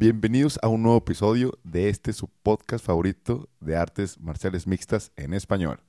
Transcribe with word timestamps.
Bienvenidos 0.00 0.60
a 0.62 0.68
un 0.68 0.84
nuevo 0.84 0.98
episodio 0.98 1.58
de 1.64 1.88
este 1.88 2.12
su 2.12 2.28
podcast 2.28 2.86
favorito 2.86 3.48
de 3.58 3.76
artes 3.76 4.20
marciales 4.20 4.64
mixtas 4.68 5.10
en 5.16 5.34
español, 5.34 5.80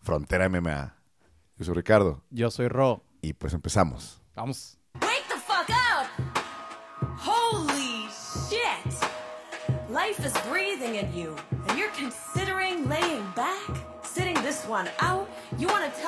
Frontera 0.00 0.48
MMA. 0.48 0.96
Yo 1.56 1.64
soy 1.64 1.74
Ricardo 1.76 2.24
Yo 2.30 2.50
soy 2.50 2.66
Ro. 2.66 3.04
y 3.22 3.34
pues 3.34 3.54
empezamos. 3.54 4.20
Vamos. 4.34 4.76
Wake 5.00 5.22
the 5.28 5.36
fuck 5.36 5.70
up! 5.70 6.08
Holy 7.16 8.08
shit! 8.50 8.92
Life 9.88 10.26
is 10.26 10.32
breathing 10.50 10.96
in 10.96 11.14
you, 11.14 11.36
and 11.68 11.78
you're 11.78 11.92
considering 11.96 12.88
laying 12.88 13.22
back, 13.36 13.70
sitting 14.02 14.34
this 14.42 14.66
one 14.66 14.88
out. 14.98 15.23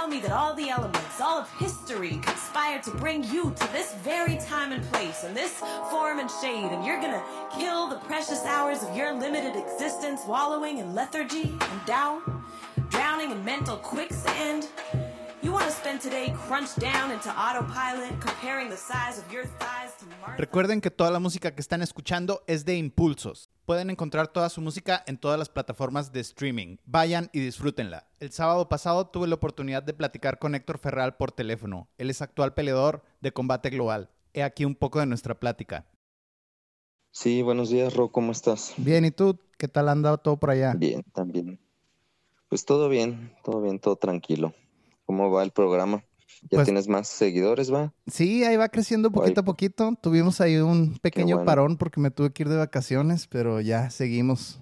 Tell 0.07 0.15
me 0.15 0.21
that 0.21 0.31
all 0.31 0.55
the 0.55 0.69
elements, 0.71 1.21
all 1.21 1.37
of 1.37 1.51
history 1.59 2.21
conspired 2.23 2.85
to 2.85 2.93
bring 2.93 3.25
you 3.25 3.53
to 3.57 3.73
this 3.73 3.93
very 4.05 4.37
time 4.37 4.71
and 4.71 4.85
place, 4.93 5.25
and 5.25 5.37
this 5.37 5.55
form 5.91 6.21
and 6.21 6.31
shade, 6.31 6.71
and 6.71 6.85
you're 6.85 7.01
gonna 7.01 7.25
kill 7.59 7.89
the 7.89 7.97
precious 7.97 8.45
hours 8.45 8.85
of 8.85 8.97
your 8.97 9.13
limited 9.15 9.57
existence 9.57 10.21
wallowing 10.29 10.79
in 10.79 10.95
lethargy 10.95 11.59
and 11.61 11.85
doubt, 11.87 12.23
drowning 12.89 13.33
in 13.33 13.45
mental 13.45 13.79
quicksand? 13.79 14.69
Recuerden 20.37 20.81
que 20.81 20.91
toda 20.91 21.11
la 21.11 21.19
música 21.19 21.55
que 21.55 21.61
están 21.61 21.83
escuchando 21.83 22.43
es 22.47 22.65
de 22.65 22.77
Impulsos. 22.77 23.51
Pueden 23.65 23.91
encontrar 23.91 24.29
toda 24.29 24.49
su 24.49 24.61
música 24.61 25.03
en 25.07 25.19
todas 25.19 25.39
las 25.39 25.49
plataformas 25.49 26.13
de 26.13 26.21
streaming. 26.21 26.77
Vayan 26.85 27.31
y 27.33 27.41
disfrútenla. 27.41 28.07
El 28.21 28.33
sábado 28.33 28.69
pasado 28.69 29.09
tuve 29.09 29.29
la 29.29 29.35
oportunidad 29.37 29.83
de 29.83 29.95
platicar 29.95 30.39
con 30.39 30.55
Héctor 30.55 30.79
Ferral 30.79 31.17
por 31.17 31.33
teléfono. 31.33 31.89
Él 31.99 32.11
es 32.11 32.23
actual 32.23 32.55
peleador 32.55 33.03
de 33.21 33.33
combate 33.33 33.71
global. 33.71 34.11
He 34.35 34.43
aquí 34.43 34.65
un 34.65 34.75
poco 34.75 35.01
de 35.01 35.07
nuestra 35.07 35.41
plática. 35.41 35.87
Sí, 37.11 37.41
buenos 37.43 37.71
días, 37.71 37.95
Ro, 37.95 38.13
¿cómo 38.13 38.33
estás? 38.33 38.75
Bien, 38.77 39.05
¿y 39.07 39.11
tú? 39.11 39.39
¿Qué 39.57 39.69
tal 39.69 39.89
ha 39.89 39.93
andado 39.93 40.19
todo 40.19 40.37
por 40.37 40.51
allá? 40.51 40.75
Bien, 40.77 41.03
también. 41.15 41.59
Pues 42.49 42.65
todo 42.67 42.89
bien, 42.89 43.35
todo 43.43 43.63
bien, 43.63 43.81
todo 43.81 43.97
tranquilo. 43.97 44.55
¿Cómo 45.07 45.31
va 45.31 45.43
el 45.43 45.53
programa? 45.53 46.05
¿Ya 46.43 46.59
Pues- 46.59 46.65
tienes 46.67 46.89
más 46.89 47.09
seguidores, 47.09 47.73
va? 47.73 47.95
Sí, 48.07 48.45
ahí 48.45 48.57
va 48.57 48.69
creciendo 48.69 49.11
poquito 49.11 49.41
a 49.41 49.45
poquito. 49.45 49.95
Tuvimos 50.01 50.41
ahí 50.41 50.57
un 50.57 50.99
pequeño 50.99 51.37
bueno. 51.37 51.47
parón 51.47 51.77
porque 51.77 52.01
me 52.01 52.11
tuve 52.11 52.33
que 52.33 52.43
ir 52.43 52.49
de 52.49 52.57
vacaciones, 52.57 53.27
pero 53.27 53.61
ya 53.61 53.91
seguimos. 53.91 54.61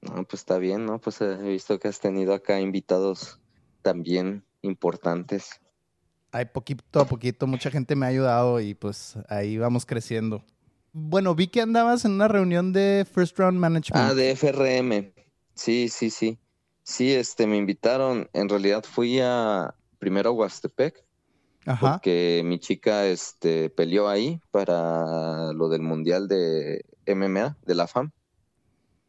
No, 0.00 0.14
pues 0.24 0.34
está 0.40 0.58
bien, 0.58 0.86
¿no? 0.86 1.00
Pues 1.00 1.20
eh, 1.20 1.36
he 1.40 1.48
visto 1.50 1.78
que 1.78 1.88
has 1.88 2.00
tenido 2.00 2.32
acá 2.32 2.60
invitados 2.60 3.40
también 3.82 4.44
importantes. 4.62 5.60
Hay 6.30 6.46
poquito 6.46 7.00
a 7.00 7.06
poquito, 7.06 7.46
mucha 7.46 7.70
gente 7.70 7.96
me 7.96 8.06
ha 8.06 8.10
ayudado 8.10 8.60
y 8.60 8.74
pues 8.74 9.16
ahí 9.28 9.58
vamos 9.58 9.86
creciendo. 9.86 10.44
Bueno, 10.92 11.34
vi 11.34 11.48
que 11.48 11.60
andabas 11.60 12.04
en 12.04 12.12
una 12.12 12.28
reunión 12.28 12.72
de 12.72 13.06
First 13.12 13.38
Round 13.38 13.58
Management. 13.58 14.10
Ah, 14.10 14.14
de 14.14 14.30
FRM. 14.30 15.12
Sí, 15.54 15.88
sí, 15.88 16.10
sí. 16.10 16.38
Sí, 16.88 17.12
este, 17.12 17.46
me 17.46 17.58
invitaron. 17.58 18.30
En 18.32 18.48
realidad 18.48 18.82
fui 18.82 19.20
a 19.20 19.74
primero 19.98 20.30
a 20.30 20.32
Huastepec, 20.32 21.04
Ajá. 21.66 21.92
porque 21.92 22.40
mi 22.46 22.58
chica, 22.58 23.06
este, 23.06 23.68
peleó 23.68 24.08
ahí 24.08 24.40
para 24.50 25.52
lo 25.52 25.68
del 25.68 25.82
Mundial 25.82 26.28
de 26.28 26.86
MMA, 27.06 27.58
de 27.66 27.74
la 27.74 27.86
FAM, 27.88 28.10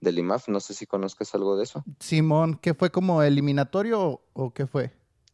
del 0.02 0.20
IMAF. 0.20 0.50
No 0.50 0.60
sé 0.60 0.74
si 0.74 0.86
conozcas 0.88 1.34
algo 1.36 1.56
de 1.56 1.64
eso. 1.64 1.86
Simón, 2.02 2.60
¿qué 2.62 2.74
fue 2.74 2.92
como 2.92 3.24
eliminatorio 3.24 4.24
o, 4.34 4.54
qué 4.54 4.68
fue? 4.68 4.92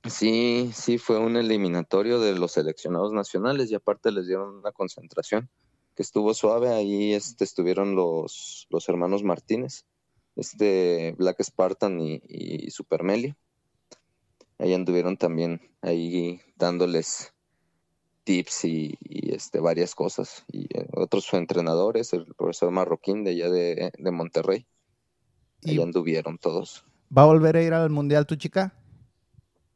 Sí, 0.08 0.70
sí, 0.72 1.00
fue 1.00 1.18
un 1.18 1.38
eliminatorio 1.38 2.20
de 2.20 2.38
los 2.38 2.52
seleccionados 2.52 3.12
nacionales 3.12 3.72
y 3.72 3.76
aparte 3.76 4.12
les 4.12 4.28
dieron 4.28 4.58
una 4.58 4.72
concentración 4.72 5.50
que 5.96 6.04
estuvo 6.04 6.32
suave. 6.36 6.70
Ahí 6.70 7.12
este, 7.12 7.44
estuvieron 7.44 7.96
los, 7.96 8.68
los 8.70 8.88
hermanos 8.88 9.24
Martínez, 9.24 9.84
este 10.36 11.14
Black 11.18 11.42
Spartan 11.44 12.00
y, 12.02 12.22
y 12.28 12.70
Super. 12.72 13.02
Ahí 14.58 14.74
anduvieron 14.74 15.18
también 15.18 15.62
ahí 15.82 16.42
dándoles 16.56 17.34
tips 18.24 18.66
y, 18.66 18.98
y, 19.02 19.34
este, 19.34 19.60
varias 19.60 19.96
cosas. 19.96 20.46
Y 20.52 20.66
eh, 20.78 20.88
otros 20.94 21.34
entrenadores, 21.34 22.14
el 22.14 22.26
profesor 22.36 22.72
Marroquín 22.72 23.24
de 23.24 23.32
allá 23.32 23.50
de, 23.50 23.92
de 23.98 24.12
Monterrey, 24.12 24.66
ahí 25.66 25.76
¿Y 25.76 25.82
anduvieron 25.82 26.38
todos. 26.38 26.86
va 27.16 27.24
a 27.24 27.26
volver 27.26 27.58
a 27.58 27.64
ir 27.64 27.74
al 27.74 27.90
mundial 27.90 28.26
tu 28.26 28.36
chica? 28.36 28.74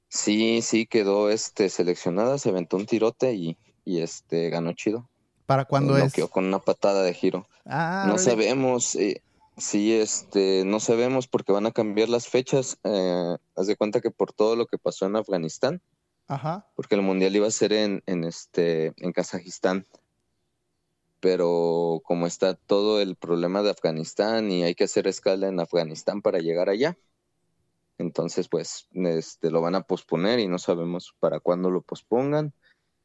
Sí, 0.07 0.61
sí, 0.61 0.85
quedó 0.87 1.29
este 1.29 1.69
seleccionada, 1.69 2.37
se 2.37 2.49
aventó 2.49 2.77
un 2.77 2.85
tirote 2.85 3.33
y, 3.33 3.57
y 3.85 4.01
este 4.01 4.49
ganó 4.49 4.73
chido. 4.73 5.09
¿Para 5.45 5.65
cuándo 5.65 5.97
es? 5.97 6.03
noqueó 6.05 6.29
con 6.29 6.45
una 6.45 6.59
patada 6.59 7.03
de 7.03 7.13
giro. 7.13 7.47
Ah, 7.65 8.05
no 8.07 8.17
sabemos, 8.17 8.95
eh, 8.95 9.21
sí, 9.59 9.93
este, 9.93 10.63
no 10.65 10.79
sabemos 10.79 11.27
porque 11.27 11.51
van 11.51 11.65
a 11.65 11.71
cambiar 11.71 12.09
las 12.09 12.27
fechas. 12.27 12.79
Eh, 12.83 13.37
haz 13.55 13.67
de 13.67 13.75
cuenta 13.75 14.01
que 14.01 14.11
por 14.11 14.33
todo 14.33 14.55
lo 14.55 14.65
que 14.65 14.77
pasó 14.77 15.05
en 15.05 15.15
Afganistán, 15.15 15.81
Ajá. 16.27 16.67
porque 16.75 16.95
el 16.95 17.01
mundial 17.01 17.35
iba 17.35 17.47
a 17.47 17.51
ser 17.51 17.73
en, 17.73 18.03
en 18.05 18.23
este, 18.23 18.93
en 18.97 19.11
Kazajistán. 19.11 19.87
Pero 21.19 22.01
como 22.05 22.27
está 22.27 22.53
todo 22.53 23.01
el 23.01 23.15
problema 23.15 23.61
de 23.61 23.71
Afganistán 23.71 24.51
y 24.51 24.63
hay 24.63 24.73
que 24.73 24.85
hacer 24.85 25.05
escala 25.05 25.47
en 25.47 25.59
Afganistán 25.59 26.21
para 26.21 26.39
llegar 26.39 26.69
allá, 26.69 26.97
entonces 27.97 28.47
pues 28.47 28.87
este, 28.93 29.51
lo 29.51 29.61
van 29.61 29.75
a 29.75 29.83
posponer 29.83 30.39
y 30.39 30.47
no 30.47 30.57
sabemos 30.57 31.13
para 31.19 31.41
cuándo 31.41 31.69
lo 31.69 31.81
pospongan, 31.81 32.53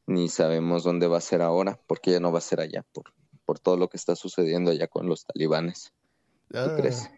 ni 0.07 0.29
sabemos 0.29 0.85
dónde 0.85 1.09
va 1.09 1.19
a 1.19 1.21
ser 1.21 1.43
ahora, 1.43 1.81
porque 1.89 2.13
ya 2.13 2.21
no 2.21 2.31
va 2.31 2.39
a 2.39 2.43
ser 2.43 2.61
allá 2.61 2.85
por, 2.93 3.13
por 3.45 3.59
todo 3.59 3.77
lo 3.77 3.89
que 3.89 3.97
está 3.97 4.15
sucediendo 4.15 4.71
allá 4.71 4.87
con 4.87 5.09
los 5.09 5.25
talibanes. 5.25 5.93
¿Tú 6.51 6.59
Ah. 6.59 6.75
crees? 6.77 7.11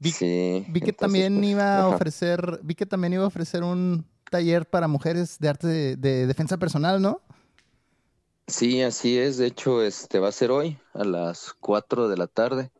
Vi, 0.00 0.10
Sí. 0.12 0.64
vi 0.68 0.80
que 0.80 0.90
entonces, 0.90 0.96
también 0.96 1.36
pues, 1.36 1.48
iba 1.48 1.64
a 1.76 1.78
ajá. 1.86 1.88
ofrecer, 1.88 2.60
vi 2.62 2.74
que 2.74 2.86
también 2.86 3.12
iba 3.14 3.24
a 3.24 3.28
ofrecer 3.28 3.62
un 3.64 4.06
taller 4.30 4.68
para 4.68 4.86
mujeres 4.86 5.38
de 5.40 5.48
arte 5.48 5.66
de, 5.66 5.96
de 5.96 6.26
defensa 6.26 6.56
personal, 6.58 7.00
¿no? 7.02 7.20
Sí, 8.46 8.80
así 8.82 9.18
es. 9.18 9.36
De 9.38 9.46
hecho, 9.46 9.82
este 9.82 10.18
va 10.20 10.28
a 10.28 10.32
ser 10.32 10.50
hoy 10.50 10.78
a 10.94 11.04
las 11.04 11.52
4 11.60 12.08
de 12.08 12.16
la 12.16 12.26
tarde. 12.28 12.70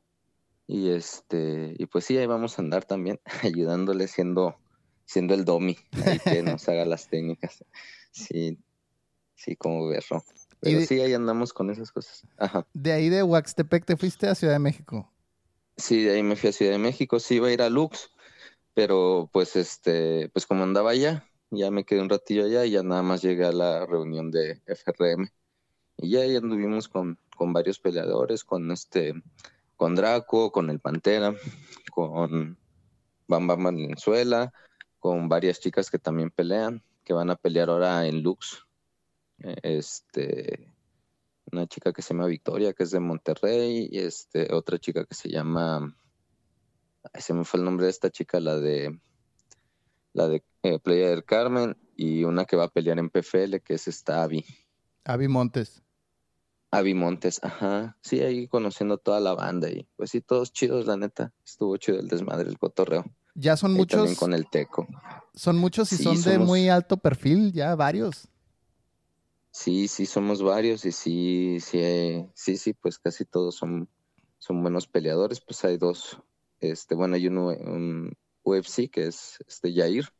Y 0.67 0.91
este, 0.91 1.75
y 1.79 1.87
pues 1.87 2.05
sí, 2.05 2.17
ahí 2.19 2.27
vamos 2.27 2.59
a 2.59 2.63
andar 2.63 2.85
también 2.85 3.19
ayudándole 3.43 4.07
siendo, 4.07 4.57
siendo 5.07 5.35
el 5.35 5.45
domi, 5.45 5.77
ahí 6.05 6.19
que 6.21 6.43
nos 6.43 6.69
haga 6.69 6.85
las 6.85 7.09
técnicas. 7.09 7.65
Sí, 8.13 8.59
sí, 9.35 9.57
como 9.57 9.89
berro. 9.89 10.23
Pero 10.61 10.81
de- 10.81 10.87
sí, 10.87 11.01
ahí 11.01 11.15
andamos 11.15 11.53
con 11.53 11.71
esas 11.71 11.91
cosas. 11.91 12.25
Ajá. 12.37 12.67
De 12.75 12.93
ahí 12.93 13.09
de 13.09 13.23
Huaxtepec 13.23 13.85
te 13.85 13.97
fuiste 13.97 14.29
a 14.29 14.35
Ciudad 14.35 14.53
de 14.55 14.59
México. 14.59 15.11
Sí, 15.79 16.03
de 16.05 16.13
ahí 16.17 16.23
me 16.25 16.37
fui 16.37 16.51
a 16.51 16.53
Ciudad 16.53 16.73
de 16.73 16.79
México, 16.79 17.21
sí 17.21 17.37
iba 17.37 17.49
a 17.49 17.53
ir 17.53 17.63
a 17.63 17.71
Lux, 17.71 18.11
pero 18.75 19.31
pues 19.33 19.57
este, 19.57 20.29
pues 20.31 20.47
como 20.47 20.65
andaba 20.65 20.91
allá, 20.91 21.27
ya 21.51 21.71
me 21.71 21.85
quedé 21.85 22.03
un 22.03 22.11
ratillo 22.11 22.45
allá 22.47 22.67
y 22.67 22.73
ya 22.73 22.83
nada 22.83 23.03
más 23.03 23.23
llegué 23.23 23.45
a 23.47 23.53
la 23.53 23.87
reunión 23.87 24.31
de 24.33 24.63
FRM. 24.67 25.31
Y 25.99 26.11
ya 26.11 26.21
ahí 26.23 26.37
anduvimos 26.37 26.89
con, 26.89 27.19
con 27.37 27.53
varios 27.53 27.79
peleadores, 27.81 28.45
con 28.45 28.71
este, 28.73 29.15
con 29.77 29.95
Draco, 29.95 30.53
con 30.53 30.71
el 30.71 30.81
Pantera, 30.81 31.35
con 31.93 32.59
Bam 33.29 33.47
Bam 33.47 33.65
Valenzuela, 33.65 34.53
con 35.01 35.29
varias 35.29 35.61
chicas 35.61 35.91
que 35.91 35.99
también 36.01 36.31
pelean, 36.31 36.83
que 37.05 37.15
van 37.15 37.31
a 37.31 37.37
pelear 37.37 37.71
ahora 37.71 38.07
en 38.07 38.23
Lux. 38.23 38.67
Eh, 39.41 39.57
Este, 39.63 40.73
una 41.53 41.67
chica 41.67 41.93
que 41.93 42.03
se 42.03 42.15
llama 42.15 42.27
Victoria, 42.27 42.73
que 42.73 42.83
es 42.83 42.91
de 42.91 43.01
Monterrey, 43.01 43.89
y 43.91 43.99
este, 43.99 44.53
otra 44.53 44.79
chica 44.79 45.05
que 45.05 45.15
se 45.15 45.29
llama, 45.29 45.97
ay, 47.13 47.21
se 47.21 47.35
me 47.35 47.45
fue 47.45 47.59
el 47.59 47.65
nombre 47.65 47.87
de 47.87 47.91
esta 47.91 48.11
chica, 48.11 48.41
la 48.41 48.59
de, 48.59 48.99
la 50.13 50.29
de 50.29 50.43
eh, 50.63 50.79
Playa 50.79 51.11
del 51.11 51.25
Carmen, 51.25 51.77
y 51.97 52.25
una 52.25 52.45
que 52.45 52.57
va 52.57 52.65
a 52.65 52.69
pelear 52.69 52.99
en 52.99 53.11
PFL, 53.11 53.61
que 53.61 53.75
es 53.75 53.89
esta 53.89 54.23
Avi, 54.23 54.45
Avi 55.05 55.29
Montes. 55.29 55.83
Avi 56.71 56.93
Montes, 56.93 57.41
ajá, 57.43 57.97
sí, 58.03 58.21
ahí 58.21 58.47
conociendo 58.47 58.99
toda 58.99 59.21
la 59.21 59.35
banda, 59.35 59.71
y 59.71 59.89
pues 59.97 60.11
sí, 60.11 60.21
todos 60.21 60.53
chidos, 60.53 60.87
la 60.87 60.97
neta, 60.97 61.33
estuvo 61.45 61.77
chido 61.79 61.99
el 61.99 62.09
desmadre, 62.09 62.49
el 62.51 62.59
cotorreo, 62.59 63.05
Ya 63.35 63.57
son 63.57 63.73
muchos, 63.73 63.99
también 63.99 64.17
con 64.17 64.35
el 64.35 64.49
Teco. 64.51 64.87
son 65.35 65.57
muchos 65.57 65.93
y 65.93 65.97
Sí, 65.97 66.05
son 66.05 66.21
de 66.23 66.39
muy 66.39 66.69
alto 66.69 66.99
perfil, 66.99 67.53
ya 67.53 67.75
varios. 67.75 68.29
Sí, 69.51 69.89
sí, 69.89 70.07
somos 70.07 70.43
varios 70.43 70.85
y 70.85 70.93
sí, 70.93 71.59
sí, 71.61 71.79
eh, 71.81 72.29
sí, 72.35 72.57
sí, 72.57 72.75
pues 72.75 72.99
casi 72.99 73.25
todos 73.25 73.57
son, 73.57 73.89
son 74.39 74.63
buenos 74.63 74.87
peleadores. 74.87 75.41
Pues 75.41 75.65
hay 75.65 75.79
dos, 75.79 76.19
este, 76.61 76.95
bueno, 76.95 77.17
hay 77.17 77.27
uno, 77.27 77.49
un 77.49 78.13
UFC 78.43 78.91
que 78.91 79.07
es 79.07 79.39
este 79.47 79.73
Jair 79.75 80.13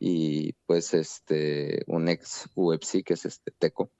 y 0.00 0.52
pues 0.66 0.94
este, 0.94 1.82
un 1.88 2.08
ex 2.08 2.48
UFC 2.54 3.02
que 3.02 3.14
es 3.14 3.24
este 3.24 3.50
Teco. 3.50 3.90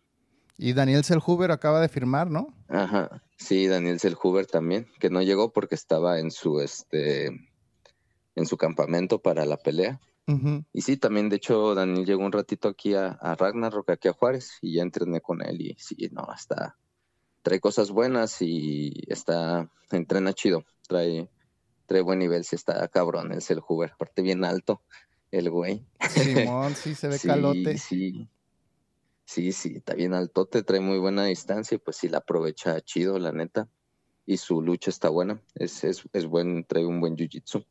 Y 0.56 0.72
Daniel 0.72 1.04
Selhuber 1.04 1.50
acaba 1.52 1.80
de 1.80 1.88
firmar, 1.88 2.30
¿no? 2.30 2.54
Ajá, 2.68 3.22
sí, 3.36 3.68
Daniel 3.68 4.00
Selhuber 4.00 4.46
también, 4.46 4.88
que 4.98 5.10
no 5.10 5.22
llegó 5.22 5.52
porque 5.52 5.76
estaba 5.76 6.18
en 6.18 6.30
su, 6.32 6.60
este, 6.60 7.26
en 8.34 8.46
su 8.46 8.56
campamento 8.56 9.20
para 9.20 9.44
la 9.46 9.56
pelea. 9.56 10.00
Y 10.72 10.82
sí, 10.82 10.98
también, 10.98 11.30
de 11.30 11.36
hecho, 11.36 11.74
Daniel 11.74 12.04
llegó 12.04 12.22
un 12.22 12.32
ratito 12.32 12.68
aquí 12.68 12.94
a, 12.94 13.08
a 13.08 13.34
Ragnarok, 13.34 13.90
aquí 13.90 14.08
a 14.08 14.12
Juárez, 14.12 14.58
y 14.60 14.74
ya 14.74 14.82
entrené 14.82 15.22
con 15.22 15.40
él, 15.42 15.60
y 15.60 15.76
sí, 15.78 15.96
no, 16.12 16.28
está, 16.34 16.76
trae 17.42 17.60
cosas 17.60 17.90
buenas 17.90 18.42
y 18.42 18.92
está, 19.06 19.70
entrena 19.90 20.34
chido, 20.34 20.64
trae, 20.86 21.30
trae 21.86 22.02
buen 22.02 22.18
nivel, 22.18 22.44
si 22.44 22.56
está 22.56 22.86
cabrón, 22.88 23.32
es 23.32 23.50
el 23.50 23.60
Hoover, 23.60 23.92
aparte 23.92 24.20
bien 24.20 24.44
alto, 24.44 24.82
el 25.30 25.48
güey. 25.50 25.86
Simón, 26.10 26.74
sí, 26.76 26.94
se 26.94 27.08
ve 27.08 27.18
calote. 27.18 27.78
Sí, 27.78 28.28
sí, 29.24 29.52
sí, 29.52 29.76
está 29.76 29.94
bien 29.94 30.12
altote, 30.12 30.62
trae 30.62 30.80
muy 30.80 30.98
buena 30.98 31.24
distancia 31.24 31.76
y 31.76 31.78
pues 31.78 31.96
sí 31.96 32.08
la 32.08 32.18
aprovecha 32.18 32.80
chido, 32.82 33.18
la 33.18 33.32
neta. 33.32 33.68
Y 34.26 34.36
su 34.36 34.60
lucha 34.60 34.90
está 34.90 35.08
buena, 35.08 35.40
es, 35.54 35.84
es, 35.84 36.04
es 36.12 36.26
buen, 36.26 36.64
trae 36.64 36.84
un 36.84 37.00
buen 37.00 37.16
jiu-jitsu. 37.16 37.64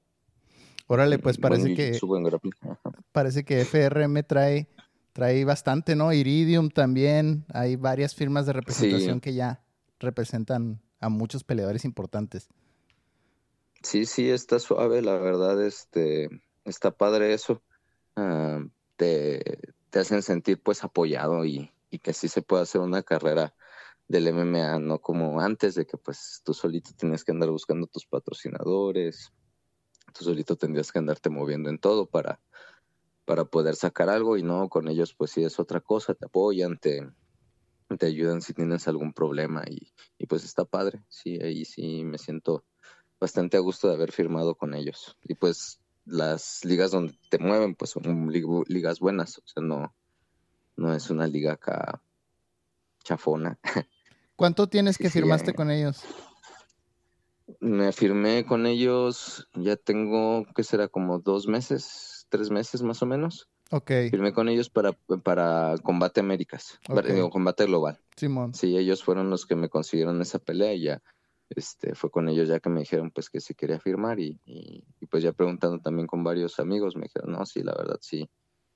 Órale, 0.87 1.19
pues 1.19 1.37
parece 1.37 1.73
que 1.73 1.99
parece 3.11 3.43
que 3.43 3.61
FRM 3.61 4.23
trae 4.23 4.69
trae 5.17 5.43
bastante, 5.45 5.95
¿no? 5.95 6.13
Iridium 6.13 6.69
también, 6.69 7.43
hay 7.51 7.75
varias 7.75 8.13
firmas 8.13 8.45
de 8.45 8.53
representación 8.53 9.19
que 9.19 9.33
ya 9.33 9.63
representan 9.99 10.79
a 10.99 11.09
muchos 11.09 11.43
peleadores 11.43 11.85
importantes. 11.85 12.49
Sí, 13.81 14.05
sí, 14.05 14.29
está 14.29 14.59
suave, 14.59 15.01
la 15.01 15.17
verdad, 15.17 15.65
este, 15.65 16.29
está 16.65 16.91
padre 16.91 17.33
eso. 17.33 17.63
Ah, 18.15 18.63
te, 18.95 19.59
te, 19.89 19.99
hacen 19.99 20.21
sentir 20.21 20.61
pues 20.61 20.83
apoyado 20.83 21.45
y, 21.45 21.71
y, 21.89 21.97
que 21.97 22.13
sí 22.13 22.27
se 22.27 22.43
puede 22.43 22.61
hacer 22.61 22.81
una 22.81 23.01
carrera 23.01 23.55
del 24.07 24.27
MMA, 24.27 24.77
no 24.77 24.99
como 24.99 25.41
antes 25.41 25.73
de 25.73 25.87
que 25.87 25.97
pues 25.97 26.41
tú 26.45 26.53
solito 26.53 26.91
tenías 26.95 27.23
que 27.23 27.31
andar 27.31 27.49
buscando 27.49 27.87
tus 27.87 28.05
patrocinadores, 28.05 29.31
tú 30.13 30.23
solito 30.23 30.55
tendrías 30.55 30.91
que 30.91 30.99
andarte 30.99 31.29
moviendo 31.29 31.69
en 31.69 31.79
todo 31.79 32.05
para, 32.05 32.39
para 33.25 33.45
poder 33.45 33.75
sacar 33.75 34.09
algo 34.09 34.37
y 34.37 34.43
no, 34.43 34.69
con 34.69 34.87
ellos 34.87 35.13
pues 35.13 35.31
sí 35.31 35.43
es 35.43 35.59
otra 35.59 35.81
cosa, 35.81 36.13
te 36.13 36.25
apoyan, 36.25 36.77
te, 36.77 37.07
te 37.97 38.05
ayudan 38.05 38.41
si 38.41 38.53
tienes 38.53 38.87
algún 38.87 39.13
problema 39.13 39.63
y, 39.67 39.91
y 40.17 40.25
pues 40.27 40.43
está 40.43 40.65
padre, 40.65 41.03
sí, 41.09 41.39
ahí 41.41 41.65
sí 41.65 42.03
me 42.03 42.17
siento 42.17 42.63
bastante 43.19 43.57
a 43.57 43.61
gusto 43.61 43.87
de 43.87 43.95
haber 43.95 44.11
firmado 44.11 44.55
con 44.55 44.73
ellos. 44.73 45.17
Y 45.23 45.35
pues 45.35 45.79
las 46.05 46.63
ligas 46.63 46.91
donde 46.91 47.17
te 47.29 47.39
mueven 47.39 47.75
pues 47.75 47.91
son 47.91 48.31
ligas 48.67 48.99
buenas, 48.99 49.37
o 49.39 49.47
sea, 49.47 49.63
no, 49.63 49.93
no 50.75 50.93
es 50.93 51.09
una 51.09 51.27
liga 51.27 51.53
acá 51.53 52.01
chafona. 53.03 53.59
¿Cuánto 54.35 54.67
tienes 54.67 54.97
que 54.97 55.09
firmaste 55.09 55.53
con 55.53 55.71
ellos? 55.71 56.03
Me 57.59 57.91
firmé 57.91 58.45
con 58.45 58.65
ellos, 58.65 59.47
ya 59.53 59.75
tengo, 59.75 60.45
¿qué 60.55 60.63
será? 60.63 60.87
Como 60.87 61.19
dos 61.19 61.47
meses, 61.47 62.27
tres 62.29 62.49
meses 62.49 62.81
más 62.81 63.01
o 63.01 63.05
menos. 63.05 63.47
Ok. 63.71 63.91
Firmé 64.11 64.33
con 64.33 64.49
ellos 64.49 64.69
para, 64.69 64.93
para 65.23 65.75
Combate 65.83 66.21
Américas, 66.21 66.79
okay. 66.89 67.29
Combate 67.29 67.65
Global. 67.65 67.99
Simón. 68.15 68.53
Sí, 68.53 68.77
ellos 68.77 69.03
fueron 69.03 69.29
los 69.29 69.45
que 69.45 69.55
me 69.55 69.69
consiguieron 69.69 70.21
esa 70.21 70.39
pelea 70.39 70.73
y 70.73 70.83
ya 70.83 71.01
este, 71.49 71.95
fue 71.95 72.11
con 72.11 72.27
ellos 72.29 72.47
ya 72.47 72.59
que 72.59 72.69
me 72.69 72.81
dijeron 72.81 73.11
pues 73.11 73.29
que 73.29 73.39
sí 73.39 73.53
quería 73.53 73.79
firmar 73.79 74.19
y, 74.19 74.39
y, 74.45 74.83
pues 75.09 75.23
ya 75.23 75.31
preguntando 75.31 75.79
también 75.79 76.07
con 76.07 76.23
varios 76.23 76.59
amigos 76.59 76.95
me 76.95 77.03
dijeron, 77.03 77.31
no, 77.31 77.45
sí, 77.45 77.63
la 77.63 77.73
verdad 77.73 77.97
sí, 78.01 78.29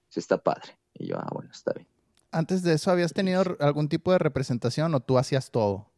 sí 0.09 0.19
está 0.19 0.38
padre. 0.38 0.77
Y 0.94 1.07
yo, 1.07 1.18
ah, 1.18 1.29
bueno, 1.33 1.50
está 1.51 1.73
bien. 1.73 1.88
Antes 2.31 2.63
de 2.63 2.73
eso, 2.73 2.91
¿habías 2.91 3.13
tenido 3.13 3.44
algún 3.59 3.89
tipo 3.89 4.12
de 4.12 4.19
representación 4.19 4.94
o 4.95 5.01
tú 5.01 5.18
hacías 5.18 5.51
todo? 5.51 5.90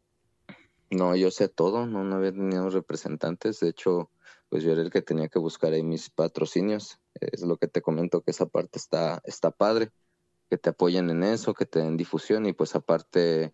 No, 0.93 1.15
yo 1.15 1.31
sé 1.31 1.47
todo, 1.47 1.85
no, 1.87 2.03
no 2.03 2.15
había 2.15 2.31
tenido 2.31 2.69
representantes, 2.69 3.59
de 3.59 3.69
hecho, 3.69 4.11
pues 4.49 4.63
yo 4.63 4.71
era 4.71 4.81
el 4.81 4.91
que 4.91 5.01
tenía 5.01 5.27
que 5.27 5.39
buscar 5.39 5.73
ahí 5.73 5.83
mis 5.83 6.09
patrocinios, 6.09 6.99
es 7.15 7.41
lo 7.41 7.57
que 7.57 7.67
te 7.67 7.81
comento 7.81 8.21
que 8.21 8.31
esa 8.31 8.45
parte 8.45 8.77
está, 8.77 9.21
está 9.25 9.51
padre, 9.51 9.91
que 10.49 10.57
te 10.57 10.69
apoyen 10.69 11.09
en 11.09 11.23
eso, 11.23 11.53
que 11.53 11.65
te 11.65 11.79
den 11.79 11.97
difusión 11.97 12.45
y 12.45 12.53
pues 12.53 12.75
aparte, 12.75 13.53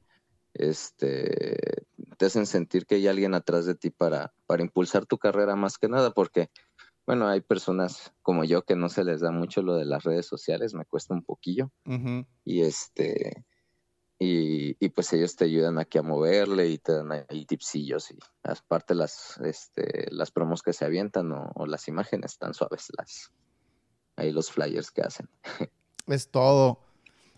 este, 0.53 1.86
te 2.18 2.25
hacen 2.25 2.45
sentir 2.45 2.86
que 2.86 2.95
hay 2.95 3.07
alguien 3.07 3.33
atrás 3.33 3.65
de 3.65 3.75
ti 3.75 3.89
para, 3.89 4.33
para 4.45 4.63
impulsar 4.63 5.06
tu 5.06 5.18
carrera 5.18 5.56
más 5.56 5.77
que 5.77 5.88
nada, 5.88 6.12
porque, 6.12 6.50
bueno, 7.06 7.27
hay 7.27 7.42
personas 7.42 8.12
como 8.21 8.44
yo 8.44 8.63
que 8.63 8.75
no 8.75 8.89
se 8.89 9.03
les 9.06 9.21
da 9.21 9.31
mucho 9.31 9.62
lo 9.62 9.75
de 9.75 9.85
las 9.85 10.03
redes 10.03 10.25
sociales, 10.25 10.74
me 10.74 10.85
cuesta 10.85 11.13
un 11.13 11.24
poquillo, 11.24 11.71
uh 11.85 11.92
-huh. 11.92 12.27
y 12.44 12.62
este, 12.62 13.45
y, 14.19 14.75
y, 14.86 14.89
pues 14.89 15.13
ellos 15.13 15.38
te 15.38 15.45
ayudan 15.45 15.80
aquí 15.80 15.98
a 15.98 16.01
moverle 16.04 16.68
y 16.68 16.77
te 16.77 16.92
dan 16.92 17.25
ahí 17.30 17.45
tipsillos 17.45 18.12
y 18.12 18.19
aparte 18.44 18.94
las, 18.94 19.39
este, 19.45 20.07
las 20.12 20.30
promos 20.30 20.62
que 20.62 20.74
se 20.74 20.83
avientan 20.83 21.31
o, 21.31 21.51
o 21.56 21.66
las 21.66 21.88
imágenes 21.88 22.38
tan 22.38 22.54
suaves, 22.54 22.92
las, 22.98 23.31
ahí 24.18 24.31
los 24.31 24.51
flyers 24.51 24.92
que 24.92 25.01
hacen. 25.01 25.30
Es 26.07 26.30
todo. 26.31 26.80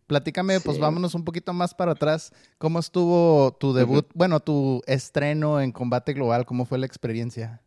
Platícame, 0.08 0.58
sí. 0.58 0.62
pues 0.66 0.80
vámonos 0.80 1.14
un 1.14 1.26
poquito 1.26 1.54
más 1.54 1.74
para 1.74 1.92
atrás. 1.92 2.34
¿Cómo 2.58 2.80
estuvo 2.80 3.52
tu 3.60 3.74
debut, 3.74 4.06
uh 4.06 4.10
-huh. 4.10 4.14
bueno, 4.16 4.40
tu 4.40 4.82
estreno 4.88 5.60
en 5.60 5.72
Combate 5.72 6.14
Global? 6.14 6.46
¿Cómo 6.46 6.66
fue 6.66 6.78
la 6.78 6.86
experiencia? 6.86 7.62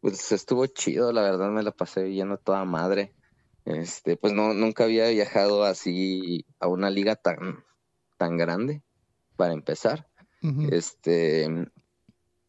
Pues 0.00 0.32
estuvo 0.32 0.66
chido, 0.66 1.12
la 1.12 1.22
verdad 1.22 1.50
me 1.50 1.62
la 1.62 1.72
pasé 1.72 2.04
viendo 2.04 2.38
toda 2.38 2.64
madre. 2.64 3.14
Este, 3.76 4.16
pues 4.16 4.32
no, 4.32 4.54
nunca 4.54 4.84
había 4.84 5.08
viajado 5.08 5.64
así 5.64 6.44
a 6.58 6.68
una 6.68 6.90
liga 6.90 7.16
tan, 7.16 7.64
tan 8.16 8.36
grande, 8.36 8.82
para 9.36 9.52
empezar. 9.52 10.08
Uh 10.42 10.48
-huh. 10.48 10.72
Este, 10.72 11.48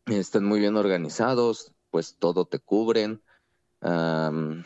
están 0.08 0.46
muy 0.46 0.60
bien 0.60 0.78
organizados, 0.78 1.74
pues 1.90 2.16
todo 2.18 2.46
te 2.46 2.60
cubren. 2.60 3.22
Um, 3.82 4.64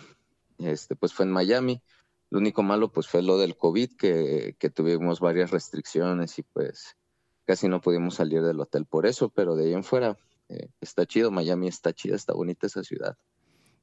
este, 0.60 0.96
pues 0.96 1.14
fue 1.14 1.26
en 1.26 1.32
Miami. 1.32 1.82
Lo 2.30 2.40
único 2.40 2.64
malo 2.64 2.92
pues 2.92 3.08
fue 3.08 3.22
lo 3.22 3.38
del 3.38 3.56
COVID, 3.56 3.96
que, 3.98 4.56
que, 4.60 4.70
tuvimos 4.70 5.20
varias 5.20 5.52
restricciones 5.52 6.38
y 6.40 6.44
pues 6.44 6.98
casi 7.46 7.68
no 7.68 7.82
pudimos 7.82 8.16
salir 8.16 8.42
del 8.42 8.60
hotel 8.60 8.86
por 8.86 9.06
eso, 9.06 9.30
pero 9.30 9.56
de 9.56 9.66
ahí 9.66 9.74
en 9.74 9.84
fuera 9.84 10.18
eh, 10.50 10.70
está 10.82 11.06
chido, 11.06 11.32
Miami 11.32 11.68
está 11.68 11.94
chida, 11.94 12.16
está 12.16 12.34
bonita 12.34 12.68
esa 12.68 12.84
ciudad. 12.84 13.16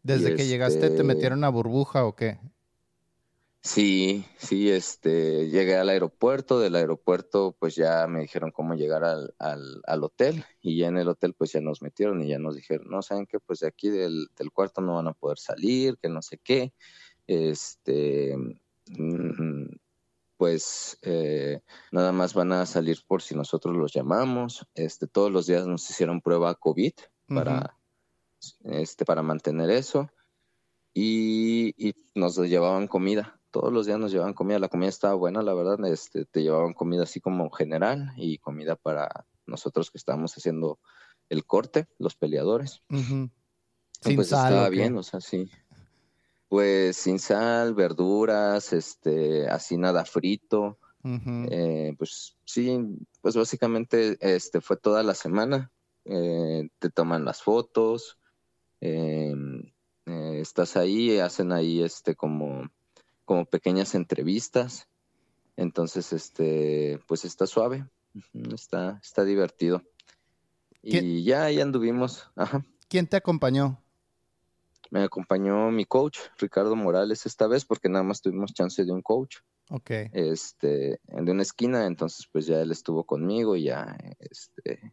¿Desde 0.03 0.33
y 0.33 0.35
que 0.35 0.43
este... 0.43 0.49
llegaste 0.49 0.91
te 0.91 1.05
metieron 1.05 1.45
a 1.45 1.49
burbuja 1.49 2.05
o 2.05 2.17
qué? 2.17 2.39
Sí, 3.65 4.25
sí, 4.39 4.71
este, 4.71 5.49
llegué 5.49 5.77
al 5.77 5.89
aeropuerto, 5.89 6.59
del 6.59 6.75
aeropuerto 6.75 7.55
pues 7.61 7.77
ya 7.77 8.09
me 8.09 8.23
dijeron 8.23 8.51
cómo 8.51 8.75
llegar 8.75 9.05
al, 9.05 9.37
al, 9.39 9.81
al, 9.87 10.03
hotel 10.03 10.45
y 10.61 10.79
ya 10.79 10.89
en 10.89 10.97
el 10.97 11.07
hotel 11.07 11.33
pues 11.35 11.53
ya 11.53 11.61
nos 11.61 11.81
metieron 11.81 12.21
y 12.23 12.29
ya 12.29 12.41
nos 12.41 12.57
dijeron, 12.57 12.89
no, 12.91 13.03
¿saben 13.03 13.25
qué? 13.25 13.39
Pues 13.39 13.61
de 13.61 13.69
aquí 13.69 13.89
del, 13.89 14.27
del 14.37 14.51
cuarto 14.51 14.81
no 14.81 14.97
van 14.97 15.07
a 15.07 15.13
poder 15.13 15.39
salir, 15.39 15.97
que 15.99 16.09
no 16.09 16.23
sé 16.23 16.39
qué, 16.39 16.75
este, 17.29 18.37
mm, 18.99 19.67
pues 20.37 20.99
eh, 21.03 21.61
nada 21.93 22.11
más 22.11 22.35
van 22.35 22.51
a 22.51 22.67
salir 22.67 22.99
por 23.07 23.23
si 23.23 23.37
nosotros 23.37 23.77
los 23.77 23.93
llamamos, 23.93 24.67
este, 24.75 25.07
todos 25.07 25.31
los 25.31 25.47
días 25.47 25.69
nos 25.69 25.89
hicieron 25.89 26.21
prueba 26.21 26.57
COVID 26.57 26.95
para, 27.29 27.59
uh 27.59 28.67
-huh. 28.67 28.81
este, 28.81 29.05
para 29.05 29.23
mantener 29.23 29.71
eso 29.71 30.11
y, 30.93 31.75
y 31.79 31.95
nos 32.17 32.37
llevaban 32.39 32.89
comida 32.89 33.39
todos 33.53 33.73
los 33.73 33.87
días 33.87 33.99
nos 33.99 34.11
llevaban 34.11 34.35
comida, 34.35 34.59
la 34.59 34.69
comida 34.69 34.89
estaba 34.89 35.15
buena, 35.15 35.43
la 35.43 35.55
verdad, 35.55 35.85
este, 35.87 36.25
te 36.25 36.43
llevaban 36.43 36.73
comida 36.73 37.05
así 37.05 37.21
como 37.21 37.51
general 37.51 38.13
y 38.17 38.39
comida 38.39 38.75
para 38.77 39.27
nosotros 39.47 39.91
que 39.91 39.99
estábamos 39.99 40.35
haciendo 40.37 40.81
el 41.29 41.45
corte, 41.45 41.87
los 41.99 42.17
peleadores. 42.17 42.83
Uh 42.91 42.97
-huh. 42.97 43.31
Sin 44.01 44.17
pues 44.17 44.29
sal, 44.29 44.53
estaba 44.53 44.69
bien, 44.71 44.97
o 44.97 45.03
sea, 45.03 45.21
sí. 45.21 45.49
Pues 46.49 46.97
sin 46.97 47.19
sal, 47.19 47.75
verduras, 47.75 48.73
este, 48.73 49.49
así 49.49 49.77
nada 49.77 50.05
frito. 50.05 50.79
Uh 51.05 51.09
-huh. 51.09 51.49
eh, 51.51 51.95
pues 51.99 52.37
sí, 52.45 52.79
pues 53.21 53.37
básicamente 53.37 54.17
este, 54.21 54.61
fue 54.61 54.77
toda 54.77 55.03
la 55.03 55.15
semana. 55.15 55.71
Eh, 56.05 56.69
te 56.79 56.91
toman 56.91 57.25
las 57.25 57.43
fotos, 57.43 58.19
eh, 58.81 59.35
estás 60.07 60.77
ahí, 60.77 61.19
hacen 61.19 61.53
ahí 61.53 61.83
este 61.83 62.17
como 62.17 62.69
como 63.25 63.45
pequeñas 63.47 63.95
entrevistas. 63.95 64.89
Entonces, 65.57 66.13
este, 66.13 66.99
pues 67.07 67.25
está 67.25 67.47
suave, 67.47 67.87
está, 68.55 68.99
está 69.03 69.25
divertido. 69.25 69.83
Y 70.83 71.25
ya 71.25 71.45
ahí 71.45 71.61
anduvimos. 71.61 72.31
Ajá. 72.35 72.65
¿Quién 72.89 73.07
te 73.07 73.17
acompañó? 73.17 73.83
Me 74.91 75.03
acompañó 75.03 75.71
mi 75.71 75.87
coach, 75.87 76.19
Ricardo 76.39 76.77
Morales, 76.77 77.25
esta 77.25 77.47
vez, 77.47 77.65
porque 77.65 77.89
nada 77.89 78.05
más 78.05 78.21
tuvimos 78.21 78.53
chance 78.53 78.85
de 78.85 78.93
un 78.93 79.01
coach. 79.01 79.39
Ok. 79.71 79.91
Este, 80.13 81.01
de 81.05 81.33
una 81.33 81.43
esquina, 81.43 81.87
entonces 81.87 82.29
pues 82.31 82.47
ya 82.47 82.61
él 82.61 82.71
estuvo 82.71 83.05
conmigo 83.05 83.57
y 83.57 83.65
ya, 83.65 83.97
este, 84.19 84.93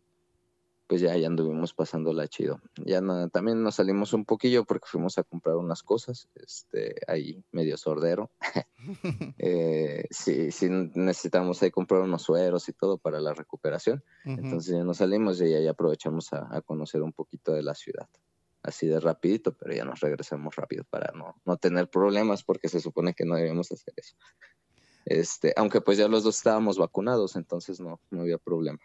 pues 0.89 1.01
ya, 1.01 1.15
ya 1.15 1.27
anduvimos 1.27 1.75
pasándola 1.75 2.27
chido. 2.27 2.59
Ya 2.83 2.99
no, 2.99 3.29
también 3.29 3.61
nos 3.61 3.75
salimos 3.75 4.11
un 4.13 4.25
poquillo 4.25 4.65
porque 4.65 4.87
fuimos 4.87 5.19
a 5.19 5.23
comprar 5.23 5.55
unas 5.57 5.83
cosas, 5.83 6.27
este, 6.33 6.95
ahí 7.07 7.43
medio 7.51 7.77
sordero. 7.77 8.31
eh, 9.37 10.05
sí, 10.09 10.51
sí 10.51 10.67
necesitamos 10.95 11.61
ahí 11.61 11.69
comprar 11.69 12.01
unos 12.01 12.23
sueros 12.23 12.67
y 12.69 12.73
todo 12.73 12.97
para 12.97 13.21
la 13.21 13.35
recuperación. 13.35 14.03
Uh 14.25 14.29
-huh. 14.29 14.39
Entonces 14.39 14.75
ya 14.75 14.83
nos 14.83 14.97
salimos 14.97 15.39
y 15.41 15.51
ya 15.51 15.69
aprovechamos 15.69 16.33
a, 16.33 16.47
a, 16.49 16.61
conocer 16.61 17.03
un 17.03 17.13
poquito 17.13 17.53
de 17.53 17.61
la 17.61 17.75
ciudad. 17.75 18.09
Así 18.63 18.87
de 18.87 18.99
rapidito, 18.99 19.53
pero 19.53 19.75
ya 19.75 19.85
nos 19.85 19.99
regresamos 19.99 20.55
rápido 20.55 20.85
para 20.89 21.11
no, 21.15 21.35
no 21.45 21.57
tener 21.57 21.87
problemas 21.91 22.43
porque 22.43 22.67
se 22.67 22.79
supone 22.79 23.13
que 23.13 23.25
no 23.25 23.35
debemos 23.35 23.71
hacer 23.71 23.93
eso. 23.95 24.15
Este, 25.05 25.53
aunque 25.55 25.81
pues 25.81 25.99
ya 25.99 26.07
los 26.07 26.23
dos 26.23 26.37
estábamos 26.37 26.79
vacunados, 26.79 27.35
entonces 27.35 27.79
no, 27.79 28.01
no 28.09 28.21
había 28.21 28.39
problema. 28.39 28.79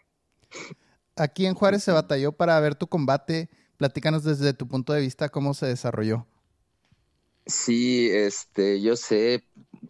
Aquí 1.16 1.46
en 1.46 1.54
Juárez 1.54 1.84
se 1.84 1.92
batalló 1.92 2.32
para 2.32 2.58
ver 2.60 2.74
tu 2.74 2.86
combate. 2.86 3.48
Platícanos 3.76 4.24
desde 4.24 4.54
tu 4.54 4.68
punto 4.68 4.92
de 4.92 5.00
vista 5.00 5.28
cómo 5.28 5.54
se 5.54 5.66
desarrolló. 5.66 6.26
Sí, 7.46 8.08
este, 8.10 8.80
yo 8.80 8.96
sé, 8.96 9.44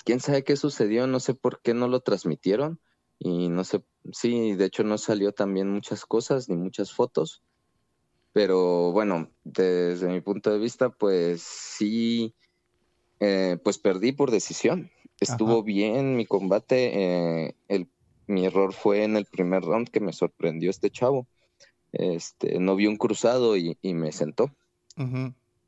quién 0.04 0.19
sabe 0.19 0.43
qué 0.43 0.57
sucedió, 0.57 1.07
no 1.07 1.21
sé 1.21 1.35
por 1.35 1.61
qué 1.62 1.73
no 1.73 1.87
lo 1.87 2.00
transmitieron 2.00 2.81
y 3.19 3.49
no 3.49 3.62
sé, 3.62 3.85
sí, 4.12 4.54
de 4.54 4.64
hecho 4.64 4.83
no 4.83 4.99
salió 4.99 5.33
también 5.33 5.71
muchas 5.71 6.04
cosas 6.04 6.49
ni 6.49 6.57
muchas 6.57 6.93
fotos, 6.93 7.45
pero 8.33 8.90
bueno, 8.90 9.31
desde 9.45 10.09
mi 10.09 10.21
punto 10.21 10.50
de 10.50 10.59
vista, 10.59 10.90
pues 10.90 11.43
sí, 11.43 12.35
eh, 13.21 13.59
pues 13.62 13.78
perdí 13.78 14.11
por 14.11 14.33
decisión. 14.33 14.90
Estuvo 15.21 15.62
bien 15.62 16.16
mi 16.16 16.26
combate, 16.26 17.47
eh, 17.47 17.57
el, 17.69 17.88
mi 18.26 18.47
error 18.47 18.73
fue 18.73 19.04
en 19.04 19.16
el 19.16 19.26
primer 19.26 19.62
round 19.62 19.88
que 19.88 20.00
me 20.00 20.12
sorprendió 20.12 20.71
este 20.71 20.90
chavo. 20.90 21.26
Este, 21.93 22.59
no 22.59 22.75
vi 22.76 22.87
un 22.87 22.97
cruzado 22.97 23.57
y, 23.57 23.76
me 23.83 24.12
sentó. 24.12 24.50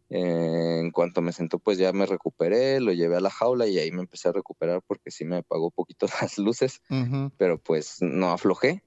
Eh, 0.09 0.81
en 0.81 0.91
cuanto 0.91 1.21
me 1.21 1.33
sentó, 1.33 1.59
pues 1.59 1.79
ya 1.79 1.93
me 1.93 2.07
recuperé, 2.07 2.81
lo 2.81 2.93
llevé 2.93 3.17
a 3.17 3.21
la 3.21 3.31
jaula 3.31 3.67
y 3.67 3.79
ahí 3.79 3.91
me 3.91 4.03
empecé 4.03 4.29
a 4.29 4.33
recuperar 4.33 4.83
porque 4.87 5.11
sí 5.11 5.25
me 5.25 5.39
apagó 5.39 5.71
poquito 5.71 6.07
las 6.21 6.39
luces, 6.39 6.81
pero 7.37 7.59
pues 7.59 7.99
no 8.01 8.31
aflojé 8.31 8.83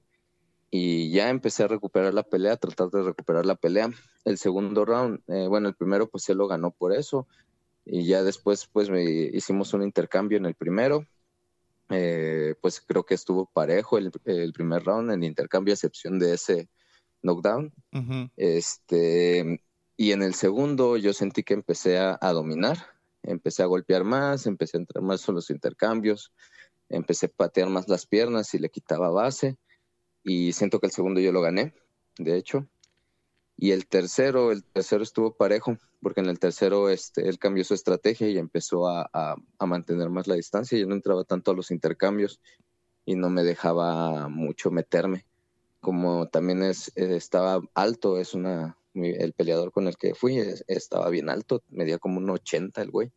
y 0.70 1.10
ya 1.10 1.30
empecé 1.30 1.64
a 1.64 1.68
recuperar 1.68 2.14
la 2.14 2.22
pelea, 2.22 2.52
a 2.52 2.56
tratar 2.56 2.90
de 2.90 3.02
recuperar 3.02 3.44
la 3.44 3.56
pelea. 3.56 3.90
El 4.24 4.38
segundo 4.38 4.84
round, 4.84 5.20
eh, 5.26 5.46
bueno, 5.48 5.68
el 5.68 5.74
primero 5.74 6.08
pues 6.08 6.28
él 6.28 6.38
lo 6.38 6.46
ganó 6.46 6.70
por 6.70 6.92
eso 6.92 7.26
y 7.84 8.06
ya 8.06 8.22
después 8.22 8.68
pues 8.72 8.88
me 8.88 9.02
hicimos 9.02 9.74
un 9.74 9.82
intercambio 9.82 10.38
en 10.38 10.46
el 10.46 10.54
primero. 10.54 11.06
Eh, 11.90 12.54
pues 12.60 12.80
creo 12.80 13.04
que 13.04 13.14
estuvo 13.14 13.46
parejo 13.46 13.98
el, 13.98 14.12
el, 14.24 14.52
primer 14.52 14.84
round, 14.84 15.10
el 15.10 15.24
intercambio 15.24 15.72
a 15.72 15.74
excepción 15.74 16.18
de 16.18 16.34
ese 16.34 16.68
knockdown. 17.22 17.72
Este 18.36 19.60
y 20.00 20.12
en 20.12 20.22
el 20.22 20.32
segundo 20.32 20.96
yo 20.96 21.12
sentí 21.12 21.42
que 21.42 21.52
empecé 21.52 21.98
a, 21.98 22.16
dominar, 22.32 22.78
empecé 23.22 23.62
a 23.62 23.66
golpear 23.66 24.02
más, 24.02 24.46
empecé 24.46 24.78
a 24.78 24.80
entrar 24.80 25.04
más 25.04 25.28
en 25.28 25.34
los 25.34 25.50
intercambios, 25.50 26.32
empecé 26.88 27.26
a 27.26 27.28
patear 27.28 27.68
más 27.68 27.86
las 27.86 28.06
piernas 28.06 28.54
y 28.54 28.58
le 28.58 28.70
quitaba 28.70 29.10
base. 29.10 29.58
Y 30.24 30.54
siento 30.54 30.80
que 30.80 30.86
el 30.86 30.92
segundo 30.92 31.20
yo 31.20 31.32
lo 31.32 31.42
gané, 31.42 31.74
de 32.16 32.38
hecho. 32.38 32.66
Y 33.62 33.72
el 33.72 33.86
tercero, 33.86 34.52
el 34.52 34.64
tercero 34.64 35.02
estuvo 35.02 35.34
parejo, 35.34 35.76
porque 36.00 36.20
en 36.20 36.30
el 36.30 36.38
tercero 36.38 36.88
este, 36.88 37.28
él 37.28 37.38
cambió 37.38 37.62
su 37.62 37.74
estrategia 37.74 38.26
y 38.30 38.38
empezó 38.38 38.88
a, 38.88 39.10
a, 39.12 39.66
mantener 39.66 40.08
más 40.08 40.26
la 40.26 40.34
distancia. 40.34 40.78
Yo 40.78 40.86
no 40.86 40.94
entraba 40.94 41.24
tanto 41.24 41.50
a 41.50 41.54
los 41.54 41.70
intercambios 41.70 42.40
y 43.04 43.16
no 43.16 43.28
me 43.28 43.44
dejaba 43.44 44.30
mucho 44.30 44.70
meterme. 44.70 45.26
Como 45.80 46.26
también 46.28 46.62
es, 46.62 46.90
estaba 46.96 47.60
alto, 47.74 48.18
es 48.18 48.32
una, 48.32 48.78
el 48.94 49.34
peleador 49.34 49.72
con 49.72 49.88
el 49.88 49.98
que 49.98 50.14
fui 50.14 50.38
estaba 50.66 51.10
bien 51.10 51.28
alto, 51.28 51.62
medía 51.68 51.98
como 51.98 52.16
un 52.16 52.30
80 52.30 52.80
el 52.80 52.90
güey. 52.90 53.12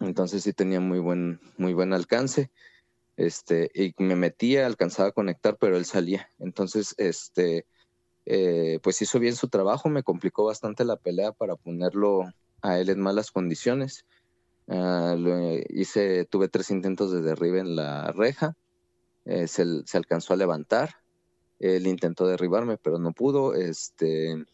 Entonces 0.00 0.42
sí 0.42 0.52
tenía 0.52 0.80
muy 0.80 0.98
buen, 0.98 1.38
muy 1.58 1.74
buen 1.74 1.92
alcance. 1.92 2.50
Este, 3.16 3.70
y 3.72 3.94
me 4.02 4.16
metía, 4.16 4.66
alcanzaba 4.66 5.10
a 5.10 5.12
conectar, 5.12 5.58
pero 5.60 5.76
él 5.76 5.84
salía. 5.84 6.28
Entonces, 6.40 6.96
este, 6.98 7.66
eh, 8.26 8.78
pues 8.82 9.02
hizo 9.02 9.18
bien 9.18 9.36
su 9.36 9.48
trabajo, 9.48 9.88
me 9.88 10.02
complicó 10.02 10.44
bastante 10.44 10.84
la 10.84 10.96
pelea 10.96 11.32
para 11.32 11.56
ponerlo 11.56 12.24
a 12.62 12.78
él 12.78 12.90
en 12.90 13.00
malas 13.00 13.30
condiciones. 13.30 14.06
Ah, 14.68 15.16
hice, 15.68 16.24
tuve 16.26 16.48
tres 16.48 16.70
intentos 16.70 17.12
de 17.12 17.22
derribe 17.22 17.60
en 17.60 17.76
la 17.76 18.12
reja, 18.12 18.56
eh, 19.24 19.48
se, 19.48 19.64
se, 19.84 19.96
alcanzó 19.96 20.34
a 20.34 20.36
levantar, 20.36 20.96
él 21.58 21.86
intentó 21.86 22.26
derribarme, 22.26 22.76
pero 22.78 22.98
no 22.98 23.12
pudo. 23.12 23.54
Este, 23.54 24.44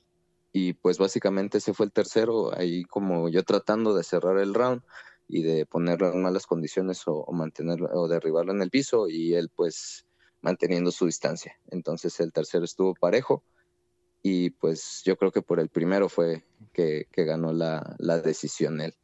y 0.52 0.74
pues 0.74 0.98
básicamente 0.98 1.58
ese 1.58 1.74
fue 1.74 1.86
el 1.86 1.92
tercero, 1.92 2.56
ahí 2.56 2.84
como 2.84 3.28
yo 3.28 3.42
tratando 3.44 3.94
de 3.94 4.04
cerrar 4.04 4.38
el 4.38 4.54
round 4.54 4.82
y 5.28 5.42
de 5.42 5.66
ponerlo 5.66 6.12
en 6.12 6.22
malas 6.22 6.46
condiciones 6.46 7.02
o, 7.06 7.26
mantenerlo 7.32 7.88
o 7.92 8.08
derribarlo 8.08 8.52
en 8.52 8.62
el 8.62 8.70
piso 8.70 9.08
y 9.08 9.34
él 9.34 9.50
pues 9.54 10.06
manteniendo 10.40 10.90
su 10.90 11.06
distancia. 11.06 11.58
Entonces 11.70 12.18
el 12.20 12.32
tercero 12.32 12.64
estuvo 12.64 12.94
parejo 12.94 13.44
y 14.22 14.50
pues 14.50 15.02
yo 15.04 15.16
creo 15.16 15.30
que 15.30 15.42
por 15.42 15.60
el 15.60 15.68
primero 15.68 16.08
fue 16.08 16.44
que, 16.72 17.06
ganó 17.16 17.52
la, 17.52 17.96
la, 17.98 18.20
decisión 18.20 18.80
él. 18.80 18.94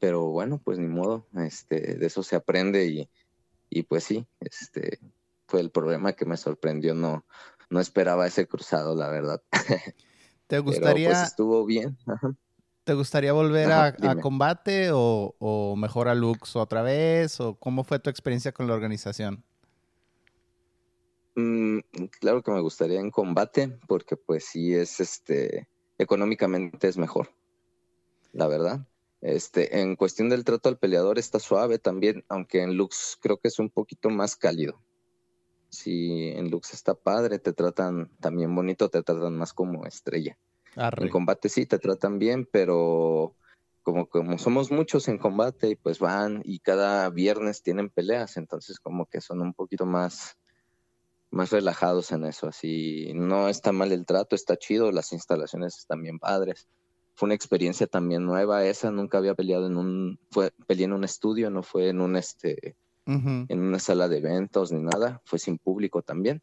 Pero 0.00 0.26
bueno, 0.26 0.60
pues 0.62 0.78
ni 0.78 0.86
modo, 0.86 1.26
este, 1.36 1.96
de 1.96 2.06
eso 2.06 2.22
se 2.22 2.36
aprende 2.36 2.86
y, 2.86 3.08
y 3.68 3.82
pues 3.82 4.04
sí, 4.04 4.26
este, 4.40 4.98
fue 5.46 5.60
el 5.60 5.70
problema 5.70 6.12
que 6.12 6.24
me 6.24 6.36
sorprendió. 6.36 6.94
No, 6.94 7.24
no 7.68 7.80
esperaba 7.80 8.26
ese 8.26 8.46
cruzado, 8.46 8.94
la 8.94 9.08
verdad. 9.08 9.42
¿Te 10.46 10.58
gustaría? 10.58 11.10
pues 11.10 11.22
estuvo 11.22 11.64
bien. 11.64 11.96
¿Te 12.84 12.94
gustaría 12.94 13.32
volver 13.32 13.70
a, 13.70 13.94
combate 14.20 14.90
o, 14.92 15.36
o, 15.38 15.76
mejor 15.76 16.08
a 16.08 16.14
Lux 16.14 16.56
otra 16.56 16.82
vez? 16.82 17.38
¿O 17.40 17.54
cómo 17.54 17.84
fue 17.84 17.98
tu 18.00 18.10
experiencia 18.10 18.52
con 18.52 18.66
la 18.66 18.74
organización? 18.74 19.44
Mm, 21.34 21.78
claro 22.20 22.42
que 22.42 22.50
me 22.50 22.60
gustaría 22.60 23.00
en 23.00 23.10
combate, 23.10 23.78
porque 23.86 24.16
pues 24.16 24.44
sí 24.44 24.74
es 24.74 25.00
este 25.00 25.68
económicamente 25.98 26.88
es 26.88 26.96
mejor, 26.96 27.30
la 28.32 28.46
verdad. 28.46 28.86
Este, 29.20 29.80
en 29.80 29.96
cuestión 29.96 30.30
del 30.30 30.44
trato 30.44 30.70
al 30.70 30.78
peleador 30.78 31.18
está 31.18 31.38
suave 31.38 31.78
también, 31.78 32.24
aunque 32.28 32.62
en 32.62 32.76
Lux 32.76 33.18
creo 33.20 33.36
que 33.38 33.48
es 33.48 33.58
un 33.58 33.68
poquito 33.68 34.08
más 34.08 34.34
cálido 34.34 34.80
si 35.70 36.28
en 36.28 36.50
Lux 36.50 36.74
está 36.74 36.94
padre, 36.94 37.38
te 37.38 37.52
tratan 37.52 38.10
también 38.20 38.54
bonito, 38.54 38.90
te 38.90 39.02
tratan 39.02 39.36
más 39.36 39.54
como 39.54 39.86
estrella. 39.86 40.36
En 40.76 41.08
combate 41.08 41.48
sí, 41.48 41.66
te 41.66 41.78
tratan 41.78 42.18
bien, 42.18 42.48
pero 42.50 43.34
como, 43.82 44.06
como 44.08 44.38
somos 44.38 44.70
muchos 44.70 45.08
en 45.08 45.18
combate 45.18 45.70
y 45.70 45.76
pues 45.76 45.98
van 45.98 46.42
y 46.44 46.58
cada 46.58 47.08
viernes 47.10 47.62
tienen 47.62 47.88
peleas, 47.88 48.36
entonces 48.36 48.78
como 48.78 49.06
que 49.06 49.20
son 49.20 49.40
un 49.40 49.54
poquito 49.54 49.86
más, 49.86 50.36
más 51.30 51.50
relajados 51.50 52.12
en 52.12 52.24
eso. 52.24 52.48
Así 52.48 53.12
no 53.14 53.48
está 53.48 53.72
mal 53.72 53.92
el 53.92 54.06
trato, 54.06 54.34
está 54.34 54.56
chido, 54.56 54.92
las 54.92 55.12
instalaciones 55.12 55.78
están 55.78 56.02
bien 56.02 56.18
padres. 56.18 56.68
Fue 57.14 57.26
una 57.26 57.34
experiencia 57.34 57.86
también 57.86 58.24
nueva 58.24 58.64
esa, 58.64 58.90
nunca 58.90 59.18
había 59.18 59.34
peleado 59.34 59.66
en 59.66 59.76
un, 59.76 60.18
fue, 60.30 60.52
peleé 60.66 60.86
en 60.86 60.92
un 60.92 61.04
estudio, 61.04 61.50
no 61.50 61.62
fue 61.62 61.88
en 61.88 62.00
un 62.00 62.16
este 62.16 62.76
en 63.06 63.60
una 63.60 63.80
sala 63.80 64.06
de 64.06 64.18
eventos 64.18 64.70
ni 64.70 64.82
nada, 64.82 65.20
fue 65.24 65.40
sin 65.40 65.58
público 65.58 66.00
también. 66.02 66.42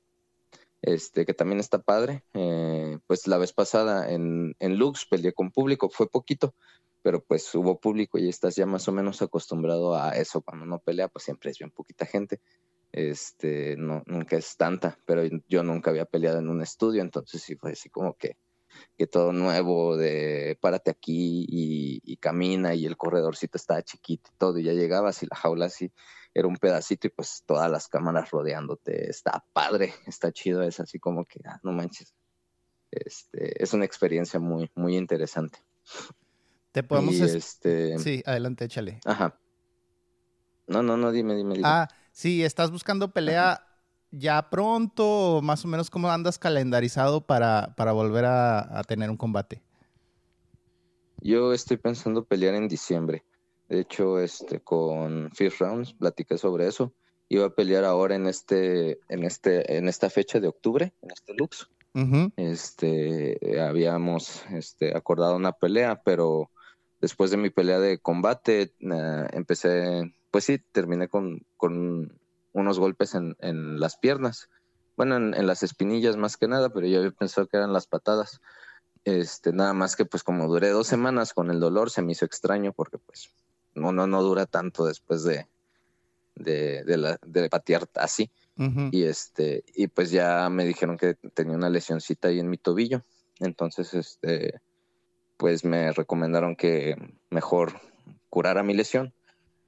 Este, 0.82 1.26
que 1.26 1.34
también 1.34 1.60
está 1.60 1.80
padre. 1.80 2.24
Eh, 2.34 2.98
pues 3.08 3.26
la 3.28 3.38
vez 3.38 3.54
pasada 3.54 4.12
en, 4.12 4.56
en 4.60 4.78
Lux 4.78 5.06
peleé 5.06 5.34
con 5.34 5.52
público, 5.52 5.90
fue 5.90 6.10
poquito, 6.10 6.54
pero 7.02 7.24
pues 7.24 7.54
hubo 7.56 7.80
público 7.80 8.18
y 8.18 8.28
estás 8.28 8.56
ya 8.56 8.66
más 8.66 8.88
o 8.88 8.92
menos 8.92 9.22
acostumbrado 9.22 9.96
a 9.96 10.12
eso. 10.12 10.42
Cuando 10.42 10.66
uno 10.66 10.80
pelea, 10.80 11.08
pues 11.08 11.26
siempre 11.26 11.52
es 11.52 11.58
bien 11.58 11.72
poquita 11.72 12.06
gente. 12.06 12.42
Este, 12.92 13.76
no, 13.78 14.04
nunca 14.06 14.38
es 14.38 14.58
tanta, 14.58 14.98
pero 15.06 15.24
yo 15.48 15.64
nunca 15.64 15.92
había 15.92 16.06
peleado 16.06 16.40
en 16.40 16.50
un 16.50 16.62
estudio, 16.62 17.02
entonces 17.02 17.42
sí 17.42 17.56
fue 17.56 17.72
así 17.72 17.90
como 17.90 18.16
que, 18.16 18.38
que 18.98 19.08
todo 19.08 19.34
nuevo 19.34 19.98
de 19.98 20.58
párate 20.62 20.92
aquí 20.92 21.46
y, 21.48 22.02
y 22.04 22.18
camina 22.18 22.74
y 22.76 22.86
el 22.86 22.98
corredorcito 22.98 23.58
estaba 23.58 23.82
chiquito 23.84 24.30
y 24.34 24.38
todo, 24.38 24.60
y 24.60 24.64
ya 24.64 24.74
llegabas 24.74 25.22
y 25.22 25.28
la 25.28 25.36
jaula 25.36 25.66
así 25.66 25.92
era 26.34 26.48
un 26.48 26.58
pedacito 26.58 27.08
y 27.08 27.10
pues 27.10 27.44
todas 27.48 27.70
las 27.72 27.88
cámaras 27.88 28.30
rodeándote. 28.30 29.10
Está 29.10 29.44
padre, 29.54 29.94
está 30.06 30.32
chido, 30.32 30.62
es 30.62 30.80
así 30.80 31.00
como 31.00 31.26
que, 31.26 31.40
ah, 31.46 31.60
no 31.64 31.72
manches. 31.72 32.14
Este, 32.92 33.62
es 33.62 33.74
una 33.74 33.86
experiencia 33.86 34.40
muy, 34.40 34.70
muy 34.76 34.96
interesante. 34.96 35.60
Te 36.72 36.84
podemos... 36.84 37.16
este... 37.16 37.98
Sí, 37.98 38.22
adelante, 38.24 38.66
échale. 38.66 39.00
Ajá. 39.06 39.40
No, 40.68 40.84
no, 40.84 40.96
no, 40.96 41.12
dime, 41.12 41.36
dime. 41.36 41.56
Ah, 41.64 41.88
sí, 42.18 42.44
estás 42.44 42.72
buscando 42.72 43.12
pelea 43.12 43.64
ya 44.10 44.50
pronto, 44.50 45.38
o 45.38 45.42
más 45.44 45.64
o 45.66 45.68
menos 45.68 45.92
cómo 45.92 46.10
andas 46.10 46.40
calendarizado 46.40 47.22
para, 47.22 47.76
para 47.78 47.92
volver 47.92 48.26
a, 48.26 48.80
a 48.80 48.84
tener 48.84 49.12
un 49.12 49.18
combate. 49.18 49.62
Yo 51.22 51.54
estoy 51.54 51.78
pensando 51.78 52.26
pelear 52.26 52.56
en 52.56 52.68
diciembre. 52.68 53.24
De 53.70 53.82
hecho, 53.82 54.20
este, 54.20 54.60
con 54.62 55.30
Fifth 55.34 55.60
Rounds 55.60 55.94
platiqué 55.94 56.40
sobre 56.40 56.68
eso. 56.68 56.92
Iba 57.30 57.46
a 57.46 57.50
pelear 57.54 57.84
ahora 57.84 58.16
en 58.16 58.26
este, 58.26 59.00
en 59.10 59.24
este, 59.24 59.78
en 59.78 59.88
esta 59.88 60.10
fecha 60.10 60.40
de 60.40 60.48
octubre, 60.48 60.94
en 61.02 61.12
este 61.12 61.34
Lux. 61.36 61.70
Este, 62.36 63.60
habíamos 63.60 64.44
este, 64.52 64.96
acordado 64.96 65.36
una 65.36 65.52
pelea, 65.52 66.02
pero 66.04 66.50
después 67.00 67.32
de 67.32 67.38
mi 67.38 67.50
pelea 67.50 67.80
de 67.80 68.00
combate, 68.00 68.74
eh, 68.80 69.28
empecé, 69.32 70.14
pues 70.32 70.46
sí, 70.46 70.60
terminé 70.72 71.08
con, 71.08 71.46
con 71.58 72.20
unos 72.54 72.80
golpes 72.80 73.16
en, 73.16 73.36
en 73.40 73.80
las 73.80 73.98
piernas. 73.98 74.50
Bueno, 74.96 75.16
en, 75.18 75.34
en, 75.34 75.46
las 75.46 75.64
espinillas 75.64 76.18
más 76.18 76.38
que 76.38 76.48
nada, 76.48 76.70
pero 76.70 76.88
yo 76.88 77.00
había 77.00 77.12
pensado 77.12 77.48
que 77.48 77.58
eran 77.58 77.74
las 77.74 77.88
patadas. 77.88 78.42
Este, 79.04 79.54
nada 79.54 79.74
más 79.74 79.96
que 79.96 80.06
pues 80.06 80.24
como 80.24 80.48
duré 80.48 80.70
dos 80.70 80.88
semanas 80.88 81.34
con 81.34 81.50
el 81.50 81.60
dolor, 81.60 81.90
se 81.90 82.02
me 82.02 82.12
hizo 82.12 82.26
extraño 82.26 82.74
porque 82.74 82.98
pues 82.98 83.30
no, 83.74 83.92
no, 83.92 84.08
no 84.08 84.22
dura 84.22 84.46
tanto 84.46 84.86
después 84.86 85.24
de, 85.24 85.48
de, 86.36 86.84
de, 86.84 86.98
la, 86.98 87.20
de 87.26 87.50
patear 87.50 87.88
así. 87.96 88.32
Y 88.92 89.04
este, 89.04 89.64
y 89.76 89.86
pues 89.86 90.10
ya 90.10 90.50
me 90.50 90.66
dijeron 90.66 90.98
que 90.98 91.14
tenía 91.36 91.56
una 91.56 91.70
lesioncita 91.70 92.30
ahí 92.30 92.40
en 92.40 92.50
mi 92.50 92.58
tobillo. 92.58 93.06
Entonces, 93.40 93.94
este, 93.94 94.60
pues 95.38 95.64
me 95.64 95.92
recomendaron 95.94 96.56
que 96.56 96.96
mejor 97.30 97.80
curara 98.30 98.64
mi 98.64 98.74
lesión 98.74 99.14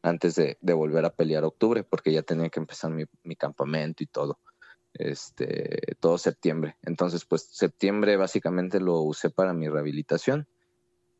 antes 0.02 0.36
de, 0.36 0.58
volver 0.62 1.06
a 1.06 1.14
pelear 1.14 1.44
octubre, 1.44 1.84
porque 1.84 2.12
ya 2.12 2.24
tenía 2.24 2.50
que 2.50 2.60
empezar 2.60 2.92
mi, 2.92 3.06
mi 3.24 3.36
campamento 3.36 4.04
y 4.04 4.08
todo. 4.08 4.40
Este, 4.94 5.96
todo 6.00 6.18
septiembre. 6.18 6.78
Entonces, 6.82 7.26
pues 7.26 7.44
septiembre 7.52 8.18
básicamente 8.18 8.80
lo 8.80 9.02
usé 9.02 9.30
para 9.30 9.54
mi 9.54 9.68
rehabilitación. 9.68 10.48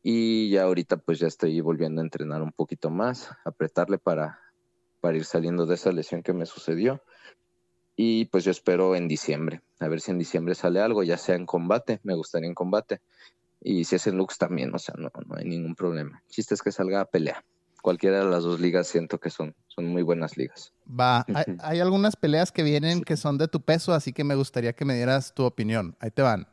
Y 0.02 0.50
ya 0.50 0.62
ahorita 0.64 0.96
pues 0.96 1.18
ya 1.18 1.26
estoy 1.26 1.60
volviendo 1.60 2.00
a 2.00 2.04
entrenar 2.04 2.42
un 2.42 2.52
poquito 2.52 2.90
más, 2.90 3.30
apretarle 3.44 3.98
para, 3.98 4.40
para 5.00 5.16
ir 5.16 5.24
saliendo 5.24 5.66
de 5.66 5.74
esa 5.74 5.92
lesión 5.92 6.22
que 6.22 6.32
me 6.32 6.46
sucedió. 6.46 7.02
Y 7.96 8.24
pues 8.26 8.44
yo 8.44 8.50
espero 8.50 8.96
en 8.96 9.08
diciembre, 9.08 9.60
a 9.78 9.88
ver 9.88 10.00
si 10.00 10.10
en 10.10 10.18
diciembre 10.18 10.54
sale 10.54 10.80
algo, 10.80 11.02
ya 11.02 11.18
sea 11.18 11.34
en 11.34 11.44
combate, 11.44 12.00
me 12.02 12.14
gustaría 12.14 12.48
en 12.48 12.54
combate. 12.54 13.02
Y 13.62 13.84
si 13.84 13.96
es 13.96 14.06
en 14.06 14.16
Lux 14.16 14.38
también, 14.38 14.74
o 14.74 14.78
sea, 14.78 14.94
no, 14.98 15.10
no 15.26 15.36
hay 15.36 15.44
ningún 15.44 15.74
problema. 15.74 16.22
El 16.24 16.30
chiste 16.30 16.54
es 16.54 16.62
que 16.62 16.72
salga 16.72 17.02
a 17.02 17.04
pelea. 17.04 17.44
Cualquiera 17.82 18.18
de 18.24 18.30
las 18.30 18.42
dos 18.44 18.60
ligas 18.60 18.86
siento 18.88 19.18
que 19.18 19.30
son, 19.30 19.54
son 19.68 19.86
muy 19.86 20.02
buenas 20.02 20.36
ligas. 20.36 20.72
Va, 20.88 21.24
hay, 21.34 21.44
hay 21.62 21.80
algunas 21.80 22.14
peleas 22.16 22.52
que 22.52 22.62
vienen 22.62 22.98
Sí. 22.98 23.04
que 23.04 23.16
son 23.16 23.38
de 23.38 23.48
tu 23.48 23.60
peso, 23.62 23.92
así 23.94 24.12
que 24.12 24.22
me 24.24 24.34
gustaría 24.34 24.74
que 24.74 24.84
me 24.84 24.94
dieras 24.94 25.34
tu 25.34 25.44
opinión. 25.44 25.96
Ahí 26.00 26.10
te 26.10 26.22
van. 26.22 26.46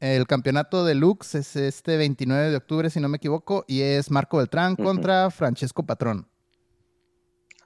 El 0.00 0.26
campeonato 0.26 0.84
de 0.84 0.94
Lux 0.94 1.34
es 1.34 1.54
este 1.56 1.96
29 1.96 2.50
de 2.50 2.56
octubre, 2.56 2.90
si 2.90 3.00
no 3.00 3.08
me 3.08 3.16
equivoco, 3.18 3.64
y 3.68 3.82
es 3.82 4.10
Marco 4.10 4.38
Beltrán 4.38 4.76
contra 4.76 5.30
Francesco 5.30 5.84
Patrón. 5.84 6.26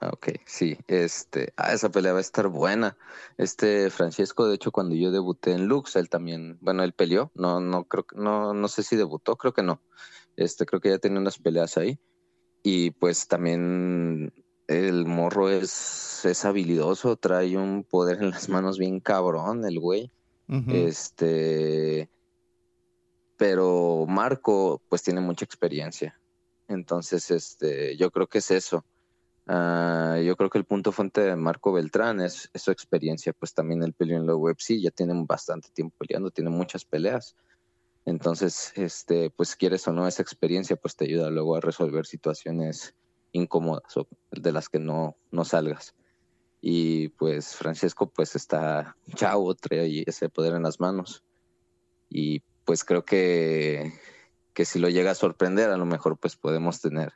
Ah, 0.01 0.11
ok, 0.13 0.29
sí, 0.45 0.77
este, 0.89 1.55
ah, 1.57 1.73
esa 1.73 1.91
pelea 1.91 2.13
va 2.13 2.19
a 2.19 2.21
estar 2.21 2.49
buena. 2.49 2.99
Este 3.39 3.89
Francesco, 3.91 4.47
de 4.47 4.57
hecho, 4.57 4.71
cuando 4.71 4.95
yo 4.95 5.11
debuté 5.11 5.53
en 5.53 5.67
Lux, 5.69 5.97
él 5.97 6.11
también, 6.11 6.59
bueno, 6.61 6.83
él 6.83 6.93
peleó, 6.93 7.31
no, 7.35 7.61
no 7.61 7.85
creo 7.85 8.05
no, 8.15 8.53
no 8.53 8.69
sé 8.69 8.83
si 8.83 8.97
debutó, 8.97 9.37
creo 9.37 9.55
que 9.55 9.63
no. 9.63 9.81
Este, 10.37 10.67
creo 10.67 10.81
que 10.81 10.91
ya 10.91 10.99
tenía 10.99 11.19
unas 11.19 11.39
peleas 11.39 11.79
ahí. 11.79 11.99
Y 12.63 12.91
pues 12.91 13.27
también 13.27 14.33
el 14.67 15.07
morro 15.07 15.49
es, 15.49 16.25
es 16.25 16.45
habilidoso, 16.45 17.17
trae 17.17 17.57
un 17.57 17.85
poder 17.85 18.23
en 18.23 18.31
las 18.31 18.49
manos 18.49 18.79
bien 18.79 19.01
cabrón, 19.01 19.65
el 19.65 19.81
güey. 19.81 20.11
Este, 20.69 22.09
pero 23.37 24.05
Marco, 24.07 24.83
pues 24.89 25.03
tiene 25.03 25.21
mucha 25.21 25.45
experiencia. 25.45 26.21
Entonces, 26.69 27.31
este, 27.31 27.97
yo 27.97 28.11
creo 28.11 28.27
que 28.27 28.39
es 28.39 28.51
eso. 28.51 28.85
Ah, 29.49 30.19
yo 30.25 30.37
creo 30.37 30.51
que 30.51 30.59
el 30.59 30.65
punto 30.65 30.91
fuente 30.91 31.21
de 31.21 31.37
Marco 31.37 31.73
Beltrán 31.73 32.21
es, 32.21 32.51
es 32.53 32.63
su 32.63 32.73
experiencia, 32.73 33.33
pues 33.33 33.55
también 33.55 33.83
él 33.83 33.93
peleó 33.93 34.17
en 34.17 34.27
la 34.27 34.35
UFC, 34.35 34.81
ya 34.81 34.91
tiene 34.91 35.15
bastante 35.27 35.69
tiempo 35.73 35.95
peleando, 35.99 36.31
tiene 36.31 36.51
muchas 36.51 36.85
peleas. 36.85 37.37
Entonces, 38.05 38.73
este, 38.77 39.31
pues 39.31 39.55
quieres 39.57 39.87
o 39.87 39.93
no, 39.93 40.07
esa 40.07 40.23
experiencia 40.23 40.77
pues 40.77 40.97
te 40.97 41.05
ayuda 41.05 41.31
luego 41.31 41.57
a 41.57 41.61
resolver 41.61 42.07
situaciones 42.07 42.95
incómodas 43.33 43.97
o 43.97 44.09
de 44.33 44.53
las 44.53 44.69
que 44.69 44.81
no, 44.81 45.17
no 45.31 45.45
salgas. 45.45 45.95
Y 46.61 47.09
pues 47.11 47.55
Francesco 47.55 48.09
pues 48.11 48.35
está 48.35 48.97
chavo, 49.15 49.55
trae 49.55 50.05
ese 50.07 50.29
poder 50.29 50.55
en 50.55 50.63
las 50.63 50.81
manos. 50.81 51.23
Y 52.09 52.43
pues 52.65 52.85
creo 52.85 53.05
que, 53.05 53.93
que 54.55 54.65
si 54.65 54.81
lo 54.81 54.89
llega 54.89 55.13
a 55.13 55.17
sorprender, 55.17 55.71
a 55.71 55.77
lo 55.77 55.87
mejor 55.87 56.19
pues 56.19 56.37
podemos 56.37 56.81
tener 56.81 57.13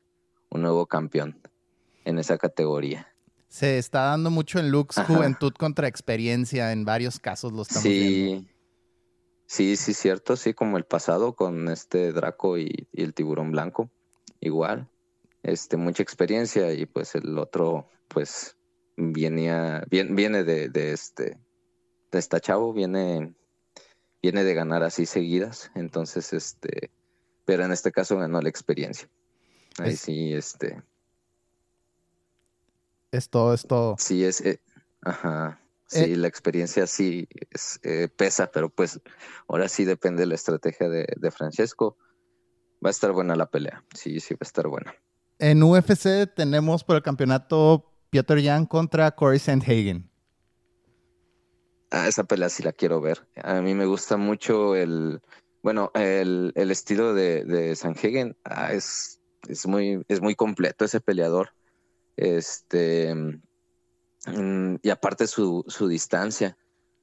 un 0.51 0.63
nuevo 0.63 0.87
campeón 0.87 1.41
en 2.05 2.19
esa 2.19 2.39
categoría. 2.39 3.13
Se 3.49 3.79
está 3.79 4.03
dando 4.03 4.31
mucho 4.31 4.59
en 4.59 4.71
Lux 4.71 4.99
Ajá. 4.99 5.13
juventud 5.13 5.53
contra 5.55 5.89
experiencia. 5.89 6.73
En 6.73 6.85
varios 6.85 7.19
casos 7.19 7.53
lo 7.53 7.63
estamos 7.63 7.85
viendo. 7.85 8.43
Sí, 8.43 8.49
sí, 9.47 9.77
sí, 9.77 9.95
cierto, 9.95 10.37
sí, 10.37 10.55
como 10.55 10.77
el 10.77 10.85
pasado 10.85 11.35
con 11.35 11.69
este 11.69 12.13
Draco 12.13 12.59
y, 12.59 12.89
y 12.93 13.03
el 13.03 13.13
tiburón 13.13 13.51
blanco, 13.51 13.91
igual, 14.41 14.89
este, 15.43 15.77
mucha 15.77 16.03
experiencia 16.03 16.73
y 16.73 16.87
pues 16.87 17.15
el 17.17 17.37
otro, 17.39 17.89
pues, 18.07 18.57
venía, 18.97 19.83
viene, 19.91 20.15
viene 20.15 20.45
de, 20.45 20.69
de 20.69 20.93
este, 20.93 21.39
de 22.13 22.19
esta 22.19 22.39
chavo, 22.39 22.73
viene, 22.73 23.35
viene 24.23 24.45
de 24.45 24.55
ganar 24.55 24.85
así 24.85 25.07
seguidas, 25.07 25.73
entonces, 25.75 26.33
este, 26.33 26.91
pero 27.45 27.65
en 27.65 27.73
este 27.73 27.91
caso 27.91 28.17
ganó 28.17 28.41
la 28.41 28.49
experiencia. 28.49 29.09
Ahí 29.79 29.97
sí, 29.97 30.33
este, 30.35 30.83
Es 33.13 33.29
todo, 33.31 33.55
es 33.55 33.67
todo. 33.67 33.97
Sí, 33.97 34.25
es, 34.25 34.41
eh, 34.41 34.61
ajá, 35.03 35.61
sí, 35.87 36.15
Eh, 36.15 36.17
la 36.17 36.29
experiencia 36.29 36.87
sí 36.87 37.29
es, 37.51 37.79
eh, 37.83 38.09
pesa, 38.09 38.51
pero 38.51 38.71
pues 38.71 39.01
ahora 39.49 39.69
sí 39.69 39.85
depende 39.85 40.23
de 40.23 40.27
la 40.27 40.35
estrategia 40.37 40.89
de, 40.89 41.07
de 41.17 41.31
Francesco. 41.31 41.97
Va 42.85 42.91
a 42.91 42.93
estar 42.93 43.13
buena 43.13 43.37
la 43.37 43.51
pelea, 43.51 43.85
sí, 43.95 44.21
sí 44.21 44.35
va 44.35 44.39
a 44.43 44.45
estar 44.45 44.69
buena. 44.69 44.95
En 45.41 45.63
UFC 45.65 46.29
tenemos 46.37 46.85
por 46.85 46.95
el 46.95 47.03
campeonato 47.03 47.93
Piotr 48.11 48.41
Jan 48.45 48.65
contra 48.67 49.11
Corey 49.11 49.41
Sandhagen. 49.41 50.09
Ah, 51.91 52.07
esa 52.09 52.25
pelea 52.25 52.49
sí 52.49 52.63
la 52.63 52.73
quiero 52.73 53.01
ver. 53.01 53.27
A 53.43 53.61
mí 53.61 53.75
me 53.75 53.87
gusta 53.87 54.17
mucho 54.17 54.77
el, 54.77 55.21
bueno, 55.63 55.91
el, 55.95 56.53
el 56.55 56.71
estilo 56.71 57.15
de, 57.15 57.45
de 57.45 57.75
Sanhagen. 57.77 58.37
Ah, 58.45 58.73
es, 58.73 59.21
es 59.49 59.67
muy, 59.67 60.03
es 60.09 60.21
muy 60.21 60.35
completo 60.37 60.85
ese 60.85 61.01
peleador. 61.01 61.51
Este, 62.17 63.15
mm, 64.27 64.77
y 64.83 64.91
aparte 64.91 65.27
su, 65.27 65.65
su 65.69 65.89
distancia. 65.89 66.57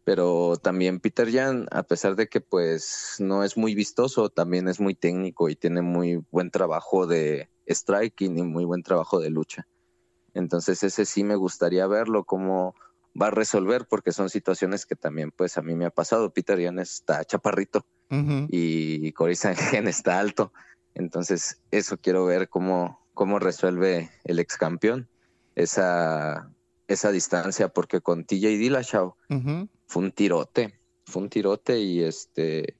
Pero 0.04 0.56
también 0.56 1.02
Peter 1.02 1.30
Jan, 1.30 1.67
a 1.72 1.84
pesar 1.84 2.15
de 2.15 2.28
que 2.28 2.39
pues 2.39 3.17
no 3.20 3.43
es 3.43 3.58
muy 3.58 3.76
vistoso, 3.76 4.30
también 4.30 4.70
es 4.70 4.80
muy 4.80 4.96
técnico 4.96 5.50
y 5.50 5.56
tiene 5.56 5.82
muy 5.82 6.24
buen 6.32 6.50
trabajo 6.50 7.08
de 7.08 7.50
striking 7.67 8.38
y 8.38 8.43
muy 8.43 8.63
buen 8.63 8.84
trabajo 8.84 9.20
de 9.20 9.30
lucha. 9.30 9.67
Entonces 10.34 10.82
ese 10.84 11.06
sí 11.06 11.26
me 11.26 11.36
gustaría 11.36 11.88
verlo 11.88 12.24
como 12.24 12.74
va 13.22 13.28
a 13.28 13.32
resolver 13.32 13.86
porque 13.89 14.13
son 14.13 14.30
situaciones 14.30 14.86
que 14.86 14.96
también 14.96 15.32
pues 15.32 15.58
a 15.58 15.62
mí 15.62 15.76
me 15.76 15.86
ha 15.86 15.89
pasado. 15.89 16.32
Peter 16.32 16.63
Jan 16.63 16.80
está 16.80 17.26
chaparrito 17.26 17.86
y 18.50 19.12
Cory 19.12 19.34
está 19.88 20.20
alto. 20.20 20.54
Entonces, 20.98 21.62
eso 21.70 21.98
quiero 21.98 22.26
ver 22.26 22.50
cómo, 22.50 23.07
cómo 23.18 23.40
resuelve 23.40 24.12
el 24.24 24.38
ex 24.38 24.58
campeón 24.58 25.10
esa, 25.56 26.54
esa 26.88 27.12
distancia, 27.12 27.68
porque 27.68 28.00
con 28.00 28.26
TJ 28.26 28.58
Dillashaw 28.60 29.16
fue 29.88 30.04
un 30.04 30.12
tirote, 30.12 30.80
fue 31.08 31.24
un 31.24 31.30
tirote 31.30 31.80
y 31.80 32.04
este 32.04 32.78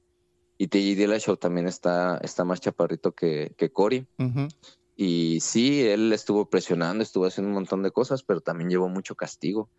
y 0.60 0.67
TJ 0.67 0.95
Dillashaw 0.95 1.38
también 1.38 1.67
está, 1.67 2.19
está 2.23 2.43
más 2.43 2.62
chaparrito 2.62 3.13
que, 3.13 3.54
que 3.58 3.71
Cory. 3.71 4.08
Ujú. 4.19 4.47
Y 4.95 5.39
sí, 5.41 5.82
él 5.88 6.13
estuvo 6.13 6.50
presionando, 6.50 7.04
estuvo 7.04 7.26
haciendo 7.26 7.50
un 7.50 7.56
montón 7.56 7.82
de 7.84 7.91
cosas, 7.91 8.23
pero 8.23 8.41
también 8.41 8.69
llevó 8.69 8.89
mucho 8.89 9.15
castigo. 9.15 9.69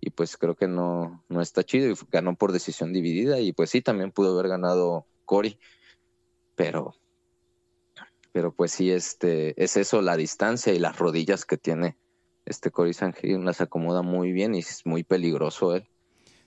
Y 0.00 0.10
pues 0.10 0.36
creo 0.36 0.54
que 0.54 0.66
no, 0.68 1.24
no 1.28 1.40
está 1.40 1.62
chido 1.64 1.88
y 1.88 1.94
ganó 2.10 2.36
por 2.36 2.52
decisión 2.52 2.92
dividida. 2.92 3.38
Y 3.40 3.52
pues 3.52 3.70
sí, 3.70 3.80
también 3.80 4.10
pudo 4.10 4.34
haber 4.34 4.48
ganado 4.48 5.06
Cory. 5.24 5.58
Pero, 6.56 6.94
pero 8.34 8.52
pues 8.52 8.72
sí, 8.72 8.90
este, 8.90 9.54
es 9.62 9.76
eso, 9.76 10.02
la 10.02 10.16
distancia 10.16 10.72
y 10.72 10.80
las 10.80 10.98
rodillas 10.98 11.44
que 11.44 11.56
tiene 11.56 11.96
este 12.46 12.72
Cory 12.72 12.92
Sanhagen 12.92 13.44
las 13.44 13.60
acomoda 13.60 14.02
muy 14.02 14.32
bien 14.32 14.56
y 14.56 14.58
es 14.58 14.84
muy 14.84 15.04
peligroso 15.04 15.76
él. 15.76 15.86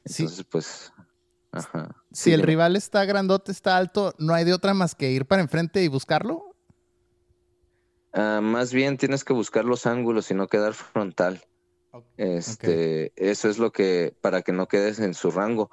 Sí. 0.05 0.23
Entonces, 0.23 0.45
pues, 0.51 0.93
ajá. 1.53 1.95
Si 2.11 2.23
Sí, 2.23 2.33
el 2.33 2.41
rival 2.41 2.75
está 2.75 3.05
grandote, 3.05 3.53
está 3.53 3.77
alto, 3.77 4.13
no 4.19 4.33
hay 4.33 4.43
de 4.43 4.53
otra 4.53 4.73
más 4.73 4.95
que 4.95 5.11
ir 5.11 5.25
para 5.25 5.41
enfrente 5.41 5.81
y 5.81 5.87
buscarlo. 5.87 6.57
Ah, 8.11 8.41
más 8.43 8.73
bien 8.73 8.97
tienes 8.97 9.23
que 9.23 9.31
buscar 9.31 9.63
los 9.63 9.85
ángulos 9.85 10.29
y 10.29 10.33
no 10.33 10.49
quedar 10.49 10.73
frontal. 10.73 11.41
Este, 12.17 13.13
eso 13.15 13.47
es 13.47 13.59
lo 13.59 13.71
que, 13.71 14.13
para 14.19 14.41
que 14.41 14.51
no 14.51 14.67
quedes 14.67 14.99
en 14.99 15.13
su 15.13 15.31
rango. 15.31 15.71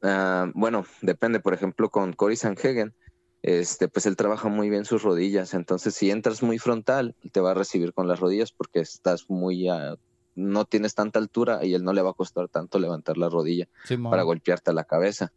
Ah, 0.00 0.48
bueno, 0.54 0.86
depende, 1.02 1.40
por 1.40 1.54
ejemplo, 1.54 1.90
con 1.90 2.12
Cory 2.12 2.36
Sanhagen, 2.36 2.94
este, 3.42 3.88
pues 3.88 4.06
él 4.06 4.16
trabaja 4.16 4.48
muy 4.48 4.70
bien 4.70 4.84
sus 4.84 5.02
rodillas. 5.02 5.54
Entonces, 5.54 5.94
si 5.94 6.10
entras 6.10 6.42
muy 6.42 6.58
frontal, 6.58 7.14
te 7.32 7.40
va 7.40 7.52
a 7.52 7.54
recibir 7.54 7.92
con 7.92 8.08
las 8.08 8.20
rodillas 8.20 8.52
porque 8.52 8.80
estás 8.80 9.28
muy, 9.28 9.68
ah, 9.68 9.96
no 10.34 10.64
tienes 10.64 10.94
tanta 10.94 11.18
altura 11.18 11.64
y 11.64 11.74
él 11.74 11.84
no 11.84 11.92
le 11.92 12.02
va 12.02 12.10
a 12.10 12.14
costar 12.14 12.48
tanto 12.48 12.78
levantar 12.78 13.16
la 13.16 13.28
rodilla 13.28 13.68
para 14.10 14.22
golpearte 14.22 14.70
a 14.70 14.74
la 14.74 14.84
cabeza. 14.84 15.32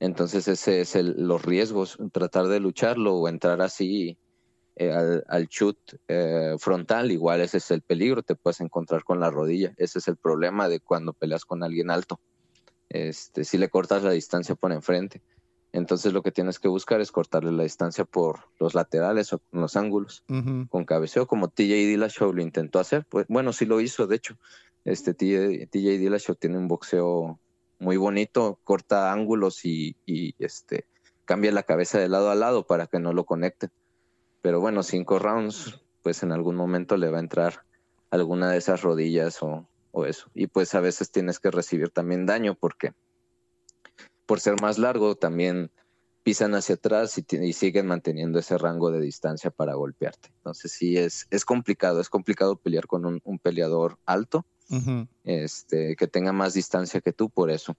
Entonces, 0.00 0.48
ese 0.48 0.80
es 0.80 0.96
el, 0.96 1.14
los 1.26 1.44
riesgos, 1.44 1.98
tratar 2.12 2.48
de 2.48 2.60
lucharlo 2.60 3.14
o 3.14 3.28
entrar 3.28 3.62
así 3.62 4.18
eh, 4.76 4.92
al, 4.92 5.24
al 5.28 5.46
shoot 5.46 5.78
eh, 6.08 6.56
frontal, 6.58 7.12
igual 7.12 7.40
ese 7.40 7.58
es 7.58 7.70
el 7.70 7.80
peligro, 7.82 8.22
te 8.22 8.34
puedes 8.34 8.60
encontrar 8.60 9.04
con 9.04 9.20
la 9.20 9.30
rodilla. 9.30 9.72
Ese 9.76 10.00
es 10.00 10.08
el 10.08 10.16
problema 10.16 10.68
de 10.68 10.80
cuando 10.80 11.12
peleas 11.12 11.44
con 11.44 11.62
alguien 11.62 11.90
alto. 11.90 12.20
Este, 12.88 13.44
si 13.44 13.56
le 13.56 13.68
cortas 13.68 14.02
la 14.02 14.10
distancia 14.10 14.54
por 14.54 14.72
enfrente. 14.72 15.22
Entonces 15.74 16.12
lo 16.12 16.22
que 16.22 16.30
tienes 16.30 16.60
que 16.60 16.68
buscar 16.68 17.00
es 17.00 17.10
cortarle 17.10 17.50
la 17.50 17.64
distancia 17.64 18.04
por 18.04 18.42
los 18.60 18.74
laterales 18.74 19.32
o 19.32 19.40
con 19.40 19.60
los 19.60 19.76
ángulos. 19.76 20.22
Con 20.68 20.84
cabeceo, 20.84 21.26
como 21.26 21.48
TJ 21.48 21.88
Dillashaw 21.88 22.32
lo 22.32 22.42
intentó 22.42 22.78
hacer. 22.78 23.04
Pues, 23.08 23.26
bueno, 23.28 23.52
sí 23.52 23.66
lo 23.66 23.80
hizo, 23.80 24.06
de 24.06 24.14
hecho. 24.14 24.36
Este 24.84 25.14
TJ, 25.14 25.66
TJ 25.66 25.98
Dillashaw 25.98 26.36
tiene 26.36 26.58
un 26.58 26.68
boxeo 26.68 27.40
muy 27.80 27.96
bonito, 27.96 28.60
corta 28.62 29.12
ángulos 29.12 29.64
y, 29.64 29.96
y, 30.06 30.36
este 30.38 30.86
cambia 31.24 31.50
la 31.50 31.64
cabeza 31.64 31.98
de 31.98 32.08
lado 32.08 32.30
a 32.30 32.36
lado 32.36 32.64
para 32.68 32.86
que 32.86 33.00
no 33.00 33.12
lo 33.12 33.24
conecten. 33.24 33.72
Pero 34.42 34.60
bueno, 34.60 34.84
cinco 34.84 35.18
rounds, 35.18 35.80
pues 36.04 36.22
en 36.22 36.30
algún 36.30 36.54
momento 36.54 36.96
le 36.96 37.10
va 37.10 37.16
a 37.16 37.20
entrar 37.20 37.64
alguna 38.10 38.48
de 38.48 38.58
esas 38.58 38.82
rodillas 38.82 39.42
o, 39.42 39.66
o 39.90 40.06
eso. 40.06 40.30
Y 40.34 40.46
pues 40.46 40.72
a 40.76 40.80
veces 40.80 41.10
tienes 41.10 41.40
que 41.40 41.50
recibir 41.50 41.90
también 41.90 42.26
daño 42.26 42.54
porque 42.54 42.92
por 44.26 44.40
ser 44.40 44.60
más 44.60 44.78
largo 44.78 45.14
también 45.16 45.70
pisan 46.22 46.54
hacia 46.54 46.76
atrás 46.76 47.18
y, 47.18 47.24
y 47.36 47.52
siguen 47.52 47.86
manteniendo 47.86 48.38
ese 48.38 48.56
rango 48.56 48.90
de 48.90 49.00
distancia 49.00 49.50
para 49.50 49.74
golpearte. 49.74 50.28
Entonces 50.36 50.72
sí 50.72 50.96
es, 50.96 51.26
es 51.30 51.44
complicado, 51.44 52.00
es 52.00 52.08
complicado 52.08 52.56
pelear 52.56 52.86
con 52.86 53.04
un, 53.04 53.20
un 53.24 53.38
peleador 53.38 53.98
alto, 54.06 54.46
este, 55.24 55.96
que 55.96 56.06
tenga 56.08 56.32
más 56.32 56.54
distancia 56.54 57.00
que 57.00 57.12
tú 57.12 57.28
por 57.30 57.50
eso, 57.50 57.76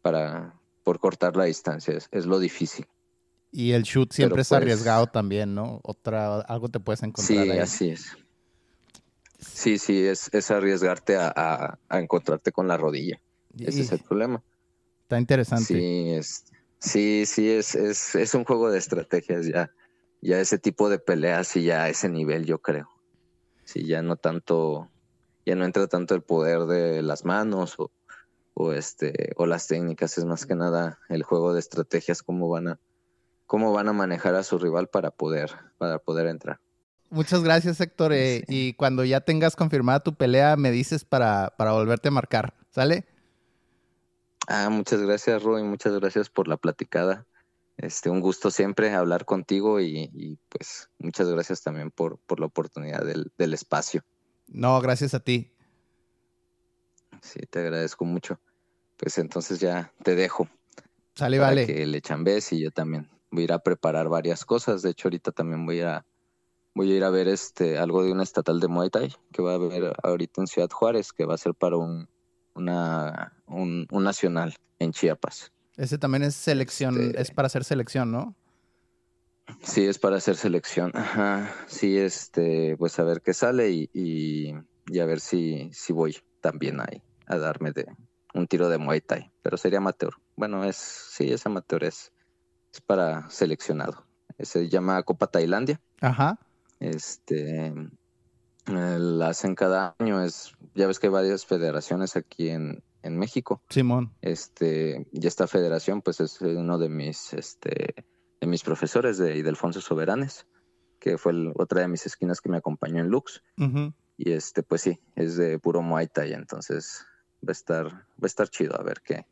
para 0.00 0.58
por 0.82 0.98
cortar 0.98 1.36
la 1.36 1.44
distancia, 1.44 1.94
es, 1.96 2.08
es 2.10 2.26
lo 2.26 2.40
difícil. 2.40 2.86
Y 3.52 3.72
el 3.72 3.82
shoot 3.84 4.12
siempre 4.12 4.34
Pero, 4.34 4.42
es 4.42 4.48
pues, 4.48 4.60
arriesgado 4.62 5.06
también, 5.06 5.54
¿no? 5.54 5.78
Otra, 5.84 6.40
algo 6.40 6.68
te 6.68 6.80
puedes 6.80 7.02
encontrar 7.04 7.38
Sí, 7.44 7.50
ahí. 7.50 7.58
así 7.60 7.90
es. 7.90 8.06
Sí, 9.38 9.78
sí, 9.78 10.04
es, 10.04 10.30
es 10.32 10.50
arriesgarte 10.50 11.16
a, 11.16 11.32
a- 11.34 11.78
a 11.88 12.00
encontrarte 12.00 12.50
con 12.50 12.66
la 12.66 12.76
rodilla. 12.76 13.20
Ese 13.58 13.78
Y 13.78 13.82
es 13.82 13.92
el 13.92 14.00
problema. 14.00 14.42
Está 15.12 15.20
interesante. 15.20 15.64
Sí, 15.74 16.10
es, 16.14 16.44
sí, 16.78 17.24
sí, 17.26 17.50
es, 17.50 17.74
es, 17.74 18.14
es 18.14 18.34
un 18.34 18.44
juego 18.44 18.70
de 18.70 18.78
estrategias 18.78 19.46
ya. 19.46 19.70
Ya 20.22 20.40
ese 20.40 20.58
tipo 20.58 20.88
de 20.88 20.98
peleas 20.98 21.54
y 21.56 21.64
ya 21.64 21.82
a 21.82 21.90
ese 21.90 22.08
nivel, 22.08 22.46
yo 22.46 22.60
creo. 22.62 22.88
Sí, 23.64 23.84
ya 23.86 24.00
no 24.00 24.16
tanto, 24.16 24.88
ya 25.44 25.54
no 25.54 25.66
entra 25.66 25.86
tanto 25.86 26.14
el 26.14 26.22
poder 26.22 26.60
de 26.60 27.02
las 27.02 27.26
manos 27.26 27.74
o, 27.78 27.90
o 28.54 28.72
este, 28.72 29.32
o 29.36 29.44
las 29.44 29.66
técnicas, 29.66 30.16
es 30.16 30.24
más 30.24 30.46
que 30.46 30.54
nada 30.54 30.98
el 31.10 31.24
juego 31.24 31.52
de 31.52 31.60
estrategias, 31.60 32.22
cómo 32.22 32.48
van 32.48 32.68
a, 32.68 32.80
cómo 33.44 33.70
van 33.74 33.88
a 33.88 33.92
manejar 33.92 34.34
a 34.34 34.44
su 34.44 34.58
rival 34.58 34.88
para 34.88 35.10
poder, 35.10 35.50
para 35.76 35.98
poder 35.98 36.26
entrar. 36.26 36.58
Muchas 37.10 37.42
gracias, 37.42 37.78
Héctor. 37.82 38.14
eh, 38.14 38.38
Sí. 38.38 38.44
Y 38.48 38.72
cuando 38.74 39.04
ya 39.04 39.20
tengas 39.20 39.56
confirmada 39.56 40.00
tu 40.00 40.14
pelea, 40.14 40.56
me 40.56 40.70
dices 40.70 41.04
para, 41.04 41.52
para 41.58 41.72
volverte 41.72 42.08
a 42.08 42.12
marcar. 42.12 42.54
¿Sale? 42.70 43.04
Ah, 44.48 44.68
muchas 44.70 45.00
gracias, 45.00 45.42
Roy, 45.42 45.62
muchas 45.62 45.94
gracias 45.98 46.28
por 46.28 46.48
la 46.48 46.56
platicada. 46.56 47.26
Este, 47.76 48.10
un 48.10 48.20
gusto 48.20 48.50
siempre 48.50 48.92
hablar 48.92 49.24
contigo 49.24 49.80
y, 49.80 50.10
y, 50.12 50.38
pues 50.48 50.90
muchas 50.98 51.28
gracias 51.28 51.62
también 51.62 51.90
por, 51.90 52.18
por 52.18 52.38
la 52.38 52.46
oportunidad 52.46 53.04
del, 53.04 53.32
del 53.38 53.54
espacio. 53.54 54.04
No, 54.46 54.80
gracias 54.80 55.14
a 55.14 55.20
ti. 55.20 55.52
Sí, 57.22 57.40
te 57.48 57.60
agradezco 57.60 58.04
mucho. 58.04 58.40
Pues 58.96 59.18
entonces 59.18 59.58
ya 59.58 59.92
te 60.02 60.14
dejo 60.14 60.48
Sale, 61.14 61.38
para 61.38 61.48
vale. 61.48 61.66
que 61.66 61.86
le 61.86 62.00
chambes 62.00 62.52
y 62.52 62.60
yo 62.60 62.70
también 62.70 63.08
voy 63.30 63.42
a 63.42 63.44
ir 63.44 63.52
a 63.52 63.58
preparar 63.60 64.08
varias 64.08 64.44
cosas. 64.44 64.82
De 64.82 64.90
hecho, 64.90 65.08
ahorita 65.08 65.32
también 65.32 65.64
voy 65.64 65.80
a 65.80 66.04
voy 66.74 66.92
a 66.92 66.96
ir 66.96 67.04
a 67.04 67.10
ver 67.10 67.28
este 67.28 67.78
algo 67.78 68.04
de 68.04 68.12
una 68.12 68.22
estatal 68.22 68.60
de 68.60 68.68
Muay 68.68 68.90
Thai 68.90 69.14
que 69.32 69.42
va 69.42 69.52
a 69.52 69.54
haber 69.56 69.92
ahorita 70.02 70.40
en 70.40 70.46
Ciudad 70.46 70.70
Juárez, 70.70 71.12
que 71.12 71.24
va 71.24 71.34
a 71.34 71.38
ser 71.38 71.54
para 71.54 71.76
un 71.76 72.08
una 72.54 73.32
un, 73.46 73.86
un 73.90 74.04
nacional 74.04 74.54
en 74.78 74.92
Chiapas. 74.92 75.52
Ese 75.76 75.98
también 75.98 76.22
es 76.22 76.34
selección, 76.34 77.00
Este- 77.00 77.20
es 77.20 77.30
para 77.30 77.46
hacer 77.46 77.64
selección, 77.64 78.10
¿no? 78.12 78.34
Sí, 79.62 79.84
es 79.84 79.98
para 79.98 80.16
hacer 80.16 80.36
selección. 80.36 80.92
Ajá. 80.94 81.52
Sí, 81.66 81.98
este, 81.98 82.76
pues 82.76 82.98
a 82.98 83.04
ver 83.04 83.20
qué 83.22 83.34
sale 83.34 83.70
y, 83.70 83.90
y, 83.92 84.54
y 84.86 84.98
a 85.00 85.04
ver 85.06 85.20
si, 85.20 85.70
si 85.72 85.92
voy 85.92 86.16
también 86.40 86.80
ahí 86.80 87.02
a 87.26 87.38
darme 87.38 87.72
de 87.72 87.86
un 88.34 88.46
tiro 88.46 88.68
de 88.68 88.78
Muay 88.78 89.00
Thai. 89.00 89.30
Pero 89.42 89.56
sería 89.56 89.78
amateur. 89.78 90.14
Bueno, 90.36 90.64
es, 90.64 90.76
sí, 90.76 91.32
es 91.32 91.44
amateur, 91.44 91.84
es, 91.84 92.12
es 92.72 92.80
para 92.80 93.28
seleccionado. 93.30 94.06
Se 94.38 94.68
llama 94.68 95.02
Copa 95.02 95.26
Tailandia. 95.26 95.80
Ajá. 96.00 96.38
Este, 96.80 97.72
eh, 98.66 98.96
la 98.98 99.28
hacen 99.28 99.54
cada 99.54 99.94
año. 99.98 100.22
Es, 100.22 100.52
ya 100.74 100.86
ves 100.86 100.98
que 100.98 101.08
hay 101.08 101.12
varias 101.12 101.44
federaciones 101.46 102.16
aquí 102.16 102.48
en, 102.48 102.82
en 103.02 103.18
México 103.18 103.62
Simón. 103.68 104.14
este 104.20 105.06
y 105.12 105.26
esta 105.26 105.46
federación 105.46 106.02
pues 106.02 106.20
es 106.20 106.40
uno 106.40 106.78
de 106.78 106.88
mis 106.88 107.32
este 107.34 107.94
de 108.40 108.46
mis 108.46 108.62
profesores 108.62 109.18
de 109.18 109.36
Idelfonso 109.36 109.80
Soberanes 109.80 110.46
que 111.00 111.18
fue 111.18 111.32
el- 111.32 111.52
otra 111.56 111.80
de 111.80 111.88
mis 111.88 112.06
esquinas 112.06 112.40
que 112.40 112.48
me 112.48 112.56
acompañó 112.58 113.00
en 113.00 113.08
Lux 113.08 113.42
y 114.16 114.32
este 114.32 114.62
pues 114.62 114.82
sí 114.82 115.00
es 115.16 115.36
de 115.36 115.58
puro 115.58 115.82
Muay 115.82 116.06
Thai 116.06 116.32
entonces 116.32 117.04
va 117.46 117.50
a 117.50 117.52
estar 117.52 117.86
va 117.86 118.22
a 118.22 118.26
estar 118.26 118.48
chido 118.48 118.78
a 118.78 118.82
ver 118.84 119.02
qué 119.04 119.26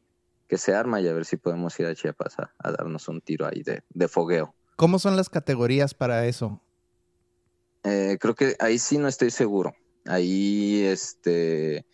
qué 0.48 0.58
se 0.58 0.74
arma 0.74 1.00
y 1.00 1.06
a 1.06 1.12
ver 1.14 1.24
si 1.24 1.36
podemos 1.36 1.78
ir 1.78 1.86
a 1.86 1.94
Chiapas 1.94 2.38
a, 2.40 2.52
a 2.58 2.72
darnos 2.72 3.06
un 3.08 3.20
tiro 3.20 3.46
ahí 3.46 3.62
de, 3.62 3.84
de 3.88 4.08
fogueo 4.08 4.54
¿Cómo 4.76 4.98
son 4.98 5.14
las 5.16 5.28
categorías 5.28 5.94
para 5.94 6.26
eso? 6.26 6.60
Eh, 7.84 8.18
creo 8.20 8.34
que 8.34 8.56
ahí 8.58 8.78
sí 8.78 8.98
no 8.98 9.08
estoy 9.08 9.30
seguro 9.30 9.74
ahí 10.04 10.82
este 10.84 11.86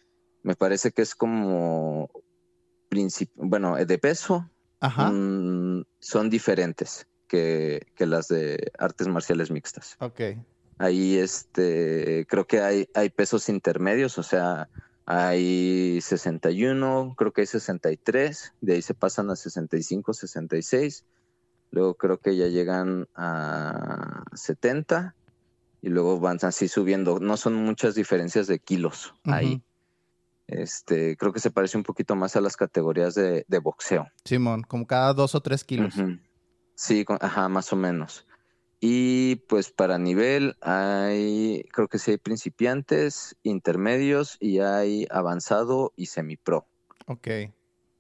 me 0.43 0.57
parece 0.57 0.91
que 0.91 1.03
es 1.03 1.15
como 1.15 2.11
bueno 3.35 3.77
de 3.77 3.99
peso 3.99 4.49
Ajá. 4.81 5.11
mm, 5.11 5.85
son 5.99 6.31
diferentes 6.31 7.07
que, 7.27 7.87
que 7.95 8.07
las 8.07 8.29
de 8.29 8.71
artes 8.79 9.09
marciales 9.09 9.51
mixtas. 9.51 9.97
Ok. 9.99 10.21
Ahí 10.79 11.17
este, 11.17 12.27
creo 12.29 12.47
que 12.47 12.61
hay, 12.61 12.89
hay 12.95 13.09
pesos 13.09 13.49
intermedios, 13.49 14.19
o 14.19 14.23
sea, 14.23 14.69
hay 15.07 16.01
61, 16.03 17.15
creo 17.17 17.33
que 17.33 17.43
hay 17.43 17.47
63, 17.47 18.53
de 18.61 18.75
ahí 18.75 18.83
se 18.83 18.95
pasan 18.95 19.31
a 19.31 19.37
65, 19.37 20.13
66, 20.13 21.05
luego 21.71 21.95
creo 21.95 22.19
que 22.19 22.37
ya 22.37 22.49
llegan 22.49 23.09
a 23.15 24.25
70 24.35 25.15
y 25.87 25.89
luego 25.89 26.19
van 26.19 26.39
así 26.43 26.67
subiendo. 26.67 27.21
No 27.21 27.37
son 27.37 27.55
muchas 27.55 27.95
diferencias 27.95 28.49
de 28.49 28.59
kilos 28.59 29.15
ahí. 29.23 29.63
Este, 30.49 31.17
creo 31.17 31.33
que 31.33 31.39
se 31.39 31.53
parece 31.53 31.77
un 31.77 31.85
poquito 31.85 32.17
más 32.17 32.35
a 32.35 32.41
las 32.41 32.57
categorías 32.57 33.15
de, 33.15 33.45
de 33.47 33.59
boxeo. 33.61 34.09
Simón, 34.25 34.63
como 34.65 34.85
cada 34.85 35.13
dos 35.15 35.37
o 35.37 35.41
tres 35.41 35.63
kilos. 35.63 35.95
Sí, 36.75 37.05
con- 37.05 37.19
ajá, 37.21 37.49
más 37.49 37.73
o 37.73 37.77
menos. 37.77 38.27
Y 38.81 39.37
pues 39.49 39.71
para 39.71 39.97
nivel 39.99 40.57
hay, 40.61 41.63
creo 41.73 41.87
que 41.87 42.01
sí 42.01 42.11
hay 42.11 42.19
principiantes, 42.19 43.37
intermedios 43.45 44.37
y 44.41 44.59
hay 44.59 45.07
avanzado 45.11 45.93
y 45.95 46.07
semipro. 46.07 46.67
Ok. 47.07 47.29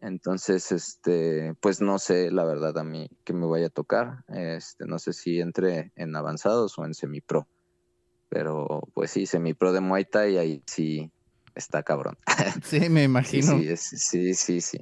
Entonces, 0.00 0.72
este, 0.72 1.54
pues 1.60 1.80
no 1.80 1.98
sé 2.00 2.32
la 2.32 2.44
verdad 2.44 2.76
a 2.78 2.84
mí 2.84 3.08
que 3.24 3.32
me 3.32 3.46
vaya 3.46 3.66
a 3.66 3.70
tocar. 3.70 4.24
Este, 4.28 4.86
no 4.86 4.98
sé 4.98 5.12
si 5.12 5.40
entre 5.40 5.92
en 5.94 6.16
avanzados 6.16 6.78
o 6.78 6.84
en 6.84 6.94
semipro. 6.94 7.48
Pero 8.28 8.82
pues 8.94 9.10
sí, 9.10 9.26
semipro 9.26 9.72
de 9.72 9.80
Muay 9.80 10.04
Thai 10.04 10.36
ahí 10.38 10.62
sí 10.66 11.10
está 11.54 11.82
cabrón. 11.82 12.16
Sí, 12.64 12.80
me 12.90 13.02
Sí, 13.04 13.04
imagino. 13.04 13.58
sí, 13.58 13.68
es- 13.68 13.80
sí, 13.82 14.34
sí, 14.34 14.60
sí. 14.60 14.78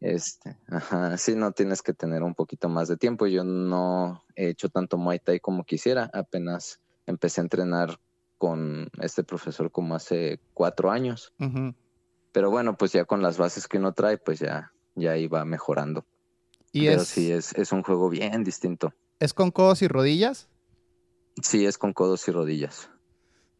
Este, 0.00 0.58
ajá, 0.68 1.16
sí, 1.16 1.34
no 1.34 1.52
tienes 1.52 1.80
que 1.82 1.94
tener 1.94 2.22
un 2.22 2.34
poquito 2.34 2.68
más 2.68 2.86
de 2.88 2.96
tiempo. 2.96 3.26
Yo 3.26 3.44
no 3.44 4.24
he 4.34 4.48
hecho 4.50 4.68
tanto 4.68 4.98
Muay 4.98 5.18
Thai 5.20 5.40
como 5.40 5.64
quisiera. 5.64 6.10
Apenas 6.12 6.80
empecé 7.06 7.40
a 7.40 7.44
entrenar 7.44 7.98
con 8.38 8.90
este 9.00 9.24
profesor 9.24 9.70
como 9.70 9.94
hace 9.94 10.40
cuatro 10.52 10.90
años. 10.90 11.32
Pero 12.32 12.50
bueno, 12.50 12.76
pues 12.76 12.92
ya 12.92 13.06
con 13.06 13.22
las 13.22 13.38
bases 13.38 13.66
que 13.66 13.78
uno 13.78 13.92
trae, 13.94 14.18
pues 14.18 14.38
ya, 14.40 14.72
ya 14.94 15.16
iba 15.16 15.42
mejorando. 15.46 16.04
Y 16.72 16.86
Pero 16.86 17.00
es, 17.02 17.08
sí, 17.08 17.32
es, 17.32 17.54
es 17.54 17.72
un 17.72 17.82
juego 17.82 18.10
bien 18.10 18.44
distinto. 18.44 18.92
es 19.18 19.32
con 19.32 19.50
codos 19.50 19.80
y 19.80 19.88
rodillas. 19.88 20.50
Sí, 21.42 21.66
es 21.66 21.78
con 21.78 21.92
codos 21.92 22.26
y 22.28 22.32
rodillas. 22.32 22.90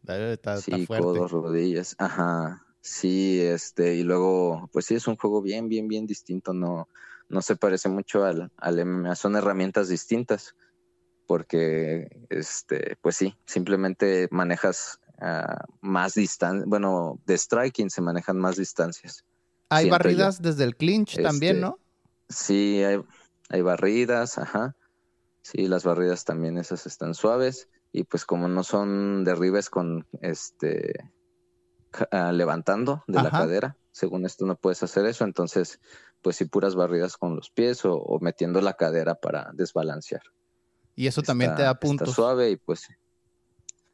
Está, 0.07 0.57
Sí, 0.57 0.87
codos, 0.87 1.31
rodillas, 1.31 1.95
ajá. 1.97 2.65
Sí, 2.79 3.41
este, 3.41 3.95
y 3.95 4.03
luego, 4.03 4.69
pues 4.71 4.85
sí, 4.85 4.95
es 4.95 5.07
un 5.07 5.17
juego 5.17 5.41
bien, 5.41 5.67
bien, 5.67 5.87
bien 5.89 6.07
distinto, 6.07 6.53
no, 6.53 6.87
no 7.27 7.41
se 7.41 7.57
parece 7.57 7.89
mucho 7.89 8.23
al, 8.23 8.49
al 8.55 8.79
MMA, 8.79 9.15
son 9.15 9.35
herramientas 9.35 9.89
distintas, 9.89 10.55
porque, 11.25 12.07
este, 12.29 12.97
pues 13.01 13.17
sí, 13.17 13.35
simplemente 13.45 14.29
manejas 14.31 15.01
ah, 15.19 15.65
más 15.81 16.13
distancia, 16.13 16.63
bueno, 16.65 17.19
de 17.25 17.37
striking 17.37 17.89
se 17.89 18.01
manejan 18.01 18.37
más 18.37 18.55
distancias. 18.55 19.25
Hay 19.69 19.87
yo. 19.87 19.91
barridas 19.91 20.41
desde 20.41 20.63
el 20.63 20.77
clinch 20.77 21.21
también, 21.21 21.57
Este, 21.57 21.61
¿no? 21.67 21.79
Sí, 22.29 22.81
hay, 22.83 23.01
hay 23.49 23.61
barridas, 23.61 24.37
ajá. 24.37 24.77
Sí, 25.49 25.67
las 25.69 25.85
barridas 25.85 26.25
también 26.25 26.57
esas 26.57 26.85
están 26.87 27.13
suaves. 27.13 27.69
Y 27.93 28.03
pues 28.03 28.25
como 28.25 28.49
no 28.49 28.63
son 28.63 29.23
derribes 29.23 29.69
con 29.69 30.05
este 30.19 30.93
ah, 32.11 32.33
levantando 32.33 33.05
de 33.07 33.21
la 33.23 33.31
cadera, 33.31 33.77
según 33.91 34.25
esto 34.25 34.45
no 34.45 34.57
puedes 34.57 34.83
hacer 34.83 35.05
eso, 35.05 35.23
entonces 35.23 35.79
pues 36.21 36.35
sí 36.35 36.43
puras 36.45 36.75
barridas 36.75 37.15
con 37.15 37.37
los 37.37 37.49
pies 37.49 37.85
o, 37.85 37.93
o 37.95 38.19
metiendo 38.19 38.59
la 38.59 38.73
cadera 38.73 39.15
para 39.15 39.51
desbalancear. 39.53 40.21
Y 40.95 41.07
eso 41.07 41.21
también 41.23 41.55
te 41.55 41.61
da 41.63 41.79
puntos. 41.79 42.09
Está 42.09 42.15
suave 42.21 42.49
y 42.51 42.57
pues 42.57 42.85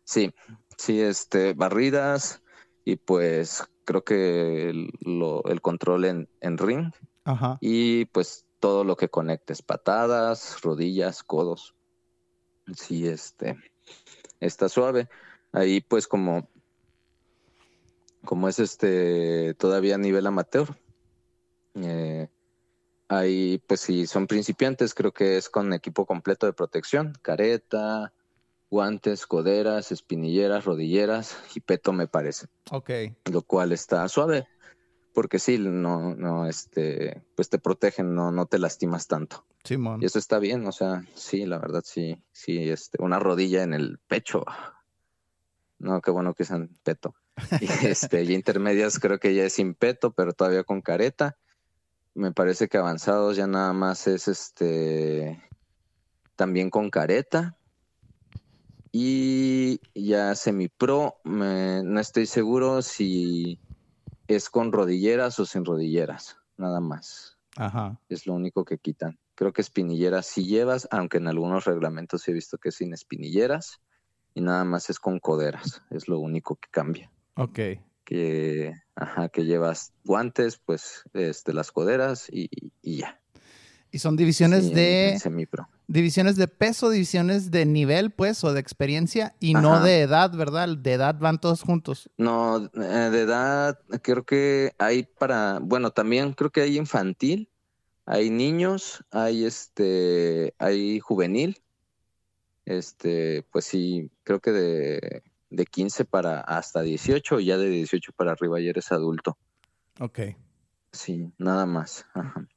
sí, 0.06 0.34
sí, 0.76 1.02
este, 1.02 1.54
barridas 1.54 2.42
y 2.84 2.96
pues 2.96 3.64
creo 3.86 4.04
que 4.04 4.70
el, 4.72 4.90
lo- 5.02 5.44
el 5.46 5.62
control 5.62 6.06
en, 6.06 6.30
en 6.42 6.58
ring 6.58 6.92
Ajá. 7.26 7.60
y 7.62 8.06
pues 8.06 8.48
todo 8.64 8.86
lo 8.86 8.96
que 8.96 9.10
conectes, 9.10 9.62
patadas, 9.62 10.62
rodillas, 10.62 11.22
codos. 11.22 11.76
Sí, 12.74 13.06
este, 13.06 13.58
está 14.40 14.70
suave. 14.70 15.10
Ahí 15.52 15.82
pues 15.82 16.08
como, 16.08 16.48
como 18.24 18.48
es 18.48 18.60
este 18.60 19.54
todavía 19.56 19.96
a 19.96 19.98
nivel 19.98 20.26
amateur, 20.28 20.78
eh, 21.76 22.30
ahí 23.10 23.62
pues 23.68 23.82
si 23.82 24.08
son 24.08 24.28
principiantes 24.28 24.94
creo 24.94 25.12
que 25.12 25.36
es 25.36 25.50
con 25.50 25.74
equipo 25.74 26.06
completo 26.06 26.46
de 26.46 26.54
protección, 26.54 27.12
careta, 27.22 28.14
guantes, 28.72 29.28
coderas, 29.28 29.92
espinilleras, 29.92 30.64
rodilleras 30.64 31.36
y 31.54 31.60
peto 31.60 31.92
me 31.92 32.08
parece 32.08 32.48
Ok. 32.72 32.92
lo 33.30 33.42
cual 33.42 33.74
está 33.74 34.08
suave, 34.08 34.48
porque 35.14 35.40
sí, 35.40 35.58
no, 35.58 36.16
no, 36.16 36.46
este, 36.48 37.24
pues 37.36 37.50
te 37.50 37.60
protegen, 37.60 38.16
no, 38.16 38.32
no 38.32 38.46
te 38.48 38.60
lastimas 38.60 39.08
tanto. 39.08 39.46
Simón. 39.64 40.02
Y 40.02 40.06
eso 40.06 40.20
está 40.20 40.40
bien, 40.40 40.66
o 40.68 40.72
sea, 40.72 41.06
sí, 41.16 41.46
la 41.46 41.60
verdad, 41.60 41.84
sí, 41.86 42.22
sí, 42.32 42.70
este, 42.70 43.02
una 43.02 43.20
rodilla 43.20 43.64
en 43.64 43.74
el 43.74 44.00
pecho. 44.08 44.44
No, 45.80 46.02
qué 46.02 46.12
bueno 46.12 46.34
que 46.34 46.44
es 46.44 46.52
en 46.52 46.70
peto. 46.84 47.16
Y 47.62 47.88
este, 47.88 48.24
y 48.24 48.34
intermedias 48.34 49.00
creo 49.00 49.20
que 49.20 49.34
ya 49.34 49.46
es 49.46 49.54
sin 49.54 49.74
peto, 49.76 50.12
pero 50.14 50.34
todavía 50.34 50.64
con 50.64 50.82
careta. 50.82 51.38
Me 52.16 52.32
parece 52.32 52.68
que 52.68 52.78
avanzados 52.78 53.36
ya 53.38 53.48
nada 53.48 53.74
más 53.74 54.08
es 54.08 54.28
este, 54.28 55.42
también 56.36 56.70
con 56.70 56.90
careta. 56.90 57.58
Y 58.92 59.82
ya 59.96 60.36
semi-pro, 60.36 61.16
me- 61.24 61.82
no 61.84 62.00
estoy 62.00 62.28
seguro 62.28 62.82
si 62.84 63.60
es 64.28 64.50
con 64.50 64.72
rodilleras 64.72 65.40
o 65.40 65.46
sin 65.46 65.66
rodilleras, 65.66 66.38
nada 66.58 66.80
más. 66.80 67.38
Ajá. 67.56 68.00
Es 68.10 68.26
lo 68.26 68.34
único 68.34 68.66
que 68.66 68.78
quitan. 68.78 69.20
Creo 69.36 69.54
que 69.54 69.62
espinilleras 69.62 70.26
sí 70.26 70.46
llevas, 70.46 70.88
aunque 70.92 71.18
en 71.18 71.28
algunos 71.28 71.66
reglamentos 71.66 72.28
he 72.28 72.34
visto 72.34 72.58
que 72.58 72.70
es 72.70 72.76
sin 72.76 72.94
espinilleras 72.94 73.82
y 74.34 74.42
nada 74.42 74.64
más 74.64 74.90
es 74.90 75.00
con 75.00 75.20
coderas. 75.20 75.82
Es 75.90 76.08
lo 76.08 76.20
único 76.20 76.56
que 76.56 76.70
cambia. 76.70 77.12
Ok. 77.36 77.60
Que, 78.04 78.74
ajá, 78.96 79.30
que 79.30 79.46
llevas 79.46 79.94
guantes, 80.04 80.58
pues, 80.58 81.04
este, 81.14 81.54
las 81.54 81.72
coderas 81.72 82.28
y, 82.30 82.50
y 82.82 82.98
ya. 82.98 83.23
Y 83.94 84.00
son 84.00 84.16
divisiones 84.16 84.66
Sí, 84.70 84.74
de 84.74 85.18
semipro. 85.22 85.70
divisiones 85.88 86.36
de 86.36 86.48
peso, 86.48 86.90
divisiones 86.90 87.52
de 87.52 87.66
nivel, 87.68 88.10
pues, 88.10 88.44
o 88.44 88.52
de 88.52 88.60
experiencia, 88.60 89.36
y 89.40 89.54
no 89.54 89.82
de 89.82 90.02
edad, 90.02 90.36
¿verdad? 90.36 90.68
De 90.76 90.94
edad 90.94 91.16
van 91.20 91.40
todos 91.40 91.62
juntos. 91.62 92.10
No, 92.18 92.58
eh, 92.74 93.10
de 93.12 93.22
edad, 93.22 93.80
creo 94.02 94.24
que 94.26 94.74
hay 94.80 95.04
para, 95.04 95.60
bueno, 95.62 95.92
también 95.92 96.34
creo 96.34 96.50
que 96.50 96.62
hay 96.62 96.78
infantil, 96.78 97.50
hay 98.08 98.32
niños, 98.32 99.06
hay 99.12 99.46
este, 99.46 100.56
hay 100.58 101.00
juvenil, 101.00 101.62
este, 102.66 103.46
pues 103.52 103.66
sí, 103.66 104.10
creo 104.24 104.40
que 104.40 104.52
de, 104.52 105.24
de 105.52 105.66
15 105.68 106.06
para 106.06 106.40
hasta 106.42 106.82
18, 106.82 107.40
y 107.42 107.46
ya 107.46 107.58
de 107.60 107.70
18 107.70 108.12
para 108.14 108.32
arriba 108.32 108.60
ya 108.60 108.72
eres 108.72 108.92
adulto. 108.92 109.38
Ok. 110.00 110.20
Sí, 110.92 111.32
nada 111.38 111.66
más. 111.68 112.06
Ajá. 112.16 112.48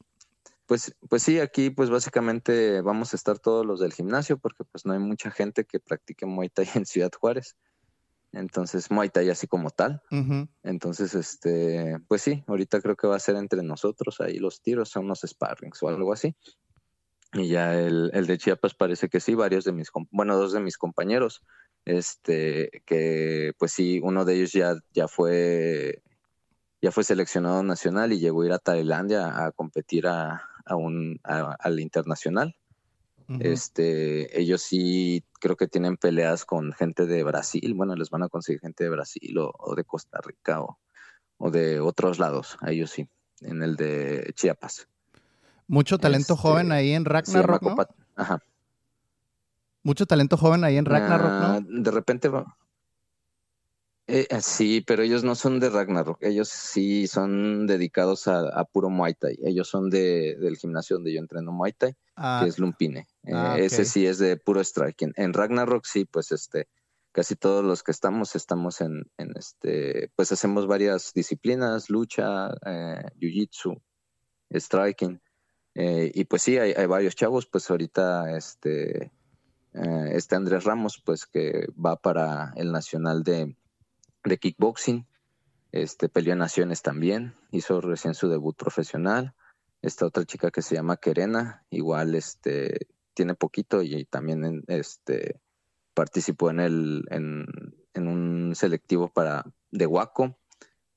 Pues, 0.67 0.97
pues 1.09 1.23
sí, 1.23 1.39
aquí 1.39 1.71
pues 1.71 1.91
básicamente 1.91 2.81
vamos 2.81 3.13
a 3.13 3.17
estar 3.17 3.39
todos 3.39 3.65
los 3.65 3.79
del 3.79 3.93
gimnasio 3.93 4.37
porque 4.37 4.65
pues 4.65 4.85
no 4.85 4.93
hay 4.93 4.99
mucha 4.99 5.31
gente 5.31 5.65
que 5.65 5.79
practique 5.79 6.27
Muay 6.27 6.49
Thai 6.49 6.67
en 6.75 6.87
Ciudad 6.87 7.13
Juárez. 7.19 7.57
Entonces, 8.33 8.91
Muay 8.91 9.09
Thai 9.09 9.31
así 9.31 9.47
como 9.47 9.71
tal. 9.71 10.03
Entonces, 10.63 11.15
este, 11.15 11.99
pues 12.09 12.21
sí, 12.21 12.45
ahorita 12.47 12.81
creo 12.83 12.97
que 12.97 13.07
va 13.07 13.17
a 13.17 13.21
ser 13.21 13.37
entre 13.37 13.63
nosotros 13.63 14.21
ahí 14.21 14.39
los 14.39 14.61
tiros, 14.61 14.91
son 14.91 15.07
unos 15.07 15.23
sparrings 15.25 15.83
o 15.83 15.89
algo 15.89 16.13
así. 16.13 16.37
Y 17.33 17.49
ya 17.49 17.79
el, 17.79 18.11
el 18.13 18.27
de 18.27 18.37
Chiapas 18.37 18.75
parece 18.75 19.09
que 19.09 19.21
sí, 19.21 19.35
varios 19.35 19.65
de 19.65 19.73
mis, 19.73 19.91
bueno, 20.11 20.37
dos 20.37 20.53
de 20.53 20.61
mis 20.61 20.77
compañeros, 20.77 21.43
este, 21.85 22.83
que 22.85 23.53
pues 23.59 23.73
sí, 23.73 24.01
uno 24.03 24.25
de 24.25 24.35
ellos 24.35 24.53
ya, 24.53 24.75
ya 24.93 25.09
fue, 25.09 26.03
ya 26.83 26.91
fue 26.91 27.05
seleccionado 27.05 27.63
nacional 27.63 28.13
y 28.13 28.19
llegó 28.19 28.43
a 28.43 28.47
ir 28.47 28.53
a 28.53 28.59
Tailandia 28.59 29.47
a 29.47 29.53
competir 29.53 30.09
a, 30.09 30.43
a 30.67 30.77
un, 30.77 31.19
a- 31.25 31.57
al 31.59 31.81
internacional. 31.81 32.55
Este, 33.41 34.41
ellos 34.41 34.63
sí 34.63 35.25
creo 35.41 35.57
que 35.57 35.67
tienen 35.67 35.97
peleas 35.97 36.45
con 36.45 36.73
gente 36.73 37.07
de 37.07 37.25
Brasil, 37.25 37.75
bueno, 37.75 37.97
les 37.97 38.09
van 38.09 38.23
a 38.23 38.29
conseguir 38.29 38.61
gente 38.61 38.85
de 38.85 38.91
Brasil 38.91 39.37
o, 39.39 39.53
o 39.59 39.75
de 39.75 39.83
Costa 39.85 40.21
Rica 40.23 40.61
o, 40.61 40.79
o 41.39 41.51
de 41.51 41.81
otros 41.81 42.21
lados, 42.21 42.57
a 42.61 42.71
ellos 42.71 42.91
sí, 42.91 43.09
en 43.41 43.63
el 43.65 43.75
de 43.75 44.33
Chiapas. 44.37 44.87
Mucho 45.67 45.99
talento 45.99 46.35
Este, 46.35 46.43
joven 46.43 46.71
ahí 46.71 46.93
en 46.93 47.05
Ragnarok, 47.05 47.89
Ajá. 48.15 48.41
Mucho 49.83 50.07
talento 50.07 50.37
joven 50.37 50.63
ahí 50.65 50.77
en 50.77 50.85
Ragnarok, 50.85 51.33
Ah, 51.33 51.61
¿no? 51.69 51.83
De 51.83 51.91
repente 51.91 52.29
va. 52.29 52.57
Eh, 54.09 54.27
eh, 54.31 54.41
sí, 54.41 54.83
pero 54.87 55.03
ellos 55.03 55.25
no 55.25 55.35
son 55.35 55.59
de 55.59 55.69
Ragnarok, 55.69 56.23
ellos 56.23 56.49
sí 56.49 57.09
son 57.09 57.67
dedicados 57.67 58.29
a, 58.29 58.49
a 58.49 58.65
puro 58.65 58.89
Muay 58.89 59.15
Thai. 59.15 59.37
Ellos 59.43 59.69
son 59.69 59.91
de, 59.91 60.37
del 60.37 60.57
gimnasio 60.57 60.97
donde 60.97 61.13
yo 61.13 61.19
entreno 61.19 61.51
Muay 61.53 61.73
Thai. 61.73 61.95
Ah, 62.15 62.41
que 62.43 62.49
es 62.49 62.59
Lumpine. 62.59 63.01
Eh, 63.25 63.33
Ah, 63.35 63.59
Ese 63.59 63.83
ok. 63.83 63.89
sí 63.89 64.07
es 64.07 64.19
de 64.19 64.37
puro 64.37 64.63
striking. 64.63 65.13
En 65.17 65.33
Ragnarok 65.33 65.85
sí, 65.85 66.05
pues 66.05 66.31
este, 66.31 66.69
casi 67.11 67.35
todos 67.35 67.65
los 67.65 67.83
que 67.83 67.91
estamos, 67.91 68.37
estamos 68.37 68.81
en, 68.81 69.11
en 69.19 69.33
este, 69.37 70.11
pues 70.15 70.31
hacemos 70.31 70.67
varias 70.69 71.13
disciplinas, 71.13 71.91
lucha, 71.91 72.51
eh, 72.65 73.03
jiu-jitsu, 73.21 73.83
striking. 74.55 75.21
Eh, 75.75 76.13
y 76.15 76.25
pues 76.25 76.43
sí, 76.43 76.57
hay, 76.59 76.73
hay 76.73 76.87
varios 76.87 77.17
chavos, 77.17 77.47
pues 77.47 77.69
ahorita 77.71 78.37
este, 78.37 79.11
eh, 79.75 80.09
este 80.13 80.37
Andrés 80.37 80.65
Ramos, 80.65 81.03
pues 81.05 81.27
que 81.27 81.67
va 81.75 81.97
para 81.97 82.53
el 82.57 82.71
nacional 82.73 83.23
de, 83.25 83.57
de 84.29 84.39
kickboxing. 84.39 85.07
Este 85.73 86.09
peleó 86.09 86.33
en 86.33 86.39
Naciones 86.39 86.83
también, 86.83 87.35
hizo 87.51 87.81
recién 87.81 88.15
su 88.15 88.29
debut 88.29 88.57
profesional 88.57 89.35
esta 89.83 90.07
otra 90.07 90.25
chica 90.25 90.51
que 90.51 90.63
se 90.63 90.75
llama 90.75 90.97
Kerena, 90.97 91.65
igual 91.71 92.15
este 92.15 92.89
tiene 93.15 93.35
poquito 93.35 93.83
y 93.83 94.05
también 94.05 94.65
este 94.67 95.41
participó 95.95 96.51
en 96.51 96.61
el 96.61 97.05
en, 97.11 97.47
en 97.95 98.09
un 98.09 98.55
selectivo 98.55 99.09
para 99.09 99.45
de 99.71 99.87
Waco. 99.87 100.39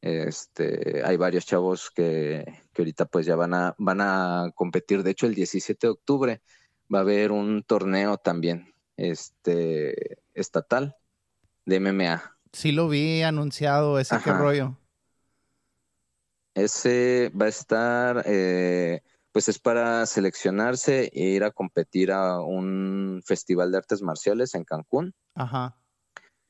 Este, 0.01 1.03
hay 1.03 1.17
varios 1.17 1.45
chavos 1.45 1.91
que, 1.91 2.45
que 2.73 2.81
ahorita 2.81 3.05
pues 3.05 3.25
ya 3.25 3.35
van 3.35 3.53
a 3.53 3.75
van 3.77 4.01
a 4.01 4.51
competir. 4.55 5.03
De 5.03 5.11
hecho, 5.11 5.27
el 5.27 5.35
17 5.35 5.87
de 5.87 5.91
octubre 5.91 6.41
va 6.93 6.99
a 6.99 7.01
haber 7.01 7.31
un 7.31 7.63
torneo 7.63 8.17
también 8.17 8.73
este 8.97 10.19
estatal 10.33 10.95
de 11.65 11.79
MMA. 11.79 12.38
Sí 12.53 12.71
lo 12.71 12.87
vi 12.87 13.21
anunciado, 13.21 13.99
ese 13.99 14.17
qué 14.23 14.31
Ajá. 14.31 14.39
rollo. 14.39 14.77
Ese 16.55 17.31
va 17.39 17.45
a 17.45 17.49
estar, 17.49 18.23
eh, 18.25 19.01
pues 19.31 19.47
es 19.47 19.59
para 19.59 20.05
seleccionarse 20.05 21.11
e 21.13 21.29
ir 21.29 21.43
a 21.43 21.51
competir 21.51 22.11
a 22.11 22.41
un 22.41 23.21
festival 23.25 23.71
de 23.71 23.77
artes 23.77 24.01
marciales 24.01 24.55
en 24.55 24.63
Cancún. 24.63 25.13
Ajá. 25.35 25.77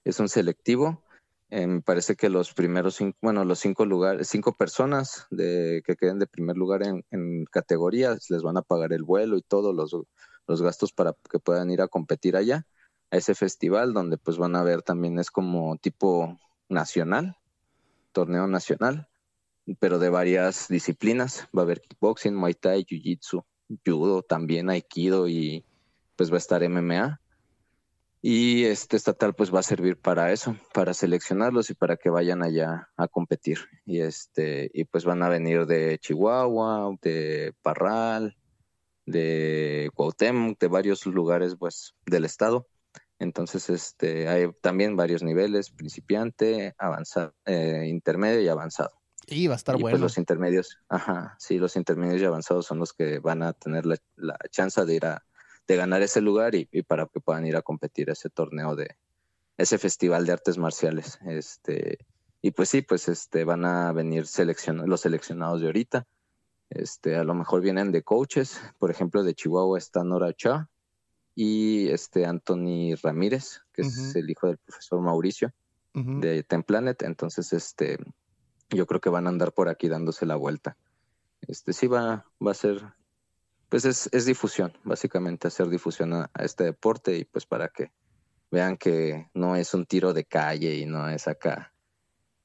Es 0.03 0.19
un 0.19 0.29
selectivo. 0.29 1.03
Eh, 1.51 1.65
me 1.65 1.81
parece 1.81 2.15
que 2.15 2.29
los 2.29 2.53
primeros 2.53 2.95
cinco, 2.95 3.17
bueno, 3.21 3.43
los 3.43 3.59
cinco 3.59 3.85
lugares, 3.85 4.27
cinco 4.27 4.55
personas 4.55 5.25
de, 5.31 5.81
que 5.85 5.95
queden 5.95 6.19
de 6.19 6.27
primer 6.27 6.55
lugar 6.55 6.83
en, 6.83 7.03
en 7.09 7.45
categorías, 7.45 8.29
les 8.29 8.43
van 8.43 8.57
a 8.57 8.61
pagar 8.61 8.93
el 8.93 9.03
vuelo 9.03 9.35
y 9.37 9.41
todos 9.41 9.75
los, 9.75 9.95
los 10.47 10.61
gastos 10.61 10.93
para 10.93 11.15
que 11.29 11.39
puedan 11.39 11.71
ir 11.71 11.81
a 11.81 11.87
competir 11.87 12.35
allá, 12.35 12.65
a 13.11 13.17
ese 13.17 13.35
festival, 13.35 13.93
donde 13.93 14.17
pues 14.17 14.37
van 14.37 14.55
a 14.55 14.63
ver 14.63 14.81
también 14.81 15.19
es 15.19 15.31
como 15.31 15.77
tipo 15.77 16.39
nacional, 16.69 17.37
torneo 18.11 18.47
nacional 18.47 19.09
pero 19.75 19.99
de 19.99 20.09
varias 20.09 20.67
disciplinas. 20.67 21.47
Va 21.55 21.61
a 21.61 21.65
haber 21.65 21.81
kickboxing, 21.81 22.35
muay 22.35 22.53
thai, 22.53 22.83
jiu-jitsu, 22.83 23.43
judo, 23.85 24.23
también 24.23 24.69
aikido 24.69 25.27
y 25.27 25.65
pues 26.15 26.31
va 26.31 26.35
a 26.35 26.39
estar 26.39 26.63
MMA. 26.63 27.21
Y 28.21 28.65
este 28.65 28.97
estatal 28.97 29.33
pues 29.33 29.53
va 29.53 29.59
a 29.59 29.63
servir 29.63 29.97
para 29.97 30.33
eso, 30.33 30.55
para 30.73 30.93
seleccionarlos 30.93 31.69
y 31.69 31.73
para 31.73 31.95
que 31.95 32.09
vayan 32.09 32.43
allá 32.43 32.89
a 32.97 33.07
competir. 33.07 33.59
Y 33.85 34.01
este 34.01 34.69
y 34.73 34.85
pues 34.85 35.05
van 35.05 35.23
a 35.23 35.29
venir 35.29 35.65
de 35.65 35.97
Chihuahua, 35.99 36.95
de 37.01 37.53
Parral, 37.61 38.37
de 39.05 39.89
Cuauhtémoc, 39.93 40.59
de 40.59 40.67
varios 40.67 41.05
lugares 41.05 41.55
pues 41.57 41.95
del 42.05 42.25
estado. 42.25 42.67
Entonces 43.19 43.69
este 43.69 44.27
hay 44.27 44.51
también 44.61 44.95
varios 44.95 45.21
niveles, 45.21 45.69
principiante, 45.71 46.73
avanzado, 46.77 47.35
eh, 47.45 47.85
intermedio 47.87 48.41
y 48.41 48.47
avanzado. 48.47 48.91
Y 49.27 49.47
va 49.47 49.53
a 49.53 49.57
estar 49.57 49.75
y 49.75 49.81
bueno. 49.81 49.93
pues 49.93 50.01
los 50.01 50.17
intermedios, 50.17 50.79
ajá, 50.87 51.35
sí, 51.37 51.59
los 51.59 51.75
intermedios 51.75 52.21
y 52.21 52.25
avanzados 52.25 52.65
son 52.65 52.79
los 52.79 52.93
que 52.93 53.19
van 53.19 53.43
a 53.43 53.53
tener 53.53 53.85
la, 53.85 53.97
la 54.15 54.37
chance 54.49 54.83
de 54.83 54.95
ir 54.95 55.05
a, 55.05 55.23
de 55.67 55.75
ganar 55.75 56.01
ese 56.01 56.21
lugar 56.21 56.55
y, 56.55 56.67
y 56.71 56.81
para 56.81 57.05
que 57.05 57.19
puedan 57.19 57.45
ir 57.45 57.55
a 57.55 57.61
competir 57.61 58.09
a 58.09 58.13
ese 58.13 58.29
torneo 58.29 58.75
de, 58.75 58.95
ese 59.59 59.77
festival 59.77 60.25
de 60.25 60.31
artes 60.31 60.57
marciales. 60.57 61.19
Este, 61.27 61.99
y 62.41 62.51
pues 62.51 62.69
sí, 62.69 62.81
pues 62.81 63.09
este, 63.09 63.43
van 63.43 63.65
a 63.65 63.91
venir 63.91 64.25
seleccion 64.25 64.89
los 64.89 65.01
seleccionados 65.01 65.59
de 65.59 65.67
ahorita. 65.67 66.07
Este, 66.69 67.17
a 67.17 67.25
lo 67.25 67.33
mejor 67.33 67.61
vienen 67.61 67.91
de 67.91 68.01
coaches, 68.01 68.59
por 68.77 68.89
ejemplo, 68.89 69.21
de 69.21 69.35
Chihuahua 69.35 69.77
está 69.77 70.03
Nora 70.03 70.33
Cha 70.33 70.69
y 71.41 71.87
este 71.87 72.25
Anthony 72.25 72.95
Ramírez, 73.01 73.61
que 73.71 73.83
es 73.83 74.13
el 74.13 74.29
hijo 74.29 74.47
del 74.47 74.57
profesor 74.57 74.99
Mauricio 74.99 75.53
Ujú. 75.95 76.19
de 76.19 76.43
Ten 76.43 76.63
Planet. 76.63 77.01
Entonces, 77.03 77.53
este, 77.53 77.97
yo 78.69 78.85
creo 78.85 78.99
que 78.99 79.09
van 79.09 79.25
a 79.25 79.29
andar 79.29 79.53
por 79.53 79.69
aquí 79.69 79.87
dándose 79.87 80.25
la 80.25 80.35
vuelta. 80.35 80.75
Este 81.39 81.71
sí 81.71 81.87
va, 81.87 82.25
va 82.45 82.51
a 82.51 82.55
ser, 82.55 82.83
pues 83.69 83.85
es, 83.85 84.09
es 84.11 84.25
difusión, 84.25 84.73
básicamente 84.83 85.47
hacer 85.47 85.69
difusión 85.69 86.11
a, 86.11 86.29
a 86.33 86.43
este 86.43 86.65
deporte 86.65 87.17
y 87.17 87.23
pues 87.23 87.45
para 87.45 87.69
que 87.69 87.93
vean 88.51 88.75
que 88.75 89.29
no 89.33 89.55
es 89.55 89.73
un 89.73 89.85
tiro 89.85 90.11
de 90.11 90.25
calle 90.25 90.75
y 90.75 90.85
no 90.85 91.07
es 91.07 91.25
acá 91.29 91.71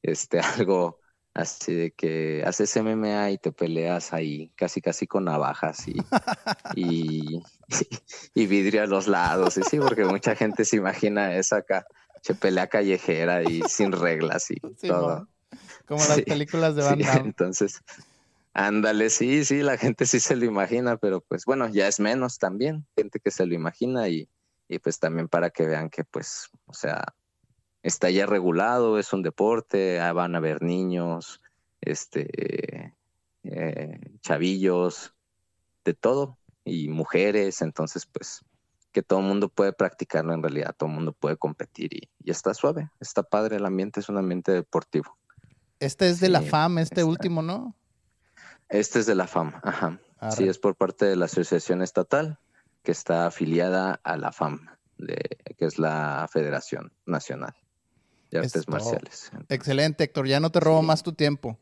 este 0.02 0.38
algo 0.38 1.00
así 1.34 1.74
de 1.74 1.92
que 1.92 2.42
haces 2.46 2.76
MMA 2.76 3.30
y 3.32 3.38
te 3.38 3.52
peleas 3.52 4.12
ahí 4.12 4.50
casi 4.56 4.80
casi 4.80 5.06
con 5.06 5.24
navajas 5.24 5.86
y, 5.88 5.96
y, 6.76 7.42
y 8.34 8.46
vidrio 8.46 8.82
a 8.82 8.86
los 8.86 9.08
lados. 9.08 9.56
Y 9.58 9.62
sí, 9.64 9.78
porque 9.78 10.04
mucha 10.04 10.36
gente 10.36 10.64
se 10.64 10.76
imagina 10.76 11.36
esa 11.36 11.58
acá, 11.58 11.86
se 12.22 12.34
pelea 12.34 12.68
callejera 12.68 13.42
y 13.44 13.62
sin 13.64 13.92
reglas 13.92 14.50
y 14.50 14.56
Sí, 14.78 14.88
todo. 14.88 15.08
mo. 15.18 15.28
Como 15.86 16.00
las 16.08 16.18
Sí, 16.18 16.24
películas 16.24 16.76
de 16.76 16.82
Van 16.82 16.98
Sí, 16.98 17.06
entonces, 17.24 17.80
ándale, 18.52 19.10
sí, 19.10 19.44
sí, 19.44 19.62
la 19.62 19.76
gente 19.78 20.06
sí 20.06 20.20
se 20.20 20.36
lo 20.36 20.44
imagina, 20.44 20.96
pero 20.96 21.20
pues 21.22 21.44
bueno, 21.44 21.68
ya 21.68 21.88
es 21.88 22.00
menos 22.00 22.38
también, 22.38 22.86
gente 22.96 23.20
que 23.20 23.30
se 23.30 23.46
lo 23.46 23.54
imagina 23.54 24.08
y, 24.08 24.28
y 24.68 24.78
pues 24.78 24.98
también 24.98 25.28
para 25.28 25.50
que 25.50 25.66
vean 25.66 25.90
que 25.90 26.04
pues, 26.04 26.48
o 26.66 26.74
sea, 26.74 27.04
está 27.84 28.10
ya 28.10 28.24
regulado, 28.24 28.98
es 28.98 29.12
un 29.12 29.22
deporte, 29.22 30.00
ah, 30.00 30.12
van 30.14 30.34
a 30.34 30.38
haber 30.38 30.62
niños, 30.62 31.42
este, 31.82 32.94
eh, 33.44 34.00
chavillos, 34.20 35.14
de 35.84 35.92
todo, 35.92 36.38
y 36.64 36.88
mujeres, 36.88 37.60
entonces 37.60 38.06
pues 38.06 38.42
que 38.90 39.02
todo 39.02 39.20
el 39.20 39.26
mundo 39.26 39.50
puede 39.50 39.74
practicarlo 39.74 40.32
en 40.32 40.42
realidad, 40.42 40.74
todo 40.76 40.88
el 40.88 40.94
mundo 40.94 41.12
puede 41.12 41.36
competir 41.36 41.92
y, 41.92 42.08
y 42.22 42.30
está 42.30 42.54
suave, 42.54 42.90
está 43.00 43.22
padre, 43.22 43.56
el 43.56 43.66
ambiente 43.66 44.00
es 44.00 44.08
un 44.08 44.16
ambiente 44.16 44.52
deportivo. 44.52 45.18
Este 45.78 46.08
es 46.08 46.20
de 46.20 46.30
la 46.30 46.40
FAM, 46.40 46.78
este 46.78 47.00
está. 47.00 47.06
último, 47.06 47.42
¿no? 47.42 47.76
Este 48.70 49.00
es 49.00 49.06
de 49.06 49.14
la 49.14 49.26
FAM, 49.26 49.52
ajá. 49.62 50.00
Arre. 50.20 50.36
Sí, 50.36 50.48
es 50.48 50.58
por 50.58 50.74
parte 50.74 51.04
de 51.04 51.16
la 51.16 51.26
asociación 51.26 51.82
estatal 51.82 52.38
que 52.82 52.92
está 52.92 53.26
afiliada 53.26 54.00
a 54.04 54.16
la 54.16 54.32
FAM, 54.32 54.68
de, 54.96 55.18
que 55.58 55.66
es 55.66 55.78
la 55.78 56.26
Federación 56.32 56.90
Nacional 57.04 57.54
de 58.40 58.46
Es 58.46 58.54
Artes 58.54 58.66
todo. 58.66 58.76
Marciales. 58.76 59.30
Excelente, 59.48 60.04
Héctor. 60.04 60.26
Ya 60.26 60.40
no 60.40 60.50
te 60.50 60.60
robo 60.60 60.80
Sí. 60.80 60.86
más 60.86 61.02
tu 61.02 61.12
tiempo. 61.12 61.58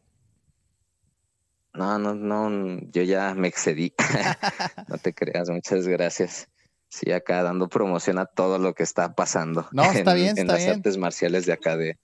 No, 1.74 1.98
no, 1.98 2.14
no, 2.14 2.80
yo 2.90 3.02
ya 3.02 3.34
me 3.34 3.48
excedí. 3.48 3.94
no 4.88 4.98
te 4.98 5.14
creas, 5.14 5.48
muchas 5.48 5.86
gracias. 5.88 6.48
Sí, 6.88 7.10
acá 7.12 7.42
dando 7.42 7.68
promoción 7.68 8.18
a 8.18 8.26
todo 8.26 8.58
lo 8.58 8.74
que 8.74 8.82
está 8.82 9.14
pasando. 9.14 9.66
No, 9.72 9.82
está 9.84 10.10
en- 10.12 10.16
bien, 10.16 10.28
En 10.30 10.38
está 10.38 10.52
las 10.52 10.62
bien. 10.64 10.76
artes 10.76 10.98
marciales 10.98 11.46
de 11.46 11.54
acá 11.54 11.76
de, 11.78 11.98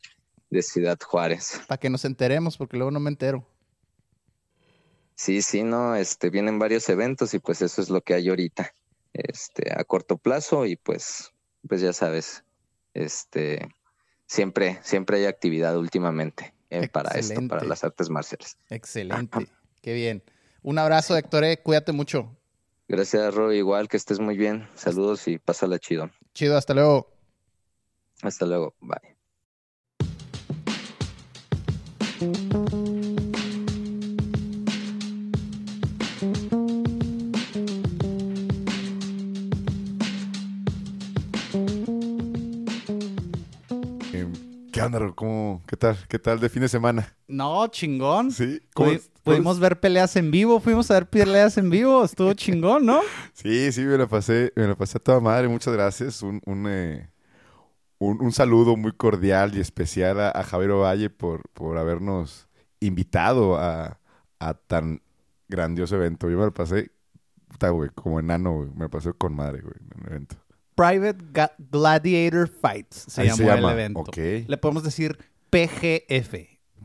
de 0.48 0.62
Ciudad 0.62 0.98
Juárez. 1.04 1.60
Para 1.68 1.78
que 1.78 1.90
nos 1.90 2.06
enteremos, 2.06 2.56
porque 2.56 2.78
luego 2.78 2.90
no 2.90 2.98
me 3.00 3.10
entero. 3.10 3.46
Sí, 5.14 5.42
sí, 5.42 5.62
no, 5.64 5.96
este, 5.96 6.30
vienen 6.30 6.58
varios 6.58 6.88
eventos 6.88 7.34
y 7.34 7.38
pues 7.40 7.60
eso 7.60 7.82
es 7.82 7.90
lo 7.90 8.00
que 8.00 8.14
hay 8.14 8.28
ahorita, 8.28 8.72
este, 9.12 9.72
a 9.76 9.82
corto 9.84 10.16
plazo 10.16 10.64
y 10.64 10.76
pues, 10.76 11.32
pues 11.68 11.80
ya 11.80 11.92
sabes, 11.92 12.44
este, 12.94 13.68
siempre, 14.28 14.78
siempre 14.82 15.16
hay 15.18 15.24
actividad 15.24 15.76
últimamente 15.76 16.54
eh, 16.70 16.88
para 16.88 17.18
esto, 17.18 17.40
para 17.48 17.64
las 17.64 17.82
artes 17.82 18.08
marciales. 18.10 18.56
Excelente. 18.70 19.48
Qué 19.82 19.94
bien. 19.94 20.22
Un 20.62 20.78
abrazo, 20.78 21.16
Héctor. 21.16 21.42
eh. 21.44 21.56
Cuídate 21.60 21.90
mucho. 21.92 22.36
Gracias, 22.86 23.34
Ro, 23.34 23.52
igual 23.52 23.88
que 23.88 23.96
estés 23.96 24.18
muy 24.20 24.36
bien, 24.36 24.66
saludos 24.74 25.28
y 25.28 25.38
pásala 25.38 25.78
chido. 25.78 26.10
Chido, 26.32 26.56
hasta 26.56 26.72
luego. 26.74 27.12
Hasta 28.22 28.46
luego, 28.46 28.74
bye. 28.80 29.18
¿Qué 44.90 44.96
onda, 44.96 45.06
Ro? 45.06 45.14
¿Cómo, 45.14 45.62
qué 45.66 45.76
tal? 45.76 45.98
¿Qué 46.08 46.18
tal 46.18 46.40
de 46.40 46.48
fin 46.48 46.62
de 46.62 46.68
semana? 46.68 47.14
No, 47.26 47.66
chingón. 47.68 48.30
¿Sí? 48.30 48.60
¿Cómo 48.74 48.90
Pudi- 48.90 48.96
es- 48.96 49.10
cómo 49.22 49.22
pudimos 49.22 49.60
ver 49.60 49.78
peleas 49.80 50.16
en 50.16 50.30
vivo, 50.30 50.60
fuimos 50.60 50.90
a 50.90 50.94
ver 50.94 51.06
peleas 51.10 51.58
en 51.58 51.68
vivo, 51.68 52.02
estuvo 52.04 52.32
chingón, 52.34 52.86
¿no? 52.86 53.00
Sí, 53.34 53.70
sí, 53.72 53.82
me 53.82 53.98
la 53.98 54.06
pasé, 54.06 54.50
me 54.56 54.66
la 54.66 54.74
pasé 54.74 54.96
a 54.96 55.02
toda 55.02 55.20
madre. 55.20 55.46
Muchas 55.48 55.74
gracias. 55.74 56.22
Un, 56.22 56.40
un, 56.46 56.66
eh, 56.68 57.10
un, 57.98 58.22
un 58.22 58.32
saludo 58.32 58.76
muy 58.76 58.92
cordial 58.92 59.54
y 59.56 59.60
especial 59.60 60.20
a, 60.20 60.30
a 60.30 60.42
Javier 60.42 60.72
Valle 60.72 61.10
por, 61.10 61.42
por 61.50 61.76
habernos 61.76 62.48
invitado 62.80 63.58
a, 63.58 64.00
a 64.38 64.54
tan 64.54 65.02
grandioso 65.48 65.96
evento. 65.96 66.30
Yo 66.30 66.38
me 66.38 66.44
la 66.46 66.50
pasé, 66.50 66.90
puta, 67.48 67.68
güey, 67.70 67.90
como 67.94 68.20
enano, 68.20 68.54
güey. 68.54 68.70
Me 68.74 68.84
la 68.84 68.88
pasé 68.88 69.12
con 69.12 69.34
madre, 69.34 69.60
güey, 69.60 69.74
en 69.94 70.00
el 70.02 70.08
evento. 70.08 70.36
Private 70.78 71.24
Ga- 71.32 71.52
Gladiator 71.58 72.48
Fights 72.48 73.06
se 73.08 73.20
Ahí 73.22 73.26
llamó 73.28 73.36
se 73.36 73.42
el 73.42 73.48
llama, 73.56 73.72
evento. 73.72 74.04
Le 74.16 74.56
podemos 74.58 74.82
decir 74.84 75.18
PGF. 75.50 76.34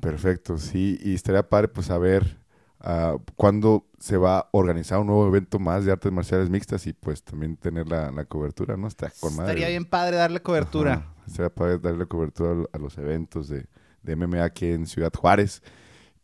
Perfecto, 0.02 0.58
sí. 0.58 0.98
Y 1.04 1.14
estaría 1.14 1.48
padre, 1.48 1.68
pues, 1.68 1.88
saber 1.88 2.38
ah, 2.80 3.18
cuándo 3.36 3.86
se 4.00 4.18
va 4.18 4.40
a 4.40 4.50
organizar 4.52 5.00
un 5.00 5.08
nuevo 5.08 5.28
evento 5.28 5.60
más 5.60 5.86
de 5.86 5.92
artes 5.92 6.12
marciales 6.12 6.50
mixtas 6.50 6.88
y, 6.88 6.94
pues, 6.94 7.24
también 7.24 7.56
tener 7.56 7.88
la, 7.88 8.12
la 8.12 8.26
cobertura, 8.26 8.76
¿no? 8.76 8.88
Está 8.88 9.12
con 9.20 9.36
madre. 9.36 9.52
Estaría 9.52 9.70
bien 9.70 9.86
padre 9.86 10.18
darle 10.18 10.42
cobertura. 10.42 10.94
Ajá. 10.94 11.14
Estaría 11.28 11.50
padre 11.54 11.78
darle 11.80 12.06
cobertura 12.08 12.52
a 12.52 12.56
lo- 12.56 12.70
a 12.74 12.78
los 12.80 12.98
eventos 12.98 13.48
de, 13.48 13.68
de 14.02 14.16
MMA 14.18 14.44
aquí 14.44 14.66
en 14.66 14.88
Ciudad 14.88 15.14
Juárez. 15.14 15.62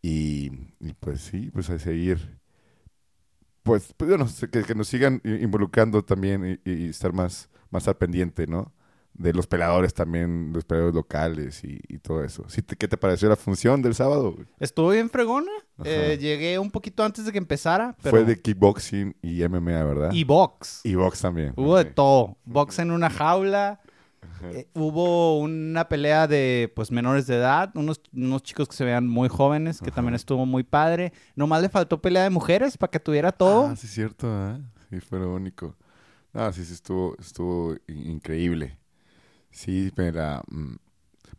Y, 0.01 0.51
y, 0.79 0.93
pues 0.99 1.21
sí, 1.21 1.51
pues 1.53 1.69
a 1.69 1.77
seguir. 1.77 2.39
Pues, 3.63 3.93
pues 3.95 4.09
bueno, 4.09 4.27
que, 4.51 4.63
que 4.63 4.75
nos 4.75 4.87
sigan 4.87 5.21
involucrando 5.23 6.03
también 6.03 6.59
y, 6.65 6.69
y 6.71 6.89
estar 6.89 7.13
más, 7.13 7.49
más 7.69 7.87
al 7.87 7.95
pendiente, 7.97 8.47
¿no? 8.47 8.71
De 9.13 9.33
los 9.33 9.47
peleadores 9.47 9.93
también, 9.93 10.51
los 10.53 10.63
peleadores 10.63 10.95
locales 10.95 11.63
y, 11.63 11.79
y 11.89 11.97
todo 11.97 12.23
eso. 12.23 12.45
Sí, 12.47 12.61
te- 12.61 12.75
¿Qué 12.77 12.87
te 12.87 12.95
pareció 12.95 13.27
la 13.27 13.35
función 13.35 13.81
del 13.81 13.95
sábado? 13.95 14.35
Estuvo 14.59 14.91
bien 14.91 15.09
fregona. 15.09 15.51
Eh, 15.83 16.17
llegué 16.21 16.57
un 16.59 16.71
poquito 16.71 17.03
antes 17.03 17.25
de 17.25 17.31
que 17.31 17.37
empezara, 17.39 17.95
pero... 18.01 18.11
Fue 18.11 18.23
de 18.23 18.39
kickboxing 18.39 19.15
y 19.21 19.43
MMA, 19.47 19.83
¿verdad? 19.83 20.11
Y 20.13 20.23
box. 20.23 20.81
Y 20.85 20.95
box 20.95 21.21
también. 21.21 21.53
Hubo 21.57 21.75
de 21.77 21.85
todo. 21.85 22.37
Box 22.45 22.79
en 22.79 22.91
una 22.91 23.09
jaula. 23.09 23.81
eh, 24.53 24.67
hubo 24.73 25.39
una 25.39 25.89
pelea 25.89 26.27
de 26.27 26.71
pues 26.75 26.91
menores 26.91 27.27
de 27.27 27.35
edad, 27.35 27.71
unos, 27.75 27.99
unos 28.13 28.43
chicos 28.43 28.69
que 28.69 28.75
se 28.75 28.85
vean 28.85 29.05
muy 29.07 29.27
jóvenes, 29.27 29.81
que 29.81 29.91
también 29.91 30.15
estuvo 30.15 30.45
muy 30.45 30.63
padre. 30.63 31.11
Nomás 31.35 31.61
le 31.61 31.67
faltó 31.69 32.01
pelea 32.01 32.23
de 32.23 32.29
mujeres 32.29 32.77
para 32.77 32.91
que 32.91 32.99
tuviera 32.99 33.31
todo. 33.33 33.67
Ah, 33.67 33.75
sí, 33.75 33.87
cierto, 33.87 34.27
¿eh? 34.51 34.59
Sí, 34.89 34.99
fue 35.01 35.19
lo 35.19 35.33
único. 35.33 35.75
Ah, 36.33 36.51
sí, 36.53 36.63
sí, 36.65 36.73
estuvo, 36.73 37.15
estuvo 37.19 37.75
in- 37.87 38.11
increíble. 38.11 38.77
Sí, 39.51 39.91
mira, 39.97 40.43
mm, 40.49 40.75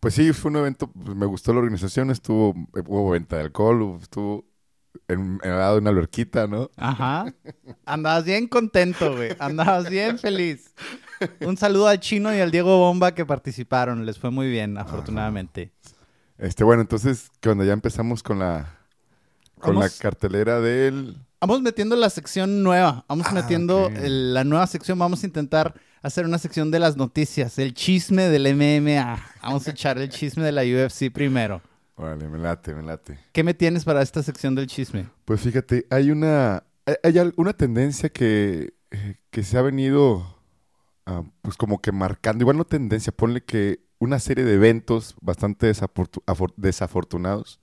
pues 0.01 0.15
sí, 0.15 0.33
fue 0.33 0.51
un 0.51 0.59
evento, 0.59 0.89
pues, 0.93 1.17
me 1.17 1.27
gustó 1.27 1.53
la 1.53 1.61
organización, 1.61 2.11
estuvo, 2.11 2.55
eh, 2.77 2.83
hubo 2.87 3.11
venta 3.11 3.37
de 3.37 3.43
alcohol, 3.45 3.99
estuvo 4.03 4.47
en, 5.09 5.41
en 5.43 5.51
lado 5.51 5.75
de 5.75 5.81
una 5.81 5.91
alberquita, 5.91 6.47
¿no? 6.47 6.71
Ajá. 6.77 7.33
Andabas 7.87 8.25
bien 8.25 8.49
contento, 8.49 9.15
güey. 9.17 9.33
Andabas 9.39 9.89
bien 9.91 10.19
feliz. 10.19 10.73
Un 11.41 11.57
saludo 11.57 11.89
al 11.89 12.01
Chino 12.01 12.35
y 12.35 12.41
al 12.41 12.51
Diego 12.51 12.79
Bomba 12.79 13.15
que 13.15 13.27
participaron. 13.27 14.07
Les 14.07 14.19
fue 14.19 14.31
muy 14.31 14.51
bien, 14.51 14.79
afortunadamente. 14.79 15.73
Este, 16.39 16.65
bueno, 16.65 16.83
entonces, 16.83 17.31
¿qué 17.41 17.51
onda? 17.51 17.65
Ya 17.65 17.73
empezamos 17.75 18.23
con 18.23 18.39
la, 18.39 18.79
con 19.61 19.79
la 19.79 19.89
cartelera 19.91 20.61
del... 20.61 21.19
Vamos 21.41 21.63
metiendo 21.63 21.97
la 21.97 22.11
sección 22.11 22.63
nueva. 22.63 23.05
Vamos 23.09 23.27
Ah, 23.31 23.33
metiendo 23.33 23.91
la 24.03 24.45
nueva 24.45 24.67
sección. 24.67 24.99
Vamos 24.99 25.23
a 25.23 25.27
intentar 25.27 25.75
hacer 26.03 26.27
una 26.27 26.37
sección 26.37 26.71
de 26.71 26.79
las 26.79 26.97
noticias. 26.99 27.59
El 27.59 27.73
chisme 27.73 28.29
del 28.29 28.47
MMA. 28.55 29.19
Vamos 29.43 29.67
a 29.67 29.71
echar 29.71 29.97
el 29.99 30.11
chisme 30.11 30.45
de 30.45 30.53
la 30.53 30.63
UFC 30.63 31.11
primero. 31.11 31.63
Órale, 31.97 32.29
me 32.29 32.39
late, 32.39 32.75
me 32.75 32.83
late. 32.83 33.19
¿Qué 33.33 33.43
me 33.43 33.55
tienes 33.55 33.85
para 33.85 34.03
esta 34.03 34.23
sección 34.23 34.55
del 34.55 34.67
chisme? 34.67 35.09
Pues 35.25 35.41
fíjate, 35.41 35.87
hay 35.91 36.11
una, 36.11 36.63
hay, 37.03 37.33
una 37.37 37.53
tendencia 37.55 38.11
que, 38.11 38.75
eh, 38.91 39.17
que 39.31 39.43
se 39.43 39.57
ha 39.57 39.63
venido, 39.63 40.39
ah, 41.07 41.23
pues 41.43 41.57
como 41.57 41.81
que 41.81 41.93
marcando, 41.93 42.43
igual 42.43 42.57
no 42.59 42.65
tendencia, 42.65 43.13
ponle 43.13 43.43
que 43.45 43.81
una 43.99 44.19
serie 44.19 44.45
de 44.45 44.55
eventos 44.55 45.15
bastante 45.21 45.73
desafortunados 46.57 47.61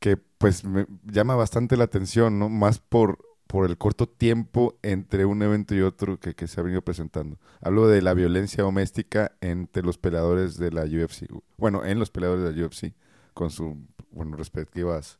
que 0.00 0.16
pues 0.16 0.64
me 0.64 0.86
llama 1.04 1.36
bastante 1.36 1.76
la 1.76 1.84
atención, 1.84 2.38
¿no? 2.38 2.48
Más 2.48 2.78
por, 2.78 3.18
por 3.46 3.68
el 3.68 3.76
corto 3.78 4.08
tiempo 4.08 4.78
entre 4.82 5.26
un 5.26 5.42
evento 5.42 5.74
y 5.74 5.82
otro 5.82 6.18
que, 6.18 6.34
que 6.34 6.48
se 6.48 6.58
ha 6.58 6.64
venido 6.64 6.82
presentando. 6.82 7.38
Hablo 7.60 7.86
de 7.86 8.02
la 8.02 8.14
violencia 8.14 8.64
doméstica 8.64 9.32
entre 9.40 9.82
los 9.82 9.98
peleadores 9.98 10.56
de 10.56 10.72
la 10.72 10.82
UFC. 10.82 11.30
Bueno, 11.58 11.84
en 11.84 11.98
los 11.98 12.10
peleadores 12.10 12.44
de 12.44 12.58
la 12.58 12.66
UFC, 12.66 12.94
con 13.34 13.50
sus 13.50 13.74
bueno, 14.10 14.36
respectivas 14.36 15.18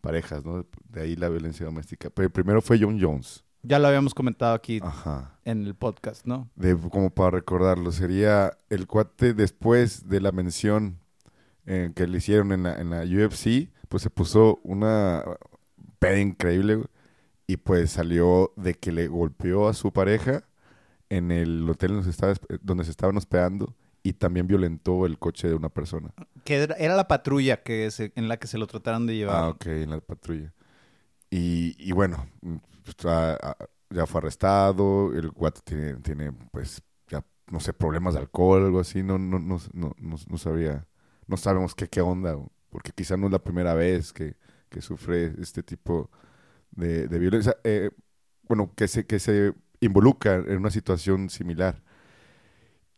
parejas, 0.00 0.44
¿no? 0.44 0.64
De 0.90 1.00
ahí 1.00 1.16
la 1.16 1.28
violencia 1.28 1.66
doméstica. 1.66 2.10
Pero 2.10 2.26
el 2.26 2.32
primero 2.32 2.62
fue 2.62 2.78
John 2.80 2.98
Jones. 3.00 3.44
Ya 3.62 3.78
lo 3.78 3.88
habíamos 3.88 4.14
comentado 4.14 4.54
aquí 4.54 4.80
Ajá. 4.82 5.38
en 5.44 5.66
el 5.66 5.74
podcast, 5.74 6.24
¿no? 6.26 6.48
De, 6.54 6.76
como 6.76 7.10
para 7.10 7.30
recordarlo, 7.30 7.90
sería 7.90 8.56
el 8.68 8.86
cuate 8.86 9.34
después 9.34 10.08
de 10.08 10.20
la 10.20 10.30
mención 10.30 11.00
eh, 11.68 11.92
que 11.94 12.06
le 12.06 12.18
hicieron 12.18 12.52
en 12.52 12.62
la, 12.64 12.80
en 12.80 12.90
la 12.90 13.02
UFC, 13.02 13.70
pues 13.88 14.02
se 14.02 14.10
puso 14.10 14.58
una 14.64 15.22
peda 15.98 16.18
increíble 16.18 16.76
güey, 16.76 16.88
y 17.46 17.56
pues 17.58 17.90
salió 17.92 18.52
de 18.56 18.74
que 18.74 18.90
le 18.92 19.08
golpeó 19.08 19.68
a 19.68 19.74
su 19.74 19.92
pareja 19.92 20.44
en 21.10 21.30
el 21.30 21.68
hotel 21.68 21.90
donde 21.90 22.04
se, 22.04 22.10
estaba, 22.10 22.34
donde 22.62 22.84
se 22.84 22.90
estaban 22.90 23.16
hospedando 23.16 23.74
y 24.02 24.14
también 24.14 24.46
violentó 24.46 25.06
el 25.06 25.18
coche 25.18 25.48
de 25.48 25.54
una 25.54 25.68
persona. 25.68 26.12
Que 26.44 26.56
era, 26.62 26.96
la 26.96 27.08
patrulla 27.08 27.62
que 27.62 27.90
se- 27.90 28.12
en 28.16 28.28
la 28.28 28.38
que 28.38 28.46
se 28.46 28.58
lo 28.58 28.66
trataron 28.66 29.06
de 29.06 29.16
llevar. 29.16 29.36
Ah, 29.44 29.48
ok, 29.48 29.66
en 29.66 29.90
la 29.90 30.00
patrulla. 30.00 30.52
Y, 31.30 31.76
y 31.78 31.92
bueno, 31.92 32.26
pues, 32.84 32.96
ah, 33.04 33.36
ah, 33.42 33.56
ya 33.90 34.06
fue 34.06 34.20
arrestado, 34.20 35.12
el 35.14 35.30
guate 35.30 35.60
tiene, 35.64 35.94
tiene, 35.96 36.32
pues, 36.52 36.82
ya, 37.08 37.24
no 37.50 37.60
sé, 37.60 37.72
problemas 37.74 38.14
de 38.14 38.20
alcohol, 38.20 38.64
algo 38.64 38.80
así, 38.80 39.02
no, 39.02 39.18
no, 39.18 39.38
no, 39.38 39.58
no, 39.74 39.94
no, 39.98 40.16
no 40.26 40.38
sabía, 40.38 40.86
no 41.28 41.36
sabemos 41.36 41.74
qué, 41.74 41.86
qué 41.88 42.00
onda, 42.00 42.36
porque 42.70 42.90
quizá 42.92 43.16
no 43.16 43.26
es 43.26 43.32
la 43.32 43.38
primera 43.38 43.74
vez 43.74 44.12
que, 44.12 44.34
que 44.68 44.82
sufre 44.82 45.32
este 45.40 45.62
tipo 45.62 46.10
de, 46.72 47.06
de 47.06 47.18
violencia, 47.18 47.56
eh, 47.64 47.90
bueno, 48.48 48.72
que 48.74 48.88
se, 48.88 49.06
que 49.06 49.20
se 49.20 49.52
involucra 49.80 50.36
en 50.36 50.56
una 50.56 50.70
situación 50.70 51.30
similar. 51.30 51.82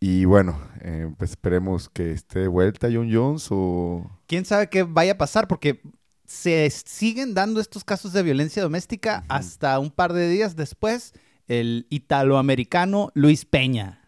Y 0.02 0.24
bueno, 0.24 0.58
eh, 0.80 1.12
pues 1.18 1.30
esperemos 1.30 1.90
que 1.90 2.12
esté 2.12 2.40
de 2.40 2.48
vuelta 2.48 2.88
John 2.90 3.10
Jones 3.12 3.48
o... 3.50 4.10
¿Quién 4.26 4.46
sabe 4.46 4.70
qué 4.70 4.82
vaya 4.82 5.12
a 5.12 5.18
pasar? 5.18 5.46
Porque 5.46 5.82
se 6.24 6.70
siguen 6.70 7.34
dando 7.34 7.60
estos 7.60 7.84
casos 7.84 8.12
de 8.14 8.22
violencia 8.22 8.62
doméstica 8.62 9.24
hasta 9.28 9.78
un 9.78 9.90
par 9.90 10.14
de 10.14 10.28
días 10.28 10.56
después. 10.56 11.12
El 11.48 11.86
italoamericano 11.90 13.10
Luis 13.14 13.44
Peña. 13.44 13.99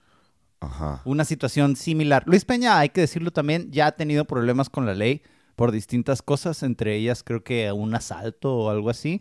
Ajá. 0.62 1.02
Una 1.04 1.24
situación 1.24 1.76
similar. 1.76 2.22
Luis 2.26 2.44
Peña, 2.44 2.78
hay 2.78 2.90
que 2.90 3.02
decirlo 3.02 3.32
también, 3.32 3.70
ya 3.70 3.88
ha 3.88 3.92
tenido 3.92 4.24
problemas 4.24 4.70
con 4.70 4.86
la 4.86 4.94
ley 4.94 5.22
por 5.56 5.72
distintas 5.72 6.22
cosas, 6.22 6.62
entre 6.62 6.96
ellas 6.96 7.22
creo 7.22 7.42
que 7.44 7.70
un 7.72 7.94
asalto 7.94 8.54
o 8.56 8.70
algo 8.70 8.90
así. 8.90 9.20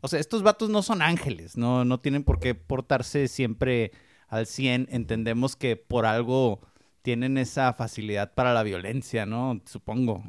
O 0.00 0.08
sea, 0.08 0.20
estos 0.20 0.42
vatos 0.42 0.70
no 0.70 0.82
son 0.82 1.02
ángeles, 1.02 1.56
no, 1.56 1.84
no 1.84 2.00
tienen 2.00 2.24
por 2.24 2.40
qué 2.40 2.54
portarse 2.54 3.28
siempre 3.28 3.92
al 4.28 4.46
100. 4.46 4.88
Entendemos 4.90 5.56
que 5.56 5.76
por 5.76 6.06
algo 6.06 6.60
tienen 7.02 7.38
esa 7.38 7.72
facilidad 7.72 8.34
para 8.34 8.54
la 8.54 8.62
violencia, 8.62 9.26
¿no? 9.26 9.60
Supongo. 9.66 10.22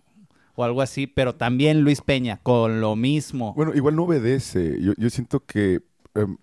O 0.55 0.63
algo 0.63 0.81
así, 0.81 1.07
pero 1.07 1.35
también 1.35 1.81
Luis 1.81 2.01
Peña, 2.01 2.41
con 2.43 2.81
lo 2.81 2.95
mismo. 2.95 3.53
Bueno, 3.55 3.73
igual 3.73 3.95
no 3.95 4.03
obedece. 4.03 4.81
Yo, 4.81 4.93
yo 4.97 5.09
siento 5.09 5.45
que 5.45 5.81
em, 6.15 6.37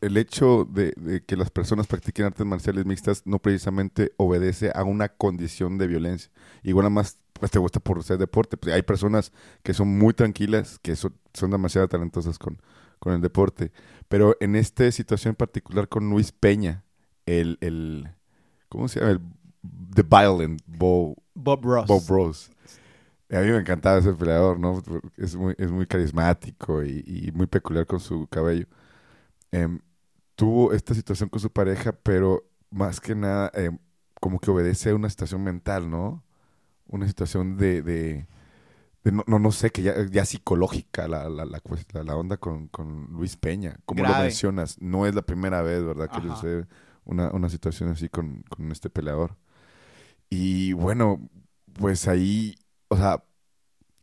el 0.00 0.16
hecho 0.16 0.64
de, 0.64 0.92
de 0.96 1.24
que 1.24 1.36
las 1.36 1.50
personas 1.50 1.86
practiquen 1.86 2.26
artes 2.26 2.46
marciales 2.46 2.86
mixtas 2.86 3.22
no 3.24 3.38
precisamente 3.38 4.12
obedece 4.16 4.70
a 4.74 4.84
una 4.84 5.08
condición 5.08 5.78
de 5.78 5.86
violencia. 5.86 6.30
Igual 6.62 6.84
nada 6.84 6.94
más 6.94 7.18
pues, 7.34 7.50
te 7.50 7.58
gusta 7.58 7.80
por 7.80 8.02
ser 8.02 8.18
deporte. 8.18 8.56
Pues, 8.56 8.74
hay 8.74 8.82
personas 8.82 9.32
que 9.62 9.74
son 9.74 9.98
muy 9.98 10.14
tranquilas, 10.14 10.78
que 10.80 10.96
son, 10.96 11.14
son 11.34 11.50
demasiado 11.50 11.88
talentosas 11.88 12.38
con, 12.38 12.60
con 12.98 13.12
el 13.12 13.20
deporte. 13.20 13.72
Pero 14.08 14.36
en 14.40 14.56
esta 14.56 14.90
situación 14.90 15.32
en 15.32 15.36
particular 15.36 15.88
con 15.88 16.08
Luis 16.10 16.32
Peña, 16.32 16.84
el, 17.26 17.58
el 17.60 18.08
¿cómo 18.68 18.88
se 18.88 19.00
llama? 19.00 19.12
El 19.12 19.20
The 19.94 20.02
Violent 20.02 20.62
Bo, 20.66 21.16
Bob 21.34 21.64
Ross. 21.64 21.86
Bob 21.86 22.02
Rose. 22.08 22.50
A 23.30 23.40
mí 23.40 23.50
me 23.50 23.58
encantaba 23.58 23.98
ese 23.98 24.14
peleador, 24.14 24.58
¿no? 24.58 24.82
Es 25.18 25.36
muy, 25.36 25.54
es 25.58 25.70
muy 25.70 25.86
carismático 25.86 26.82
y, 26.82 27.04
y 27.06 27.30
muy 27.32 27.46
peculiar 27.46 27.86
con 27.86 28.00
su 28.00 28.26
cabello. 28.28 28.66
Em, 29.52 29.80
tuvo 30.38 30.72
esta 30.72 30.94
situación 30.94 31.28
con 31.28 31.40
su 31.40 31.50
pareja, 31.50 31.90
pero 31.90 32.48
más 32.70 33.00
que 33.00 33.16
nada, 33.16 33.50
em, 33.54 33.76
como 34.20 34.38
que 34.38 34.52
obedece 34.52 34.90
a 34.90 34.94
una 34.94 35.10
situación 35.10 35.42
mental, 35.42 35.90
¿no? 35.90 36.22
Una 36.86 37.08
situación 37.08 37.56
de, 37.56 37.82
de, 37.82 38.28
de 39.02 39.12
no, 39.12 39.24
no, 39.26 39.40
no 39.40 39.50
sé, 39.50 39.70
que 39.70 39.82
ya, 39.82 40.06
ya 40.06 40.24
psicológica 40.24 41.08
la, 41.08 41.28
la, 41.28 41.44
la, 41.44 42.16
onda 42.16 42.36
con, 42.36 42.68
con 42.68 43.06
Luis 43.10 43.36
Peña. 43.36 43.80
Como 43.84 44.04
lo 44.04 44.10
mencionas, 44.10 44.80
no 44.80 45.06
es 45.06 45.14
la 45.16 45.22
primera 45.22 45.60
vez, 45.62 45.82
¿verdad? 45.82 46.08
Que 46.08 46.20
le 46.20 46.28
sucede 46.28 46.68
una, 47.04 47.32
una 47.32 47.48
situación 47.48 47.88
así 47.88 48.08
con, 48.08 48.44
con 48.48 48.70
este 48.70 48.90
peleador. 48.90 49.36
Y 50.30 50.72
bueno, 50.74 51.28
pues 51.72 52.06
ahí, 52.06 52.54
o 52.86 52.96
sea, 52.96 53.24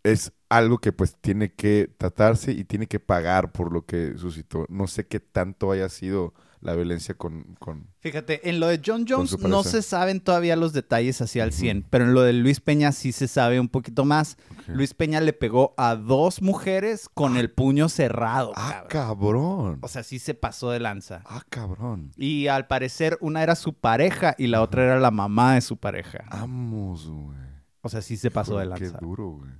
es 0.03 0.33
algo 0.57 0.77
que 0.79 0.91
pues 0.91 1.15
tiene 1.19 1.53
que 1.53 1.93
tratarse 1.97 2.51
y 2.51 2.63
tiene 2.63 2.87
que 2.87 2.99
pagar 2.99 3.51
por 3.51 3.71
lo 3.71 3.85
que 3.85 4.17
suscitó. 4.17 4.65
No 4.69 4.87
sé 4.87 5.07
qué 5.07 5.19
tanto 5.19 5.71
haya 5.71 5.89
sido 5.89 6.33
la 6.61 6.73
violencia 6.73 7.13
con... 7.15 7.55
con... 7.59 7.87
Fíjate, 7.99 8.49
en 8.49 8.59
lo 8.59 8.67
de 8.67 8.81
John 8.83 9.05
Jones 9.07 9.37
no 9.39 9.63
se 9.63 9.81
saben 9.83 10.19
todavía 10.19 10.55
los 10.55 10.73
detalles 10.73 11.21
hacia 11.21 11.43
el 11.43 11.51
Ujú. 11.51 11.59
100, 11.59 11.85
pero 11.89 12.05
en 12.05 12.13
lo 12.13 12.21
de 12.21 12.33
Luis 12.33 12.59
Peña 12.59 12.91
sí 12.91 13.11
se 13.11 13.27
sabe 13.27 13.59
un 13.59 13.69
poquito 13.69 14.03
más. 14.03 14.37
Luis 14.67 14.95
Peña 14.95 15.21
le 15.21 15.33
pegó 15.33 15.75
a 15.77 15.95
dos 15.95 16.41
mujeres 16.41 17.07
con 17.13 17.37
el 17.37 17.51
puño 17.51 17.87
cerrado. 17.87 18.51
Ah, 18.55 18.85
cabrón. 18.89 18.89
cabrón. 18.89 19.79
O 19.83 19.87
sea, 19.87 20.01
sí 20.03 20.17
se 20.17 20.33
pasó 20.33 20.71
de 20.71 20.79
lanza. 20.79 21.21
Ah, 21.25 21.43
cabrón. 21.49 22.11
Y 22.17 22.47
al 22.47 22.65
parecer 22.65 23.17
una 23.21 23.43
era 23.43 23.55
su 23.55 23.73
pareja 23.73 24.33
y 24.37 24.47
la 24.47 24.61
otra 24.63 24.85
era 24.85 24.99
la 24.99 25.11
mamá 25.11 25.53
de 25.55 25.61
su 25.61 25.77
pareja. 25.77 26.25
Vamos, 26.31 27.07
güey. 27.07 27.37
O 27.81 27.89
sea, 27.89 28.01
sí 28.01 28.17
se 28.17 28.31
pasó 28.31 28.57
de 28.57 28.65
lanza. 28.65 28.97
Qué 28.97 29.05
duro, 29.05 29.29
güey. 29.29 29.51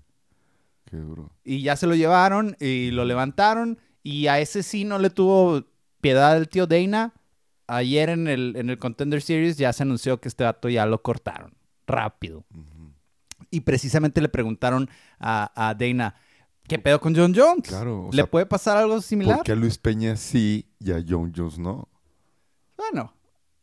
Qué 0.85 0.97
duro. 0.97 1.31
Y 1.43 1.61
ya 1.61 1.75
se 1.75 1.87
lo 1.87 1.95
llevaron 1.95 2.55
y 2.59 2.91
lo 2.91 3.05
levantaron 3.05 3.79
y 4.03 4.27
a 4.27 4.39
ese 4.39 4.63
sí 4.63 4.85
no 4.85 4.99
le 4.99 5.09
tuvo 5.09 5.63
piedad 5.99 6.37
el 6.37 6.47
tío 6.47 6.67
Dana. 6.67 7.13
Ayer 7.67 8.09
en 8.09 8.27
el, 8.27 8.55
en 8.55 8.69
el 8.69 8.77
Contender 8.77 9.21
Series 9.21 9.57
ya 9.57 9.73
se 9.73 9.81
anunció 9.81 10.21
que 10.21 10.27
este 10.27 10.43
dato 10.43 10.69
ya 10.69 10.85
lo 10.85 11.01
cortaron. 11.01 11.55
Rápido. 11.87 12.45
Y 13.49 13.61
precisamente 13.61 14.21
le 14.21 14.29
preguntaron 14.29 14.87
a, 15.19 15.51
a 15.55 15.73
Dana, 15.73 16.15
¿qué 16.67 16.77
pedo 16.77 17.01
con 17.01 17.15
John 17.15 17.33
Jones? 17.35 17.67
Claro, 17.67 18.09
¿Le 18.11 18.17
sea, 18.17 18.29
puede 18.29 18.45
pasar 18.45 18.77
algo 18.77 19.01
similar? 19.01 19.37
¿Por 19.37 19.45
qué 19.45 19.53
a 19.53 19.55
Luis 19.55 19.79
Peña 19.79 20.15
sí 20.15 20.69
y 20.79 20.91
a 20.91 21.03
John 21.07 21.33
Jones 21.35 21.57
no? 21.57 21.89
Bueno, 22.77 23.14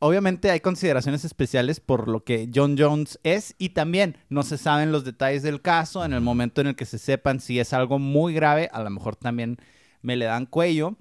obviamente 0.03 0.51
hay 0.51 0.59
consideraciones 0.59 1.25
especiales 1.25 1.79
por 1.79 2.09
lo 2.09 2.25
que 2.25 2.51
John 2.53 2.75
Jones 2.77 3.21
es 3.23 3.55
y 3.57 3.69
también 3.69 4.19
no 4.29 4.43
se 4.43 4.59
saben 4.59 4.91
los 4.91 5.05
detalles 5.05 5.45
del 5.45 5.63
caso. 5.63 6.05
En 6.05 6.13
el 6.13 6.21
momento 6.21 6.61
en 6.61 6.67
el 6.67 6.75
que 6.75 6.87
se 6.87 6.99
sepan 6.99 7.39
si 7.39 7.61
es 7.61 7.73
algo 7.73 8.01
muy 8.01 8.35
grave, 8.35 8.69
a 8.73 8.83
lo 8.83 8.91
mejor 8.91 9.15
también 9.15 9.59
me 10.03 10.17
le 10.17 10.25
dan 10.25 10.47
cuello. 10.47 10.97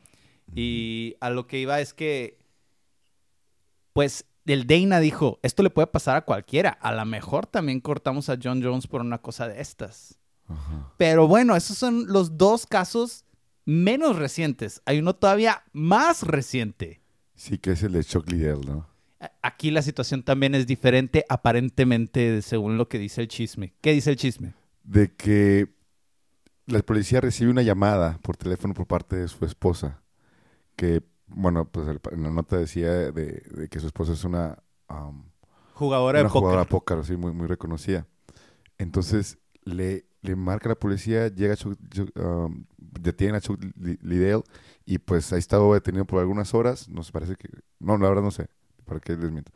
Y 0.53 1.15
a 1.19 1.31
lo 1.31 1.47
que 1.47 1.57
iba 1.57 1.81
es 1.81 1.95
que, 1.95 2.37
pues, 3.93 4.25
el 4.45 4.67
Dana 4.67 4.99
dijo, 4.99 5.39
esto 5.41 5.63
le 5.63 5.71
puede 5.71 5.87
pasar 5.87 6.17
a 6.17 6.25
cualquiera. 6.25 6.69
A 6.69 6.93
lo 6.93 7.03
mejor 7.03 7.47
también 7.47 7.79
cortamos 7.79 8.29
a 8.29 8.37
John 8.41 8.61
Jones 8.61 8.85
por 8.85 9.01
una 9.01 9.17
cosa 9.17 9.47
de 9.47 9.61
estas. 9.61 10.19
Ajá. 10.47 10.93
Pero 10.97 11.27
bueno, 11.27 11.55
esos 11.55 11.75
son 11.75 12.05
los 12.05 12.37
dos 12.37 12.67
casos 12.67 13.25
menos 13.65 14.17
recientes. 14.17 14.83
Hay 14.85 14.99
uno 14.99 15.15
todavía 15.15 15.63
más 15.73 16.21
reciente. 16.21 17.01
Sí 17.33 17.57
que 17.57 17.71
es 17.71 17.81
el 17.81 17.93
de 17.93 18.03
Chuck 18.03 18.29
Liddell, 18.29 18.61
¿no? 18.63 18.90
Aquí 19.41 19.69
la 19.69 19.81
situación 19.81 20.23
también 20.23 20.55
es 20.55 20.65
diferente, 20.65 21.25
aparentemente, 21.29 22.41
según 22.41 22.77
lo 22.77 22.87
que 22.87 22.97
dice 22.97 23.21
el 23.21 23.27
chisme. 23.27 23.73
¿Qué 23.81 23.91
dice 23.93 24.09
el 24.09 24.15
chisme? 24.15 24.53
De 24.83 25.13
que 25.13 25.69
la 26.65 26.79
policía 26.79 27.21
recibe 27.21 27.51
una 27.51 27.61
llamada 27.61 28.17
por 28.23 28.35
teléfono 28.37 28.73
por 28.73 28.87
parte 28.87 29.15
de 29.15 29.27
su 29.27 29.45
esposa. 29.45 30.01
Que, 30.75 31.03
bueno, 31.27 31.65
pues 31.65 31.87
en 32.11 32.23
la 32.23 32.31
nota 32.31 32.57
decía 32.57 32.91
de, 32.91 33.11
de 33.11 33.67
que 33.69 33.79
su 33.79 33.87
esposa 33.87 34.13
es 34.13 34.23
una... 34.23 34.57
um, 34.89 35.23
Jugadora 35.73 36.19
una 36.19 36.29
de 36.29 36.33
póker. 36.33 36.39
jugadora 36.39 36.63
de 36.63 36.69
póker, 36.69 36.97
así, 36.99 37.15
muy, 37.15 37.31
muy 37.31 37.47
reconocida. 37.47 38.07
Entonces, 38.77 39.37
le, 39.63 40.05
le 40.21 40.35
marca 40.35 40.69
la 40.69 40.75
policía, 40.75 41.27
llega 41.27 41.55
Chuck, 41.55 41.77
Chuck, 41.89 42.09
um, 42.17 42.65
detienen 42.77 43.35
a 43.35 43.41
Chuck 43.41 43.61
Li- 43.75 43.99
Liddell 44.01 44.41
y 44.85 44.97
pues 44.97 45.31
ha 45.33 45.37
estado 45.37 45.73
detenido 45.73 46.05
por 46.05 46.19
algunas 46.19 46.53
horas. 46.55 46.89
Nos 46.89 47.11
parece 47.11 47.35
que... 47.35 47.49
No, 47.79 47.97
la 47.97 48.09
verdad 48.09 48.23
no 48.23 48.31
sé, 48.31 48.47
para 48.91 48.99
qué 48.99 49.15
les 49.15 49.31
miento. 49.31 49.51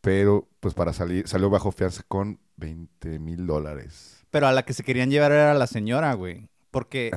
Pero, 0.00 0.48
pues 0.60 0.74
para 0.74 0.92
salir, 0.92 1.26
salió 1.26 1.50
bajo 1.50 1.72
fianza 1.72 2.02
con 2.06 2.38
20 2.56 3.18
mil 3.18 3.44
dólares. 3.46 4.24
Pero 4.30 4.46
a 4.46 4.52
la 4.52 4.62
que 4.64 4.74
se 4.74 4.84
querían 4.84 5.10
llevar 5.10 5.32
era 5.32 5.54
la 5.54 5.66
señora, 5.66 6.14
güey. 6.14 6.48
Porque 6.70 7.10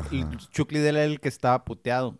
Chuck 0.52 0.72
Liddell 0.72 0.96
era 0.96 1.06
el 1.06 1.20
que 1.20 1.28
estaba 1.30 1.64
puteado. 1.66 2.18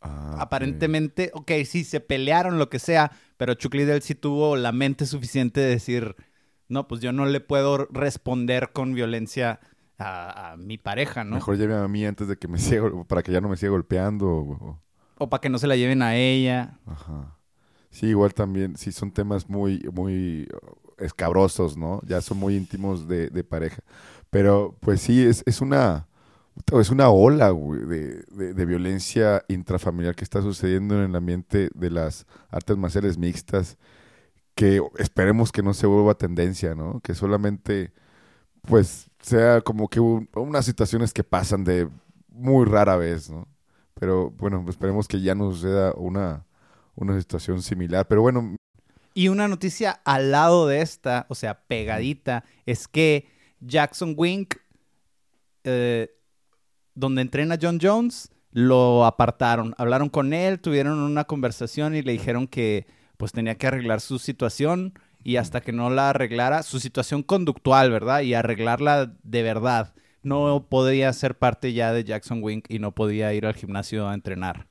Ah. 0.00 0.36
Aparentemente, 0.38 1.30
ok, 1.34 1.50
sí, 1.64 1.82
se 1.82 1.98
pelearon, 2.00 2.58
lo 2.58 2.68
que 2.70 2.78
sea, 2.78 3.10
pero 3.36 3.54
Chuck 3.54 3.74
Liddell 3.74 4.02
sí 4.02 4.14
tuvo 4.14 4.54
la 4.56 4.70
mente 4.70 5.06
suficiente 5.06 5.60
de 5.60 5.66
decir, 5.70 6.14
no, 6.68 6.86
pues 6.86 7.00
yo 7.00 7.12
no 7.12 7.26
le 7.26 7.40
puedo 7.40 7.86
responder 7.90 8.70
con 8.72 8.94
violencia 8.94 9.58
a, 9.98 10.52
a 10.52 10.56
mi 10.56 10.78
pareja, 10.78 11.24
¿no? 11.24 11.34
Mejor 11.36 11.56
lleve 11.56 11.74
a 11.74 11.88
mí 11.88 12.04
antes 12.06 12.28
de 12.28 12.36
que 12.36 12.46
me 12.46 12.58
siga, 12.58 12.88
para 13.08 13.22
que 13.24 13.32
ya 13.32 13.40
no 13.40 13.48
me 13.48 13.56
siga 13.56 13.70
golpeando. 13.70 14.28
o- 14.28 14.82
O 15.18 15.28
para 15.30 15.40
que 15.40 15.48
no 15.48 15.58
se 15.58 15.66
la 15.66 15.74
lleven 15.76 16.02
a 16.02 16.14
ella. 16.14 16.78
Ajá. 16.86 17.32
Sí, 17.90 18.06
igual 18.08 18.34
también, 18.34 18.76
sí, 18.76 18.92
son 18.92 19.10
temas 19.12 19.48
muy, 19.48 19.80
muy 19.92 20.48
uh, 20.52 21.04
escabrosos, 21.04 21.76
¿no? 21.76 22.00
Ya 22.06 22.20
son 22.20 22.38
muy 22.38 22.56
íntimos 22.56 23.08
de, 23.08 23.30
pareja. 23.44 23.82
Pero, 24.30 24.76
pues 24.80 25.00
sí, 25.00 25.24
es, 25.24 25.42
es 25.46 25.60
una, 25.60 26.06
es 26.80 26.90
una 26.90 27.10
ola, 27.10 27.50
güey, 27.50 27.80
de, 27.86 28.24
de- 28.30 28.54
violencia 28.66 29.44
intrafamiliar 29.48 30.14
que 30.16 30.24
está 30.24 30.42
sucediendo 30.42 30.96
en 30.96 31.10
el 31.10 31.16
ambiente 31.16 31.70
de 31.74 31.90
las 31.90 32.26
artes 32.50 32.76
marciales 32.76 33.18
mixtas, 33.18 33.78
que 34.54 34.82
esperemos 34.98 35.52
que 35.52 35.62
no 35.62 35.74
se 35.74 35.86
vuelva 35.86 36.14
tendencia, 36.14 36.74
¿no? 36.74 37.00
Que 37.02 37.14
solamente, 37.14 37.92
pues, 38.62 39.10
sea 39.20 39.60
como 39.62 39.88
que 39.88 40.00
un- 40.00 40.28
unas 40.34 40.64
situaciones 40.66 41.12
que 41.12 41.24
pasan 41.24 41.64
de 41.64 41.88
muy 42.28 42.64
rara 42.66 42.96
vez, 42.96 43.30
¿no? 43.30 43.48
Pero 43.94 44.30
bueno, 44.32 44.64
esperemos 44.68 45.08
que 45.08 45.20
ya 45.22 45.34
no 45.34 45.52
suceda 45.52 45.94
una, 45.96 46.46
una 46.96 47.18
situación 47.18 47.62
similar. 47.62 48.06
Pero 48.08 48.22
bueno, 48.22 48.56
Y 49.14 49.28
una 49.28 49.48
noticia 49.48 50.00
al 50.04 50.32
lado 50.32 50.66
de 50.66 50.82
esta, 50.82 51.26
o 51.28 51.34
sea, 51.34 51.60
pegadita, 51.66 52.44
es 52.66 52.88
que 52.88 53.28
Jackson 53.60 54.14
Wink, 54.16 54.56
eh, 55.64 56.10
donde 56.94 57.22
entrena 57.22 57.58
John 57.60 57.78
Jones, 57.80 58.30
lo 58.50 59.04
apartaron. 59.04 59.74
Hablaron 59.78 60.08
con 60.08 60.32
él, 60.32 60.60
tuvieron 60.60 60.98
una 60.98 61.24
conversación 61.24 61.94
y 61.94 62.02
le 62.02 62.12
dijeron 62.12 62.46
que 62.46 62.86
pues 63.16 63.32
tenía 63.32 63.56
que 63.56 63.66
arreglar 63.66 64.00
su 64.00 64.18
situación 64.18 64.94
y 65.22 65.36
hasta 65.36 65.60
que 65.60 65.72
no 65.72 65.90
la 65.90 66.10
arreglara, 66.10 66.62
su 66.62 66.78
situación 66.78 67.22
conductual, 67.22 67.90
¿verdad? 67.90 68.20
Y 68.20 68.34
arreglarla 68.34 69.12
de 69.22 69.42
verdad. 69.42 69.94
No 70.22 70.66
podía 70.68 71.12
ser 71.12 71.36
parte 71.36 71.72
ya 71.72 71.92
de 71.92 72.04
Jackson 72.04 72.42
Wink 72.42 72.66
y 72.68 72.78
no 72.78 72.92
podía 72.92 73.34
ir 73.34 73.44
al 73.44 73.54
gimnasio 73.54 74.08
a 74.08 74.14
entrenar. 74.14 74.68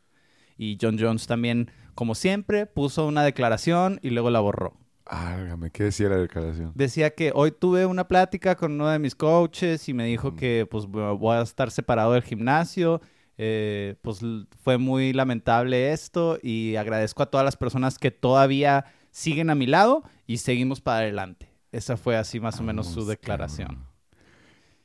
Y 0.58 0.78
John 0.82 0.98
Jones 1.00 1.28
también, 1.28 1.72
como 1.96 2.14
siempre, 2.16 2.66
puso 2.66 3.08
una 3.08 3.24
declaración 3.24 4.00
y 4.04 4.10
luego 4.12 4.30
la 4.30 4.40
borró. 4.42 4.78
álgame, 5.06 5.72
¿qué 5.72 5.86
decía 5.86 6.10
la 6.10 6.18
declaración? 6.18 6.72
Decía 6.76 7.12
que 7.16 7.32
hoy 7.34 7.52
tuve 7.52 7.86
una 7.86 8.08
plática 8.08 8.56
con 8.56 8.74
uno 8.74 8.88
de 8.90 9.00
mis 9.00 9.16
coaches 9.16 9.88
y 9.90 9.94
me 9.94 10.06
dijo 10.06 10.36
que 10.36 10.68
pues 10.70 10.86
vo- 10.86 11.18
voy 11.18 11.38
a 11.38 11.42
estar 11.42 11.72
separado 11.72 12.14
del 12.14 12.24
gimnasio. 12.24 13.02
Eh, 13.38 13.96
pues 14.02 14.22
fue 14.64 14.78
muy 14.78 15.12
lamentable 15.14 15.92
esto 15.92 16.40
y 16.42 16.76
agradezco 16.78 17.22
a 17.22 17.26
todas 17.30 17.44
las 17.44 17.58
personas 17.58 17.98
que 18.00 18.10
todavía 18.10 18.86
siguen 19.12 19.50
a 19.50 19.56
mi 19.56 19.68
lado 19.68 20.04
y 20.26 20.38
seguimos 20.38 20.80
para 20.82 21.00
adelante. 21.00 21.50
Esa 21.74 21.98
fue 21.98 22.16
así 22.16 22.40
más 22.40 22.60
o 22.62 22.64
menos 22.64 22.88
su 22.88 23.06
declaración. 23.06 23.84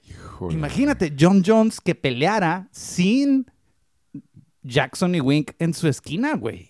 Híjole. 0.08 0.54
Imagínate, 0.54 1.14
John 1.18 1.42
Jones 1.46 1.80
que 1.80 1.94
peleara 1.94 2.68
sin 2.72 3.46
Jackson 4.62 5.14
y 5.14 5.20
Wink 5.20 5.52
en 5.58 5.72
su 5.72 5.86
esquina, 5.88 6.34
güey. 6.34 6.69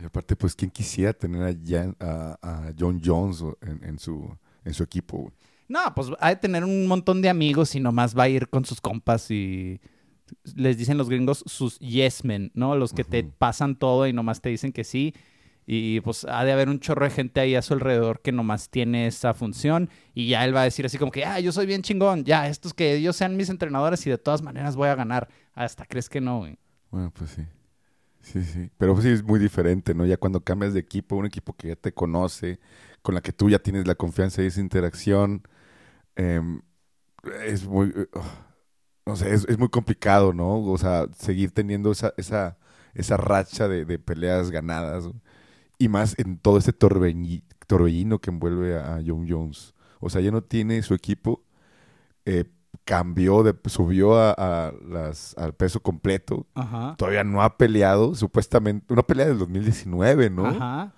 Y 0.00 0.04
aparte, 0.04 0.34
pues, 0.36 0.54
¿quién 0.56 0.70
quisiera 0.70 1.12
tener 1.12 1.42
a, 1.42 1.52
Jan- 1.52 1.96
a- 2.00 2.36
a 2.42 2.72
John 2.78 3.00
Jones 3.04 3.42
en, 3.62 3.84
en 3.84 3.98
su, 3.98 4.36
en 4.64 4.74
su 4.74 4.82
equipo? 4.82 5.18
güey? 5.18 5.32
No, 5.68 5.80
pues 5.94 6.08
ha 6.20 6.28
de 6.30 6.36
tener 6.36 6.62
un 6.64 6.86
montón 6.86 7.22
de 7.22 7.28
amigos 7.28 7.74
y 7.74 7.80
nomás 7.80 8.16
va 8.16 8.24
a 8.24 8.28
ir 8.28 8.48
con 8.48 8.64
sus 8.64 8.80
compas 8.80 9.30
y 9.30 9.80
les 10.56 10.76
dicen 10.78 10.98
los 10.98 11.08
gringos 11.08 11.42
sus 11.46 11.78
yes 11.78 12.24
men, 12.24 12.50
¿no? 12.54 12.76
Los 12.76 12.92
que 12.92 13.02
te 13.04 13.22
pasan 13.38 13.76
todo 13.76 14.06
y 14.06 14.12
nomás 14.12 14.40
te 14.42 14.48
dicen 14.50 14.72
que 14.72 14.84
sí. 14.84 15.14
Y 15.66 16.00
pues 16.00 16.26
ha 16.26 16.44
de 16.44 16.52
haber 16.52 16.68
un 16.68 16.80
chorro 16.80 17.04
de 17.06 17.10
gente 17.10 17.40
ahí 17.40 17.54
a 17.54 17.62
su 17.62 17.72
alrededor 17.72 18.20
que 18.20 18.32
nomás 18.32 18.68
tiene 18.68 19.06
esa 19.06 19.32
función 19.32 19.88
y 20.12 20.28
ya 20.28 20.44
él 20.44 20.54
va 20.54 20.60
a 20.60 20.64
decir 20.64 20.84
así 20.84 20.98
como 20.98 21.10
que, 21.10 21.24
ah, 21.24 21.40
yo 21.40 21.52
soy 21.52 21.64
bien 21.64 21.80
chingón, 21.80 22.24
ya, 22.24 22.46
estos 22.48 22.74
que 22.74 22.94
ellos 22.94 23.16
sean 23.16 23.34
mis 23.36 23.48
entrenadores 23.48 24.06
y 24.06 24.10
de 24.10 24.18
todas 24.18 24.42
maneras 24.42 24.76
voy 24.76 24.88
a 24.88 24.94
ganar. 24.94 25.28
Hasta 25.54 25.86
crees 25.86 26.10
que 26.10 26.20
no, 26.20 26.40
güey. 26.40 26.58
Bueno, 26.90 27.10
pues 27.14 27.30
sí. 27.30 27.42
Sí, 28.24 28.42
sí. 28.42 28.70
Pero 28.78 29.00
sí 29.00 29.10
es 29.10 29.22
muy 29.22 29.38
diferente, 29.38 29.94
¿no? 29.94 30.06
Ya 30.06 30.16
cuando 30.16 30.42
cambias 30.42 30.72
de 30.74 30.80
equipo, 30.80 31.16
un 31.16 31.26
equipo 31.26 31.54
que 31.56 31.68
ya 31.68 31.76
te 31.76 31.92
conoce, 31.92 32.58
con 33.02 33.14
la 33.14 33.20
que 33.20 33.32
tú 33.32 33.50
ya 33.50 33.58
tienes 33.58 33.86
la 33.86 33.94
confianza 33.96 34.42
y 34.42 34.46
esa 34.46 34.60
interacción, 34.60 35.42
em, 36.16 36.62
es 37.46 37.66
muy... 37.66 37.88
eh, 37.96 38.08
oh, 38.14 38.24
no 39.06 39.16
sé, 39.16 39.34
es, 39.34 39.46
es 39.48 39.58
muy 39.58 39.68
complicado, 39.70 40.32
¿no? 40.34 40.60
O 40.64 40.78
sea, 40.78 41.06
seguir 41.18 41.52
teniendo 41.52 41.92
esa, 41.92 42.14
esa, 42.18 42.58
esa 42.94 43.16
racha 43.18 43.68
de, 43.68 43.84
de 43.86 43.98
peleas 44.00 44.50
ganadas. 44.50 45.06
Y 45.78 45.88
más 45.88 46.18
en 46.18 46.38
todo 46.38 46.58
este 46.58 46.72
torbellino, 46.72 48.20
que 48.20 48.30
envuelve 48.30 48.78
a 48.78 49.00
John 49.06 49.26
Jones. 49.28 49.74
O 50.00 50.10
sea, 50.10 50.20
ya 50.20 50.30
no 50.30 50.42
tiene 50.42 50.82
su 50.82 50.94
equipo. 50.94 51.44
eh, 52.26 52.44
cambió, 52.84 53.42
de, 53.42 53.54
subió 53.66 54.16
a, 54.18 54.32
a 54.32 54.72
las, 54.86 55.34
al 55.38 55.54
peso 55.54 55.80
completo 55.80 56.46
Ajá. 56.54 56.94
todavía 56.98 57.24
no 57.24 57.42
ha 57.42 57.56
peleado, 57.56 58.14
supuestamente, 58.14 58.92
una 58.92 59.02
pelea 59.02 59.26
del 59.26 59.38
2019, 59.38 60.30
¿no? 60.30 60.46
Ajá. 60.46 60.92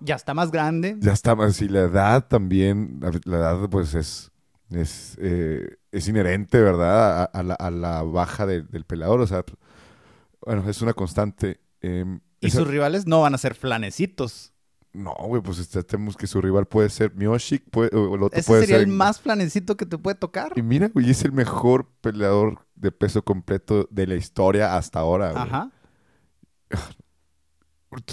Ya 0.00 0.14
está 0.14 0.32
más 0.32 0.50
grande. 0.50 0.96
Ya 1.00 1.12
está 1.12 1.34
más, 1.34 1.60
y 1.60 1.68
la 1.68 1.80
edad 1.80 2.26
también, 2.26 3.00
la, 3.26 3.36
edad 3.36 3.68
pues 3.68 3.94
es, 3.94 4.32
es, 4.70 5.18
eh, 5.20 5.76
es 5.92 6.08
inherente, 6.08 6.58
¿verdad? 6.60 7.20
A, 7.20 7.24
a 7.24 7.42
la, 7.42 7.54
a 7.54 7.70
la 7.70 8.02
baja 8.02 8.46
de- 8.46 8.62
del 8.62 8.84
peleador, 8.86 9.20
o 9.20 9.26
sea, 9.26 9.44
bueno, 10.44 10.68
es 10.70 10.80
una 10.80 10.94
constante. 10.94 11.60
em, 11.82 12.20
Y 12.40 12.46
esa- 12.46 12.60
sus 12.60 12.68
rivales 12.68 13.06
no 13.06 13.20
van 13.20 13.34
a 13.34 13.38
ser 13.38 13.54
flanecitos. 13.54 14.54
No, 14.92 15.14
güey, 15.26 15.40
pues 15.40 15.58
este, 15.58 15.82
tenemos 15.84 16.16
que 16.16 16.26
su 16.26 16.40
rival 16.40 16.66
puede 16.66 16.90
ser 16.90 17.14
Miyoshi, 17.14 17.58
puede, 17.58 17.96
o 17.96 18.16
el 18.16 18.22
otro 18.24 18.38
Ese 18.38 18.48
puede 18.48 18.62
sería 18.62 18.78
ser... 18.78 18.88
el 18.88 18.92
más 18.92 19.20
flanecito 19.20 19.76
que 19.76 19.86
te 19.86 19.96
puede 19.98 20.16
tocar. 20.16 20.52
Y 20.56 20.62
mira, 20.62 20.88
güey, 20.88 21.10
es 21.10 21.24
el 21.24 21.32
mejor 21.32 21.86
peleador 22.00 22.66
de 22.74 22.90
peso 22.90 23.22
completo 23.22 23.86
de 23.90 24.06
la 24.08 24.16
historia 24.16 24.76
hasta 24.76 24.98
ahora, 24.98 25.30
güey. 25.30 25.42
Ajá. 25.42 25.70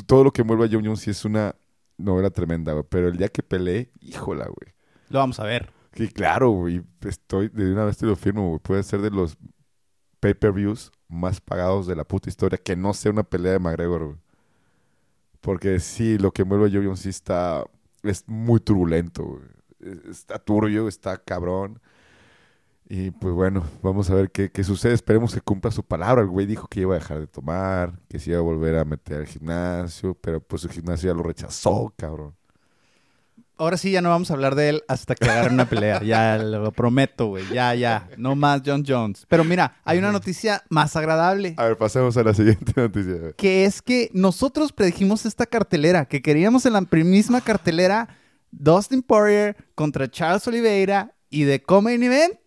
Todo 0.06 0.24
lo 0.24 0.32
que 0.32 0.42
envuelve 0.42 0.66
a 0.66 0.70
John 0.72 0.86
Jones 0.86 1.02
sí 1.02 1.10
es 1.10 1.26
una 1.26 1.56
novela 1.98 2.30
tremenda, 2.30 2.74
güey. 2.74 2.86
Pero 2.88 3.08
el 3.08 3.18
día 3.18 3.30
que 3.30 3.42
peleé, 3.42 3.92
híjola, 4.00 4.46
güey. 4.46 4.74
Lo 5.10 5.20
vamos 5.20 5.40
a 5.40 5.44
ver. 5.46 5.72
Que 5.94 6.10
claro, 6.10 6.50
güey. 6.52 6.84
Estoy, 7.02 7.50
de 7.50 7.72
una 7.72 7.86
vez 7.86 7.98
te 7.98 8.06
lo 8.06 8.16
firmo, 8.16 8.50
güey. 8.50 8.60
Puede 8.60 8.84
ser 8.84 9.02
de 9.02 9.10
los 9.10 9.38
pay-per-views 10.20 10.92
más 11.08 11.42
pagados 11.42 11.88
de 11.88 11.96
la 11.96 12.04
puta 12.04 12.30
historia 12.30 12.58
que 12.58 12.76
no 12.76 12.94
sea 12.94 13.12
una 13.12 13.24
pelea 13.24 13.54
de 13.54 13.60
McGregor, 13.60 14.06
güey. 14.06 14.18
Porque 15.42 15.80
sí, 15.80 16.18
lo 16.18 16.32
que 16.32 16.44
envuelve 16.44 16.68
a 16.68 16.72
Jones 16.84 17.00
sí 17.02 17.10
está... 17.10 17.66
Es 18.04 18.24
muy 18.28 18.60
turbulento. 18.60 19.40
Es- 19.80 20.06
Está 20.06 20.40
turbio, 20.40 20.88
está 20.88 21.18
cabrón. 21.18 21.80
Y 22.90 23.12
pues 23.12 23.34
bueno, 23.34 23.64
vamos 23.82 24.10
a 24.10 24.16
ver 24.16 24.32
qué, 24.32 24.50
qué 24.52 24.64
sucede. 24.64 24.94
Esperemos 24.94 25.34
que 25.34 25.42
cumpla 25.42 25.72
su 25.72 25.84
palabra. 25.84 26.22
El 26.22 26.30
güey 26.30 26.46
dijo 26.46 26.68
que 26.70 26.82
iba 26.82 26.96
a 26.96 27.00
dejar 27.00 27.20
de 27.20 27.28
tomar, 27.28 28.00
que 28.08 28.18
se 28.20 28.30
iba 28.32 28.40
a 28.40 28.42
volver 28.44 28.78
a 28.78 28.86
meter 28.86 29.18
al 29.20 29.28
gimnasio, 29.28 30.16
pero 30.16 30.40
pues 30.42 30.64
el 30.64 30.72
gimnasio 30.72 31.10
ya 31.12 31.18
lo 31.18 31.24
rechazó, 31.24 31.94
cabrón. 31.98 32.36
Ahora 33.58 33.78
sí 33.78 33.92
ya 33.92 34.02
no 34.02 34.10
vamos 34.10 34.30
a 34.30 34.36
hablar 34.36 34.56
de 34.56 34.70
él 34.70 34.84
hasta 34.88 35.16
que 35.16 35.30
agarre 35.30 35.54
una 35.54 35.68
pelea. 35.68 36.02
Ya 36.04 36.38
lo 36.38 36.72
prometo, 36.72 37.28
güey. 37.28 37.44
Ya, 37.52 37.74
ya. 37.76 38.08
No 38.18 38.36
más 38.36 38.62
John 38.66 38.84
Jones. 38.88 39.26
Pero 39.28 39.44
mira, 39.44 39.78
hay 39.84 39.98
una 39.98 40.12
noticia 40.12 40.64
más 40.70 40.96
agradable. 40.96 41.56
A 41.58 41.66
ver, 41.66 41.78
pasemos 41.78 42.16
a 42.18 42.24
la 42.24 42.34
siguiente 42.34 42.74
noticia. 42.76 43.16
güey. 43.16 43.34
Que 43.34 43.66
es 43.66 43.82
que 43.82 44.10
nosotros 44.14 44.72
predijimos 44.72 45.26
esta 45.26 45.46
cartelera. 45.46 46.06
Que 46.06 46.22
queríamos 46.22 46.66
en 46.66 46.74
la 46.74 46.82
misma 46.82 47.42
cartelera 47.42 48.08
Dustin 48.52 49.02
Poirier 49.02 49.56
contra 49.76 50.10
Charles 50.10 50.48
Oliveira 50.48 51.16
y 51.30 51.44
de 51.44 51.62
Common 51.62 52.04
Event. 52.04 52.40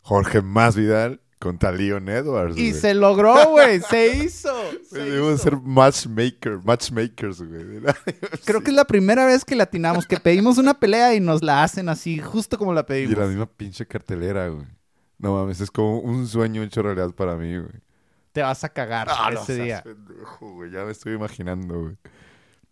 Jorge 0.00 0.40
Masvidal 0.40 1.20
contra 1.38 1.70
Leon 1.72 2.08
Edwards. 2.08 2.56
Y 2.56 2.70
güey. 2.70 2.80
se 2.80 2.94
logró, 2.94 3.50
güey. 3.50 3.80
Se 3.80 4.16
hizo. 4.16 4.52
se 4.90 4.98
Debemos 4.98 5.34
hizo. 5.34 5.42
ser 5.44 5.56
matchmaker, 5.60 6.58
matchmakers, 6.64 7.42
güey. 7.42 7.80
Creo 8.44 8.60
que 8.62 8.70
es 8.70 8.76
la 8.76 8.84
primera 8.86 9.24
vez 9.26 9.44
que 9.44 9.54
latinamos, 9.56 10.06
que 10.06 10.18
pedimos 10.18 10.58
una 10.58 10.78
pelea 10.78 11.14
y 11.14 11.20
nos 11.20 11.42
la 11.42 11.62
hacen 11.62 11.88
así, 11.88 12.18
justo 12.18 12.58
como 12.58 12.72
la 12.72 12.80
Y 12.80 12.84
pedimos. 12.84 13.18
la 13.18 13.26
misma 13.26 13.46
pinche 13.46 13.86
cartelera, 13.86 14.48
güey. 14.48 14.66
No 15.18 15.34
mames, 15.34 15.60
es 15.60 15.70
como 15.70 15.98
un 15.98 16.26
sueño 16.28 16.62
hecho 16.62 16.82
realidad 16.82 17.10
para 17.14 17.36
mí, 17.36 17.56
güey. 17.56 17.72
Te 18.32 18.42
vas 18.42 18.62
a 18.62 18.68
cagar 18.68 19.08
Ah, 19.10 19.30
ese 19.32 19.54
día. 19.62 19.82
pendejo, 19.82 20.52
güey. 20.54 20.70
Ya 20.70 20.84
me 20.84 20.92
estoy 20.92 21.14
imaginando, 21.14 21.80
güey. 21.80 21.96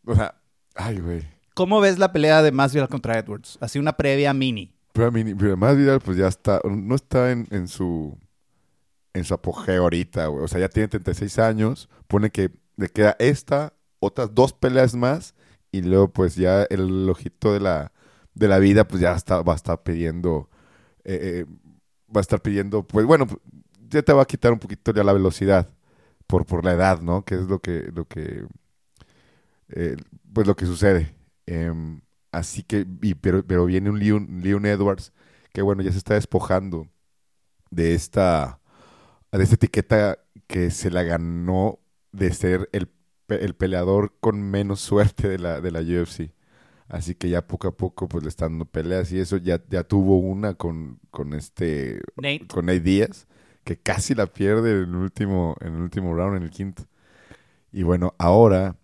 O 0.04 0.14
sea, 0.14 0.34
ay, 0.76 0.98
güey. 1.00 1.26
¿Cómo 1.54 1.80
ves 1.80 1.98
la 1.98 2.12
pelea 2.12 2.42
de 2.42 2.52
Masvidal 2.52 2.88
contra 2.88 3.18
Edwards? 3.18 3.58
Así 3.60 3.78
una 3.78 3.94
previa 3.96 4.32
mini. 4.34 4.72
Pero, 4.92 5.08
a 5.08 5.10
mí, 5.10 5.34
pero 5.34 5.56
Masvidal, 5.56 6.00
pues 6.00 6.16
ya 6.18 6.28
está, 6.28 6.60
no 6.64 6.94
está 6.94 7.32
en, 7.32 7.48
en 7.50 7.66
su 7.66 8.16
en 9.16 9.24
su 9.24 9.34
apogeo 9.34 9.82
ahorita. 9.84 10.30
O 10.30 10.48
sea, 10.48 10.60
ya 10.60 10.68
tiene 10.68 10.88
36 10.88 11.38
años. 11.38 11.88
Pone 12.08 12.30
que 12.30 12.50
le 12.76 12.88
queda 12.88 13.16
esta, 13.18 13.74
otras 14.00 14.34
dos 14.34 14.52
peleas 14.52 14.94
más. 14.96 15.34
Y 15.72 15.82
luego, 15.82 16.12
pues 16.12 16.36
ya 16.36 16.64
el 16.64 17.08
ojito 17.10 17.52
de 17.52 17.60
la, 17.60 17.92
de 18.34 18.48
la 18.48 18.58
vida, 18.58 18.86
pues 18.88 19.00
ya 19.02 19.14
está, 19.14 19.42
va 19.42 19.52
a 19.54 19.56
estar 19.56 19.82
pidiendo. 19.82 20.48
eh, 21.04 21.44
eh, 21.44 21.46
va 22.14 22.20
a 22.20 22.22
estar 22.22 22.40
pidiendo, 22.42 22.86
pues 22.86 23.06
bueno, 23.06 23.26
ya 23.90 24.02
te 24.02 24.12
va 24.12 24.22
a 24.22 24.26
quitar 24.26 24.52
un 24.52 24.58
poquito 24.60 24.92
ya 24.94 25.04
la 25.04 25.12
velocidad. 25.12 25.68
Por, 26.28 26.46
por 26.46 26.64
la 26.64 26.72
edad, 26.74 27.00
¿no? 27.02 27.24
Que 27.24 27.36
es 27.36 27.42
lo 27.42 27.60
que, 27.60 27.90
lo 27.94 28.06
que 28.06 28.46
eh, 29.68 29.96
pues 30.32 30.46
lo 30.46 30.56
que 30.56 30.66
sucede. 30.66 31.14
Em, 31.46 32.00
así 32.32 32.62
que, 32.62 32.86
y- 33.02 33.14
pero, 33.14 33.46
pero 33.46 33.66
viene 33.66 33.90
un 33.90 33.98
Leon, 33.98 34.40
Leon 34.42 34.66
Edwards 34.66 35.12
que 35.52 35.62
bueno, 35.62 35.82
ya 35.82 35.90
se 35.92 35.98
está 35.98 36.14
despojando 36.14 36.86
de 37.70 37.94
esta, 37.94 38.60
de 39.38 39.44
esta 39.44 39.56
etiqueta 39.56 40.18
que 40.46 40.70
se 40.70 40.90
la 40.90 41.02
ganó 41.02 41.80
de 42.12 42.32
ser 42.32 42.68
el, 42.72 42.90
el 43.28 43.54
peleador 43.54 44.14
con 44.20 44.42
menos 44.42 44.80
suerte 44.80 45.28
de 45.28 45.38
la, 45.38 45.60
de 45.60 45.70
la 45.70 45.80
UFC. 45.80 46.32
Así 46.88 47.14
que 47.16 47.28
ya 47.28 47.46
poco 47.46 47.68
a 47.68 47.76
poco 47.76 48.08
pues 48.08 48.22
le 48.24 48.28
están 48.30 48.52
dando 48.52 48.64
peleas 48.66 49.12
y 49.12 49.18
eso 49.20 49.38
ya, 49.38 49.60
ya 49.68 49.84
tuvo 49.84 50.18
una 50.18 50.54
con, 50.54 51.00
con 51.10 51.34
este 51.34 52.00
Nate. 52.16 52.50
con 52.50 52.66
Nate 52.66 52.80
Díaz, 52.80 53.26
que 53.64 53.76
casi 53.78 54.14
la 54.14 54.26
pierde 54.28 54.70
en 54.72 54.90
el 54.90 54.96
último, 54.96 55.56
en 55.60 55.74
el 55.74 55.82
último 55.82 56.14
round, 56.14 56.36
en 56.38 56.42
el 56.44 56.50
quinto. 56.50 56.84
Y 57.72 57.82
bueno, 57.82 58.14
ahora 58.18 58.76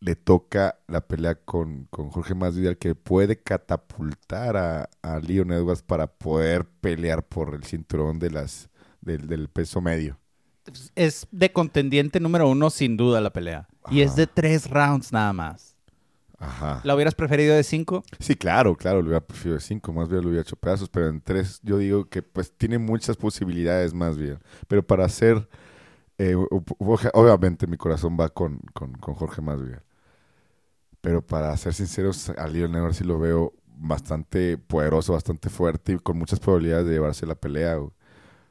le 0.00 0.16
toca 0.16 0.80
la 0.88 1.02
pelea 1.06 1.36
con, 1.36 1.86
con 1.90 2.10
Jorge 2.10 2.34
Masvidal, 2.34 2.78
que 2.78 2.94
puede 2.96 3.42
catapultar 3.42 4.56
a, 4.58 4.90
a 5.02 5.20
Leon 5.20 5.52
Edwards 5.52 5.82
para 5.82 6.08
poder 6.08 6.66
pelear 6.66 7.24
por 7.28 7.54
el 7.54 7.64
cinturón 7.64 8.18
de 8.20 8.30
las, 8.30 8.69
del, 9.00 9.26
del 9.26 9.48
peso 9.48 9.80
medio. 9.80 10.18
Es 10.94 11.26
de 11.30 11.52
contendiente 11.52 12.20
número 12.20 12.48
uno, 12.48 12.70
sin 12.70 12.96
duda, 12.96 13.20
la 13.20 13.32
pelea. 13.32 13.68
Y 13.90 14.02
es 14.02 14.14
de 14.14 14.26
tres 14.26 14.68
rounds 14.68 15.12
nada 15.12 15.32
más. 15.32 15.76
Ajá. 16.38 16.80
¿La 16.84 16.94
hubieras 16.94 17.14
preferido 17.14 17.54
de 17.54 17.62
cinco? 17.62 18.02
Sí, 18.18 18.34
claro, 18.34 18.74
claro, 18.74 19.00
lo 19.02 19.08
hubiera 19.08 19.20
preferido 19.20 19.56
de 19.56 19.60
cinco, 19.60 19.92
más 19.92 20.08
bien 20.08 20.22
lo 20.22 20.28
hubiera 20.28 20.42
hecho 20.42 20.56
pedazos, 20.56 20.88
pero 20.88 21.08
en 21.08 21.20
tres 21.20 21.60
yo 21.62 21.76
digo 21.76 22.08
que 22.08 22.22
pues 22.22 22.50
tiene 22.56 22.78
muchas 22.78 23.16
posibilidades 23.16 23.92
más 23.92 24.16
bien. 24.16 24.38
Pero 24.66 24.86
para 24.86 25.04
hacer, 25.04 25.48
eh, 26.16 26.34
obviamente 27.14 27.66
mi 27.66 27.76
corazón 27.76 28.16
va 28.18 28.30
con, 28.30 28.58
con, 28.72 28.92
con 28.94 29.14
Jorge 29.14 29.42
Masvidal. 29.42 29.82
Pero 31.02 31.20
para 31.26 31.54
ser 31.56 31.74
sinceros, 31.74 32.30
a 32.30 32.46
Leon 32.46 32.74
Edwards 32.74 32.96
sí 32.96 33.04
lo 33.04 33.18
veo 33.18 33.52
bastante 33.66 34.58
poderoso, 34.58 35.14
bastante 35.14 35.48
fuerte 35.48 35.92
y 35.92 35.98
con 35.98 36.18
muchas 36.18 36.40
probabilidades 36.40 36.86
de 36.86 36.92
llevarse 36.92 37.26
la 37.26 37.34
pelea. 37.34 37.76
güey. 37.76 37.90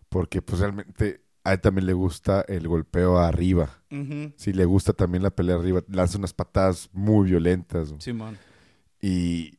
Porque 0.10 0.42
pues 0.42 0.60
realmente 0.60 1.22
a 1.44 1.54
él 1.54 1.62
también 1.62 1.86
le 1.86 1.94
gusta 1.94 2.42
el 2.48 2.68
golpeo 2.68 3.18
arriba. 3.20 3.70
Sí, 4.36 4.54
le 4.54 4.66
gusta 4.66 4.94
también 4.94 5.24
la 5.24 5.30
pelea 5.30 5.56
arriba. 5.56 5.82
Lanza 5.88 6.18
unas 6.18 6.34
patadas 6.34 6.90
muy 6.94 7.30
violentas. 7.30 7.94
Simón. 8.00 8.38
Y. 9.02 9.58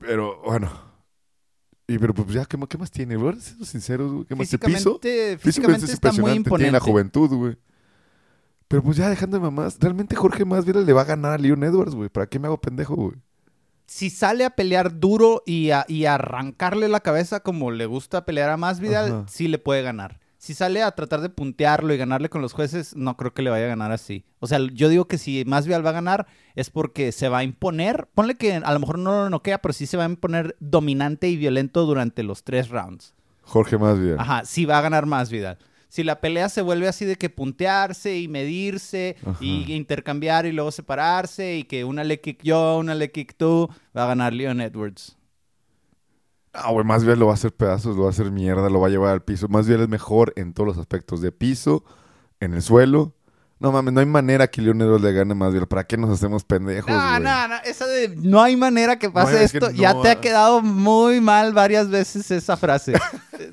Pero, 0.00 0.40
bueno. 0.44 0.70
Y 1.86 1.98
pero 1.98 2.14
pues 2.14 2.28
ya, 2.32 2.44
¿qué, 2.46 2.56
más- 2.56 2.68
qué 2.68 2.78
más 2.78 2.90
tiene? 2.90 3.16
güey? 3.16 3.38
Siendo 3.40 3.64
sinceros, 3.66 4.12
güey, 4.12 4.24
¿qué 4.24 4.34
más 4.34 4.48
tiene? 4.48 4.64
¿Piso? 4.76 4.98
Físicamente, 5.38 5.84
es 5.84 5.92
está 5.92 6.10
muy 6.12 6.32
impresionante. 6.32 6.48
Tiene 6.56 6.72
la 6.72 6.78
imponente. 6.78 6.80
juventud, 6.80 7.36
güey. 7.36 7.58
Pero 8.68 8.82
pues 8.82 8.96
ya 8.96 9.10
dejando 9.10 9.36
de 9.36 9.42
mamás, 9.42 9.76
realmente 9.78 10.16
Jorge 10.16 10.46
Masvidal 10.46 10.86
le 10.86 10.92
va 10.94 11.02
a 11.02 11.04
ganar 11.04 11.32
a 11.34 11.38
Leon 11.38 11.62
Edwards, 11.62 11.94
güey. 11.94 12.08
¿Para 12.08 12.26
qué 12.26 12.38
me 12.38 12.46
hago 12.46 12.58
pendejo, 12.60 12.94
güey? 12.96 13.16
Si 13.86 14.10
sale 14.10 14.44
a 14.44 14.50
pelear 14.50 14.98
duro 14.98 15.42
y 15.44 15.70
a, 15.70 15.84
y 15.88 16.06
arrancarle 16.06 16.88
la 16.88 17.00
cabeza 17.00 17.40
como 17.40 17.70
le 17.70 17.86
gusta 17.86 18.24
pelear 18.24 18.50
a 18.50 18.56
Masvidal, 18.56 19.06
Ajá. 19.06 19.24
sí 19.28 19.48
le 19.48 19.58
puede 19.58 19.82
ganar. 19.82 20.20
Si 20.38 20.54
sale 20.54 20.82
a 20.82 20.90
tratar 20.90 21.20
de 21.20 21.28
puntearlo 21.28 21.94
y 21.94 21.96
ganarle 21.96 22.28
con 22.28 22.42
los 22.42 22.52
jueces, 22.52 22.96
no 22.96 23.16
creo 23.16 23.32
que 23.32 23.42
le 23.42 23.50
vaya 23.50 23.66
a 23.66 23.68
ganar 23.68 23.92
así. 23.92 24.24
O 24.40 24.48
sea, 24.48 24.58
yo 24.72 24.88
digo 24.88 25.06
que 25.06 25.16
si 25.16 25.44
Masvidal 25.44 25.86
va 25.86 25.90
a 25.90 25.92
ganar 25.92 26.26
es 26.56 26.68
porque 26.68 27.12
se 27.12 27.28
va 27.28 27.38
a 27.38 27.44
imponer. 27.44 28.08
Ponle 28.12 28.34
que 28.34 28.54
a 28.54 28.72
lo 28.72 28.80
mejor 28.80 28.98
no 28.98 29.12
lo 29.12 29.30
noquea, 29.30 29.62
pero 29.62 29.72
sí 29.72 29.86
se 29.86 29.96
va 29.96 30.02
a 30.02 30.08
imponer 30.08 30.56
dominante 30.58 31.28
y 31.28 31.36
violento 31.36 31.86
durante 31.86 32.24
los 32.24 32.42
tres 32.42 32.70
rounds. 32.70 33.14
Jorge 33.42 33.78
Masvidal. 33.78 34.18
Ajá, 34.18 34.44
sí 34.44 34.64
va 34.64 34.78
a 34.78 34.82
ganar 34.82 35.06
Masvidal. 35.06 35.58
Si 35.92 36.04
la 36.04 36.22
pelea 36.22 36.48
se 36.48 36.62
vuelve 36.62 36.88
así 36.88 37.04
de 37.04 37.16
que 37.16 37.28
puntearse 37.28 38.18
y 38.18 38.26
medirse 38.26 39.14
Ajá. 39.26 39.36
y 39.44 39.70
intercambiar 39.74 40.46
y 40.46 40.52
luego 40.52 40.70
separarse 40.70 41.58
y 41.58 41.64
que 41.64 41.84
una 41.84 42.02
le 42.02 42.18
kick 42.18 42.42
yo, 42.42 42.78
una 42.78 42.94
le 42.94 43.12
kick 43.12 43.34
tú, 43.36 43.68
va 43.94 44.04
a 44.04 44.06
ganar 44.06 44.32
Leon 44.32 44.62
Edwards. 44.62 45.18
Ah, 46.54 46.72
güey, 46.72 46.86
Masvidal 46.86 47.18
lo 47.18 47.26
va 47.26 47.32
a 47.32 47.34
hacer 47.34 47.52
pedazos, 47.52 47.94
lo 47.94 48.04
va 48.04 48.08
a 48.08 48.10
hacer 48.10 48.30
mierda, 48.30 48.70
lo 48.70 48.80
va 48.80 48.86
a 48.86 48.90
llevar 48.90 49.12
al 49.12 49.22
piso. 49.22 49.48
Masvidal 49.48 49.82
es 49.82 49.88
mejor 49.90 50.32
en 50.36 50.54
todos 50.54 50.66
los 50.66 50.78
aspectos. 50.78 51.20
De 51.20 51.30
piso, 51.30 51.84
en 52.40 52.54
el 52.54 52.62
suelo. 52.62 53.14
No 53.62 53.72
mames, 53.72 53.94
no 53.94 54.00
hay 54.00 54.06
manera 54.06 54.48
que 54.48 54.60
Leon 54.60 54.80
Edwards 54.82 55.02
le 55.04 55.12
gane 55.12 55.32
a 55.32 55.34
Masvidal. 55.34 55.66
¿Para 55.68 55.84
qué 55.84 55.96
nos 55.96 56.10
hacemos 56.10 56.44
pendejos, 56.44 56.90
No, 56.90 57.18
no, 57.20 57.48
no, 57.48 57.54
esa 57.64 57.86
de 57.86 58.08
no 58.16 58.42
hay 58.42 58.56
manera 58.56 58.98
que 58.98 59.08
pase 59.10 59.32
No, 59.32 59.38
es 59.38 59.52
que 59.52 59.58
esto. 59.58 59.70
ya 59.70 60.00
te 60.02 60.10
ha 60.10 60.20
quedado 60.20 60.60
muy 60.62 61.20
mal 61.20 61.52
varias 61.54 61.88
veces 61.88 62.30
esa 62.30 62.56
frase. 62.56 62.92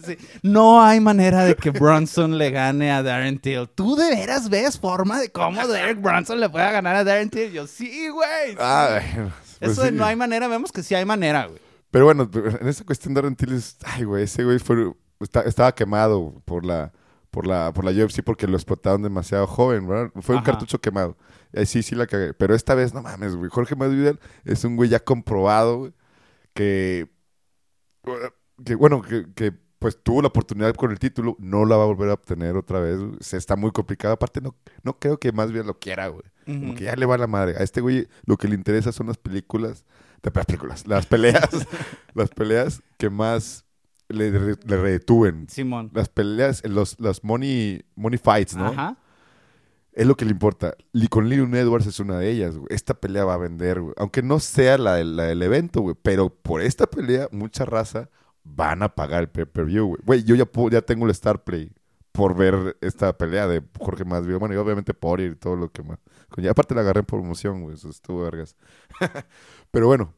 Sí. 0.05 0.17
No 0.43 0.83
hay 0.83 0.99
manera 0.99 1.43
de 1.45 1.55
que 1.55 1.71
Bronson 1.71 2.37
le 2.37 2.51
gane 2.51 2.91
a 2.91 3.01
Darren 3.01 3.39
Till. 3.39 3.67
¿Tú 3.73 3.95
de 3.95 4.09
veras 4.11 4.47
ves 4.47 4.77
forma 4.79 5.19
de 5.19 5.31
cómo 5.31 5.67
Derek 5.67 5.99
Bronson 5.99 6.39
le 6.39 6.47
pueda 6.47 6.69
ganar 6.71 6.95
a 6.95 7.03
Darren 7.03 7.29
Till? 7.31 7.51
Yo, 7.51 7.65
sí, 7.65 8.07
güey. 8.09 8.51
sí". 8.51 8.57
Ah, 8.59 8.99
bueno, 9.15 9.31
pues 9.57 9.71
Eso 9.71 9.81
de 9.81 9.89
sí. 9.89 9.95
no 9.95 10.05
hay 10.05 10.15
manera, 10.15 10.47
vemos 10.47 10.71
que 10.71 10.83
sí 10.83 10.93
hay 10.93 11.05
manera, 11.05 11.47
güey. 11.47 11.59
Pero 11.89 12.05
bueno, 12.05 12.29
en 12.61 12.67
esa 12.67 12.83
cuestión 12.85 13.15
de 13.15 13.21
Rentiles, 13.21 13.77
ay, 13.83 14.03
güey, 14.03 14.25
ese 14.25 14.43
güey 14.43 14.59
fue, 14.59 14.93
está- 15.21 15.41
estaba 15.41 15.73
quemado 15.73 16.39
por 16.45 16.63
la, 16.65 16.91
por 17.31 17.45
la, 17.47 17.71
por 17.73 17.85
la 17.85 17.91
UFC 17.91 18.23
porque 18.23 18.47
lo 18.47 18.55
explotaron 18.55 19.01
demasiado 19.01 19.47
joven, 19.47 19.87
¿verdad? 19.87 20.11
Fue 20.21 20.35
un 20.35 20.41
Ajá. 20.41 20.51
cartucho 20.51 20.79
quemado. 20.81 21.17
Ahí 21.53 21.65
sí, 21.65 21.83
sí 21.83 21.95
la 21.95 22.07
cagué. 22.07 22.33
Pero 22.33 22.55
esta 22.55 22.75
vez, 22.75 22.93
no 22.93 23.01
mames, 23.01 23.35
güey. 23.35 23.49
Jorge 23.49 23.75
Masvidal 23.75 24.19
es 24.45 24.63
un 24.63 24.75
güey 24.75 24.89
ya 24.89 24.99
comprobado, 24.99 25.77
güey, 25.79 25.93
que, 26.53 27.09
que 28.65 28.75
bueno, 28.75 29.01
que, 29.01 29.27
que, 29.33 29.53
pues 29.79 30.01
tuvo 30.03 30.21
la 30.21 30.27
oportunidad 30.27 30.73
con 30.75 30.91
el 30.91 30.99
título, 30.99 31.37
no 31.39 31.65
la 31.65 31.77
va 31.77 31.83
a 31.83 31.87
volver 31.87 32.09
a 32.09 32.13
obtener 32.13 32.57
otra 32.57 32.79
vez. 32.79 32.97
güey. 32.99 33.17
Se 33.21 33.37
está 33.37 33.55
muy 33.55 33.71
complicado. 33.71 34.13
Aparte, 34.13 34.41
no, 34.41 34.55
no 34.83 34.99
creo 34.99 35.17
que 35.19 35.31
Masvidal 35.31 35.67
lo 35.67 35.79
quiera, 35.79 36.07
güey. 36.07 36.23
Como 36.45 36.73
que 36.73 36.85
ya 36.85 36.95
le 36.95 37.05
va 37.05 37.17
la 37.17 37.27
madre. 37.27 37.55
A 37.57 37.63
este 37.63 37.79
güey 37.79 38.07
lo 38.25 38.35
que 38.35 38.47
le 38.47 38.55
interesa 38.55 38.91
son 38.91 39.05
las 39.07 39.17
películas, 39.17 39.85
de 40.23 40.31
las 40.33 40.45
películas, 40.45 40.87
las 40.87 41.05
peleas, 41.05 41.49
las 42.15 42.29
peleas 42.31 42.81
que 42.97 43.09
más 43.09 43.65
le, 44.09 44.31
le 44.31 44.77
retuven. 44.77 45.47
Simón. 45.49 45.89
Las 45.93 46.09
peleas, 46.09 46.63
los, 46.67 46.99
las 46.99 47.23
money, 47.23 47.83
money 47.95 48.17
fights, 48.17 48.55
¿no? 48.55 48.67
Ajá. 48.67 48.97
Es 49.93 50.05
lo 50.07 50.15
que 50.15 50.25
le 50.25 50.31
importa. 50.31 50.75
Y 50.93 51.07
con 51.07 51.27
Leon 51.29 51.53
Edwards 51.55 51.87
es 51.87 51.99
una 51.99 52.17
de 52.19 52.29
ellas, 52.29 52.55
güey. 52.57 52.67
Esta 52.69 52.93
pelea 52.93 53.25
va 53.25 53.33
a 53.33 53.37
vender, 53.37 53.81
güey. 53.81 53.93
Aunque 53.97 54.21
no 54.21 54.39
sea 54.39 54.77
la, 54.77 54.95
del- 54.95 55.15
la 55.15 55.23
del 55.23 55.41
evento, 55.41 55.81
güey. 55.81 55.95
Pero 56.01 56.29
por 56.29 56.61
esta 56.61 56.87
pelea, 56.87 57.27
mucha 57.31 57.65
raza 57.65 58.09
van 58.43 58.81
a 58.83 58.95
pagar 58.95 59.21
el 59.23 59.29
pay-per-view, 59.29 59.85
güey. 59.87 60.01
Güey, 60.05 60.23
yo 60.23 60.35
ya, 60.35 60.45
puedo- 60.45 60.69
ya 60.69 60.81
tengo 60.81 61.05
el 61.05 61.11
Star 61.11 61.43
Play 61.43 61.71
por 62.11 62.35
ver 62.35 62.77
esta 62.81 63.17
pelea 63.17 63.47
de 63.47 63.61
Jorge 63.79 64.05
Masvidal. 64.05 64.39
Bueno, 64.39 64.55
y 64.55 64.57
obviamente 64.57 64.93
por 64.93 65.19
ir 65.21 65.31
y 65.33 65.35
todo 65.35 65.55
lo 65.55 65.71
que 65.71 65.83
más. 65.83 65.99
Aparte 66.49 66.75
la 66.75 66.81
agarré 66.81 66.99
en 67.01 67.05
promoción, 67.05 67.61
güey. 67.63 67.75
Eso 67.75 67.89
estuvo 67.89 68.21
vergas. 68.23 68.55
Pero 69.71 69.87
bueno, 69.87 70.13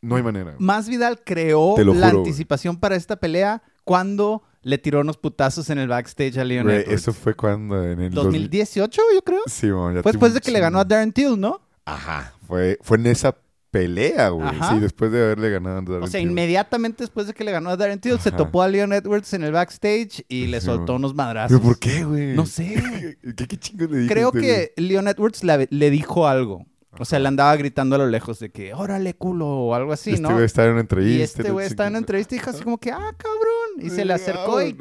no 0.00 0.16
hay 0.16 0.22
manera. 0.22 0.52
güey. 0.52 0.56
Masvidal 0.64 1.20
creó 1.24 1.74
la 1.78 1.84
juro, 1.84 1.94
güey. 1.94 2.16
anticipación 2.18 2.76
para 2.78 2.96
esta 2.96 3.16
pelea 3.16 3.62
cuando 3.84 4.42
le 4.62 4.76
tiró 4.78 5.00
unos 5.00 5.16
putazos 5.16 5.70
en 5.70 5.78
el 5.78 5.88
backstage 5.88 6.36
a 6.38 6.44
Leon 6.44 6.68
Edwards. 6.68 6.90
eso 6.92 7.12
fue 7.12 7.34
cuando 7.34 7.82
en 7.84 8.00
el 8.00 8.10
2000 8.12 8.42
2018, 8.42 9.02
yo 9.14 9.22
creo. 9.22 9.40
Sí, 9.46 9.66
mon, 9.68 9.94
ya 9.94 10.02
Fue 10.02 10.12
después 10.12 10.34
de 10.34 10.40
que 10.40 10.50
le 10.50 10.60
ganó 10.60 10.78
a 10.78 10.82
chingo. 10.82 10.88
Darren 10.94 11.12
Till, 11.12 11.40
¿no? 11.40 11.60
Ajá, 11.84 12.34
fue, 12.46 12.78
fue 12.82 12.98
en 12.98 13.06
esa 13.06 13.34
pelea, 13.70 14.28
güey. 14.30 14.46
Ajá. 14.48 14.74
Sí, 14.74 14.80
después 14.80 15.10
de 15.12 15.22
haberle 15.22 15.50
ganado 15.50 15.78
a 15.78 15.82
Darren 15.82 16.02
O 16.02 16.06
sea, 16.06 16.20
inmediatamente 16.20 17.02
después 17.04 17.26
de 17.26 17.34
que 17.34 17.44
le 17.44 17.52
ganó 17.52 17.70
a 17.70 17.76
Darren 17.76 18.00
Till, 18.00 18.18
se 18.18 18.30
topó 18.32 18.62
a 18.62 18.68
Leon 18.68 18.92
Edwards 18.92 19.32
en 19.34 19.44
el 19.44 19.52
backstage 19.52 20.24
y 20.28 20.46
le 20.46 20.60
Sí, 20.60 20.66
soltó 20.66 20.92
man. 20.92 21.00
unos 21.00 21.14
madrazos. 21.14 21.56
¿Pero 21.58 21.62
por 21.68 21.78
qué, 21.78 22.04
güey? 22.04 22.34
No 22.34 22.44
sé. 22.46 23.16
¿Qué, 23.36 23.46
qué 23.46 23.56
chingos 23.58 23.90
le 23.90 23.96
dijiste, 23.98 24.14
Creo 24.14 24.30
güey? 24.32 24.42
que 24.44 24.72
Leon 24.76 25.08
Edwards 25.08 25.42
le 25.44 25.90
dijo 25.90 26.26
algo. 26.26 26.66
O 26.98 27.04
sea, 27.04 27.18
le 27.18 27.28
andaba 27.28 27.54
gritando 27.56 27.96
a 27.96 27.98
lo 27.98 28.06
lejos 28.06 28.38
de 28.38 28.50
que, 28.50 28.72
órale, 28.72 29.14
culo, 29.14 29.46
o 29.46 29.74
algo 29.74 29.92
así, 29.92 30.10
este 30.10 30.22
¿no? 30.22 30.32
güey 30.32 30.44
está 30.44 30.64
en 30.64 30.72
una 30.72 30.80
entrevista. 30.80 31.18
Y 31.18 31.22
este 31.22 31.50
güey 31.50 31.66
estaba 31.66 31.86
en 31.88 31.92
una 31.92 31.98
entrevista 31.98 32.34
y 32.34 32.38
dijo 32.38 32.50
así 32.50 32.62
como 32.62 32.78
que, 32.78 32.90
ah, 32.90 33.14
cabrón. 33.16 33.86
Y 33.86 33.90
se 33.90 34.04
le 34.04 34.14
acercó 34.14 34.62
y... 34.62 34.76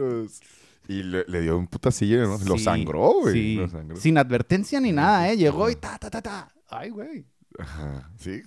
Y 0.90 1.04
le, 1.04 1.26
le 1.28 1.42
dio 1.42 1.58
un 1.58 1.68
putacillo, 1.68 2.26
¿no? 2.26 2.38
Lo 2.46 2.58
sangró, 2.58 3.12
güey. 3.20 3.34
sí. 3.34 3.56
Lo 3.56 3.68
sangró. 3.68 3.98
Sin 3.98 4.18
advertencia 4.18 4.80
ni 4.80 4.94
nada, 4.94 5.30
¿eh? 5.30 5.36
Llegó 5.36 5.70
y 5.70 5.76
ta, 5.76 5.98
ta, 6.00 6.10
ta, 6.10 6.22
ta. 6.22 6.50
Ay, 6.70 6.92
güey. 6.92 7.26
Ajá, 7.60 8.10
sí. 8.18 8.42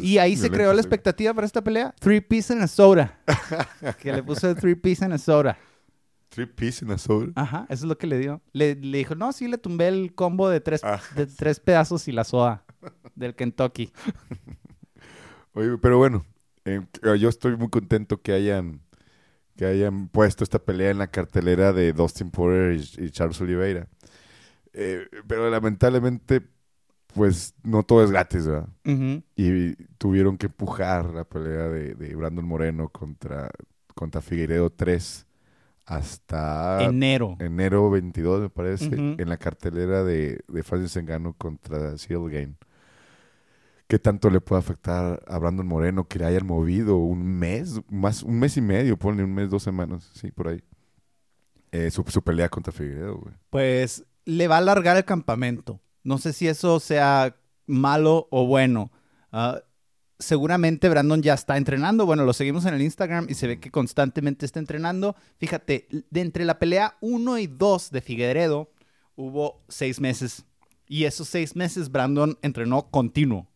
Y 0.00 0.18
ahí 0.18 0.36
se 0.36 0.50
creó 0.50 0.72
la 0.72 0.80
expectativa 0.80 1.32
para 1.32 1.46
esta 1.46 1.62
pelea. 1.62 1.94
Three 2.00 2.20
piece 2.20 2.52
and 2.52 2.62
a 2.62 2.66
soda. 2.66 3.20
que 4.00 4.12
le 4.12 4.24
puso 4.24 4.48
el 4.50 4.56
three 4.56 4.74
piece 4.74 5.04
and 5.04 5.14
a 5.14 5.18
soda. 5.18 5.56
Three 6.30 6.46
piece 6.46 6.84
in 6.84 6.90
a 6.90 6.98
soul. 6.98 7.32
Ajá, 7.36 7.64
eso 7.68 7.84
es 7.84 7.88
lo 7.88 7.96
que 7.96 8.08
le 8.08 8.18
dio. 8.18 8.42
Le, 8.52 8.74
le 8.74 8.98
dijo, 8.98 9.14
no, 9.14 9.32
sí, 9.32 9.46
le 9.46 9.56
tumbé 9.56 9.86
el 9.86 10.16
combo 10.16 10.48
de 10.48 10.60
tres, 10.60 10.82
Ah. 10.82 11.00
de 11.14 11.26
tres 11.28 11.60
pedazos 11.60 12.08
y 12.08 12.12
la 12.12 12.24
soda 12.24 12.63
del 13.14 13.34
Kentucky. 13.34 13.92
Oye, 15.54 15.78
pero 15.78 15.98
bueno, 15.98 16.24
eh, 16.64 16.80
yo 17.18 17.28
estoy 17.28 17.56
muy 17.56 17.68
contento 17.68 18.20
que 18.22 18.32
hayan 18.32 18.80
que 19.56 19.66
hayan 19.66 20.08
puesto 20.08 20.42
esta 20.42 20.58
pelea 20.58 20.90
en 20.90 20.98
la 20.98 21.06
cartelera 21.08 21.72
de 21.72 21.92
Dustin 21.92 22.30
Poirier 22.30 22.72
y, 22.98 23.04
y 23.04 23.10
Charles 23.10 23.40
Oliveira. 23.40 23.86
Eh, 24.72 25.06
pero 25.28 25.48
lamentablemente, 25.48 26.42
pues 27.14 27.54
no 27.62 27.84
todo 27.84 28.02
es 28.02 28.10
gratis, 28.10 28.48
¿verdad? 28.48 28.68
Y 29.36 29.76
tuvieron 29.98 30.36
que 30.38 30.46
empujar 30.46 31.06
la 31.10 31.22
pelea 31.24 31.68
de, 31.68 31.94
de 31.94 32.16
Brandon 32.16 32.44
Moreno 32.44 32.88
contra, 32.88 33.48
contra 33.94 34.20
Figueiredo 34.20 34.70
3 34.70 35.26
hasta 35.86 36.82
Enero. 36.82 37.36
enero 37.38 37.90
22, 37.90 38.40
me 38.40 38.50
parece, 38.50 38.88
en 38.92 39.28
la 39.28 39.36
cartelera 39.36 40.02
de, 40.02 40.40
de 40.48 40.62
Francis 40.64 41.00
Ngannou 41.00 41.34
contra 41.34 41.96
Seal 41.96 42.28
Game. 42.28 42.54
¿Qué 43.86 43.98
tanto 43.98 44.30
le 44.30 44.40
puede 44.40 44.60
afectar 44.60 45.22
a 45.26 45.38
Brandon 45.38 45.66
Moreno 45.66 46.08
que 46.08 46.18
le 46.18 46.24
hayan 46.24 46.46
movido 46.46 46.96
un 46.96 47.22
mes, 47.38 47.80
más 47.90 48.22
un 48.22 48.38
mes 48.38 48.56
y 48.56 48.60
medio, 48.60 48.98
ponle 48.98 49.24
un 49.24 49.34
mes, 49.34 49.50
dos 49.50 49.62
semanas, 49.62 50.10
sí, 50.14 50.30
por 50.30 50.48
ahí? 50.48 50.62
eh, 51.74 51.90
su, 51.90 52.04
pelea 52.22 52.48
contra 52.48 52.72
Figueredo, 52.72 53.18
güey. 53.18 53.34
Pues 53.50 54.04
le 54.24 54.46
va 54.46 54.56
a 54.56 54.58
alargar 54.58 54.96
el 54.96 55.04
campamento. 55.04 55.80
No 56.04 56.18
sé 56.18 56.32
si 56.32 56.46
eso 56.46 56.78
sea 56.78 57.36
malo 57.66 58.28
o 58.30 58.46
bueno. 58.46 58.92
Ah, 59.32 59.60
seguramente 60.20 60.88
Brandon 60.88 61.20
ya 61.20 61.34
está 61.34 61.56
entrenando. 61.56 62.06
Bueno, 62.06 62.24
lo 62.24 62.32
seguimos 62.32 62.64
en 62.66 62.74
el 62.74 62.82
Instagram 62.82 63.26
y 63.28 63.34
se 63.34 63.48
ve 63.48 63.58
que 63.58 63.72
constantemente 63.72 64.46
está 64.46 64.60
entrenando. 64.60 65.16
Fíjate, 65.38 65.88
de 65.90 66.20
entre 66.20 66.44
la 66.44 66.60
pelea 66.60 66.96
1 67.00 67.38
y 67.38 67.48
2 67.48 67.90
de 67.90 68.00
Figueredo 68.00 68.70
hubo 69.16 69.64
seis 69.68 70.00
meses. 70.00 70.44
Y 70.86 71.04
esos 71.04 71.28
seis 71.28 71.56
meses 71.56 71.90
Brandon 71.90 72.38
entrenó 72.42 72.88
continuo. 72.90 73.48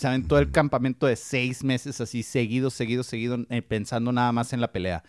Saben, 0.00 0.26
todo 0.26 0.38
el 0.38 0.50
campamento 0.50 1.06
de 1.06 1.16
seis 1.16 1.62
meses 1.62 2.00
así, 2.00 2.22
seguido, 2.22 2.70
seguido, 2.70 3.02
seguido, 3.02 3.38
eh, 3.50 3.62
pensando 3.62 4.12
nada 4.12 4.32
más 4.32 4.52
en 4.52 4.60
la 4.60 4.72
pelea. 4.72 5.04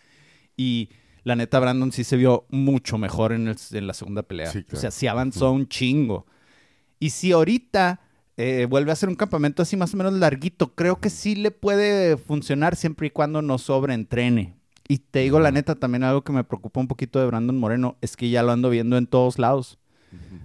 Y 0.58 0.90
la 1.24 1.36
neta, 1.36 1.60
Brandon 1.60 1.92
sí 1.92 2.04
se 2.04 2.18
vio 2.18 2.46
mucho 2.50 2.98
mejor 2.98 3.32
en, 3.32 3.48
el- 3.48 3.58
en 3.72 3.88
la 3.88 3.94
segunda 3.94 4.22
pelea. 4.24 4.52
Sí, 4.52 4.66
O 4.72 4.76
sea, 4.76 4.92
sí 4.92 5.08
avanzó 5.08 5.52
un 5.52 5.68
chingo. 5.68 6.26
Y 7.00 7.12
si 7.12 7.32
ahorita 7.32 8.02
eh, 8.38 8.66
vuelve 8.70 8.92
a 8.92 8.94
hacer 8.94 9.08
un 9.10 9.16
campamento 9.16 9.62
así 9.62 9.78
más 9.78 9.94
o 9.94 9.98
menos 9.98 10.14
larguito, 10.14 10.74
creo 10.76 11.00
que 11.00 11.10
sí 11.10 11.36
le 11.36 11.52
puede 11.52 12.18
funcionar 12.18 12.76
siempre 12.76 13.08
y 13.08 13.10
cuando 13.12 13.42
no 13.42 13.58
sobreentrene. 13.58 14.56
Y 14.88 14.98
te 14.98 15.20
digo 15.20 15.40
la 15.40 15.52
neta, 15.52 15.76
también 15.76 16.04
algo 16.04 16.24
que 16.24 16.34
me 16.34 16.44
preocupa 16.44 16.80
un 16.82 16.88
poquito 16.88 17.20
de 17.20 17.28
Brandon 17.28 17.58
Moreno 17.58 17.98
es 18.02 18.18
que 18.18 18.30
ya 18.30 18.44
lo 18.44 18.52
ando 18.52 18.70
viendo 18.70 18.98
en 18.98 19.08
todos 19.08 19.40
lados. 19.40 19.78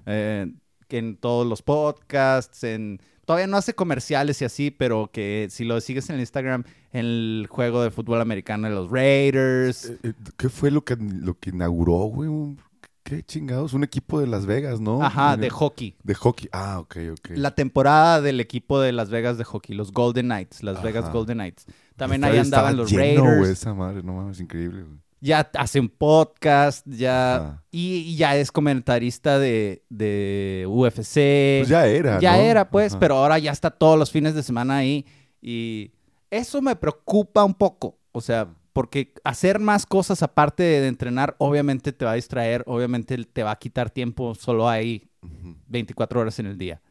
Eh, 0.06 0.52
que 0.88 0.98
en 0.98 1.16
todos 1.16 1.46
los 1.46 1.62
podcasts, 1.62 2.62
en... 2.62 3.00
Todavía 3.26 3.48
no 3.48 3.56
hace 3.56 3.74
comerciales 3.74 4.40
y 4.40 4.44
así, 4.44 4.70
pero 4.70 5.10
que 5.12 5.48
si 5.50 5.64
lo 5.64 5.80
sigues 5.80 6.08
en 6.10 6.20
Instagram, 6.20 6.62
en 6.92 7.00
el 7.00 7.46
juego 7.50 7.82
de 7.82 7.90
fútbol 7.90 8.20
americano 8.20 8.68
de 8.68 8.74
los 8.74 8.88
Raiders. 8.88 9.86
Eh, 9.86 9.98
eh, 10.04 10.12
¿Qué 10.36 10.48
fue 10.48 10.70
lo 10.70 10.84
que, 10.84 10.96
lo 10.96 11.36
que 11.38 11.50
inauguró, 11.50 11.96
güey? 12.04 12.56
¿Qué 13.02 13.24
chingados? 13.24 13.72
Un 13.72 13.82
equipo 13.82 14.20
de 14.20 14.28
Las 14.28 14.46
Vegas, 14.46 14.80
¿no? 14.80 15.02
Ajá, 15.02 15.36
de 15.36 15.50
hockey. 15.50 15.96
De 16.04 16.14
hockey. 16.14 16.48
Ah, 16.52 16.78
ok, 16.78 16.96
ok. 17.12 17.30
La 17.34 17.52
temporada 17.52 18.20
del 18.20 18.40
equipo 18.40 18.80
de 18.80 18.92
Las 18.92 19.10
Vegas 19.10 19.38
de 19.38 19.44
hockey, 19.44 19.76
los 19.76 19.92
Golden 19.92 20.26
Knights, 20.26 20.62
Las 20.62 20.80
Vegas. 20.82 21.12
Golden 21.12 21.38
Knights. 21.38 21.66
También 21.96 22.22
El 22.22 22.32
ahí 22.32 22.38
andaban 22.38 22.76
los 22.76 22.90
lleno, 22.90 23.24
Raiders. 23.24 23.48
esa 23.48 23.74
madre, 23.74 24.02
no 24.04 24.12
mames, 24.12 24.38
increíble, 24.40 24.82
güey. 24.82 24.98
Ya 25.20 25.50
hacen 25.54 25.88
podcast, 25.88 26.86
ya... 26.86 27.62
Y, 27.70 27.96
y 27.98 28.16
ya 28.16 28.36
es 28.36 28.52
comentarista 28.52 29.38
de, 29.38 29.82
de 29.88 30.66
UFC. 30.68 31.14
Pues 31.60 31.68
ya 31.68 31.86
era, 31.86 32.20
Ya 32.20 32.36
¿no? 32.36 32.42
era, 32.42 32.70
pues, 32.70 32.92
Ajá. 32.92 33.00
pero 33.00 33.16
ahora 33.16 33.38
ya 33.38 33.50
está 33.52 33.70
todos 33.70 33.98
los 33.98 34.10
fines 34.10 34.34
de 34.34 34.42
semana 34.42 34.76
ahí. 34.76 35.06
Y 35.40 35.92
eso 36.30 36.60
me 36.62 36.76
preocupa 36.76 37.44
un 37.44 37.54
poco. 37.54 37.98
O 38.12 38.20
sea, 38.20 38.48
porque 38.72 39.14
hacer 39.24 39.58
más 39.58 39.86
cosas 39.86 40.22
aparte 40.22 40.62
de 40.62 40.86
entrenar, 40.86 41.34
obviamente 41.38 41.92
te 41.92 42.04
va 42.04 42.12
a 42.12 42.16
distraer, 42.16 42.62
obviamente 42.66 43.16
te 43.24 43.42
va 43.42 43.52
a 43.52 43.58
quitar 43.58 43.90
tiempo 43.90 44.34
solo 44.34 44.68
ahí 44.68 45.08
Ujú. 45.22 45.56
24 45.68 46.20
horas 46.20 46.38
en 46.38 46.46
el 46.46 46.58
día. 46.58 46.82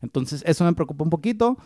Entonces, 0.00 0.42
eso 0.46 0.64
me 0.64 0.72
preocupa 0.72 1.04
un 1.04 1.10
poquito, 1.10 1.56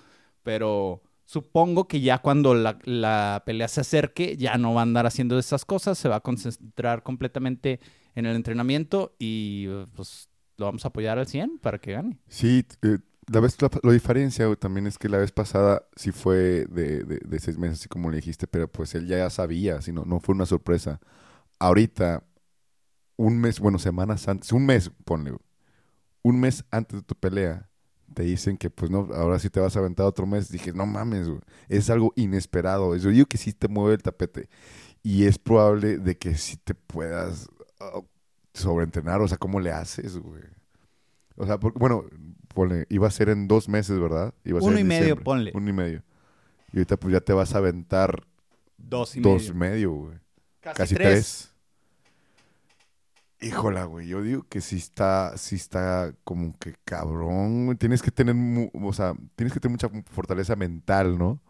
pero 0.43 1.01
supongo 1.29 1.87
que 1.89 2.01
ya 2.01 2.19
cuando 2.19 2.55
la, 2.55 2.79
la 2.85 3.43
pelea 3.45 3.69
se 3.69 3.83
acerque, 3.83 4.39
ya 4.39 4.57
no 4.57 4.73
va 4.73 4.81
a 4.81 4.83
andar 4.85 5.05
haciendo 5.05 5.39
esas 5.39 5.67
cosas, 5.67 5.99
se 5.99 6.09
va 6.09 6.17
a 6.17 6.21
concentrar 6.21 7.03
completamente 7.03 7.81
en 8.15 8.25
el 8.25 8.35
entrenamiento 8.35 9.15
y 9.19 9.67
pues 9.95 10.31
lo 10.57 10.65
vamos 10.65 10.87
a 10.87 10.89
apoyar 10.89 11.19
al 11.19 11.27
100 11.27 11.59
para 11.59 11.79
que 11.79 11.93
gane. 11.93 12.19
Sí, 12.29 12.65
eh, 12.81 12.97
la 13.31 13.41
vez, 13.41 13.59
la, 13.61 13.93
diferencia 13.93 14.53
también 14.57 14.87
es 14.87 14.97
que 14.97 15.11
la 15.11 15.19
vez 15.19 15.31
pasada 15.31 15.83
sí 15.97 16.13
fue 16.13 16.65
de, 16.65 17.05
de- 17.05 17.21
de 17.23 17.39
seis 17.41 17.59
meses, 17.59 17.81
así 17.81 17.89
como 17.91 18.09
le 18.11 18.17
dijiste, 18.17 18.47
pero 18.47 18.67
pues 18.67 18.95
él 18.95 19.07
ya 19.07 19.29
sabía, 19.29 19.83
si 19.83 19.93
no, 19.93 20.07
no 20.07 20.21
fue 20.21 20.35
una 20.35 20.47
sorpresa. 20.47 20.99
Ahorita, 21.59 22.25
un 23.17 23.39
mes, 23.39 23.61
bueno, 23.61 23.79
semanas 23.79 24.29
antes, 24.29 24.51
un 24.53 24.65
mes, 24.65 24.91
ponle, 25.05 25.37
un 26.23 26.41
mes 26.41 26.65
antes 26.71 27.01
de 27.01 27.05
tu 27.05 27.15
pelea, 27.15 27.69
te 28.15 28.23
dicen 28.25 28.57
que 28.57 28.71
pues 28.71 28.91
no, 28.91 29.09
ahora 29.15 29.39
sí 29.39 29.51
te 29.51 29.61
vas 29.61 29.77
a 29.77 29.81
aventar 29.81 30.07
otro 30.07 30.27
mes. 30.27 30.51
Dije, 30.51 30.73
no 30.73 30.87
mames, 30.87 31.29
güey, 31.29 31.41
es 31.69 31.91
algo 31.91 32.13
inesperado. 32.17 32.95
Yo 32.97 33.11
digo 33.11 33.27
que 33.27 33.39
sí 33.39 33.53
te 33.53 33.69
mueve 33.69 33.95
el 33.95 34.03
tapete 34.03 34.49
y 35.03 35.25
es 35.27 35.39
probable 35.39 35.99
de 35.99 36.17
que 36.19 36.35
sí 36.37 36.57
te 36.57 36.75
puedas 36.75 37.49
ah, 37.81 38.01
sobreentrenar, 38.55 39.21
o 39.21 39.29
sea, 39.29 39.39
¿cómo 39.39 39.61
le 39.61 39.71
haces, 39.73 40.17
güey? 40.19 40.43
O 41.37 41.47
sea, 41.47 41.59
porque, 41.61 41.79
bueno, 41.79 42.05
ponle, 42.55 42.87
iba 42.91 43.07
a 43.07 43.11
ser 43.13 43.29
en 43.29 43.47
dos 43.47 43.69
meses, 43.69 43.99
¿verdad? 44.01 44.35
Iba 44.45 44.59
a 44.59 44.63
ser 44.63 44.71
Uno 44.71 44.79
en 44.79 44.87
y 44.87 44.89
medio, 44.89 45.01
diciembre. 45.03 45.25
ponle. 45.25 45.53
Uno 45.55 45.71
y 45.71 45.73
medio. 45.73 46.03
Y 46.73 46.79
ahorita 46.79 46.97
pues 46.99 47.13
ya 47.13 47.21
te 47.21 47.33
vas 47.33 47.55
a 47.55 47.59
aventar 47.59 48.25
Dos 48.77 49.17
y 49.17 49.21
dos 49.21 49.49
y 49.49 49.53
medio. 49.55 49.71
medio, 49.73 49.93
güey. 49.93 50.19
Casi, 50.61 50.77
Casi 50.79 50.95
tres. 50.97 51.09
tres. 51.09 51.55
Híjola, 53.41 53.85
güey. 53.85 54.09
Yo 54.09 54.21
digo 54.23 54.45
que 54.49 54.61
sí 54.61 54.77
está, 54.77 55.37
sí 55.37 55.55
está 55.55 56.13
como 56.25 56.59
que 56.59 56.75
cabrón. 56.85 57.77
Tienes 57.79 58.03
que 58.03 58.11
tener, 58.11 58.35
o 58.73 58.93
sea, 58.93 59.15
tienes 59.37 59.53
que 59.53 59.61
tener 59.61 59.73
mucha 59.73 59.91
fortaleza 60.11 60.57
mental, 60.57 61.19
¿no? 61.19 61.41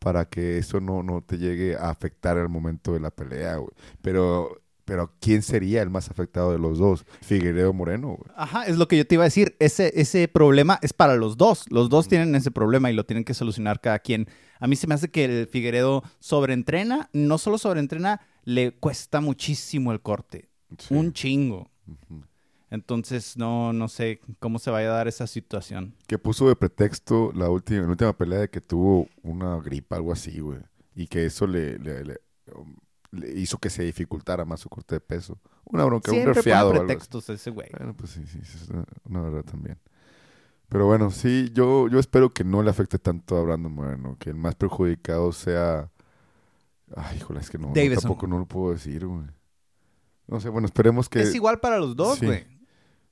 Para 0.00 0.28
que 0.28 0.58
eso 0.58 0.80
no, 0.80 1.02
no 1.02 1.22
te 1.22 1.38
llegue 1.38 1.76
a 1.76 1.90
afectar 1.90 2.38
al 2.38 2.48
momento 2.48 2.92
de 2.92 3.00
la 3.00 3.10
pelea, 3.10 3.56
güey. 3.56 3.70
Pero, 4.02 4.62
pero 4.84 5.12
¿quién 5.20 5.42
sería 5.42 5.80
el 5.82 5.90
más 5.90 6.10
afectado 6.10 6.50
de 6.50 6.58
los 6.58 6.78
dos? 6.78 7.04
Figueiredo 7.22 7.72
Moreno, 7.72 8.08
güey. 8.08 8.30
Ajá, 8.34 8.64
es 8.64 8.76
lo 8.76 8.88
que 8.88 8.96
yo 8.96 9.06
te 9.06 9.14
iba 9.14 9.22
a 9.22 9.26
decir. 9.26 9.54
Ese, 9.60 9.92
ese 9.94 10.26
problema 10.26 10.80
es 10.82 10.92
para 10.92 11.14
los 11.14 11.36
dos. 11.36 11.66
Los 11.70 11.88
dos 11.88 12.08
tienen 12.08 12.34
ese 12.34 12.50
problema 12.50 12.90
y 12.90 12.94
lo 12.94 13.06
tienen 13.06 13.24
que 13.24 13.34
solucionar 13.34 13.80
cada 13.80 14.00
quien. 14.00 14.26
A 14.58 14.66
mí 14.66 14.74
se 14.74 14.88
me 14.88 14.94
hace 14.94 15.08
que 15.08 15.24
el 15.24 15.46
Figueredo 15.46 16.02
sobreentrena, 16.18 17.10
no 17.12 17.38
solo 17.38 17.58
sobreentrena, 17.58 18.22
le 18.44 18.72
cuesta 18.72 19.20
muchísimo 19.20 19.92
el 19.92 20.00
corte. 20.00 20.47
Sí. 20.76 20.94
Un 20.94 21.12
chingo. 21.12 21.70
Entonces, 22.70 23.36
no, 23.38 23.72
no 23.72 23.88
sé 23.88 24.20
cómo 24.40 24.58
se 24.58 24.70
vaya 24.70 24.90
a 24.90 24.96
dar 24.96 25.08
esa 25.08 25.26
situación. 25.26 25.94
Que 26.06 26.18
puso 26.18 26.48
de 26.48 26.56
pretexto 26.56 27.32
la 27.34 27.48
última, 27.48 27.82
la 27.82 27.88
última 27.88 28.12
pelea 28.12 28.40
de 28.40 28.50
que 28.50 28.60
tuvo 28.60 29.08
una 29.22 29.56
gripa, 29.60 29.96
algo 29.96 30.12
así, 30.12 30.38
güey. 30.40 30.58
Y 30.94 31.06
que 31.06 31.24
eso 31.24 31.46
le, 31.46 31.78
le- 31.78 32.04
le, 32.04 32.20
um, 32.54 32.76
le 33.12 33.30
hizo 33.40 33.56
que 33.56 33.70
se 33.70 33.84
dificultara 33.84 34.44
más 34.44 34.60
su 34.60 34.68
corte 34.68 34.96
de 34.96 35.00
peso. 35.00 35.38
Una 35.64 35.84
bronca, 35.86 36.10
un 36.10 36.16
Siempre 36.16 36.34
resfriado. 36.34 36.68
o 36.68 36.70
pone 36.72 36.80
algo 36.80 36.90
así. 36.92 36.96
pretextos 37.08 37.30
ese 37.30 37.50
güey. 37.50 37.68
Bueno, 37.78 37.94
pues 37.96 38.10
sí, 38.10 38.26
sí, 38.26 38.38
es 38.42 38.68
una, 38.68 38.84
una 39.04 39.22
verdad 39.22 39.44
también. 39.50 39.78
Pero 40.68 40.84
bueno, 40.84 41.10
sí, 41.10 41.50
yo, 41.54 41.88
yo 41.88 41.98
espero 41.98 42.34
que 42.34 42.44
no 42.44 42.62
le 42.62 42.68
afecte 42.68 42.98
tanto 42.98 43.38
a 43.38 43.42
Brandon 43.42 43.72
Moreno, 43.72 44.16
que 44.18 44.28
el 44.28 44.36
más 44.36 44.54
perjudicado 44.56 45.32
sea... 45.32 45.90
Ay, 46.94 47.16
híjole, 47.16 47.40
es 47.40 47.48
que 47.48 47.56
no, 47.56 47.68
no, 47.68 47.74
Davison. 47.74 48.02
tampoco 48.02 48.26
no 48.26 48.38
lo 48.38 48.44
puedo 48.46 48.72
decir, 48.74 49.06
güey. 49.06 49.24
No 50.28 50.40
sé, 50.40 50.48
bueno, 50.48 50.66
esperemos 50.66 51.08
que... 51.08 51.20
Es 51.22 51.34
igual 51.34 51.58
para 51.60 51.78
los 51.78 51.96
dos, 51.96 52.18
sí. 52.18 52.26
güey. 52.26 52.46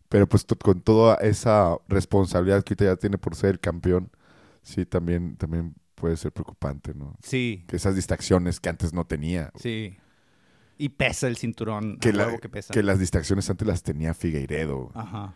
Pero 0.08 0.28
pues 0.28 0.44
con 0.62 0.80
toda 0.80 1.16
esa 1.16 1.76
responsabilidad 1.88 2.62
que 2.62 2.74
ahorita 2.74 2.84
ya 2.84 2.96
tiene 2.96 3.18
por 3.18 3.34
ser 3.34 3.50
el 3.50 3.60
campeón, 3.60 4.10
sí, 4.62 4.86
también, 4.86 5.36
también 5.36 5.74
puede 5.96 6.16
ser 6.16 6.30
preocupante, 6.32 6.94
¿no? 6.94 7.16
Sí, 7.22 7.64
Que 7.66 7.76
esas 7.76 7.96
distracciones 7.96 8.60
que 8.60 8.68
antes 8.68 8.92
no 8.92 9.04
tenía. 9.06 9.50
sí. 9.56 9.96
Y 10.78 10.90
pesa 10.90 11.26
el 11.26 11.38
cinturón. 11.38 11.96
Que, 11.96 12.12
la- 12.12 12.36
que 12.36 12.50
pesa. 12.50 12.74
que 12.74 12.82
las 12.82 12.98
distracciones 12.98 13.48
antes 13.48 13.66
las 13.66 13.82
tenía 13.82 14.12
Figueiredo. 14.12 14.90
Ajá. 14.94 15.32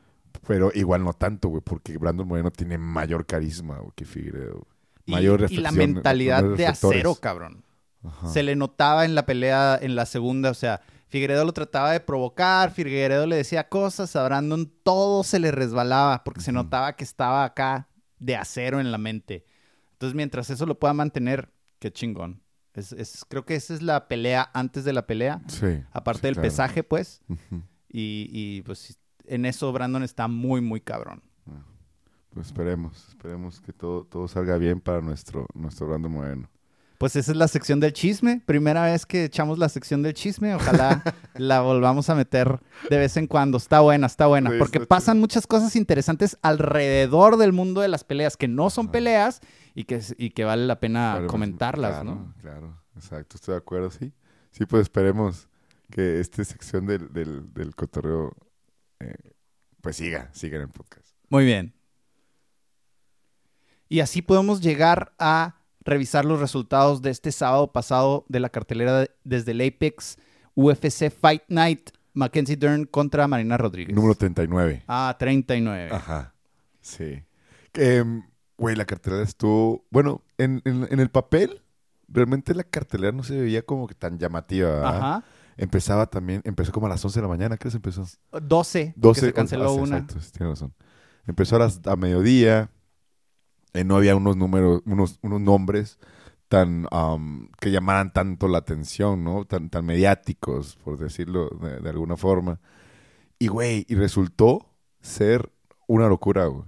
Pero 0.46 0.70
igual 0.74 1.02
no 1.02 1.14
tanto, 1.14 1.48
güey, 1.48 1.62
porque 1.64 1.96
Brandon 1.96 2.28
Moreno 2.28 2.50
tiene 2.50 2.76
mayor 2.76 3.24
carisma 3.24 3.78
güey, 3.78 3.92
que 3.96 4.04
Figueiredo. 4.04 4.66
Y, 5.06 5.12
Mayor 5.12 5.38
y 5.48 5.56
la 5.56 5.70
reflexión, 5.70 5.94
mentalidad 5.94 6.44
de 6.44 6.66
acero, 6.66 7.14
cabrón. 7.14 7.64
Ajá. 8.04 8.28
Se 8.28 8.42
le 8.42 8.54
notaba 8.54 9.06
en 9.06 9.14
la 9.14 9.24
pelea, 9.24 9.78
en 9.80 9.94
la 9.96 10.04
segunda, 10.04 10.50
o 10.50 10.54
sea, 10.54 10.82
Figueredo 11.10 11.44
lo 11.44 11.52
trataba 11.52 11.92
de 11.92 12.00
provocar, 12.00 12.70
Figueredo 12.70 13.26
le 13.26 13.36
decía 13.36 13.68
cosas, 13.68 14.14
a 14.16 14.24
Brandon 14.24 14.72
todo 14.82 15.22
se 15.24 15.38
le 15.38 15.50
resbalaba 15.50 16.24
porque 16.24 16.40
se 16.40 16.52
notaba 16.52 16.94
que 16.96 17.04
estaba 17.04 17.44
acá 17.44 17.88
de 18.18 18.36
acero 18.36 18.80
en 18.80 18.90
la 18.92 18.98
mente. 18.98 19.44
Entonces, 19.92 20.14
mientras 20.14 20.48
eso 20.50 20.66
lo 20.66 20.78
pueda 20.78 20.94
mantener, 20.94 21.52
qué 21.78 21.92
chingón. 21.92 22.42
Es, 22.74 22.92
es- 22.92 23.24
creo 23.28 23.44
que 23.44 23.56
esa 23.56 23.74
es 23.74 23.82
la 23.82 24.06
pelea 24.08 24.50
antes 24.54 24.84
de 24.84 24.92
la 24.92 25.06
pelea, 25.06 25.42
Sí. 25.48 25.82
aparte 25.92 26.20
sí, 26.20 26.26
del 26.28 26.34
claro. 26.34 26.48
pesaje, 26.48 26.84
pues, 26.84 27.20
y, 27.88 28.28
y, 28.30 28.62
pues 28.62 28.96
en 29.26 29.44
eso 29.46 29.72
Brandon 29.72 30.02
está 30.04 30.28
muy, 30.28 30.60
muy 30.60 30.80
cabrón. 30.80 31.22
Pues 32.32 32.46
esperemos, 32.46 33.08
esperemos 33.08 33.60
que 33.60 33.72
todo, 33.72 34.04
todo 34.04 34.28
salga 34.28 34.56
bien 34.56 34.80
para 34.80 35.00
nuestro, 35.00 35.46
nuestro 35.54 35.88
Brandon 35.88 36.12
Moreno. 36.12 36.48
Pues 37.00 37.16
esa 37.16 37.32
es 37.32 37.38
la 37.38 37.48
sección 37.48 37.80
del 37.80 37.94
chisme. 37.94 38.42
Primera 38.44 38.84
vez 38.84 39.06
que 39.06 39.24
echamos 39.24 39.58
la 39.58 39.70
sección 39.70 40.02
del 40.02 40.12
chisme. 40.12 40.54
Ojalá 40.54 41.02
la 41.34 41.62
volvamos 41.62 42.10
a 42.10 42.14
meter 42.14 42.60
de 42.90 42.98
vez 42.98 43.16
en 43.16 43.26
cuando. 43.26 43.56
Está 43.56 43.80
buena, 43.80 44.06
está 44.06 44.26
buena. 44.26 44.50
Sí, 44.50 44.56
Porque 44.58 44.76
está 44.76 44.86
pasan 44.86 45.18
muchas 45.18 45.46
cosas 45.46 45.76
interesantes 45.76 46.36
alrededor 46.42 47.38
del 47.38 47.54
mundo 47.54 47.80
de 47.80 47.88
las 47.88 48.04
peleas 48.04 48.36
que 48.36 48.48
no 48.48 48.68
son 48.68 48.90
peleas 48.90 49.40
y 49.74 49.84
que, 49.84 50.02
y 50.18 50.28
que 50.28 50.44
vale 50.44 50.66
la 50.66 50.78
pena 50.78 51.14
pues, 51.20 51.30
comentarlas, 51.30 51.92
claro, 51.92 52.04
¿no? 52.04 52.34
Claro, 52.42 52.82
exacto, 52.94 53.36
estoy 53.36 53.54
de 53.54 53.58
acuerdo, 53.58 53.90
sí. 53.90 54.12
Sí, 54.50 54.66
pues 54.66 54.82
esperemos 54.82 55.48
que 55.90 56.20
esta 56.20 56.44
sección 56.44 56.84
del, 56.84 57.10
del, 57.14 57.50
del 57.54 57.74
cotorreo 57.74 58.36
eh, 58.98 59.14
pues 59.80 59.96
siga, 59.96 60.28
siga 60.34 60.56
en 60.56 60.64
el 60.64 60.68
podcast. 60.68 61.08
Muy 61.30 61.46
bien. 61.46 61.72
Y 63.88 64.00
así 64.00 64.20
podemos 64.20 64.60
llegar 64.60 65.14
a 65.18 65.59
revisar 65.82 66.24
los 66.24 66.40
resultados 66.40 67.02
de 67.02 67.10
este 67.10 67.32
sábado 67.32 67.72
pasado 67.72 68.24
de 68.28 68.40
la 68.40 68.48
cartelera 68.50 69.00
de- 69.00 69.10
desde 69.24 69.52
el 69.52 69.60
Apex 69.60 70.18
UFC 70.54 71.10
Fight 71.10 71.42
Night. 71.48 71.90
Mackenzie 72.12 72.56
Dern 72.56 72.86
contra 72.86 73.28
Marina 73.28 73.56
Rodríguez. 73.56 73.94
Número 73.94 74.14
39. 74.16 74.82
Ah, 74.88 75.14
39. 75.18 75.90
Ajá. 75.92 76.34
Sí. 76.80 77.22
Em, 77.74 78.24
Güey, 78.58 78.76
la 78.76 78.84
cartelera 78.84 79.22
estuvo. 79.22 79.86
Bueno, 79.90 80.22
en, 80.36 80.60
en- 80.66 80.86
en 80.90 81.00
el 81.00 81.08
papel, 81.08 81.62
realmente 82.08 82.54
la 82.54 82.64
cartelera 82.64 83.10
no 83.12 83.22
se 83.22 83.40
veía 83.40 83.62
como 83.62 83.86
que 83.86 83.94
tan 83.94 84.18
llamativa. 84.18 84.68
¿verdad? 84.70 84.96
Ajá. 84.96 85.24
Empezaba 85.56 86.06
también, 86.10 86.42
empezó 86.44 86.70
como 86.72 86.86
a 86.86 86.90
las 86.90 87.02
11 87.02 87.20
de 87.20 87.22
la 87.22 87.28
mañana, 87.28 87.56
¿qué 87.56 87.70
se 87.70 87.76
empezó? 87.78 88.04
12. 88.32 88.40
12. 88.40 88.92
porque 88.96 89.20
se 89.20 89.32
canceló 89.32 89.70
ah, 89.70 89.74
sí, 89.74 89.80
una. 89.80 89.96
Exacto, 89.98 90.20
sí, 90.20 90.32
tiene 90.32 90.50
razón. 90.50 90.74
Empezó 91.26 91.56
a, 91.56 91.60
las- 91.60 91.80
a 91.86 91.96
mediodía. 91.96 92.70
Eh, 93.72 93.84
no 93.84 93.96
había 93.96 94.16
unos 94.16 94.36
números, 94.36 94.82
unos, 94.86 95.18
unos 95.22 95.40
nombres 95.40 95.98
tan 96.48 96.86
am, 96.90 97.48
que 97.60 97.70
llamaran 97.70 98.12
tanto 98.12 98.48
la 98.48 98.58
atención, 98.58 99.22
¿no? 99.22 99.44
Tan, 99.44 99.70
tan 99.70 99.86
mediáticos, 99.86 100.76
por 100.84 100.98
decirlo 100.98 101.48
de, 101.60 101.78
de 101.80 101.90
alguna 101.90 102.16
forma. 102.16 102.60
Y, 103.38 103.46
güey, 103.48 103.86
y 103.88 103.94
resultó 103.94 104.66
ser 105.00 105.50
una 105.86 106.08
locura, 106.08 106.46
güey. 106.46 106.64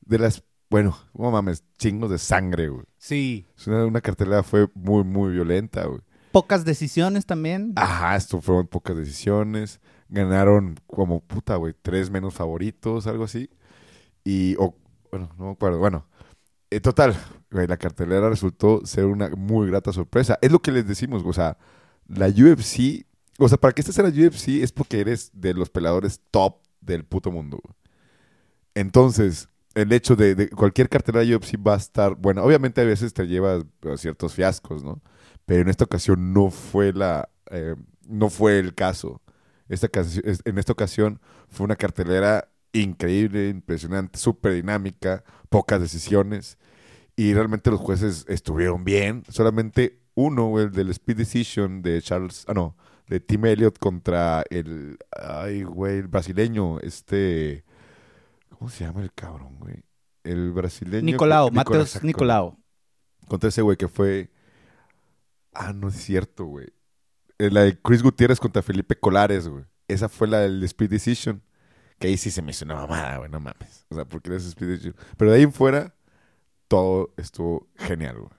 De 0.00 0.18
las, 0.18 0.44
bueno, 0.70 0.96
no 1.12 1.30
mames, 1.30 1.64
chingos 1.78 2.10
de 2.10 2.18
sangre, 2.18 2.68
güey. 2.68 2.84
Sí. 2.98 3.46
Es 3.56 3.66
Una, 3.66 3.84
una 3.84 4.00
cartelera 4.00 4.42
fue 4.42 4.68
muy, 4.74 5.04
muy 5.04 5.32
violenta, 5.32 5.84
güey. 5.86 6.00
Pocas 6.32 6.64
decisiones 6.64 7.26
también. 7.26 7.72
Ajá, 7.76 8.14
esto 8.14 8.40
fueron 8.40 8.66
pocas 8.66 8.96
decisiones. 8.96 9.80
Ganaron 10.08 10.76
como 10.86 11.20
puta, 11.20 11.56
güey, 11.56 11.74
tres 11.82 12.10
menos 12.10 12.34
favoritos, 12.34 13.06
algo 13.06 13.24
así. 13.24 13.50
Y, 14.22 14.54
o, 14.56 14.74
bueno, 15.10 15.30
no 15.38 15.46
me 15.46 15.50
acuerdo. 15.52 15.78
Bueno, 15.78 16.06
en 16.70 16.82
total, 16.82 17.16
la 17.50 17.76
cartelera 17.76 18.28
resultó 18.28 18.84
ser 18.84 19.06
una 19.06 19.30
muy 19.30 19.68
grata 19.68 19.92
sorpresa. 19.92 20.38
Es 20.42 20.52
lo 20.52 20.60
que 20.60 20.72
les 20.72 20.86
decimos, 20.86 21.22
o 21.24 21.32
sea, 21.32 21.56
la 22.08 22.28
UFC, 22.28 23.06
o 23.38 23.48
sea, 23.48 23.58
para 23.58 23.72
que 23.72 23.82
estés 23.82 23.98
en 23.98 24.04
la 24.04 24.26
UFC 24.26 24.48
es 24.62 24.72
porque 24.72 25.00
eres 25.00 25.30
de 25.32 25.54
los 25.54 25.70
peladores 25.70 26.20
top 26.30 26.56
del 26.80 27.04
puto 27.04 27.30
mundo. 27.30 27.60
Entonces, 28.74 29.48
el 29.74 29.92
hecho 29.92 30.16
de, 30.16 30.34
de 30.34 30.50
cualquier 30.50 30.88
cartelera 30.88 31.24
de 31.24 31.36
UFC 31.36 31.54
va 31.56 31.74
a 31.74 31.78
estar, 31.78 32.14
bueno, 32.16 32.42
obviamente 32.42 32.80
a 32.80 32.84
veces 32.84 33.12
te 33.14 33.26
llevas 33.26 33.64
a 33.92 33.96
ciertos 33.96 34.34
fiascos, 34.34 34.82
¿no? 34.84 35.02
Pero 35.44 35.62
en 35.62 35.68
esta 35.68 35.84
ocasión 35.84 36.32
no 36.32 36.50
fue 36.50 36.92
la, 36.92 37.28
eh, 37.50 37.76
no 38.08 38.30
fue 38.30 38.58
el 38.58 38.74
caso. 38.74 39.22
Esta 39.68 39.88
en 40.44 40.58
esta 40.58 40.72
ocasión 40.72 41.20
fue 41.48 41.64
una 41.64 41.76
cartelera 41.76 42.48
increíble, 42.82 43.48
impresionante, 43.48 44.18
súper 44.18 44.54
dinámica, 44.54 45.24
pocas 45.48 45.80
decisiones 45.80 46.58
y 47.16 47.32
realmente 47.34 47.70
los 47.70 47.80
jueces 47.80 48.24
estuvieron 48.28 48.84
bien. 48.84 49.24
Solamente 49.28 50.00
uno, 50.14 50.58
el 50.60 50.72
del 50.72 50.90
Speed 50.90 51.16
Decision 51.16 51.82
de 51.82 52.00
Charles, 52.02 52.44
ah 52.48 52.54
no, 52.54 52.76
de 53.08 53.20
Tim 53.20 53.44
Elliott 53.46 53.78
contra 53.78 54.44
el, 54.50 54.98
ay 55.10 55.62
güey, 55.62 55.98
el 55.98 56.08
brasileño, 56.08 56.80
este, 56.80 57.64
¿cómo 58.50 58.70
se 58.70 58.84
llama 58.84 59.02
el 59.02 59.12
cabrón, 59.12 59.56
güey? 59.58 59.82
El 60.24 60.52
brasileño. 60.52 61.04
Nicolau, 61.04 61.48
exacto. 61.48 62.06
Nicolau. 62.06 62.58
Contra 63.28 63.48
ese 63.48 63.62
güey 63.62 63.76
que 63.76 63.88
fue, 63.88 64.30
ah, 65.52 65.72
no 65.72 65.88
es 65.88 65.96
cierto, 65.96 66.44
güey. 66.46 66.68
Eh, 67.38 67.50
La 67.50 67.62
de 67.62 67.78
Chris 67.80 68.02
Gutiérrez 68.02 68.40
contra 68.40 68.62
Felipe 68.62 68.98
Colares, 68.98 69.48
güey. 69.48 69.64
Esa 69.88 70.08
fue 70.08 70.26
la 70.26 70.40
del 70.40 70.62
Speed 70.64 70.90
Decision. 70.90 71.42
Que 71.98 72.08
ahí 72.08 72.16
sí 72.16 72.30
se 72.30 72.42
me 72.42 72.50
hizo 72.50 72.64
una 72.64 72.74
mamada, 72.74 73.18
güey, 73.18 73.30
no 73.30 73.40
mames. 73.40 73.86
O 73.88 73.94
sea, 73.94 74.04
porque 74.04 74.30
eres 74.30 74.44
Speed. 74.46 74.94
Pero 75.16 75.30
de 75.30 75.38
ahí 75.38 75.42
en 75.44 75.52
fuera, 75.52 75.94
todo 76.68 77.14
estuvo 77.16 77.68
genial, 77.76 78.18
güey. 78.18 78.30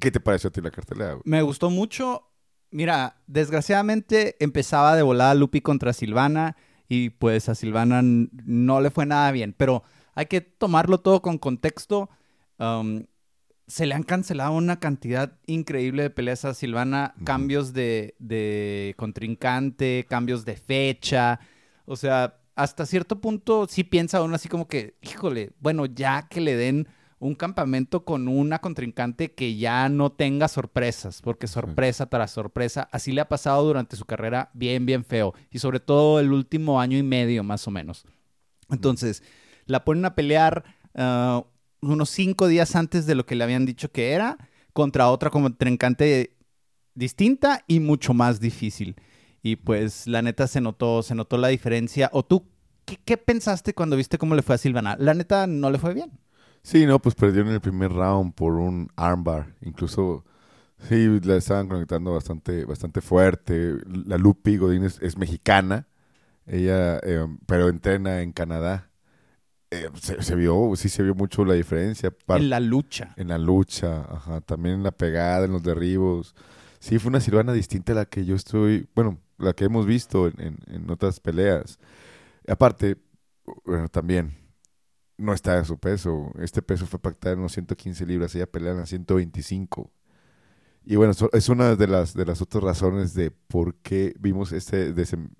¿Qué 0.00 0.10
te 0.10 0.20
pareció 0.20 0.48
a 0.48 0.52
ti 0.52 0.60
la 0.60 0.70
cartelera, 0.70 1.12
güey? 1.12 1.22
Me 1.24 1.42
gustó 1.42 1.70
mucho. 1.70 2.28
Mira, 2.70 3.16
desgraciadamente 3.26 4.36
empezaba 4.40 4.96
de 4.96 5.02
volada 5.02 5.34
Lupi 5.34 5.60
contra 5.60 5.92
Silvana 5.92 6.56
y 6.88 7.10
pues 7.10 7.48
a 7.48 7.54
Silvana 7.54 8.00
no 8.02 8.80
le 8.80 8.90
fue 8.90 9.06
nada 9.06 9.30
bien, 9.32 9.54
pero 9.56 9.82
hay 10.14 10.26
que 10.26 10.40
tomarlo 10.40 10.98
todo 10.98 11.22
con 11.22 11.38
contexto. 11.38 12.10
Um, 12.58 13.06
se 13.66 13.86
le 13.86 13.94
han 13.94 14.02
cancelado 14.02 14.52
una 14.52 14.78
cantidad 14.78 15.38
increíble 15.46 16.04
de 16.04 16.10
peleas 16.10 16.44
a 16.44 16.54
Silvana, 16.54 17.14
cambios 17.24 17.72
de, 17.72 18.14
de 18.18 18.94
contrincante, 18.96 20.06
cambios 20.08 20.44
de 20.44 20.56
fecha. 20.56 21.40
O 21.84 21.96
sea, 21.96 22.38
hasta 22.56 22.86
cierto 22.86 23.20
punto 23.20 23.66
sí 23.68 23.84
piensa 23.84 24.22
uno 24.22 24.34
así 24.34 24.48
como 24.48 24.66
que, 24.66 24.96
híjole, 25.02 25.52
bueno, 25.60 25.86
ya 25.86 26.26
que 26.28 26.40
le 26.40 26.56
den 26.56 26.88
un 27.18 27.34
campamento 27.34 28.04
con 28.04 28.28
una 28.28 28.60
contrincante 28.60 29.32
que 29.32 29.56
ya 29.56 29.88
no 29.88 30.10
tenga 30.10 30.48
sorpresas, 30.48 31.22
porque 31.22 31.46
sorpresa 31.46 32.06
tras 32.06 32.30
sorpresa, 32.30 32.88
así 32.92 33.12
le 33.12 33.20
ha 33.20 33.28
pasado 33.28 33.64
durante 33.64 33.96
su 33.96 34.04
carrera 34.04 34.50
bien, 34.54 34.86
bien 34.86 35.04
feo, 35.04 35.34
y 35.50 35.58
sobre 35.58 35.80
todo 35.80 36.18
el 36.18 36.32
último 36.32 36.80
año 36.80 36.98
y 36.98 37.02
medio 37.02 37.44
más 37.44 37.66
o 37.68 37.70
menos. 37.70 38.04
Entonces, 38.70 39.22
la 39.66 39.84
ponen 39.84 40.04
a 40.06 40.14
pelear 40.14 40.64
ah, 40.94 41.44
unos 41.80 42.10
cinco 42.10 42.48
días 42.48 42.74
antes 42.74 43.06
de 43.06 43.14
lo 43.14 43.26
que 43.26 43.34
le 43.34 43.44
habían 43.44 43.66
dicho 43.66 43.90
que 43.90 44.12
era, 44.12 44.36
contra 44.72 45.08
otra 45.08 45.30
contrincante 45.30 46.36
distinta 46.94 47.64
y 47.66 47.80
mucho 47.80 48.14
más 48.14 48.40
difícil. 48.40 48.96
Y 49.46 49.54
pues 49.54 50.08
la 50.08 50.22
neta 50.22 50.48
se 50.48 50.60
notó, 50.60 51.04
se 51.04 51.14
notó 51.14 51.38
la 51.38 51.46
diferencia. 51.46 52.10
¿O 52.12 52.24
tú 52.24 52.48
qué, 52.84 52.98
qué 53.04 53.16
pensaste 53.16 53.74
cuando 53.74 53.94
viste 53.96 54.18
cómo 54.18 54.34
le 54.34 54.42
fue 54.42 54.56
a 54.56 54.58
Silvana? 54.58 54.96
La 54.98 55.14
neta 55.14 55.46
no 55.46 55.70
le 55.70 55.78
fue 55.78 55.94
bien. 55.94 56.10
Sí, 56.64 56.84
no, 56.84 56.98
pues 57.00 57.14
perdieron 57.14 57.52
el 57.52 57.60
primer 57.60 57.92
round 57.92 58.34
por 58.34 58.54
un 58.54 58.88
armbar. 58.96 59.54
Incluso, 59.60 60.24
sí, 60.88 61.20
la 61.22 61.36
estaban 61.36 61.68
conectando 61.68 62.12
bastante, 62.12 62.64
bastante 62.64 63.00
fuerte. 63.00 63.76
La 63.86 64.18
Lupi 64.18 64.56
Godínez 64.56 64.98
es 65.00 65.16
mexicana. 65.16 65.86
Ella, 66.44 66.98
eh, 67.04 67.24
pero 67.46 67.68
entrena 67.68 68.22
en 68.22 68.32
Canadá. 68.32 68.90
Eh, 69.70 69.90
se, 70.00 70.22
se 70.24 70.34
vio, 70.34 70.72
sí 70.74 70.88
se 70.88 71.04
vio 71.04 71.14
mucho 71.14 71.44
la 71.44 71.54
diferencia. 71.54 72.12
En 72.28 72.50
la 72.50 72.58
lucha. 72.58 73.14
en 73.16 73.28
la 73.28 73.38
lucha, 73.38 74.06
ajá, 74.10 74.40
también 74.40 74.76
en 74.76 74.82
la 74.82 74.90
pegada, 74.92 75.44
en 75.44 75.52
los 75.52 75.62
derribos. 75.62 76.34
Sí, 76.80 76.98
fue 76.98 77.10
una 77.10 77.20
Silvana 77.20 77.52
distinta 77.52 77.92
a 77.92 77.96
la 77.96 78.06
que 78.06 78.24
yo 78.24 78.34
estoy, 78.36 78.88
bueno, 78.94 79.20
la 79.38 79.52
que 79.54 79.64
hemos 79.64 79.86
visto 79.86 80.28
en, 80.28 80.58
en- 80.66 80.90
otras 80.90 81.20
peleas. 81.20 81.78
Aparte, 82.48 82.98
bueno, 83.64 83.88
también 83.88 84.34
no 85.18 85.32
está 85.32 85.58
en 85.58 85.64
su 85.64 85.78
peso. 85.78 86.32
Este 86.40 86.62
peso 86.62 86.86
fue 86.86 87.00
pactado 87.00 87.34
en 87.34 87.40
unos 87.40 87.52
115 87.52 88.06
libras, 88.06 88.34
ella 88.34 88.46
pelea 88.50 88.72
en 88.72 88.78
las 88.80 88.88
125. 88.90 89.90
Y 90.84 90.96
bueno, 90.96 91.12
es 91.32 91.48
una 91.48 91.76
de 91.76 91.86
las, 91.88 92.14
de 92.14 92.24
las 92.26 92.42
otras 92.42 92.62
razones 92.64 93.14
de 93.14 93.30
por 93.32 93.74
qué 93.76 94.14
vimos 94.20 94.52
este 94.52 94.94
desem- 94.94 95.30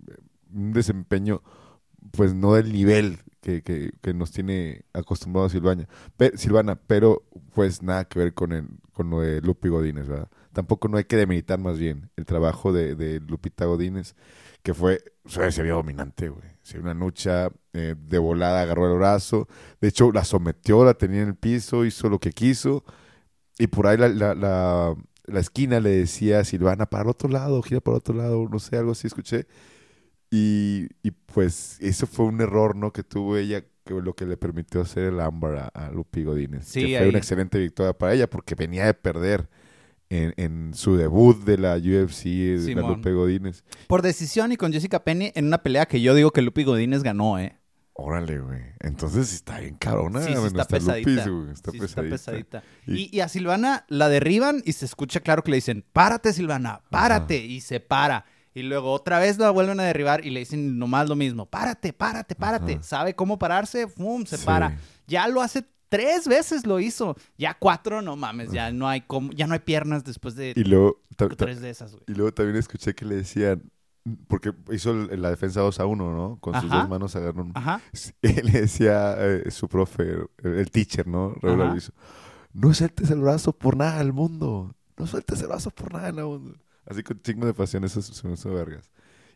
desempeño, 0.48 1.42
pues 2.12 2.34
no 2.34 2.54
del 2.54 2.72
nivel 2.72 3.18
que, 3.40 3.62
que- 3.62 3.92
que 4.02 4.14
nos 4.14 4.32
tiene 4.32 4.84
acostumbrado 4.92 5.48
Silvana, 5.48 5.88
Pe- 6.16 6.36
Silvana, 6.38 6.76
pero 6.76 7.24
pues 7.54 7.82
nada 7.82 8.06
que 8.06 8.18
ver 8.18 8.34
con, 8.34 8.52
el, 8.52 8.66
con 8.92 9.10
lo 9.10 9.20
de 9.20 9.40
Lupi 9.42 9.68
Godínez, 9.68 10.08
¿verdad? 10.08 10.28
Tampoco 10.56 10.88
no 10.88 10.96
hay 10.96 11.04
que 11.04 11.16
demeritar 11.16 11.58
más 11.58 11.78
bien 11.78 12.08
el 12.16 12.24
trabajo 12.24 12.72
de, 12.72 12.94
de 12.94 13.20
Lupita 13.20 13.66
Godínez, 13.66 14.14
que 14.62 14.72
fue, 14.72 15.04
se 15.26 15.52
se 15.52 15.62
vio 15.62 15.74
dominante, 15.74 16.30
güey. 16.30 16.48
Se 16.62 16.78
vio 16.78 16.84
una 16.84 16.94
lucha 16.94 17.50
eh, 17.74 17.94
de 17.94 18.18
volada, 18.18 18.62
agarró 18.62 18.90
el 18.90 18.96
brazo, 18.96 19.48
de 19.82 19.88
hecho 19.88 20.10
la 20.12 20.24
sometió, 20.24 20.82
la 20.82 20.94
tenía 20.94 21.20
en 21.20 21.28
el 21.28 21.34
piso, 21.34 21.84
hizo 21.84 22.08
lo 22.08 22.20
que 22.20 22.30
quiso, 22.30 22.84
y 23.58 23.66
por 23.66 23.86
ahí 23.86 23.98
la, 23.98 24.08
la, 24.08 24.34
la, 24.34 24.96
la 25.26 25.40
esquina 25.40 25.78
le 25.78 25.90
decía 25.90 26.38
a 26.40 26.44
Silvana, 26.44 26.86
para 26.86 27.02
el 27.02 27.10
otro 27.10 27.28
lado, 27.28 27.60
gira 27.60 27.82
para 27.82 27.96
el 27.96 27.98
otro 27.98 28.14
lado, 28.14 28.48
no 28.50 28.58
sé, 28.58 28.78
algo 28.78 28.92
así 28.92 29.08
escuché. 29.08 29.46
Y, 30.30 30.88
y 31.02 31.10
pues 31.10 31.76
eso 31.82 32.06
fue 32.06 32.24
un 32.24 32.40
error, 32.40 32.76
¿no? 32.76 32.94
Que 32.94 33.02
tuvo 33.02 33.36
ella, 33.36 33.62
que 33.84 33.92
lo 33.92 34.14
que 34.14 34.24
le 34.24 34.38
permitió 34.38 34.80
hacer 34.80 35.04
el 35.04 35.20
ámbar 35.20 35.56
a, 35.56 35.68
a 35.68 35.90
Lupi 35.90 36.24
Godínez. 36.24 36.64
Sí, 36.66 36.80
que 36.80 36.96
fue 36.96 37.04
ahí. 37.04 37.08
una 37.10 37.18
excelente 37.18 37.58
victoria 37.58 37.92
para 37.92 38.14
ella 38.14 38.30
porque 38.30 38.54
venía 38.54 38.86
de 38.86 38.94
perder 38.94 39.50
en, 40.10 40.34
en 40.36 40.74
su 40.74 40.96
debut 40.96 41.44
de 41.44 41.58
la 41.58 41.76
UFC, 41.76 42.24
de 42.24 42.74
la. 42.74 42.82
Lupe 42.82 43.12
Godínez. 43.12 43.64
Por 43.86 44.02
decisión 44.02 44.52
y 44.52 44.56
con 44.56 44.72
Jessica 44.72 45.02
Penny 45.04 45.32
en 45.34 45.46
una 45.46 45.58
pelea 45.58 45.86
que 45.86 46.00
yo 46.00 46.14
digo 46.14 46.30
que 46.32 46.42
Lupi 46.42 46.64
Godínez 46.64 47.02
ganó, 47.02 47.38
¿eh? 47.38 47.58
Órale, 47.98 48.38
güey. 48.40 48.60
Entonces 48.80 49.32
está 49.32 49.58
bien 49.60 49.76
cabrona. 49.76 50.20
Sí, 50.20 50.34
sí 50.34 50.46
está 50.46 50.64
pesadita. 50.66 51.26
Lupis. 51.26 51.52
Está 51.54 51.70
Sí, 51.70 51.78
está 51.82 52.02
pesadita. 52.02 52.62
Y- 52.86 52.94
Y, 53.12 53.16
y 53.16 53.20
a 53.20 53.28
Silvana 53.28 53.86
la 53.88 54.08
derriban 54.10 54.62
y 54.66 54.72
se 54.72 54.84
escucha 54.84 55.20
claro 55.20 55.42
que 55.42 55.50
le 55.50 55.56
dicen, 55.56 55.82
párate 55.94 56.32
Silvana, 56.34 56.82
párate. 56.90 57.38
Y 57.38 57.62
se 57.62 57.80
para. 57.80 58.26
Y 58.52 58.62
luego 58.62 58.92
otra 58.92 59.18
vez 59.18 59.38
la 59.38 59.50
vuelven 59.50 59.80
a 59.80 59.84
derribar 59.84 60.24
y 60.26 60.30
le 60.30 60.40
dicen 60.40 60.78
nomás 60.78 61.08
lo 61.08 61.16
mismo, 61.16 61.46
párate, 61.46 61.92
párate, 61.94 62.34
párate. 62.34 62.74
Ajá. 62.74 62.82
¿Sabe 62.82 63.14
cómo 63.14 63.38
pararse? 63.38 63.86
¡Fum! 63.88 64.24
Se 64.26 64.36
Sí. 64.36 64.44
para. 64.46 64.78
Ya 65.06 65.26
lo 65.28 65.40
hace 65.42 65.64
tres 65.88 66.26
veces 66.28 66.66
lo 66.66 66.80
hizo. 66.80 67.16
Ya 67.38 67.54
cuatro, 67.58 68.02
no 68.02 68.16
mames, 68.16 68.50
ya 68.52 68.70
no 68.72 68.88
hay 68.88 69.00
como, 69.02 69.32
ya 69.32 69.46
no 69.46 69.54
hay 69.54 69.60
piernas 69.60 70.04
después 70.04 70.34
de 70.34 70.52
Y 70.56 70.64
luego, 70.64 71.02
tres 71.36 71.60
de 71.60 71.70
esas, 71.70 71.92
güey. 71.92 72.04
y 72.08 72.12
luego 72.14 72.32
también 72.32 72.56
escuché 72.56 72.94
que 72.94 73.04
le 73.04 73.16
decían, 73.16 73.62
porque 74.28 74.52
hizo 74.70 74.92
el- 74.92 75.20
la 75.20 75.30
defensa 75.30 75.60
2 75.60 75.80
a 75.80 75.86
1, 75.86 76.14
¿no? 76.14 76.38
Con 76.40 76.54
sus 76.54 76.70
Ajá. 76.70 76.80
dos 76.82 76.88
manos 76.88 77.16
agarró 77.16 77.42
un- 77.42 77.52
Ajá. 77.54 77.80
Le 78.22 78.60
decía 78.60 79.16
eh, 79.18 79.50
su 79.50 79.68
profe, 79.68 80.02
el, 80.42 80.54
el 80.58 80.70
teacher, 80.70 81.06
¿no? 81.08 81.34
Raúl 81.42 81.80
no 82.52 82.72
sueltes 82.72 83.10
el 83.10 83.20
brazo 83.20 83.52
por 83.52 83.76
nada 83.76 83.98
del 83.98 84.12
mundo. 84.12 84.74
No 84.96 85.06
sueltes 85.06 85.40
el 85.42 85.48
brazo 85.48 85.70
por 85.72 85.92
nada 85.92 86.10
del 86.10 86.24
mundo. 86.24 86.56
Así 86.86 87.02
con 87.02 87.20
chingo 87.20 87.44
de 87.46 87.52
pasión, 87.52 87.84
eso 87.84 88.00
se 88.00 88.26
me 88.26 88.34
hizo 88.34 88.50
vergas. 88.54 88.88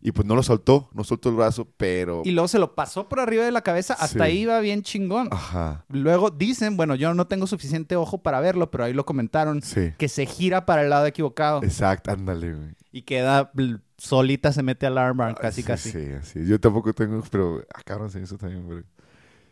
Y 0.03 0.13
pues 0.13 0.27
no 0.27 0.35
lo 0.35 0.43
soltó, 0.43 0.89
no 0.95 1.05
soltó 1.05 1.29
el 1.29 1.35
brazo, 1.37 1.69
pero... 1.77 2.23
Y 2.25 2.31
luego 2.31 2.49
se 2.49 2.59
lo 2.59 2.75
pasó 2.75 3.07
por 3.07 3.21
arriba 3.21 3.45
de 3.45 3.51
la 3.51 3.61
cabeza. 3.61 3.93
Hasta 3.95 4.07
Sí. 4.09 4.21
ahí 4.23 4.39
iba 4.39 4.59
bien 4.61 4.83
chingón. 4.83 5.29
Ajá, 5.31 5.85
Luego 5.89 6.31
dicen, 6.31 6.79
bueno, 6.79 6.95
yo 6.95 7.13
no 7.13 7.27
tengo 7.27 7.47
suficiente 7.47 7.97
ojo 7.97 8.23
para 8.23 8.41
verlo, 8.41 8.71
pero 8.71 8.85
ahí 8.85 8.95
lo 8.95 9.05
comentaron, 9.05 9.61
sí. 9.61 9.93
que 9.99 10.09
se 10.09 10.25
gira 10.25 10.65
para 10.65 10.83
el 10.85 10.89
lado 10.91 11.05
equivocado 11.05 11.63
Exacto, 11.63 12.11
ándale, 12.13 12.55
güey. 12.55 12.71
y 12.93 13.03
queda 13.03 13.53
solita, 13.99 14.53
se 14.53 14.63
mete 14.63 14.87
al 14.87 14.97
armbar, 14.97 15.35
casi, 15.35 15.61
Sí, 15.61 15.67
casi. 15.67 15.91
Sí, 15.91 16.07
así. 16.19 16.47
Yo 16.47 16.59
tampoco 16.59 16.95
tengo, 16.95 17.23
pero 17.31 17.63
ah, 17.75 17.83
cabrón, 17.85 18.11
se 18.11 18.21
hizo 18.23 18.39
también, 18.39 18.65
güey. 18.65 18.83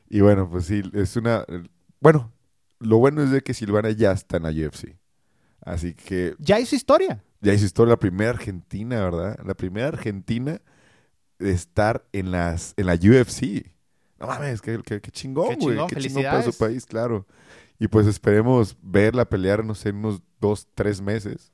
Y 0.08 0.22
bueno, 0.22 0.48
pues 0.48 0.64
sí, 0.64 0.80
es 0.94 1.14
una... 1.16 1.44
Bueno, 2.00 2.32
lo 2.78 2.96
bueno 2.96 3.22
es 3.22 3.30
de 3.30 3.42
que 3.42 3.52
Silvana 3.52 3.90
ya 3.90 4.12
está 4.12 4.38
en 4.38 4.44
la 4.44 4.48
UFC. 4.50 4.96
Así 5.64 5.94
que 5.94 6.34
Ya 6.38 6.58
hizo 6.60 6.74
historia. 6.76 7.22
ya 7.40 7.52
hizo 7.54 7.64
historia 7.64 7.90
la 7.92 7.98
primera 7.98 8.30
argentina, 8.30 9.00
¿verdad? 9.00 9.38
La 9.44 9.54
primera 9.54 9.88
argentina 9.88 10.60
de 11.38 11.52
estar 11.52 12.04
en 12.12 12.30
las 12.30 12.74
en 12.76 12.86
la 12.86 12.94
UFC. 12.94 13.72
No 14.18 14.26
mames, 14.26 14.60
qué, 14.60 14.80
qué- 14.84 15.00
qué 15.00 15.10
chingón, 15.10 15.50
Qué 15.50 15.54
güey. 15.56 15.68
chingón, 15.76 15.88
Qué 15.88 15.96
chingón 16.00 16.22
para 16.24 16.42
su 16.42 16.56
país, 16.58 16.84
claro. 16.86 17.26
Y 17.78 17.86
pues 17.86 18.06
esperemos 18.08 18.76
verla 18.82 19.24
pelear, 19.24 19.64
no 19.64 19.74
sé, 19.74 19.90
en 19.90 19.96
unos 19.96 20.20
dos, 20.40 20.66
tres 20.74 21.00
meses. 21.00 21.52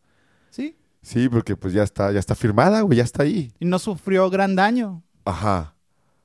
Sí. 0.51 0.77
Sí, 1.03 1.29
porque 1.29 1.55
pues 1.57 1.75
ya 1.75 1.83
está, 1.83 2.11
ya 2.13 2.19
está 2.19 2.35
firmada, 2.35 2.81
güey, 2.81 2.97
ya 2.97 3.05
está 3.05 3.25
ahí. 3.25 3.53
Y 3.61 3.67
no 3.67 3.79
sufrió 3.79 4.31
gran 4.31 4.57
daño. 4.57 5.03
Ajá. 5.27 5.75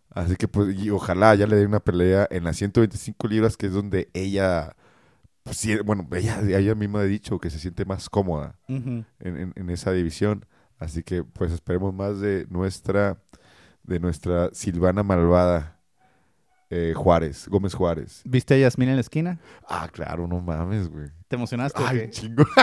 Así 0.09 0.37
que 0.37 0.47
pues, 0.47 0.73
y 0.79 0.89
ojalá 0.89 1.35
ya 1.35 1.45
le 1.47 1.57
dé 1.57 1.65
una 1.65 1.81
pelea 1.81 2.25
en 2.31 2.45
las 2.45 2.55
125 2.55 3.27
libras, 3.27 3.57
que 3.57 3.65
es 3.67 3.73
donde 3.73 4.09
ella, 4.13 4.73
pues, 5.49 5.57
sí, 5.57 5.77
bueno, 5.83 6.07
ella, 6.13 6.41
ella 6.41 6.75
misma 6.75 6.99
ha 7.01 7.03
dicho 7.05 7.39
que 7.39 7.49
se 7.49 7.59
siente 7.59 7.85
más 7.85 8.09
cómoda 8.09 8.57
en, 8.67 9.05
en- 9.19 9.53
en 9.55 9.69
esa 9.69 9.91
división. 9.91 10.45
Así 10.77 11.03
que 11.03 11.23
pues 11.23 11.51
esperemos 11.51 11.93
más 11.93 12.19
de 12.19 12.45
nuestra, 12.49 13.21
de 13.83 13.99
nuestra 13.99 14.49
Silvana 14.53 15.03
Malvada 15.03 15.79
eh, 16.69 16.93
Juárez, 16.95 17.47
Gómez 17.49 17.73
Juárez. 17.73 18.21
¿Viste 18.25 18.53
a 18.53 18.57
Yasmín 18.57 18.89
en 18.89 18.95
la 18.95 19.01
esquina? 19.01 19.39
Ah, 19.67 19.89
claro, 19.91 20.27
no 20.27 20.39
mames, 20.39 20.87
güey. 20.89 21.07
¿Te 21.27 21.35
emocionaste? 21.35 21.81
Ay, 21.85 22.09
chingo. 22.11 22.45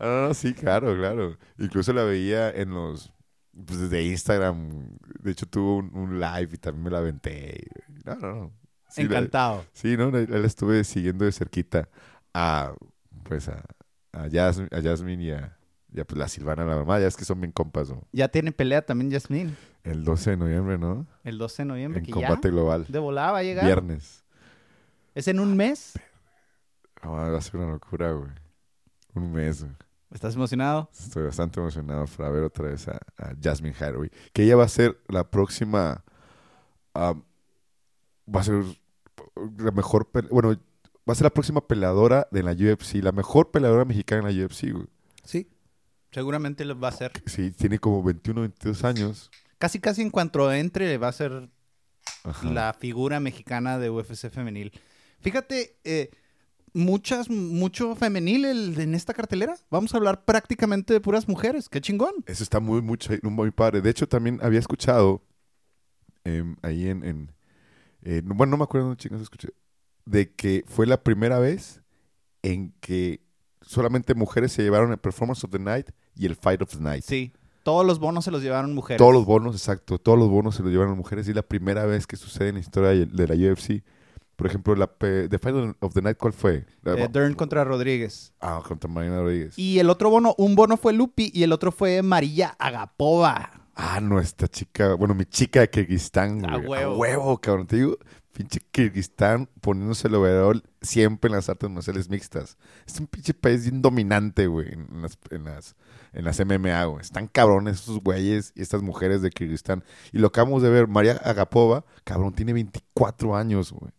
Ah, 0.00 0.04
no, 0.06 0.28
no, 0.28 0.34
sí, 0.34 0.54
claro, 0.54 0.94
claro. 0.96 1.36
Incluso 1.58 1.92
la 1.92 2.04
veía 2.04 2.50
en 2.50 2.70
los, 2.70 3.12
pues 3.66 3.80
desde 3.80 4.04
Instagram. 4.04 4.96
De 5.20 5.32
hecho, 5.32 5.46
tuvo 5.46 5.78
un, 5.78 5.90
un 5.92 6.20
live 6.20 6.50
y 6.52 6.58
también 6.58 6.84
me 6.84 6.90
la 6.90 6.98
aventé. 6.98 7.66
No, 8.04 8.14
no, 8.14 8.34
no. 8.34 8.52
Sí, 8.88 9.02
la- 9.04 9.18
Encantado. 9.18 9.64
sí, 9.72 9.96
no, 9.96 10.10
la, 10.10 10.20
la 10.22 10.46
estuve 10.46 10.82
siguiendo 10.84 11.24
de 11.24 11.32
cerquita 11.32 11.88
a, 12.34 12.72
pues 13.24 13.48
a, 13.48 13.62
a, 14.12 14.26
Yasmin, 14.28 14.68
a 14.72 14.80
Yasmin 14.80 15.20
y 15.20 15.30
a, 15.30 15.56
y 15.92 16.00
a, 16.00 16.04
pues, 16.04 16.18
la 16.18 16.28
Silvana, 16.28 16.64
la 16.64 16.76
mamá. 16.76 16.98
Ya 16.98 17.06
es 17.06 17.16
que 17.16 17.24
son 17.24 17.40
bien 17.40 17.52
compas, 17.52 17.90
¿no? 17.90 18.02
Ya 18.12 18.28
tiene 18.28 18.52
pelea 18.52 18.82
también 18.82 19.10
Yasmín. 19.10 19.56
El 19.84 20.04
12 20.04 20.30
de 20.30 20.36
noviembre, 20.38 20.78
¿no? 20.78 21.06
El 21.24 21.38
12 21.38 21.62
de 21.62 21.66
noviembre. 21.66 22.00
En 22.00 22.06
que 22.06 22.12
combate 22.12 22.48
ya 22.48 22.52
global. 22.52 22.86
de 22.88 22.98
volada 22.98 23.32
va 23.32 23.38
a 23.38 23.42
llegar. 23.42 23.64
Viernes. 23.64 24.24
Es 25.14 25.28
en 25.28 25.40
un 25.40 25.56
mes. 25.56 25.98
No, 27.02 27.12
va 27.12 27.36
a 27.36 27.40
ser 27.40 27.56
una 27.60 27.70
locura, 27.72 28.12
güey. 28.12 28.30
Un 29.14 29.32
mes, 29.32 29.62
güey. 29.62 29.74
¿Estás 30.10 30.34
emocionado? 30.34 30.88
Estoy 30.92 31.24
bastante 31.24 31.60
emocionado 31.60 32.06
para 32.16 32.30
ver 32.30 32.42
otra 32.42 32.66
vez 32.68 32.88
a, 32.88 32.98
a 33.18 33.34
Jasmine 33.42 33.74
Hathaway. 33.78 34.10
Que 34.32 34.44
ella 34.44 34.56
va 34.56 34.64
a 34.64 34.68
ser 34.68 34.98
la 35.08 35.30
próxima. 35.30 36.02
ah, 36.94 37.14
va 38.34 38.40
a 38.40 38.44
ser 38.44 38.62
la 39.58 39.70
mejor. 39.70 40.08
Bueno, 40.30 40.50
va 41.08 41.12
a 41.12 41.14
ser 41.14 41.24
la 41.24 41.30
próxima 41.30 41.66
peleadora 41.66 42.28
de 42.30 42.42
la 42.42 42.52
UFC. 42.52 42.96
La 43.02 43.12
mejor 43.12 43.50
peleadora 43.50 43.84
mexicana 43.84 44.28
en 44.28 44.36
la 44.38 44.44
UFC, 44.46 44.72
güey. 44.72 44.86
Sí. 45.24 45.48
Seguramente 46.10 46.64
lo 46.64 46.78
va 46.78 46.88
a 46.88 46.92
ser. 46.92 47.12
Sí, 47.26 47.50
tiene 47.50 47.78
como 47.78 48.02
21, 48.02 48.40
22 48.42 48.84
años. 48.84 49.30
Casi, 49.58 49.78
casi 49.80 50.02
en 50.02 50.10
cuanto 50.10 50.50
entre 50.52 50.96
va 50.98 51.08
a 51.08 51.12
ser 51.12 51.50
Ajá. 52.24 52.50
la 52.50 52.72
figura 52.78 53.20
mexicana 53.20 53.78
de 53.78 53.90
UFC 53.90 54.30
femenil. 54.30 54.72
Fíjate, 55.20 55.76
eh, 55.84 56.10
muchas, 56.72 57.28
mucho 57.28 57.94
femenil 57.96 58.44
el- 58.46 58.80
en 58.80 58.94
esta 58.94 59.12
cartelera. 59.12 59.56
Vamos 59.70 59.92
a 59.92 59.96
hablar 59.98 60.24
prácticamente 60.24 60.94
de 60.94 61.00
puras 61.00 61.28
mujeres. 61.28 61.68
¡Qué 61.68 61.80
chingón! 61.80 62.12
Eso 62.26 62.42
está 62.42 62.60
muy, 62.60 62.80
ch- 62.80 63.22
muy 63.22 63.50
padre. 63.50 63.80
De 63.82 63.90
hecho, 63.90 64.08
también 64.08 64.38
había 64.42 64.60
escuchado 64.60 65.22
em, 66.24 66.56
ahí 66.62 66.88
en, 66.88 67.04
en- 67.04 67.32
eh, 68.02 68.22
no- 68.24 68.34
bueno, 68.34 68.52
no 68.52 68.56
me 68.58 68.64
acuerdo 68.64 68.86
dónde 68.88 69.00
chingados 69.00 69.22
escuché, 69.22 69.48
de 70.04 70.32
que 70.34 70.64
fue 70.66 70.86
la 70.86 71.02
primera 71.02 71.38
vez 71.38 71.82
en 72.42 72.72
que 72.80 73.20
solamente 73.60 74.14
mujeres 74.14 74.52
se 74.52 74.62
llevaron 74.62 74.90
el 74.92 74.98
Performance 74.98 75.44
of 75.44 75.50
the 75.50 75.58
Night 75.58 75.90
y 76.14 76.26
el 76.26 76.34
Fight 76.36 76.62
of 76.62 76.70
the 76.70 76.80
Night. 76.82 77.04
Sí. 77.04 77.32
Todos 77.64 77.84
los 77.84 77.98
bonos 77.98 78.24
se 78.24 78.30
los 78.30 78.42
llevaron 78.42 78.74
mujeres. 78.74 78.96
Todos 78.98 79.12
los 79.12 79.26
bonos, 79.26 79.54
exacto, 79.54 79.98
todos 79.98 80.18
los 80.18 80.28
bonos 80.30 80.54
se 80.54 80.62
los 80.62 80.72
llevaron 80.72 80.96
mujeres 80.96 81.26
y 81.26 81.30
es 81.30 81.36
la 81.36 81.42
primera 81.42 81.84
vez 81.84 82.06
que 82.06 82.16
sucede 82.16 82.48
en 82.48 82.54
la 82.54 82.60
historia 82.60 82.90
de 83.06 83.26
la 83.28 83.34
UFC. 83.52 83.82
Por 84.36 84.46
ejemplo, 84.46 84.74
la 84.76 84.86
The 84.86 85.38
Fight 85.38 85.74
of 85.80 85.92
the 85.92 86.00
Night, 86.00 86.16
¿cuál 86.16 86.32
fue? 86.32 86.64
Eh, 86.84 87.08
Dern 87.12 87.34
contra 87.34 87.64
Rodríguez. 87.64 88.32
ah, 88.40 88.62
contra 88.66 88.88
Marina 88.88 89.20
Rodríguez. 89.20 89.58
Y 89.58 89.80
el 89.80 89.90
otro 89.90 90.08
bono, 90.10 90.34
un 90.38 90.54
bono 90.54 90.76
fue 90.76 90.92
Lupi 90.94 91.30
y 91.34 91.42
el 91.42 91.52
otro 91.52 91.72
fue 91.72 92.00
María 92.02 92.54
Agapova. 92.58 93.57
Ah, 93.80 94.00
nuestra 94.00 94.48
chica, 94.48 94.94
bueno, 94.94 95.14
mi 95.14 95.24
chica 95.24 95.60
de 95.60 95.70
Kirguistán, 95.70 96.44
A 96.44 96.56
güey. 96.58 96.82
A 96.82 96.88
huevo. 96.90 96.96
huevo, 96.98 97.38
cabrón. 97.40 97.68
Te 97.68 97.76
digo, 97.76 97.96
pinche 98.32 98.58
Kirguistán 98.72 99.48
poniéndose 99.60 100.08
el 100.08 100.16
overall 100.16 100.64
siempre 100.82 101.28
en 101.28 101.36
las 101.36 101.48
artes 101.48 101.70
marciales 101.70 102.08
mixtas. 102.10 102.58
Es 102.88 102.98
un 102.98 103.06
pinche 103.06 103.34
país 103.34 103.62
bien 103.62 103.80
dominante, 103.80 104.48
güey, 104.48 104.72
en 104.72 105.00
las, 105.02 105.16
en 105.30 105.44
las, 105.44 105.76
en 106.12 106.24
las 106.24 106.40
MMA, 106.44 106.84
güey. 106.86 107.02
Están 107.02 107.28
cabrones 107.28 107.80
esos 107.82 108.00
güeyes 108.00 108.52
y 108.56 108.62
estas 108.62 108.82
mujeres 108.82 109.22
de 109.22 109.30
Kirguistán. 109.30 109.84
Y 110.12 110.18
lo 110.18 110.26
acabamos 110.26 110.60
de 110.62 110.70
ver, 110.70 110.88
María 110.88 111.12
Agapova, 111.24 111.84
cabrón, 112.02 112.32
tiene 112.34 112.52
24 112.54 113.36
años, 113.36 113.70
güey. 113.70 113.92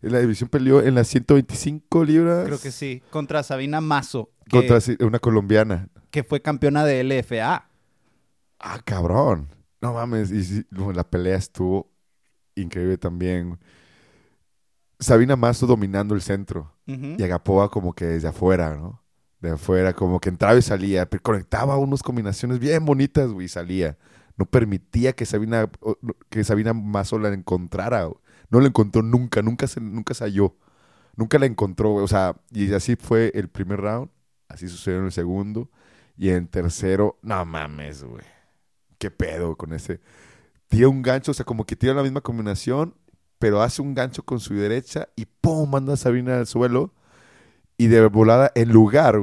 En 0.00 0.12
la 0.12 0.20
división 0.20 0.48
peleó 0.48 0.80
en 0.80 0.94
las 0.94 1.08
125 1.08 2.04
libras. 2.04 2.46
Creo 2.46 2.58
que 2.58 2.70
sí. 2.70 3.02
Contra 3.10 3.42
Sabina 3.42 3.82
Mazo, 3.82 4.30
Contra 4.50 4.78
una 5.00 5.18
colombiana. 5.18 5.88
que 6.10 6.24
fue 6.24 6.40
campeona 6.40 6.86
de 6.86 7.04
LFA. 7.04 7.66
Ah, 8.60 8.80
cabrón. 8.84 9.48
No 9.80 9.94
mames. 9.94 10.30
Y 10.30 10.44
sí, 10.44 10.66
la 10.70 11.08
pelea 11.08 11.36
estuvo 11.36 11.90
increíble 12.54 12.98
también. 12.98 13.58
Sabina 14.98 15.34
Mazo 15.36 15.66
dominando 15.66 16.14
el 16.14 16.20
centro. 16.20 16.72
Y 16.86 17.22
Agapova 17.22 17.70
como 17.70 17.94
que 17.94 18.04
desde 18.04 18.28
afuera, 18.28 18.76
¿no? 18.76 19.00
De 19.40 19.50
afuera, 19.50 19.92
como 19.94 20.20
que 20.20 20.28
entraba 20.28 20.58
y 20.58 20.62
salía. 20.62 21.08
Pero 21.08 21.22
conectaba 21.22 21.78
unas 21.78 22.02
combinaciones 22.02 22.58
bien 22.58 22.84
bonitas, 22.84 23.30
güey, 23.30 23.46
y 23.46 23.48
salía. 23.48 23.96
No 24.36 24.44
permitía 24.44 25.12
que 25.12 25.24
Sabina, 25.24 25.70
que 26.28 26.44
Sabina 26.44 26.72
Mazo 26.74 27.18
la 27.18 27.28
encontrara. 27.32 28.04
güey. 28.04 28.18
No 28.50 28.60
la 28.60 28.66
encontró 28.66 29.02
nunca, 29.02 29.40
nunca 29.40 29.66
se, 29.68 29.80
nunca 29.80 30.14
se 30.14 30.24
halló. 30.24 30.56
Nunca 31.16 31.38
la 31.38 31.46
encontró, 31.46 31.92
güey. 31.92 32.04
O 32.04 32.08
sea, 32.08 32.36
y 32.50 32.72
así 32.74 32.96
fue 32.96 33.30
el 33.34 33.48
primer 33.48 33.80
round. 33.80 34.10
Así 34.48 34.68
sucedió 34.68 34.98
en 34.98 35.06
el 35.06 35.12
segundo. 35.12 35.70
Y 36.16 36.30
en 36.30 36.48
tercero, 36.48 37.18
no 37.22 37.44
mames, 37.46 38.02
güey. 38.02 38.24
¿Qué 39.00 39.10
pedo 39.10 39.56
con 39.56 39.72
ese? 39.72 39.98
Tira 40.68 40.88
un 40.88 41.00
gancho, 41.00 41.30
o 41.30 41.34
sea, 41.34 41.46
como 41.46 41.64
que 41.64 41.74
tira 41.74 41.94
la 41.94 42.02
misma 42.02 42.20
combinación, 42.20 42.94
pero 43.38 43.62
hace 43.62 43.80
un 43.80 43.94
gancho 43.94 44.22
con 44.22 44.40
su 44.40 44.54
derecha 44.54 45.08
y 45.16 45.24
¡pum! 45.24 45.70
manda 45.70 45.94
a 45.94 45.96
Sabina 45.96 46.36
al 46.38 46.46
suelo. 46.46 46.92
Y 47.78 47.86
de 47.86 48.06
volada, 48.08 48.52
en 48.54 48.68
lugar 48.68 49.18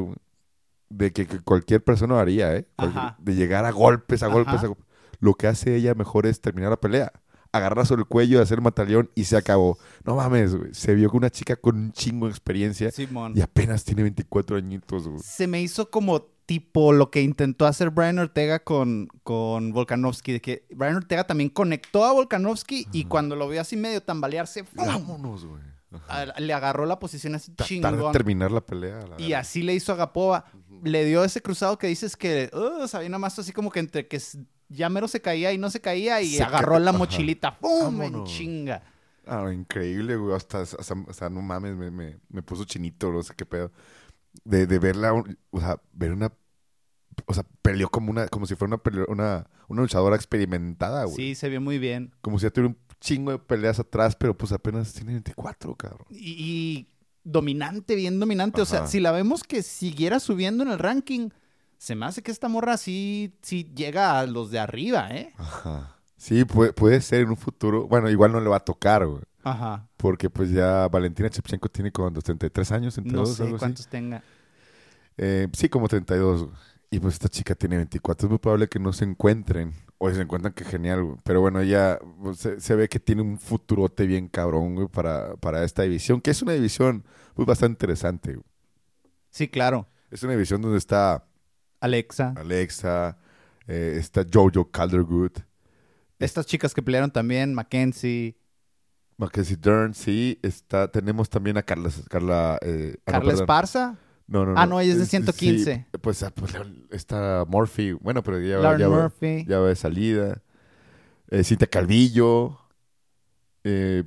de 0.89 1.13
que, 1.13 1.27
que 1.27 1.39
cualquier 1.41 1.83
persona 1.83 2.19
haría, 2.19 2.55
¿eh? 2.55 2.67
Ajá. 2.77 3.15
de 3.19 3.35
llegar 3.35 3.65
a 3.65 3.71
golpes, 3.71 4.23
a 4.23 4.27
golpes, 4.27 4.63
a 4.63 4.67
golpes. 4.67 4.85
Lo 5.19 5.35
que 5.35 5.45
hace 5.45 5.75
ella 5.75 5.93
mejor 5.93 6.25
es 6.25 6.41
terminar 6.41 6.71
la 6.71 6.79
pelea. 6.81 7.11
Agarrar 7.51 7.85
sobre 7.85 8.01
el 8.01 8.07
cuello, 8.07 8.41
hacer 8.41 8.57
el 8.57 8.63
mataleón 8.63 9.11
y 9.13 9.25
se 9.25 9.37
acabó. 9.37 9.77
No 10.05 10.15
mames, 10.15 10.55
güey. 10.55 10.73
Se 10.73 10.95
vio 10.95 11.09
con 11.09 11.19
una 11.19 11.29
chica 11.29 11.55
con 11.55 11.75
un 11.77 11.91
chingo 11.91 12.25
de 12.25 12.31
experiencia 12.31 12.89
Simón. 12.89 13.33
y 13.35 13.41
apenas 13.41 13.83
tiene 13.83 14.01
24 14.01 14.57
añitos, 14.57 15.07
güey. 15.07 15.21
Se 15.23 15.45
me 15.45 15.61
hizo 15.61 15.91
como 15.91 16.25
tipo 16.47 16.91
lo 16.93 17.11
que 17.11 17.21
intentó 17.21 17.67
hacer 17.67 17.91
Brian 17.91 18.17
Ortega 18.17 18.57
con, 18.63 19.07
con 19.23 19.71
Volkanovski, 19.73 20.31
de 20.31 20.41
que 20.41 20.65
Brian 20.73 20.95
Ortega 20.95 21.27
también 21.27 21.49
conectó 21.51 22.05
a 22.05 22.13
Volkanovski 22.13 22.87
y 22.91 23.03
cuando 23.03 23.35
lo 23.35 23.47
vio 23.47 23.61
así 23.61 23.77
medio 23.77 24.01
tambalearse. 24.01 24.63
Vámonos, 24.73 25.45
güey. 25.45 25.61
Le 26.39 26.53
agarró 26.53 26.85
la 26.85 26.99
posición 26.99 27.35
así 27.35 27.51
Tratar 27.51 27.91
de 27.93 27.97
chingón. 27.97 28.11
terminar 28.13 28.51
la 28.51 28.61
pelea. 28.61 28.99
la 29.07 29.21
Y 29.21 29.33
así 29.33 29.61
le 29.61 29.73
hizo 29.75 29.91
a 29.93 29.95
Gapova. 29.95 30.45
Le 30.83 31.05
dio 31.05 31.23
ese 31.23 31.41
cruzado 31.41 31.77
que 31.77 31.87
dices 31.87 32.15
que 32.17 32.49
uh, 32.53 32.87
Sabina 32.87 33.17
Mazo 33.19 33.41
así 33.41 33.51
como 33.51 33.69
que 33.71 33.79
entre 33.79 34.07
que 34.07 34.21
ya 34.69 34.89
mero 34.89 35.07
se 35.07 35.21
caía 35.21 35.51
y 35.53 35.57
no 35.57 35.69
se 35.69 35.79
caía 35.81 36.21
y 36.21 36.35
Se 36.35 36.43
agarró 36.43 36.73
ca- 36.73 36.79
la 36.79 36.91
mochilita. 36.91 37.57
¡Pum! 37.57 38.01
En 38.01 38.23
chinga. 38.25 38.83
Ah, 39.25 39.51
increíble, 39.51 40.15
güey. 40.17 40.35
Hasta, 40.35 40.61
hasta, 40.61 40.95
hasta 41.09 41.29
no 41.29 41.41
mames, 41.41 41.75
me, 41.75 41.89
me, 41.91 42.17
me 42.29 42.41
puso 42.41 42.63
chinito, 42.65 43.11
no 43.11 43.21
sé 43.23 43.33
qué 43.35 43.45
pedo. 43.45 43.71
De, 44.43 44.67
de 44.67 44.79
verla, 44.79 45.13
o 45.13 45.59
sea, 45.59 45.81
ver 45.93 46.11
una. 46.13 46.31
O 47.25 47.33
sea, 47.33 47.43
peleó 47.61 47.89
como 47.89 48.11
una, 48.11 48.27
como 48.27 48.45
si 48.45 48.55
fuera 48.55 48.75
una, 48.75 48.83
pelea- 48.83 49.05
una, 49.07 49.47
una 49.67 49.81
luchadora 49.81 50.15
experimentada, 50.15 51.05
güey. 51.05 51.15
Sí, 51.15 51.35
se 51.35 51.49
vio 51.49 51.59
muy 51.59 51.79
bien. 51.79 52.13
Como 52.21 52.37
si 52.39 52.43
ya 52.43 52.51
tuviera 52.51 52.69
un 52.73 52.77
chingo 53.01 53.31
de 53.31 53.39
peleas 53.39 53.79
atrás, 53.79 54.15
pero 54.15 54.37
pues 54.37 54.51
apenas 54.51 54.93
tiene 54.93 55.13
24, 55.13 55.75
cabrón. 55.75 56.05
Y, 56.09 56.35
y 56.37 56.87
dominante, 57.23 57.95
bien 57.95 58.19
dominante. 58.19 58.61
O 58.61 58.65
sea, 58.65 58.87
si 58.87 58.99
la 58.99 59.11
vemos 59.11 59.43
que 59.43 59.63
siguiera 59.63 60.19
subiendo 60.19 60.63
en 60.63 60.69
el 60.69 60.79
ranking, 60.79 61.29
Se 61.79 61.95
me 61.95 62.05
hace 62.07 62.23
que 62.23 62.31
esta 62.31 62.47
morra 62.49 62.75
sí, 62.77 63.35
sí 63.43 63.71
llega 63.75 64.19
a 64.19 64.25
los 64.25 64.49
de 64.51 64.57
arriba, 64.59 65.09
¿eh? 65.11 65.33
Ajá. 65.37 65.95
Sí, 66.17 66.43
puede, 66.45 66.73
puede 66.73 67.01
ser 67.01 67.21
en 67.21 67.29
un 67.29 67.37
futuro. 67.37 67.87
Bueno, 67.87 68.09
igual 68.09 68.31
no 68.31 68.39
le 68.41 68.49
va 68.49 68.55
a 68.57 68.65
tocar, 68.65 69.05
güey. 69.05 69.21
Ajá. 69.51 69.89
Porque 69.97 70.29
pues 70.29 70.51
ya 70.51 70.87
Valentina 70.87 71.29
Shevchenko 71.29 71.69
tiene 71.69 71.91
como 71.91 72.11
33 72.11 72.71
años, 72.71 72.93
32, 72.95 73.29
No 73.29 73.35
sé 73.35 73.43
algo 73.43 73.55
así. 73.55 73.59
cuántos 73.59 73.87
tenga. 73.87 74.23
Eh, 75.17 75.47
sí, 75.53 75.69
como 75.69 75.87
32. 75.87 76.43
güey. 76.45 76.55
Y 76.89 76.99
pues 76.99 77.15
esta 77.15 77.27
chica 77.27 77.53
tiene 77.55 77.75
24. 77.77 78.27
Es 78.27 78.29
muy 78.29 78.39
probable 78.39 78.67
que 78.69 78.79
no 78.79 78.93
se 78.93 79.03
encuentren. 79.05 79.73
O 79.97 80.09
se 80.11 80.21
encuentran, 80.21 80.53
que 80.53 80.63
genial. 80.63 81.03
güey. 81.03 81.17
Pero 81.23 81.41
bueno, 81.41 81.59
ella 81.59 81.99
pues, 82.21 82.37
se, 82.37 82.59
se 82.61 82.75
ve 82.75 82.87
que 82.87 82.99
tiene 82.99 83.21
un 83.23 83.39
futurote 83.39 84.05
bien 84.07 84.27
cabrón, 84.29 84.75
güey, 84.75 84.87
para, 84.87 85.35
para 85.37 85.63
esta 85.63 85.83
división. 85.83 86.21
Que 86.21 86.31
es 86.31 86.41
una 86.41 86.53
división 86.53 87.03
pues, 87.33 87.45
bastante 87.45 87.73
interesante. 87.73 88.33
güey. 88.33 88.45
Sí, 89.29 89.47
claro. 89.49 89.87
Es 90.11 90.23
una 90.23 90.33
división 90.33 90.61
donde 90.61 90.77
está 90.77 91.25
Alexa. 91.81 92.33
Alexa, 92.37 93.17
eh, 93.67 93.95
está 93.99 94.25
Jojo 94.31 94.71
Calderwood, 94.71 95.31
Estas 96.19 96.45
chicas 96.45 96.73
que 96.73 96.81
pelearon 96.81 97.11
también, 97.11 97.53
Mackenzie, 97.53 98.37
Mackenzie 99.17 99.57
Dern, 99.57 99.93
sí. 99.93 100.39
Está, 100.43 100.89
tenemos 100.91 101.29
también 101.29 101.57
a 101.57 101.63
Carla... 101.63 101.89
Carla, 102.09 102.57
eh, 102.61 102.95
ah, 102.97 102.99
no, 102.99 103.11
Carla 103.13 103.29
perdón. 103.31 103.43
Esparza, 103.43 103.97
No, 104.27 104.45
no, 104.45 104.53
Ah, 104.57 104.65
no, 104.65 104.79
ella 104.79 104.93
es 104.93 104.99
de 104.99 105.05
115. 105.05 105.75
sí, 105.91 105.97
pues, 106.01 106.21
ah, 106.23 106.31
pues, 106.31 106.53
está 106.91 107.43
Murphy. 107.47 107.93
Bueno, 107.93 108.21
pero 108.23 108.39
ya, 108.39 108.57
Lauren 108.59 108.79
ya, 108.79 108.87
va- 108.87 109.01
Murphy. 109.03 109.45
ya 109.47 109.59
va 109.59 109.69
de 109.69 109.75
salida. 109.75 110.41
Eh, 111.29 111.43
Cintia 111.43 111.67
Calvillo. 111.67 112.57
Eh, 113.63 114.03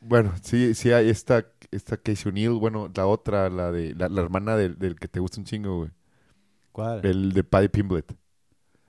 bueno, 0.00 0.32
sí, 0.42 0.74
sí 0.74 0.90
hay 0.92 1.08
esta, 1.10 1.46
esta 1.70 1.96
Casey 1.96 2.30
O'Neill. 2.30 2.50
Bueno, 2.58 2.90
la 2.94 3.06
otra, 3.06 3.48
la 3.50 3.70
de 3.72 3.94
la, 3.94 4.08
la 4.08 4.20
hermana 4.22 4.56
del, 4.56 4.78
del 4.78 4.96
que 4.96 5.08
te 5.08 5.20
gusta 5.20 5.40
un 5.40 5.44
chingo, 5.46 5.78
güey. 5.78 5.90
¿Cuál? 6.72 7.04
El 7.06 7.32
de 7.32 7.44
Paddy 7.44 7.68
Pimblet. 7.68 8.14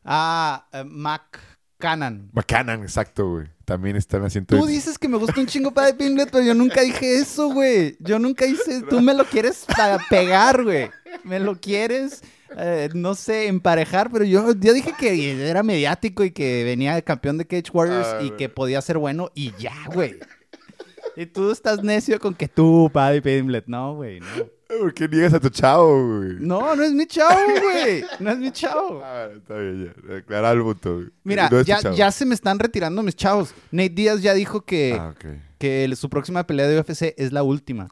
Ah, 0.03 0.67
eh, 0.71 0.83
Mac 0.83 1.39
Cannon. 1.77 2.29
McCannon, 2.33 2.81
exacto, 2.81 3.29
güey. 3.29 3.47
También 3.65 3.95
están 3.95 4.23
haciendo... 4.23 4.57
Tú 4.57 4.65
dices 4.65 4.97
que 4.97 5.07
me 5.07 5.17
gusta 5.17 5.39
un 5.39 5.47
chingo 5.47 5.71
Paddy 5.71 5.93
Pimblet, 5.93 6.29
pero 6.31 6.43
yo 6.43 6.53
nunca 6.53 6.81
dije 6.81 7.17
eso, 7.17 7.49
güey. 7.49 7.97
Yo 7.99 8.19
nunca 8.19 8.45
hice... 8.45 8.81
Tú 8.89 9.01
me 9.01 9.13
lo 9.13 9.25
quieres 9.25 9.65
pegar, 10.09 10.63
güey. 10.63 10.89
Me 11.23 11.39
lo 11.39 11.59
quieres, 11.59 12.23
eh, 12.57 12.89
no 12.93 13.15
sé, 13.15 13.47
emparejar, 13.47 14.11
pero 14.11 14.23
yo, 14.23 14.53
yo 14.53 14.73
dije 14.73 14.93
que 14.97 15.49
era 15.49 15.63
mediático 15.63 16.23
y 16.23 16.31
que 16.31 16.63
venía 16.63 16.95
de 16.95 17.03
campeón 17.03 17.37
de 17.37 17.45
Cage 17.45 17.71
Warriors 17.73 18.07
Ah, 18.07 18.21
y 18.21 18.31
que 18.31 18.49
podía 18.49 18.81
ser 18.81 18.97
bueno 18.97 19.31
y 19.33 19.51
ya, 19.57 19.75
güey. 19.93 20.19
Y 21.15 21.25
tú 21.25 21.51
estás 21.51 21.81
necio 21.83 22.19
con 22.19 22.33
que 22.35 22.47
tú, 22.47 22.89
Paddy 22.91 23.21
Pimblet. 23.21 23.65
No, 23.67 23.95
güey, 23.95 24.19
no. 24.19 24.27
¿Por 24.67 24.93
qué 24.93 25.07
niegas 25.07 25.33
a 25.33 25.39
tu 25.39 25.49
chavo, 25.49 26.17
güey? 26.17 26.35
No, 26.39 26.75
no 26.75 26.83
es 26.83 26.91
mi 26.93 27.05
chavo, 27.05 27.39
güey. 27.61 28.03
No 28.19 28.31
es 28.31 28.37
mi 28.39 28.51
chavo. 28.51 29.01
Ah, 29.03 29.27
está 29.35 29.55
bien, 29.57 29.93
ya. 30.09 30.17
Aclara 30.17 30.51
el 30.51 30.61
punto. 30.61 30.95
güey. 30.95 31.07
Mira, 31.23 31.49
No 31.49 31.61
ya, 31.61 31.79
ya 31.93 32.11
se 32.11 32.25
me 32.25 32.33
están 32.35 32.57
retirando 32.59 33.03
mis 33.03 33.15
chavos. 33.15 33.53
Nate 33.71 33.89
Díaz 33.89 34.21
ya 34.21 34.33
dijo 34.33 34.61
que, 34.61 34.97
Ah, 34.99 35.13
que 35.59 35.93
su 35.95 36.09
próxima 36.09 36.45
pelea 36.47 36.67
de 36.67 36.79
UFC 36.79 37.13
es 37.17 37.31
la 37.31 37.43
última. 37.43 37.89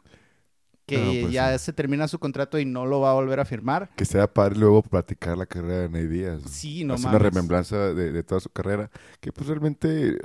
Que 0.86 1.20
pues 1.22 1.32
ya 1.32 1.56
sí. 1.58 1.64
se 1.66 1.72
termina 1.72 2.06
su 2.08 2.18
contrato 2.18 2.58
y 2.58 2.66
no 2.66 2.84
lo 2.84 3.00
va 3.00 3.12
a 3.12 3.14
volver 3.14 3.40
a 3.40 3.46
firmar. 3.46 3.88
Que 3.96 4.04
sea 4.04 4.26
padre 4.30 4.58
luego 4.58 4.82
platicar 4.82 5.38
la 5.38 5.46
carrera 5.46 5.78
de 5.82 5.88
Ney 5.88 6.06
Díaz. 6.06 6.42
Sí, 6.50 6.84
no 6.84 6.94
Hacer 6.94 7.06
una 7.08 7.18
mames. 7.18 7.32
remembranza 7.32 7.76
de, 7.94 8.12
de 8.12 8.22
toda 8.22 8.40
su 8.40 8.50
carrera. 8.50 8.90
Que 9.20 9.32
pues 9.32 9.46
realmente... 9.48 10.18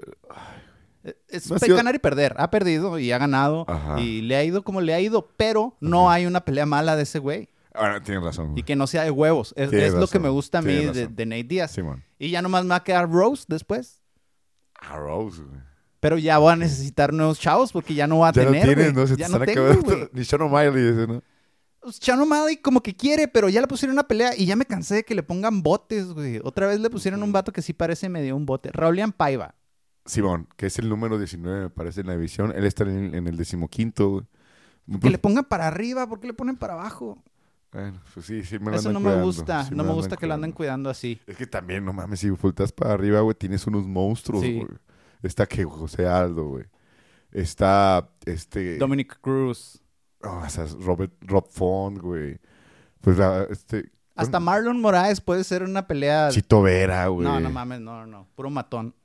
Es 1.28 1.50
No 1.50 1.58
ganar 1.76 1.96
y 1.96 2.00
perder. 2.00 2.36
Ha 2.38 2.50
perdido 2.52 3.00
y 3.00 3.12
ha 3.12 3.18
ganado. 3.18 3.66
Ajá. 3.68 4.00
Y 4.00 4.22
le 4.22 4.36
ha 4.36 4.44
ido 4.44 4.64
como 4.64 4.82
le 4.82 4.94
ha 4.94 5.00
ido, 5.00 5.30
pero 5.38 5.78
no 5.80 6.10
hay 6.12 6.26
una 6.26 6.44
pelea 6.44 6.66
mala 6.66 6.96
de 6.96 7.04
ese 7.04 7.20
güey. 7.20 7.50
Ahora 7.74 8.02
tienes 8.02 8.24
razón. 8.24 8.58
Y 8.58 8.64
que 8.64 8.76
no 8.76 8.88
sea 8.88 9.04
de 9.04 9.12
huevos. 9.12 9.54
Es, 9.56 9.70
Tienes 9.70 9.90
es 9.90 9.94
lo 9.94 10.08
que 10.08 10.20
me 10.20 10.30
gusta 10.30 10.58
a 10.58 10.62
mí 10.62 10.76
tienes 10.76 11.16
de, 11.16 11.26
Nate 11.26 11.44
Díaz. 11.44 11.72
Simón. 11.72 12.04
Y 12.18 12.30
ya 12.32 12.42
nomás 12.42 12.64
me 12.64 12.70
va 12.72 12.78
a 12.78 12.84
quedar 12.84 13.10
Rose 13.10 13.46
después. 13.48 14.02
A 14.80 14.98
Rose, 14.98 15.42
güey. 15.44 15.62
Pero 16.00 16.18
ya 16.18 16.38
voy 16.38 16.54
a 16.54 16.56
necesitar 16.56 17.14
nuevos 17.14 17.40
chavos 17.40 17.72
porque 17.72 17.94
ya 17.94 18.08
no 18.08 18.18
voy 18.18 18.30
a 18.30 18.32
Ya 18.32 18.44
no 18.44 18.52
tener. 18.52 18.66
tienes, 18.66 18.94
güey. 18.94 19.04
¿no? 19.04 19.08
Se 19.08 19.16
te 19.16 19.20
ya 19.20 19.26
están 19.28 19.40
no 19.42 19.46
tengo, 19.46 19.82
güey. 19.84 20.10
Ni 20.14 20.26
Sean 20.26 20.42
O'Malley 20.42 20.88
ese, 20.88 21.08
¿no? 21.08 21.22
Pues 21.82 21.98
Sean 22.02 22.20
O'Malley 22.20 22.58
como 22.58 22.82
que 22.82 22.96
quiere, 22.96 23.28
pero 23.28 23.48
ya 23.50 23.62
le 23.62 23.68
pusieron 23.68 23.94
una 23.94 24.08
pelea 24.08 24.32
y 24.36 24.46
ya 24.46 24.56
me 24.56 24.66
cansé 24.66 24.96
de 24.96 25.04
que 25.04 25.16
le 25.16 25.24
pongan 25.24 25.62
botes, 25.62 26.08
güey. 26.08 26.40
Otra 26.44 26.68
vez 26.68 26.80
le 26.80 26.90
pusieron 26.90 27.22
un 27.24 27.32
vato 27.32 27.54
que 27.54 27.62
sí 27.62 27.74
parece 27.74 28.10
medio 28.10 28.36
un 28.36 28.46
bote. 28.46 28.72
Raulian 28.74 29.12
Paiva. 29.14 29.56
Simón, 30.10 30.48
que 30.58 30.66
es 30.68 30.80
el 30.80 30.90
número 30.90 31.18
19, 31.18 31.62
me 31.64 31.70
parece, 31.70 32.02
en 32.02 32.08
la 32.08 32.14
división. 32.14 32.52
Él 32.56 32.66
está 32.66 32.84
en, 32.84 33.14
en 33.16 33.28
el 33.28 33.38
decimoquinto, 33.38 34.10
güey. 34.10 35.00
Que 35.02 35.10
le 35.12 35.20
pongan 35.20 35.46
para 35.46 35.68
arriba, 35.68 36.08
¿por 36.08 36.20
qué 36.20 36.28
le 36.28 36.34
ponen 36.34 36.58
para 36.58 36.74
abajo? 36.74 37.22
Bueno, 37.72 38.02
pues 38.14 38.26
sí, 38.26 38.44
sí 38.44 38.58
me 38.58 38.72
lo 38.72 38.78
Eso 38.78 38.90
andan 38.90 39.04
no 39.04 39.10
me 39.12 39.22
gusta. 39.22 39.66
sí 39.66 39.76
no 39.76 39.84
me 39.84 39.94
gusta 39.94 40.18
que 40.18 40.26
lo 40.26 40.34
anden 40.34 40.52
cuidando. 40.52 40.90
así. 40.90 41.22
Es 41.28 41.38
que 41.38 41.46
también, 41.46 41.86
no 41.86 41.94
mames, 41.94 42.20
si 42.22 42.30
volteas 42.32 42.72
para 42.72 42.94
arriba, 42.94 43.20
güey, 43.22 43.36
tienes 43.36 43.68
unos 43.68 43.86
monstruos, 43.86 44.42
Sí. 44.44 44.56
güey. 44.56 44.68
Está 45.22 45.46
que 45.46 45.64
José 45.64 46.08
Aldo, 46.08 46.46
güey. 46.48 46.66
Está, 47.32 48.10
este... 48.26 48.78
Dominic 48.78 49.20
Cruz. 49.22 49.82
oh, 50.24 50.42
o 50.46 50.50
sea, 50.50 50.66
Robert, 50.82 51.14
Rob 51.22 51.48
Font, 51.50 52.00
güey. 52.00 52.40
Pues, 53.02 53.18
la, 53.18 53.44
este... 53.44 53.92
Hasta 54.16 54.40
Marlon 54.40 54.82
Moraes 54.82 55.22
puede 55.22 55.44
ser 55.44 55.64
una 55.64 55.88
pelea. 55.88 56.30
Chito 56.32 56.62
Vera, 56.62 57.08
güey. 57.08 57.26
No, 57.28 57.40
no 57.40 57.50
mames, 57.52 57.80
no, 57.80 58.02
no, 58.02 58.08
no. 58.08 58.28
Puro 58.36 58.50
matón. 58.50 58.96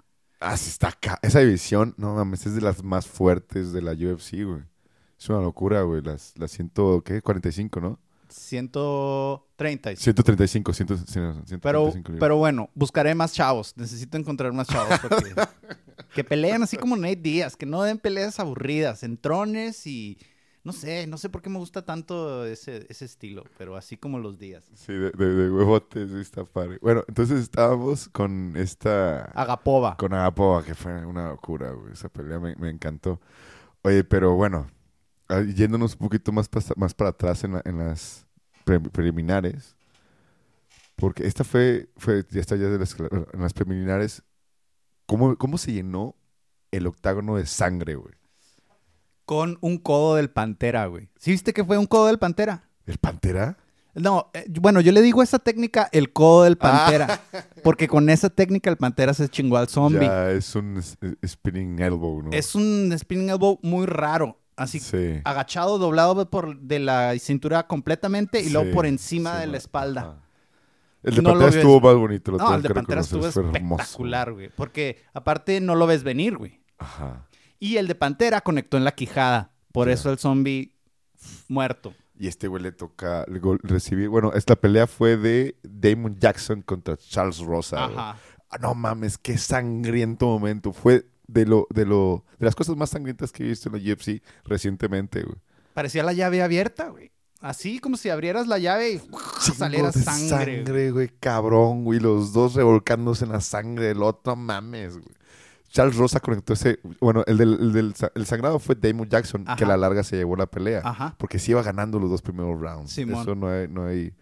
Ah, 0.41 0.57
sí 0.57 0.69
está 0.71 0.89
acá. 0.89 1.19
Esa 1.23 1.41
división, 1.41 1.95
no 1.97 2.15
mames, 2.15 2.45
es 2.47 2.55
de 2.55 2.61
las 2.61 2.83
más 2.83 3.07
fuertes 3.07 3.73
de 3.73 3.81
la 3.83 3.93
UFC, 3.93 4.45
güey. 4.45 4.63
Es 5.19 5.29
una 5.29 5.41
locura, 5.41 5.83
güey. 5.83 6.03
Las, 6.03 6.35
las 6.37 6.51
ciento, 6.51 7.03
¿qué? 7.05 7.23
45, 7.23 7.81
¿no? 7.81 7.99
130. 8.29 9.97
135, 9.97 10.73
100, 10.73 10.89
135 11.07 11.61
Pero, 11.63 11.87
libras. 11.95 12.17
pero 12.21 12.37
bueno, 12.37 12.71
buscaré 12.75 13.15
más 13.15 13.33
chavos. 13.33 13.75
Necesito 13.77 14.19
encontrar 14.19 14.53
más 14.53 14.69
chavos. 14.69 14.99
porque- 15.01 15.35
que 16.15 16.25
peleen 16.25 16.63
así 16.63 16.77
como 16.77 16.97
Nate 16.97 17.17
Díaz. 17.17 17.57
Que 17.57 17.67
no 17.67 17.83
den 17.83 17.99
peleas 17.99 18.39
aburridas. 18.41 19.03
Entrones 19.03 19.87
y... 19.87 20.19
No 20.65 20.73
sé, 20.73 21.07
no 21.07 21.19
sé 21.19 21.29
por 21.29 21.43
qué 21.43 21.51
me 21.51 21.59
gusta 21.59 21.85
tanto 21.85 22.47
ese, 22.47 22.87
ese 22.89 23.05
estilo. 23.05 23.45
Pero 23.59 23.77
así 23.77 23.99
como 23.99 24.19
los 24.19 24.39
días. 24.39 24.65
Sí, 24.75 24.95
de, 24.95 25.11
de, 25.11 25.27
de 25.35 25.51
huevotes, 25.51 26.11
sí 26.11 26.21
está 26.21 26.45
padre. 26.45 26.79
Bueno, 26.81 27.05
entonces 27.07 27.41
estábamos 27.41 28.09
con 28.09 28.55
esta... 28.57 29.25
Agapova. 29.33 29.97
Con 29.99 30.15
Agapova, 30.15 30.65
que 30.65 30.75
fue 30.75 31.05
una 31.05 31.29
locura, 31.29 31.71
güey. 31.73 31.93
Esa 31.93 32.09
pelea 32.09 32.41
me, 32.41 32.57
me 32.57 32.71
encantó. 32.71 33.21
Oye, 33.83 34.05
pero 34.05 34.35
bueno, 34.37 34.71
ah, 35.29 35.43
yéndonos 35.43 35.93
un 35.93 35.99
poquito 35.99 36.33
más, 36.33 36.49
para 36.49 37.11
atrás 37.11 37.45
en, 37.45 37.53
la- 37.53 37.63
en 37.67 37.79
las 37.79 38.27
pre- 38.65 38.81
preliminares. 38.81 39.77
Porque 40.97 41.27
esta 41.27 41.45
fue, 41.45 41.91
fue 41.97 42.25
ya 42.31 42.41
está 42.41 42.57
ya 42.57 42.69
de 42.69 42.79
las, 42.79 42.97
en 42.99 43.41
las 43.41 43.53
preliminares. 43.53 44.23
¿cómo, 45.07 45.37
¿Cómo 45.37 45.59
se 45.59 45.73
llenó 45.73 46.15
el 46.71 46.87
octágono 46.87 47.37
de 47.37 47.45
sangre, 47.47 47.97
güey? 47.97 48.15
Con 49.25 49.59
un 49.61 49.79
codo 49.79 50.17
del 50.17 50.31
Pantera, 50.31 50.87
güey. 50.87 51.09
¿Sí 51.19 51.31
viste 51.31 51.53
que 51.53 51.65
fue 51.65 51.79
un 51.79 51.87
codo 51.87 52.07
del 52.07 52.19
Pantera? 52.19 52.65
¿El 52.87 52.99
Pantera? 52.99 53.57
No, 53.95 54.31
eh, 54.35 54.45
bueno, 54.61 54.81
yo 54.81 54.91
le 54.93 55.01
digo 55.03 55.21
a 55.21 55.25
esa 55.25 55.39
técnica 55.39 55.89
el 55.93 56.13
codo 56.13 56.45
del 56.45 56.57
Pantera. 56.59 57.21
Porque 57.63 57.87
con 57.89 58.11
esa 58.11 58.29
técnica 58.29 58.69
el 58.69 58.77
Pantera 58.77 59.15
se 59.15 59.29
chingó 59.29 59.57
al 59.57 59.69
zombie. 59.69 60.07
Ya 60.07 60.31
es 60.33 60.55
un 60.57 60.83
spinning 61.27 61.79
elbow, 61.81 62.23
¿no? 62.23 62.31
Es 62.33 62.55
un 62.55 62.93
spinning 62.99 63.31
elbow 63.31 63.59
muy 63.63 63.87
raro. 63.87 64.41
Así 64.57 64.79
Sí. 64.79 65.21
agachado, 65.25 65.79
doblado 65.79 66.31
por 66.31 66.59
de 66.61 66.79
la 66.79 67.19
cintura 67.19 67.67
completamente 67.67 68.41
y 68.41 68.51
luego 68.51 68.71
por 68.73 68.87
encima 68.87 69.35
sí, 69.35 69.41
de 69.41 69.47
la 69.49 69.57
espalda. 69.57 70.21
El 71.03 71.17
de 71.17 71.23
No 71.23 71.31
Pantera 71.31 71.47
ves. 71.47 71.57
estuvo 71.57 71.81
más 71.81 71.95
bonito. 71.95 72.31
lo 72.33 72.39
No, 72.39 72.55
el 72.55 72.63
de 72.63 72.71
Pantera 72.71 73.01
estuvo 73.01 73.27
espectacular, 73.27 74.33
güey. 74.33 74.51
Porque 74.55 75.03
aparte 75.13 75.61
no 75.61 75.75
lo 75.75 75.87
ves 75.87 76.03
venir, 76.05 76.37
güey. 76.37 76.61
Ajá. 76.79 77.27
Y 77.65 77.79
el 77.79 77.87
de 77.89 77.95
Pantera 77.95 78.41
conectó 78.43 78.77
en 78.77 78.85
la 78.85 78.95
quijada. 78.95 79.53
Por 79.73 79.89
eso 79.89 80.11
el 80.11 80.19
zombie 80.19 80.75
muerto. 81.49 81.95
Y 82.19 82.29
este 82.29 82.47
güey 82.49 82.63
le 82.63 82.73
toca 82.73 83.25
el 83.25 83.41
gol- 83.41 83.59
recibir. 83.63 84.09
Bueno, 84.09 84.33
esta 84.35 84.55
pelea 84.55 84.87
fue 84.87 85.17
de 85.17 85.57
Damon 85.63 86.17
Jackson 86.19 86.63
contra 86.63 86.97
Charles 86.97 87.39
Rosa. 87.39 87.85
Ajá. 87.87 88.17
Ah, 88.51 88.59
no 88.61 88.75
mames, 88.75 89.19
qué 89.19 89.37
sangriento 89.39 90.27
momento. 90.27 90.73
Fue 90.73 91.07
de 91.27 91.47
lo, 91.47 91.67
de 91.71 91.87
lo, 91.87 92.25
de 92.39 92.45
las 92.45 92.55
cosas 92.55 92.77
más 92.77 92.91
sangrientas 92.91 93.33
que 93.33 93.43
he 93.45 93.49
visto 93.49 93.69
en 93.69 93.83
la 93.83 93.93
UFC 93.95 94.23
recientemente, 94.45 95.23
güey. 95.23 95.37
Parecía 95.73 96.05
la 96.05 96.13
llave 96.13 96.43
abierta, 96.43 96.89
güey. 96.91 97.11
Así 97.41 97.79
como 97.81 97.97
si 97.97 98.11
abrieras 98.11 98.47
la 98.47 98.59
llave 98.59 98.93
y 98.93 99.01
saliera 99.55 99.91
de 99.91 100.01
sangre. 100.03 100.29
sangre, 100.65 100.91
güey, 100.93 101.09
cabrón, 101.19 101.85
güey. 101.85 101.99
Los 101.99 102.33
dos 102.33 102.55
revolcándose 102.55 103.25
en 103.25 103.33
la 103.33 103.41
sangre 103.41 103.87
del 103.87 104.03
otro, 104.03 104.37
mames, 104.37 104.99
güey. 104.99 105.15
Charles 105.75 105.97
Rosa 105.97 106.21
conectó 106.21 106.53
ese. 106.53 106.79
Bueno, 107.01 107.25
el 107.27 107.37
del, 107.37 107.55
el 107.61 107.73
del 107.73 107.95
el 108.15 108.27
sangrado 108.27 108.61
fue 108.61 108.77
Damon 108.77 109.09
Jackson, 109.09 109.43
Ajá. 109.45 109.57
que 109.57 109.65
a 109.65 109.67
la 109.67 109.77
larga 109.77 110.05
se 110.05 110.15
llevó 110.17 110.37
la 110.37 110.47
pelea. 110.47 110.81
Ajá. 110.85 111.17
Porque 111.19 111.41
sí 111.41 111.51
iba 111.51 111.63
ganando 111.65 111.99
los 111.99 112.09
dos 112.09 112.23
primeros 112.23 112.61
rounds. 112.61 112.93
Simón. 112.93 113.23
Eso 113.23 113.35
no 113.35 113.49
hay, 113.49 113.67
no 113.67 113.85
hay. 113.87 114.15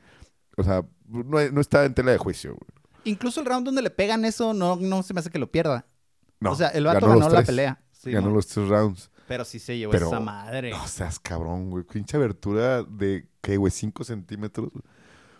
O 0.56 0.62
sea, 0.64 0.82
no, 1.06 1.36
hay- 1.36 1.52
no 1.52 1.60
está 1.60 1.84
en 1.84 1.92
tela 1.92 2.10
de 2.12 2.16
juicio, 2.16 2.52
güey. 2.54 2.70
Incluso 3.04 3.40
el 3.40 3.46
round 3.46 3.66
donde 3.66 3.82
le 3.82 3.90
pegan 3.90 4.24
eso 4.24 4.54
no, 4.54 4.76
no 4.76 5.02
se 5.02 5.12
me 5.12 5.20
hace 5.20 5.28
que 5.28 5.38
lo 5.38 5.50
pierda. 5.50 5.84
No, 6.40 6.52
o 6.52 6.54
sea, 6.56 6.68
el 6.68 6.84
vato 6.86 7.06
ganó, 7.06 7.20
la 7.20 7.28
tres. 7.28 7.46
pelea. 7.46 7.82
Sí, 7.92 8.10
ganó 8.12 8.30
los 8.30 8.46
tres 8.46 8.66
rounds. 8.68 9.10
Pero 9.28 9.44
sí 9.44 9.58
se 9.58 9.76
llevó 9.76 9.92
Pero- 9.92 10.06
esa 10.06 10.20
madre. 10.20 10.70
No 10.70 10.86
seas 10.86 11.20
cabrón, 11.20 11.68
güey. 11.70 11.84
Pinche 11.84 12.16
abertura 12.16 12.82
de, 12.82 13.28
¿qué, 13.42 13.58
güey? 13.58 13.70
5 13.70 14.04
centímetros. 14.04 14.70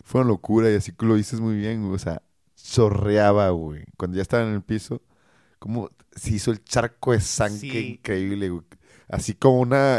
fue 0.05 0.21
una 0.21 0.29
locura 0.29 0.71
y 0.71 0.75
así 0.75 0.93
que 0.93 1.07
lo 1.07 1.15
dices 1.15 1.41
muy 1.41 1.57
bien, 1.57 1.83
güey. 1.83 1.95
O 1.95 1.99
sea, 1.99 2.21
chorreaba, 2.57 3.49
güey. 3.51 3.85
Cuando 3.97 4.17
ya 4.17 4.23
estaba 4.23 4.43
en 4.43 4.53
el 4.55 4.63
piso, 4.63 5.01
como 5.59 5.91
se 6.15 6.31
hizo 6.35 6.51
el 6.51 6.63
charco 6.65 7.13
de 7.13 7.21
sangre 7.21 7.59
Sí. 7.61 7.89
increíble, 7.99 8.49
güey. 8.51 8.65
Así 9.09 9.35
como 9.35 9.61
una, 9.61 9.99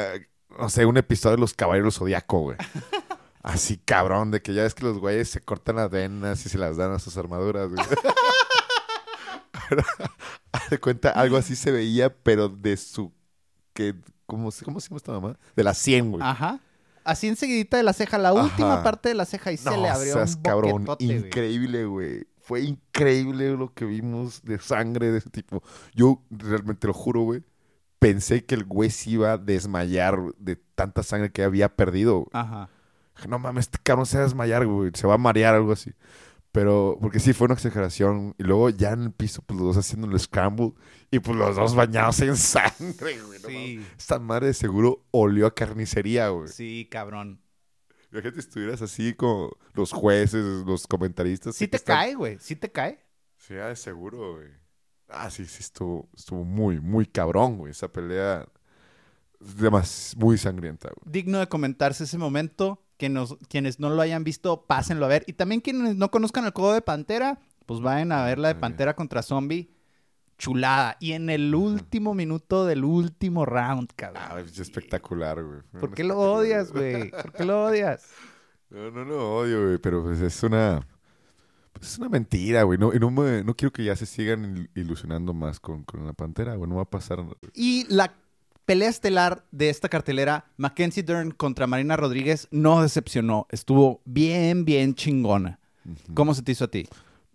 no 0.57 0.69
sé, 0.69 0.85
un 0.85 0.97
episodio 0.97 1.35
de 1.37 1.41
los 1.41 1.53
Caballeros 1.53 1.97
Zodíaco, 1.97 2.39
güey. 2.39 2.57
Así 3.43 3.77
cabrón, 3.77 4.31
de 4.31 4.41
que 4.41 4.53
ya 4.53 4.63
ves 4.63 4.73
que 4.73 4.85
los 4.85 4.99
güeyes 4.99 5.29
se 5.29 5.41
cortan 5.41 5.75
las 5.75 5.89
venas 5.89 6.45
y 6.45 6.49
se 6.49 6.57
las 6.57 6.77
dan 6.77 6.93
a 6.93 6.99
sus 6.99 7.17
armaduras, 7.17 7.69
güey. 7.69 7.85
Pero, 9.69 9.83
haz 10.51 10.69
de 10.69 10.77
cuenta, 10.79 11.09
algo 11.09 11.37
así 11.37 11.55
se 11.55 11.71
veía, 11.71 12.13
pero 12.15 12.47
de 12.49 12.77
su, 12.77 13.11
que, 13.73 13.95
¿cómo, 14.25 14.51
se- 14.51 14.63
cómo 14.65 14.79
se 14.79 14.89
llama 14.89 14.97
esta 14.97 15.11
mamá? 15.11 15.37
De 15.55 15.63
la 15.63 15.73
100, 15.73 16.11
güey. 16.11 16.23
Ajá. 16.23 16.59
Así 17.03 17.27
enseguidita 17.27 17.75
de 17.75 17.83
la 17.83 17.91
ceja, 17.91 18.17
la 18.17 18.29
Ajá. 18.29 18.43
última 18.43 18.81
parte 18.81 19.09
de 19.09 19.15
la 19.15 19.25
ceja 19.25 19.51
y 19.51 19.57
se 19.57 19.69
le 19.77 19.89
abrió 19.89 20.13
seas 20.13 20.35
un 20.35 20.41
cabrón, 20.41 20.85
increíble, 20.99 21.85
güey. 21.85 22.25
Fue 22.43 22.61
increíble 22.61 23.51
lo 23.55 23.73
que 23.73 23.85
vimos 23.85 24.43
de 24.43 24.59
sangre 24.59 25.11
de 25.11 25.19
ese 25.19 25.29
tipo. 25.29 25.63
Yo 25.95 26.21
realmente 26.29 26.87
lo 26.87 26.93
juro, 26.93 27.21
güey. 27.21 27.41
Pensé 27.99 28.43
que 28.43 28.53
el 28.55 28.65
güey 28.65 28.89
se 28.89 29.11
iba 29.11 29.31
a 29.31 29.37
desmayar 29.37 30.19
de 30.37 30.57
tanta 30.75 31.03
sangre 31.03 31.31
que 31.31 31.41
había 31.43 31.73
perdido. 31.75 32.27
Ajá. 32.33 32.69
No 33.29 33.39
mames, 33.39 33.65
este 33.67 33.77
cabrón 33.81 34.05
se 34.05 34.17
va 34.17 34.23
a 34.23 34.27
desmayar, 34.27 34.65
güey. 34.65 34.91
Se 34.93 35.07
va 35.07 35.13
a 35.13 35.17
marear, 35.17 35.55
algo 35.55 35.71
así. 35.71 35.91
Pero, 36.51 36.97
porque 37.01 37.19
sí, 37.19 37.31
fue 37.33 37.45
una 37.45 37.53
exageración. 37.55 38.35
Y 38.37 38.43
luego 38.43 38.69
ya 38.69 38.91
en 38.91 39.03
el 39.03 39.11
piso, 39.11 39.41
pues 39.45 39.57
los 39.57 39.67
dos 39.75 39.77
haciendo 39.85 40.07
el 40.07 40.19
scramble. 40.19 40.73
Y 41.11 41.19
pues 41.19 41.37
los 41.37 41.55
dos 41.55 41.75
bañados 41.75 42.19
en 42.19 42.35
sangre, 42.37 43.19
güey. 43.25 43.39
no. 43.41 43.47
Sí, 43.47 43.85
Esta 43.97 44.19
madre 44.19 44.47
de 44.47 44.53
seguro 44.53 45.05
olió 45.11 45.47
a 45.47 45.55
carnicería, 45.55 46.27
güey. 46.29 46.49
sí, 46.49 46.87
cabrón. 46.91 47.39
Imagínate 48.13 48.39
estuvieras 48.41 48.81
así 48.83 49.13
como 49.13 49.57
los 49.73 49.91
jueces, 49.91 50.43
los 50.65 50.85
comentaristas. 50.85 51.55
Sí 51.55 51.67
te 51.67 51.77
están- 51.77 51.97
cae, 51.97 52.13
güey. 52.13 52.37
Sí 52.39 52.55
te 52.55 52.71
cae. 52.71 53.03
Sí, 53.37 53.55
de 53.55 53.75
seguro, 53.75 54.35
güey. 54.35 54.49
Ah, 55.09 55.31
sí, 55.31 55.45
sí, 55.45 55.57
estuvo, 55.61 56.07
estuvo 56.15 56.43
muy, 56.43 56.79
muy 56.79 57.07
cabrón, 57.07 57.57
güey. 57.57 57.71
Esa 57.71 57.87
pelea 57.91 58.47
demas, 59.39 60.13
muy 60.17 60.37
sangrienta, 60.37 60.89
güey. 60.89 61.11
Digno 61.11 61.39
de 61.39 61.47
comentarse 61.47 62.03
ese 62.03 62.17
momento. 62.17 62.79
Que 62.97 63.09
nos, 63.09 63.35
quienes 63.49 63.79
no 63.79 63.89
lo 63.89 64.01
hayan 64.01 64.23
visto, 64.23 64.65
pásenlo 64.67 65.05
a 65.05 65.09
ver. 65.09 65.23
Y 65.27 65.33
también 65.33 65.59
quienes 65.61 65.95
no 65.95 66.11
conozcan 66.11 66.45
el 66.45 66.51
juego 66.51 66.73
de 66.73 66.81
Pantera, 66.83 67.39
pues 67.65 67.81
vayan 67.81 68.11
a 68.11 68.23
ver 68.23 68.37
la 68.37 68.49
de. 68.49 68.55
Pantera 68.55 68.95
contra 68.95 69.23
Zombie. 69.23 69.71
Chulada. 70.37 70.97
Y 70.99 71.13
en 71.13 71.29
el 71.29 71.53
último 71.55 72.13
minuto 72.13 72.65
del 72.65 72.83
último 72.83 73.45
round, 73.45 73.89
cabrón. 73.95 74.23
Ah, 74.25 74.39
es 74.39 74.57
espectacular, 74.59 75.43
güey. 75.43 75.59
¿Por 75.79 75.93
qué 75.93 76.03
lo 76.03 76.17
odias, 76.19 76.71
güey? 76.71 77.09
¿Por 77.11 77.31
qué 77.33 77.45
lo 77.45 77.65
odias? 77.65 78.05
No, 78.69 78.89
no 78.89 79.05
lo 79.05 79.35
odio, 79.37 79.65
güey, 79.67 79.77
pero 79.77 80.01
pues 80.03 80.19
es 80.19 80.41
una... 80.41 80.83
Pues 81.73 81.91
es 81.91 81.99
una 81.99 82.09
mentira, 82.09 82.63
güey. 82.63 82.79
No, 82.79 82.91
no, 82.91 83.11
me- 83.11 83.43
no 83.43 83.55
quiero 83.55 83.71
que 83.71 83.83
ya 83.83 83.95
se 83.95 84.07
sigan 84.07 84.55
il- 84.57 84.69
ilusionando 84.73 85.31
más 85.31 85.59
con, 85.59 85.83
con 85.83 86.03
la 86.07 86.13
Pantera, 86.13 86.55
güey. 86.55 86.67
No 86.67 86.77
va 86.77 86.81
a 86.81 86.89
pasar... 86.89 87.23
Y 87.53 87.85
la 87.93 88.15
pelea 88.65 88.89
estelar 88.89 89.45
de 89.51 89.69
esta 89.69 89.89
cartelera, 89.89 90.45
Mackenzie 90.57 91.03
Dern 91.03 91.29
contra 91.29 91.67
Marina 91.67 91.95
Rodríguez, 91.97 92.47
no 92.49 92.81
decepcionó. 92.81 93.45
Estuvo 93.51 94.01
bien, 94.05 94.65
bien 94.65 94.95
chingona. 94.95 95.59
¿Cómo 96.15 96.33
se 96.33 96.41
te 96.41 96.53
hizo 96.53 96.65
a 96.65 96.69
ti? 96.71 96.87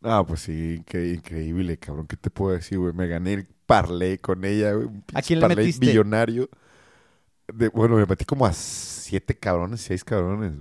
Ah, 0.02 0.24
pues 0.26 0.40
sí, 0.40 0.82
qué 0.86 1.14
increíble, 1.14 1.76
cabrón. 1.78 2.06
¿Qué 2.06 2.16
te 2.16 2.30
puedo 2.30 2.54
decir, 2.54 2.78
güey? 2.78 2.92
Me 2.94 3.08
gané 3.08 3.34
el 3.34 3.46
parlay 3.66 4.18
con 4.18 4.44
ella, 4.44 4.72
güey. 4.72 4.86
un 4.86 5.04
¿A 5.12 5.22
quién 5.22 5.40
le 5.40 5.46
parlay 5.46 5.56
metiste? 5.56 5.78
millonario. 5.80 6.48
De, 7.52 7.68
bueno, 7.70 7.96
me 7.96 8.06
metí 8.06 8.24
como 8.24 8.46
a 8.46 8.52
siete 8.52 9.36
cabrones, 9.38 9.80
seis 9.80 10.04
cabrones. 10.04 10.52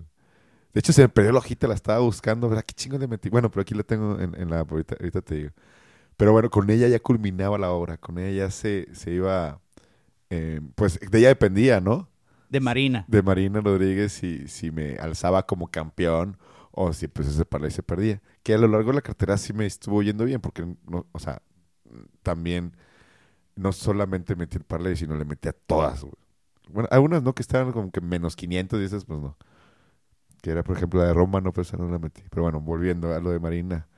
De 0.73 0.79
hecho, 0.81 0.93
se 0.93 1.03
me 1.03 1.09
perdió 1.09 1.31
la 1.33 1.39
hojita, 1.39 1.67
la 1.67 1.75
estaba 1.75 1.99
buscando. 1.99 2.49
¿Verdad? 2.49 2.65
¿Qué 2.65 2.73
chingo 2.75 2.97
le 2.99 3.07
metí? 3.07 3.29
Bueno, 3.29 3.51
pero 3.51 3.61
aquí 3.63 3.75
la 3.75 3.83
tengo 3.83 4.19
en, 4.19 4.35
en 4.35 4.49
la... 4.49 4.61
Ahorita, 4.61 4.95
ahorita 4.99 5.21
te 5.21 5.35
digo. 5.35 5.51
Pero 6.17 6.33
bueno, 6.33 6.49
con 6.51 6.69
ella 6.69 6.87
ya 6.89 6.99
culminaba 6.99 7.57
la 7.59 7.71
obra. 7.71 7.97
Con 7.97 8.19
ella 8.19 8.45
ya 8.47 8.51
se, 8.51 8.87
se 8.93 9.11
iba... 9.13 9.61
eh, 10.31 10.61
pues 10.75 10.99
de 10.99 11.19
ella 11.19 11.29
dependía, 11.29 11.81
¿no? 11.81 12.09
De 12.49 12.59
Marina. 12.59 13.07
de 13.07 13.21
Marina 13.21 13.61
Rodríguez 13.61 14.11
si, 14.13 14.47
si 14.47 14.71
me 14.71 14.95
alzaba 14.97 15.45
como 15.47 15.69
campeón 15.69 16.37
o 16.71 16.93
si 16.93 17.07
pues 17.07 17.27
ese 17.27 17.45
parlay 17.45 17.71
se 17.71 17.83
perdía. 17.83 18.21
Que 18.47 18.53
a 18.53 18.57
lo 18.57 18.69
largo 18.69 18.91
de 18.91 18.95
la 18.95 19.01
cartera 19.01 19.37
sí 19.37 19.51
me 19.51 19.65
estuvo 19.65 20.01
yendo 20.01 20.23
bien 20.23 20.39
porque, 20.39 20.65
no, 20.87 21.05
o 21.11 21.19
sea, 21.19 21.41
también 22.23 22.77
no 23.57 23.73
solamente 23.73 24.37
metí 24.37 24.55
el 24.57 24.63
parlay, 24.63 24.95
sino 24.95 25.17
le 25.17 25.25
metí 25.25 25.49
a 25.49 25.53
todas. 25.53 26.05
Bueno, 26.69 26.87
algunas 26.93 27.23
no 27.23 27.35
que 27.35 27.41
estaban 27.41 27.73
como 27.73 27.91
que 27.91 27.99
menos 27.99 28.37
500 28.37 28.81
y 28.81 28.85
esas 28.85 29.03
pues 29.03 29.19
no. 29.19 29.37
Que 30.41 30.51
era, 30.51 30.63
por 30.63 30.77
ejemplo, 30.77 31.01
la 31.01 31.07
de 31.07 31.13
Roma, 31.13 31.41
no, 31.41 31.51
pero 31.51 31.63
esa 31.63 31.75
no 31.75 31.89
la 31.89 31.99
metí. 31.99 32.23
Pero 32.29 32.43
bueno, 32.43 32.61
volviendo 32.61 33.13
a 33.13 33.19
lo 33.19 33.31
de 33.31 33.39
Marina 33.41 33.89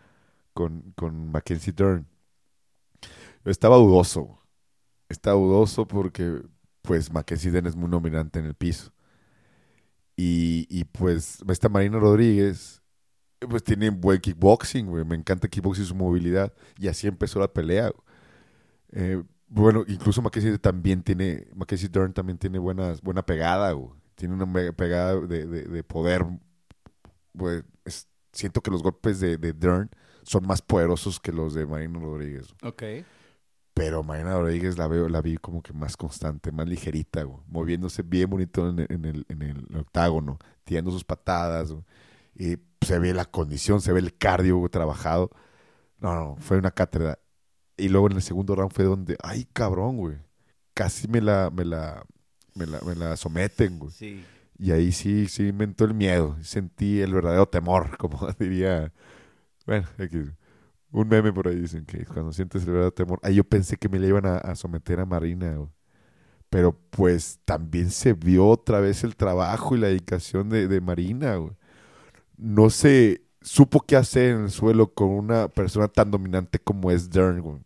con, 0.54 0.94
con 0.96 1.32
Mackenzie 1.32 1.74
Dern. 1.74 2.08
Estaba 3.46 3.78
dudoso. 3.78 4.40
Estaba 5.10 5.38
dudoso 5.40 5.88
porque 5.88 6.42
pues 6.84 7.14
Mackenzie 7.14 7.52
Dern 7.52 7.68
es 7.68 7.76
muy 7.76 7.90
dominante 7.90 8.40
en 8.40 8.46
el 8.46 8.56
piso. 8.56 8.92
Y, 10.16 10.68
y 10.70 10.84
pues 10.86 11.40
esta 11.48 11.70
Marina 11.70 12.00
Rodríguez, 12.00 12.82
pues 13.48 13.64
tiene 13.64 13.90
buen 13.90 14.20
kickboxing, 14.20 14.88
güey. 14.88 15.06
Me 15.06 15.16
encanta 15.16 15.48
el 15.48 15.52
kickboxing 15.52 15.84
y 15.86 15.88
su 15.88 15.96
movilidad. 15.96 16.54
Y 16.78 16.88
así 16.88 17.08
empezó 17.08 17.40
la 17.40 17.52
pelea. 17.52 17.90
güey. 17.90 18.04
Eh, 18.92 19.24
bueno, 19.48 19.84
incluso 19.88 20.22
Mackenzie 20.22 20.58
también 20.60 21.02
tiene, 21.04 21.48
Mackenzie 21.56 21.90
Dern 21.90 22.14
también 22.14 22.38
tiene 22.38 22.60
buenas, 22.60 23.02
buena 23.02 23.24
pegada, 23.26 23.72
güey. 23.72 23.92
Tiene 24.16 24.34
una 24.36 24.74
pegada 24.74 25.16
de, 25.22 25.46
de- 25.46 25.64
de 25.66 25.84
poder. 25.84 26.26
Es- 27.86 28.08
siento 28.34 28.62
que 28.62 28.72
los 28.72 28.84
golpes 28.84 29.20
de, 29.20 29.38
de 29.38 29.54
Dern 29.54 29.90
son 30.24 30.46
más 30.46 30.62
poderosos 30.62 31.20
que 31.20 31.32
los 31.32 31.54
de 31.54 31.66
Marina 31.66 32.00
Rodríguez. 32.00 32.54
Ok. 32.64 32.84
Pero 33.74 34.04
Marina 34.04 34.34
Rodríguez 34.34 34.78
la 34.78 34.88
veo, 34.88 35.08
la 35.08 35.22
vi 35.22 35.38
como 35.38 35.62
que 35.64 35.72
más 35.74 35.96
constante, 35.96 36.52
más 36.52 36.68
ligerita, 36.68 37.24
güey, 37.24 37.40
moviéndose 37.48 38.02
bien 38.04 38.30
bonito 38.30 38.68
en 38.70 38.80
el, 38.80 38.88
en 38.90 39.06
el, 39.06 39.26
en 39.30 39.42
el 39.42 39.78
octágono, 39.78 40.38
tirando 40.66 40.92
sus 40.92 41.06
patadas, 41.06 41.72
güey, 41.72 41.84
y 42.40 42.58
se 42.82 42.98
ve 43.00 43.14
la 43.14 43.26
condición, 43.26 43.82
se 43.82 43.94
ve 43.94 44.00
el 44.00 44.18
cardio 44.18 44.68
trabajado. 44.70 45.30
No, 46.00 46.16
no, 46.16 46.38
fue 46.40 46.58
una 46.58 46.72
cátedra. 46.72 47.20
Y 47.78 47.90
luego 47.90 48.08
en 48.10 48.14
el 48.14 48.22
segundo 48.22 48.56
round 48.56 48.72
fue 48.74 48.86
donde, 48.86 49.18
ay, 49.22 49.46
cabrón, 49.54 49.98
güey, 49.98 50.18
casi 50.74 51.08
me 51.10 51.22
la, 51.22 51.52
me 51.54 51.66
la, 51.66 52.06
me 52.56 52.66
la, 52.66 52.80
me 52.82 52.96
la 52.96 53.18
someten, 53.18 53.78
güey. 53.78 53.92
Sí. 53.92 54.26
Y 54.58 54.72
ahí 54.72 54.92
sí, 54.94 55.28
sí 55.28 55.50
entró 55.50 55.86
el 55.88 55.94
miedo. 55.94 56.38
Sentí 56.42 57.02
el 57.02 57.14
verdadero 57.14 57.48
temor, 57.48 57.98
como 58.00 58.28
diría. 58.40 58.94
Bueno, 59.66 59.88
aquí, 59.98 60.20
un 60.92 61.08
meme 61.10 61.34
por 61.34 61.48
ahí 61.50 61.56
dicen 61.60 61.86
que 61.86 62.06
cuando 62.06 62.34
sientes 62.34 62.64
el 62.64 62.70
verdadero 62.70 62.94
temor. 62.94 63.20
Ahí 63.24 63.36
yo 63.36 63.44
pensé 63.44 63.78
que 63.78 63.90
me 63.90 64.00
le 64.00 64.08
iban 64.08 64.26
a, 64.26 64.38
a 64.38 64.56
someter 64.56 65.00
a 65.02 65.06
Marina, 65.06 65.56
güey. 65.56 65.70
Pero 66.50 66.74
pues 66.92 67.40
también 67.46 67.92
se 67.92 68.14
vio 68.14 68.48
otra 68.48 68.80
vez 68.80 69.04
el 69.04 69.16
trabajo 69.16 69.76
y 69.76 69.80
la 69.80 69.88
dedicación 69.88 70.50
de, 70.50 70.68
de 70.68 70.82
Marina, 70.82 71.36
güey. 71.36 71.59
No 72.40 72.70
se 72.70 73.24
supo 73.42 73.82
qué 73.82 73.98
hacer 73.98 74.32
en 74.36 74.44
el 74.46 74.52
suelo 74.52 74.94
con 74.94 75.10
una 75.10 75.50
persona 75.50 75.88
tan 75.90 76.12
dominante 76.12 76.60
como 76.60 76.92
es 76.92 77.10
Dern, 77.10 77.42
güey. 77.42 77.60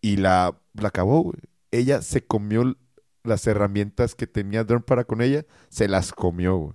Y 0.00 0.16
la, 0.16 0.58
la 0.74 0.88
acabó, 0.88 1.22
güey. 1.22 1.36
Ella 1.70 2.02
se 2.02 2.26
comió 2.26 2.76
las 3.24 3.46
herramientas 3.46 4.14
que 4.14 4.26
tenía 4.26 4.64
Dern 4.64 4.82
para 4.82 5.04
con 5.04 5.22
ella, 5.22 5.46
se 5.70 5.88
las 5.88 6.12
comió, 6.12 6.56
güey. 6.56 6.74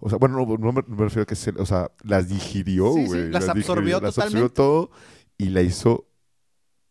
O 0.00 0.08
sea, 0.10 0.18
bueno, 0.18 0.36
no, 0.36 0.56
no 0.58 0.72
me, 0.72 0.82
no 0.86 0.96
me 0.96 1.04
refiero 1.04 1.22
a 1.22 1.26
que 1.26 1.36
se, 1.36 1.50
o 1.52 1.66
sea, 1.66 1.90
las 2.02 2.28
digirió, 2.28 2.92
Sí, 2.94 3.06
sí, 3.06 3.06
güey. 3.06 3.30
las 3.30 3.48
absorbió 3.48 4.00
las 4.00 4.18
absorbió 4.18 4.50
totalmente. 4.50 4.54
todo 4.54 4.90
y 5.38 5.50
la 5.50 5.62
hizo, 5.62 6.06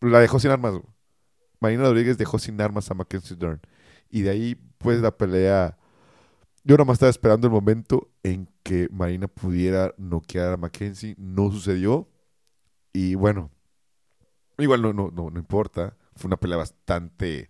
la 0.02 0.20
dejó 0.20 0.40
sin 0.40 0.52
armas, 0.52 0.74
güey. 0.74 0.86
Marina 1.60 1.84
Rodríguez 1.84 2.18
dejó 2.18 2.40
sin 2.40 2.60
armas 2.62 2.92
a 2.92 2.96
Mackenzie 2.96 3.38
Dern. 3.38 3.62
Y 4.10 4.22
de 4.24 4.30
ahí, 4.32 4.56
pues, 4.78 5.00
la 5.02 5.16
pelea... 5.18 5.78
Yo 6.66 6.76
nada 6.76 6.86
más 6.86 6.96
estaba 6.96 7.10
esperando 7.10 7.48
el 7.48 7.54
momento 7.54 8.10
en 8.24 8.50
que 8.64 8.88
Marina 8.90 9.28
pudiera 9.28 9.94
noquear 9.98 10.54
a 10.54 10.58
Mackenzie. 10.58 11.16
No 11.18 11.52
sucedió. 11.52 12.08
Y 12.94 13.16
bueno, 13.16 13.52
igual 14.58 14.82
no, 14.82 14.94
no, 14.94 15.12
no, 15.12 15.30
no 15.30 15.40
importa. 15.40 15.98
Fue 16.16 16.28
una 16.28 16.38
pelea 16.38 16.58
bastante, 16.58 17.50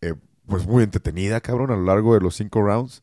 eh, 0.00 0.14
pues 0.46 0.66
muy 0.66 0.82
entretenida, 0.82 1.40
cabrón, 1.40 1.70
a 1.70 1.76
lo 1.76 1.84
largo 1.84 2.14
de 2.14 2.20
los 2.20 2.36
cinco 2.36 2.62
rounds. 2.62 3.02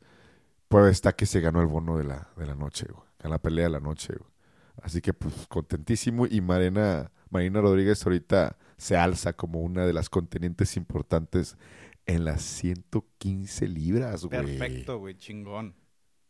Pues 0.68 0.92
está 0.92 1.14
que 1.14 1.26
se 1.26 1.42
ganó 1.42 1.62
el 1.62 1.68
bono 1.68 1.98
de 1.98 2.04
la, 2.04 2.30
de 2.38 2.46
la 2.46 2.56
noche, 2.56 2.86
güey. 2.88 3.08
La 3.24 3.40
pelea 3.40 3.66
de 3.66 3.72
la 3.72 3.80
noche, 3.80 4.14
güey. 4.18 4.32
Así 4.84 5.02
que, 5.02 5.14
pues, 5.14 5.48
contentísimo. 5.48 6.28
Y 6.28 6.42
Marina, 6.42 7.12
Marina 7.32 7.60
Rodríguez 7.60 8.06
ahorita 8.06 8.58
se 8.78 8.96
alza 8.96 9.34
como 9.34 9.62
una 9.62 9.86
de 9.86 9.94
las 9.94 10.10
contendientes 10.10 10.78
importantes 10.78 11.58
en 12.10 12.26
las 12.26 12.42
115 12.42 13.68
libras, 13.68 14.26
güey. 14.26 14.44
Perfecto, 14.44 14.98
güey. 14.98 15.16
Chingón. 15.16 15.76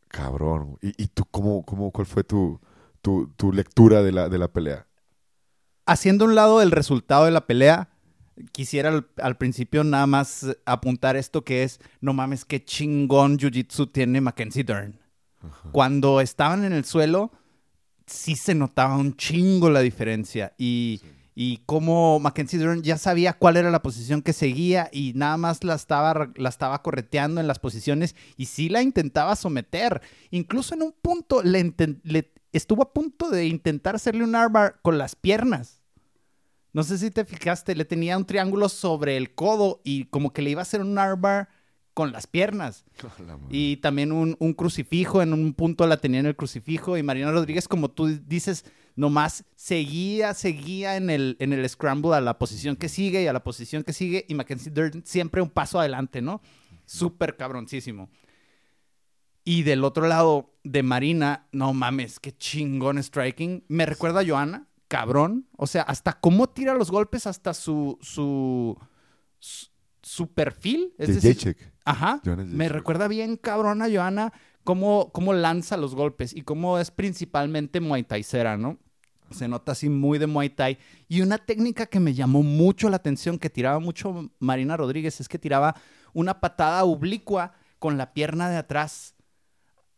Cabrón. 0.09 0.77
¿Y, 0.81 1.03
y 1.03 1.07
tú 1.07 1.23
cómo, 1.31 1.63
cómo, 1.63 1.91
cuál 1.91 2.05
fue 2.05 2.23
tu, 2.23 2.59
tu, 3.01 3.27
tu 3.37 3.53
lectura 3.53 4.03
de 4.03 4.11
la, 4.11 4.27
de 4.27 4.37
la 4.37 4.51
pelea? 4.51 4.87
Haciendo 5.85 6.25
un 6.25 6.35
lado 6.35 6.61
el 6.61 6.71
resultado 6.71 7.25
de 7.25 7.31
la 7.31 7.47
pelea, 7.47 7.89
quisiera 8.51 8.89
al, 8.89 9.07
al 9.21 9.37
principio 9.37 9.83
nada 9.83 10.05
más 10.05 10.45
apuntar 10.65 11.15
esto 11.15 11.43
que 11.45 11.63
es, 11.63 11.79
no 12.01 12.13
mames, 12.13 12.43
qué 12.43 12.63
chingón 12.63 13.37
jiu-jitsu 13.37 13.91
tiene 13.91 14.19
Mackenzie 14.19 14.63
Dern. 14.63 14.99
Cuando 15.71 16.19
estaban 16.19 16.65
en 16.65 16.73
el 16.73 16.83
suelo, 16.83 17.31
sí 18.05 18.35
se 18.35 18.53
notaba 18.53 18.97
un 18.97 19.15
chingo 19.15 19.69
la 19.69 19.79
diferencia. 19.79 20.53
Y, 20.57 21.01
y 21.35 21.61
cómo 21.65 22.19
Mackenzie 22.19 22.59
Dern 22.59 22.83
ya 22.83 22.97
sabía 22.97 23.33
cuál 23.33 23.57
era 23.57 23.71
la 23.71 23.81
posición 23.81 24.21
que 24.21 24.33
seguía 24.33 24.89
y 24.91 25.13
nada 25.15 25.37
más 25.37 25.63
la 25.63 25.75
estaba, 25.75 26.31
la 26.35 26.49
estaba 26.49 26.81
correteando 26.81 27.39
en 27.39 27.47
las 27.47 27.59
posiciones 27.59 28.15
y 28.35 28.45
sí 28.45 28.69
la 28.69 28.81
intentaba 28.81 29.35
someter. 29.35 30.01
Incluso 30.31 30.75
en 30.75 30.81
un 30.81 30.91
punto 30.91 31.41
le, 31.43 31.73
estuvo 32.51 32.83
a 32.83 32.93
punto 32.93 33.29
de 33.29 33.45
intentar 33.47 33.95
hacerle 33.95 34.23
un 34.23 34.35
armbar 34.35 34.79
con 34.81 34.97
las 34.97 35.15
piernas. 35.15 35.81
No 36.73 36.83
sé 36.83 36.97
si 36.97 37.09
te 37.09 37.25
fijaste, 37.25 37.75
le 37.75 37.85
tenía 37.85 38.17
un 38.17 38.25
triángulo 38.25 38.69
sobre 38.69 39.17
el 39.17 39.33
codo 39.33 39.81
y 39.83 40.05
como 40.05 40.33
que 40.33 40.41
le 40.41 40.51
iba 40.51 40.61
a 40.61 40.63
hacer 40.63 40.81
un 40.81 40.97
armbar 40.97 41.49
con 41.93 42.11
las 42.11 42.27
piernas. 42.27 42.85
Y 43.49 43.77
también 43.77 44.11
un, 44.11 44.35
un 44.39 44.53
crucifijo, 44.53 45.21
en 45.21 45.33
un 45.33 45.53
punto 45.53 45.87
la 45.87 45.97
tenía 45.97 46.19
en 46.19 46.27
el 46.27 46.35
crucifijo. 46.35 46.97
Y 46.97 47.03
Mariana 47.03 47.31
Rodríguez, 47.31 47.67
como 47.67 47.89
tú 47.89 48.07
dices, 48.07 48.65
nomás 48.99 49.45
seguía, 49.55 50.33
seguía 50.33 50.97
en 50.97 51.09
el, 51.09 51.37
en 51.39 51.53
el 51.53 51.67
scramble 51.69 52.15
a 52.15 52.19
la 52.19 52.37
posición 52.37 52.75
que 52.75 52.89
sigue 52.89 53.23
y 53.23 53.27
a 53.27 53.33
la 53.33 53.45
posición 53.45 53.85
que 53.85 53.93
sigue. 53.93 54.25
Y 54.27 54.35
Mackenzie 54.35 54.73
Dern 54.73 55.03
siempre 55.05 55.41
un 55.41 55.49
paso 55.49 55.79
adelante, 55.79 56.21
¿no? 56.21 56.41
Súper 56.85 57.37
cabroncísimo. 57.37 58.09
Y 59.45 59.63
del 59.63 59.85
otro 59.85 60.05
lado 60.05 60.53
de 60.65 60.83
Marina, 60.83 61.47
no 61.53 61.73
mames, 61.73 62.19
qué 62.19 62.35
chingón 62.35 63.01
striking. 63.01 63.63
Me 63.69 63.85
recuerda 63.85 64.19
a 64.19 64.27
Joana, 64.27 64.67
cabrón. 64.89 65.47
O 65.55 65.65
sea, 65.65 65.83
hasta 65.83 66.19
cómo 66.19 66.49
tira 66.49 66.73
los 66.73 66.91
golpes, 66.91 67.25
hasta 67.25 67.53
su, 67.53 67.97
su, 68.01 68.77
su, 69.39 69.69
su 70.01 70.33
perfil. 70.33 70.93
Es 70.97 71.15
decir, 71.15 71.35
Jacek. 71.37 71.73
Ajá. 71.85 72.21
Me 72.25 72.67
recuerda 72.67 73.07
bien 73.07 73.37
cabrón 73.37 73.81
a 73.81 73.89
Johanna 73.89 74.33
cómo, 74.65 75.09
cómo 75.13 75.31
lanza 75.31 75.77
los 75.77 75.95
golpes 75.95 76.35
y 76.35 76.41
cómo 76.41 76.79
es 76.79 76.91
principalmente 76.91 77.79
Muay 77.79 78.03
Thaicera, 78.03 78.57
¿no? 78.57 78.77
Se 79.31 79.47
nota 79.47 79.73
así 79.73 79.89
muy 79.89 80.17
de 80.17 80.27
Muay 80.27 80.49
Thai. 80.49 80.77
Y 81.07 81.21
una 81.21 81.37
técnica 81.37 81.85
que 81.85 81.99
me 81.99 82.13
llamó 82.13 82.41
mucho 82.43 82.89
la 82.89 82.95
atención, 82.97 83.37
que 83.37 83.49
tiraba 83.49 83.79
mucho 83.79 84.31
Marina 84.39 84.75
Rodríguez, 84.77 85.19
es 85.21 85.27
que 85.29 85.37
tiraba 85.39 85.75
una 86.13 86.39
patada 86.39 86.83
oblicua 86.83 87.53
con 87.77 87.97
la 87.97 88.13
pierna 88.13 88.49
de 88.49 88.57
atrás. 88.57 89.15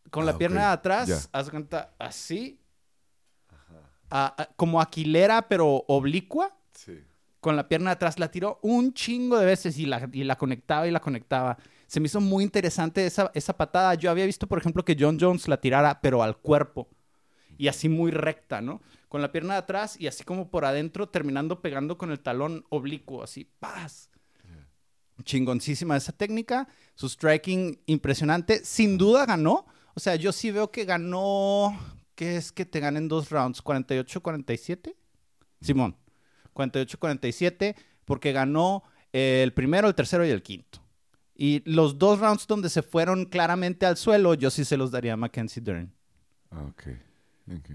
Con 0.09 0.25
la 0.25 0.33
Ah, 0.33 0.37
pierna 0.37 0.61
de 0.67 0.73
atrás, 0.73 1.29
haz 1.31 1.49
cuenta, 1.49 1.93
así. 1.97 2.59
A- 4.09 4.35
a- 4.37 4.45
como 4.57 4.81
aquilera, 4.81 5.47
pero 5.47 5.85
oblicua 5.87 6.53
Sí. 6.73 6.99
con 7.39 7.55
la 7.55 7.67
pierna 7.69 7.91
de 7.91 7.93
atrás, 7.93 8.19
la 8.19 8.29
tiró 8.29 8.59
un 8.61 8.93
chingo 8.93 9.37
de 9.39 9.45
veces 9.45 9.77
y 9.77 9.85
la, 9.85 10.09
y 10.11 10.23
la 10.25 10.37
conectaba 10.37 10.85
y 10.87 10.91
la 10.91 10.99
conectaba. 10.99 11.57
Se 11.87 11.99
me 11.99 12.07
hizo 12.07 12.19
muy 12.19 12.43
interesante 12.43 13.05
esa, 13.05 13.31
esa 13.33 13.55
patada. 13.55 13.95
Yo 13.95 14.11
había 14.11 14.25
visto, 14.25 14.47
por 14.47 14.59
ejemplo, 14.59 14.83
que 14.83 14.97
John 14.99 15.17
Jones 15.19 15.47
la 15.47 15.57
tirara, 15.61 15.99
pero 16.01 16.21
al 16.23 16.37
cuerpo. 16.37 16.89
Y 17.61 17.67
así 17.67 17.89
muy 17.89 18.09
recta, 18.09 18.59
¿no? 18.59 18.81
Con 19.07 19.21
la 19.21 19.31
pierna 19.31 19.53
de 19.53 19.59
atrás 19.59 19.95
y 19.99 20.07
así 20.07 20.23
como 20.23 20.49
por 20.49 20.65
adentro, 20.65 21.09
terminando 21.09 21.61
pegando 21.61 21.95
con 21.95 22.09
el 22.09 22.19
talón 22.19 22.65
oblicuo, 22.69 23.21
así, 23.21 23.45
¡paz! 23.59 24.09
Chingoncísima 25.23 25.95
esa 25.95 26.11
técnica. 26.11 26.67
Su 26.95 27.07
striking 27.07 27.79
impresionante. 27.85 28.65
Sin 28.65 28.97
duda 28.97 29.27
ganó. 29.27 29.67
O 29.93 29.99
sea, 29.99 30.15
yo 30.15 30.31
sí 30.31 30.49
veo 30.49 30.71
que 30.71 30.85
ganó. 30.85 31.79
¿Qué 32.15 32.35
es 32.35 32.51
que 32.51 32.65
te 32.65 32.79
ganen 32.79 33.07
dos 33.07 33.29
rounds? 33.29 33.63
¿48-47? 33.63 34.95
Simón. 35.61 35.95
48-47, 36.55 37.75
porque 38.05 38.31
ganó 38.31 38.81
eh, 39.13 39.41
el 39.43 39.53
primero, 39.53 39.87
el 39.87 39.93
tercero 39.93 40.25
y 40.25 40.31
el 40.31 40.41
quinto. 40.41 40.79
Y 41.35 41.61
los 41.71 41.99
dos 41.99 42.19
rounds 42.19 42.47
donde 42.47 42.71
se 42.71 42.81
fueron 42.81 43.25
claramente 43.25 43.85
al 43.85 43.97
suelo, 43.97 44.33
yo 44.33 44.49
sí 44.49 44.65
se 44.65 44.77
los 44.77 44.89
daría 44.89 45.13
a 45.13 45.17
Mackenzie 45.17 45.61
Dern. 45.61 45.93
Ah, 46.49 46.63
ok. 46.63 47.10
Ok. 47.49 47.69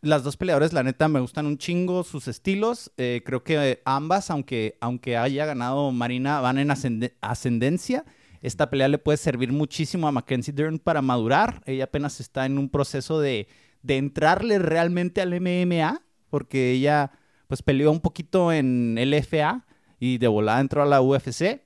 Las 0.00 0.22
dos 0.22 0.36
peleadores, 0.36 0.72
la 0.74 0.82
neta, 0.82 1.08
me 1.08 1.20
gustan 1.20 1.46
un 1.46 1.56
chingo 1.56 2.04
sus 2.04 2.28
estilos. 2.28 2.92
Eh, 2.98 3.22
creo 3.24 3.42
que 3.42 3.80
ambas, 3.86 4.30
aunque, 4.30 4.76
aunque 4.80 5.16
haya 5.16 5.46
ganado 5.46 5.90
Marina, 5.92 6.40
van 6.40 6.58
en 6.58 6.68
ascende- 6.68 7.14
ascendencia. 7.22 8.04
Esta 8.42 8.68
pelea 8.68 8.88
le 8.88 8.98
puede 8.98 9.16
servir 9.16 9.50
muchísimo 9.52 10.06
a 10.06 10.12
Mackenzie 10.12 10.52
Dern 10.52 10.78
para 10.78 11.00
madurar. 11.00 11.62
Ella 11.64 11.84
apenas 11.84 12.20
está 12.20 12.44
en 12.44 12.58
un 12.58 12.68
proceso 12.68 13.18
de, 13.18 13.48
de 13.82 13.96
entrarle 13.96 14.58
realmente 14.58 15.22
al 15.22 15.40
MMA, 15.40 16.02
porque 16.28 16.72
ella 16.72 17.12
pues 17.48 17.62
peleó 17.62 17.90
un 17.90 18.00
poquito 18.00 18.52
en 18.52 18.96
LFA 18.98 19.64
y 19.98 20.18
de 20.18 20.28
volada 20.28 20.60
entró 20.60 20.82
a 20.82 20.86
la 20.86 21.00
UFC. 21.00 21.40
Eh, 21.42 21.62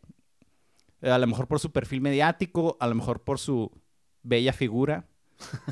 A 1.10 1.18
lo 1.18 1.26
mejor 1.26 1.48
por 1.48 1.58
su 1.58 1.72
perfil 1.72 2.00
mediático, 2.02 2.76
a 2.78 2.86
lo 2.86 2.94
mejor 2.94 3.24
por 3.24 3.40
su 3.40 3.72
bella 4.22 4.52
figura. 4.52 5.06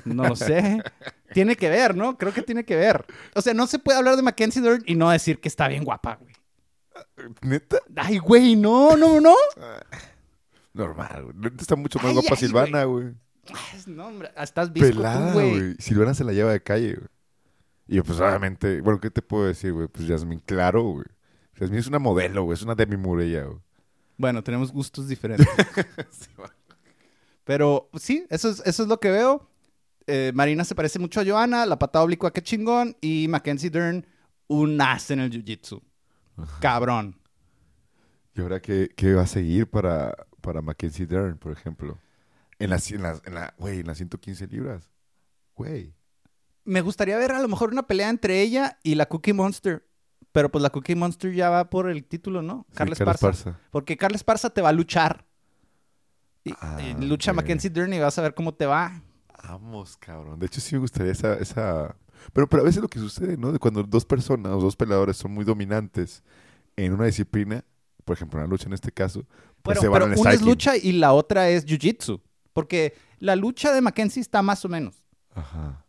No 0.05 0.25
lo 0.27 0.35
sé. 0.35 0.83
tiene 1.33 1.57
que 1.57 1.69
ver, 1.69 1.97
¿no? 1.97 2.17
Creo 2.17 2.33
que 2.33 2.43
tiene 2.43 2.65
que 2.65 2.77
ver. 2.77 3.05
O 3.35 3.41
sea, 3.43 3.55
no 3.55 3.67
se 3.67 3.79
puede 3.79 3.99
hablar 3.99 4.17
de 4.17 4.23
Mackenzie 4.23 4.63
Dern 4.63 4.83
y 4.87 4.95
no 4.95 5.11
decir 5.11 5.41
que 5.41 5.49
está 5.49 5.69
bien 5.69 5.85
guapa, 5.85 6.19
güey. 6.21 6.35
¿Neta? 7.43 7.79
Ay, 7.97 8.19
güey, 8.19 8.57
no, 8.57 8.97
no, 8.97 9.21
no. 9.21 9.35
Normal, 10.73 11.25
güey. 11.25 11.37
Neta 11.37 11.63
Está 11.63 11.77
mucho 11.77 11.99
más 11.99 12.09
Ay, 12.09 12.13
guapa 12.15 12.29
ay, 12.33 12.37
Silvana, 12.37 12.85
güey. 12.85 13.15
No, 13.87 14.07
hombre, 14.09 14.31
estás 14.37 14.73
visco 14.73 14.91
tú, 14.91 14.97
Pelada, 14.97 15.33
güey. 15.33 15.51
güey. 15.51 15.75
Silvana 15.79 16.15
se 16.15 16.25
la 16.25 16.33
lleva 16.33 16.53
de 16.53 16.63
calle, 16.63 16.95
güey. 16.95 17.09
Y 17.89 18.01
pues 18.01 18.19
obviamente, 18.19 18.81
bueno, 18.81 19.01
¿qué 19.01 19.11
te 19.11 19.23
puedo 19.23 19.47
decir, 19.47 19.73
güey? 19.73 19.87
Pues 19.87 20.07
Yasmin, 20.09 20.41
claro, 20.41 20.83
güey. 20.83 21.07
Yasmin 21.61 21.79
es 21.79 21.87
una 21.87 21.99
modelo, 22.01 22.43
güey. 22.43 22.55
Es 22.55 22.63
una 22.63 22.75
Demi 22.75 22.97
Murella, 22.97 23.45
güey. 23.45 23.59
Bueno, 24.19 24.43
tenemos 24.43 24.73
gustos 24.73 25.07
diferentes. 25.09 25.47
Pero 27.45 27.89
sí, 27.95 28.27
eso 28.29 28.51
es, 28.51 28.61
eso 28.65 28.83
es 28.83 28.89
lo 28.89 28.99
que 28.99 29.11
veo. 29.11 29.49
Eh, 30.07 30.33
Marina 30.35 30.65
se 30.65 30.75
parece 30.75 30.99
mucho 30.99 31.21
a 31.21 31.25
Johanna, 31.25 31.67
la 31.67 31.79
patada 31.79 32.05
oblicua, 32.05 32.33
qué 32.33 32.43
chingón. 32.43 32.97
Y 33.01 33.27
Mackenzie 33.29 33.71
Dern, 33.71 34.07
un 34.49 34.81
as 34.81 35.11
en 35.11 35.21
el 35.21 35.31
jiu-jitsu. 35.31 35.83
Cabrón. 36.61 37.19
¿Y 38.35 38.41
ahora 38.41 38.61
qué, 38.61 38.91
qué 38.95 39.15
va 39.15 39.23
a 39.23 39.27
seguir 39.27 39.69
para, 39.69 40.15
para 40.41 40.61
Mackenzie 40.63 41.07
Dern, 41.07 41.39
por 41.39 41.53
ejemplo? 41.53 41.99
En 42.59 42.71
las, 42.71 42.91
en 42.91 43.03
las, 43.03 43.23
en 43.25 43.35
la, 43.35 43.55
en 43.59 43.87
las 43.87 43.97
115 43.97 44.47
libras. 44.47 44.91
Güey. 45.55 45.95
Me 46.65 46.81
gustaría 46.83 47.17
ver 47.19 47.33
a 47.33 47.41
lo 47.41 47.49
mejor 47.49 47.71
una 47.71 47.87
pelea 47.87 48.09
entre 48.11 48.43
ella 48.43 48.79
y 48.83 48.95
la 48.95 49.07
Cookie 49.07 49.33
Monster. 49.33 49.87
Pero 50.33 50.51
pues 50.51 50.61
la 50.63 50.71
Cookie 50.71 50.95
Monster 50.95 51.33
ya 51.33 51.49
va 51.49 51.71
por 51.71 51.89
el 51.89 52.05
título, 52.05 52.43
¿no? 52.43 52.67
Sí, 52.69 52.77
Carles 52.77 52.99
Carlos 52.99 53.19
Parza. 53.19 53.45
Parza. 53.45 53.61
Porque 53.71 53.97
Carles 53.97 54.23
Parza 54.23 54.51
te 54.51 54.61
va 54.61 54.69
a 54.69 54.73
luchar. 54.73 55.25
Y, 56.45 56.53
Ah, 56.61 56.79
y 56.81 56.93
lucha. 57.07 57.33
Mackenzie 57.33 57.71
Dern 57.71 57.93
y 57.95 57.99
vas 57.99 58.19
a 58.19 58.23
ver 58.23 58.35
cómo 58.35 58.53
te 58.55 58.67
va. 58.67 59.03
Vamos, 59.49 59.97
cabrón. 59.97 60.39
De 60.39 60.47
hecho, 60.47 60.61
sí 60.61 60.75
me 60.75 60.81
gustaría 60.81 61.13
esa, 61.13 61.35
esa... 61.35 61.97
Pero, 62.33 62.49
pero 62.49 62.63
a 62.63 62.67
veces 62.67 62.83
lo 62.83 62.89
que 62.89 62.99
sucede, 62.99 63.37
¿no? 63.37 63.53
De 63.53 63.59
cuando 63.59 63.83
dos 63.83 64.05
personas 64.05 64.53
o 64.53 64.61
dos 64.61 64.77
peleadores 64.77 65.17
son 65.17 65.33
muy 65.33 65.45
dominantes 65.45 66.23
en 66.77 66.93
una 66.93 67.07
disciplina, 67.07 67.65
por 68.05 68.17
ejemplo, 68.17 68.39
en 68.39 68.45
la 68.45 68.51
lucha 68.51 68.67
en 68.67 68.73
este 68.73 68.93
caso, 68.93 69.25
pues 69.63 69.79
Pero, 69.79 69.81
se 69.81 69.89
van 69.89 70.03
pero 70.11 70.21
una 70.21 70.33
es 70.33 70.43
lucha 70.43 70.77
y 70.77 70.93
la 70.93 71.13
otra 71.13 71.49
es 71.49 71.67
jiu-jitsu. 71.67 72.21
Porque 72.53 72.95
la 73.19 73.37
lucha 73.37 73.73
de 73.73 73.81
Mackenzie 73.81 74.23
está 74.23 74.43
más 74.43 74.65
o 74.65 74.69
menos. 74.69 75.05
Ajá. 75.35 75.85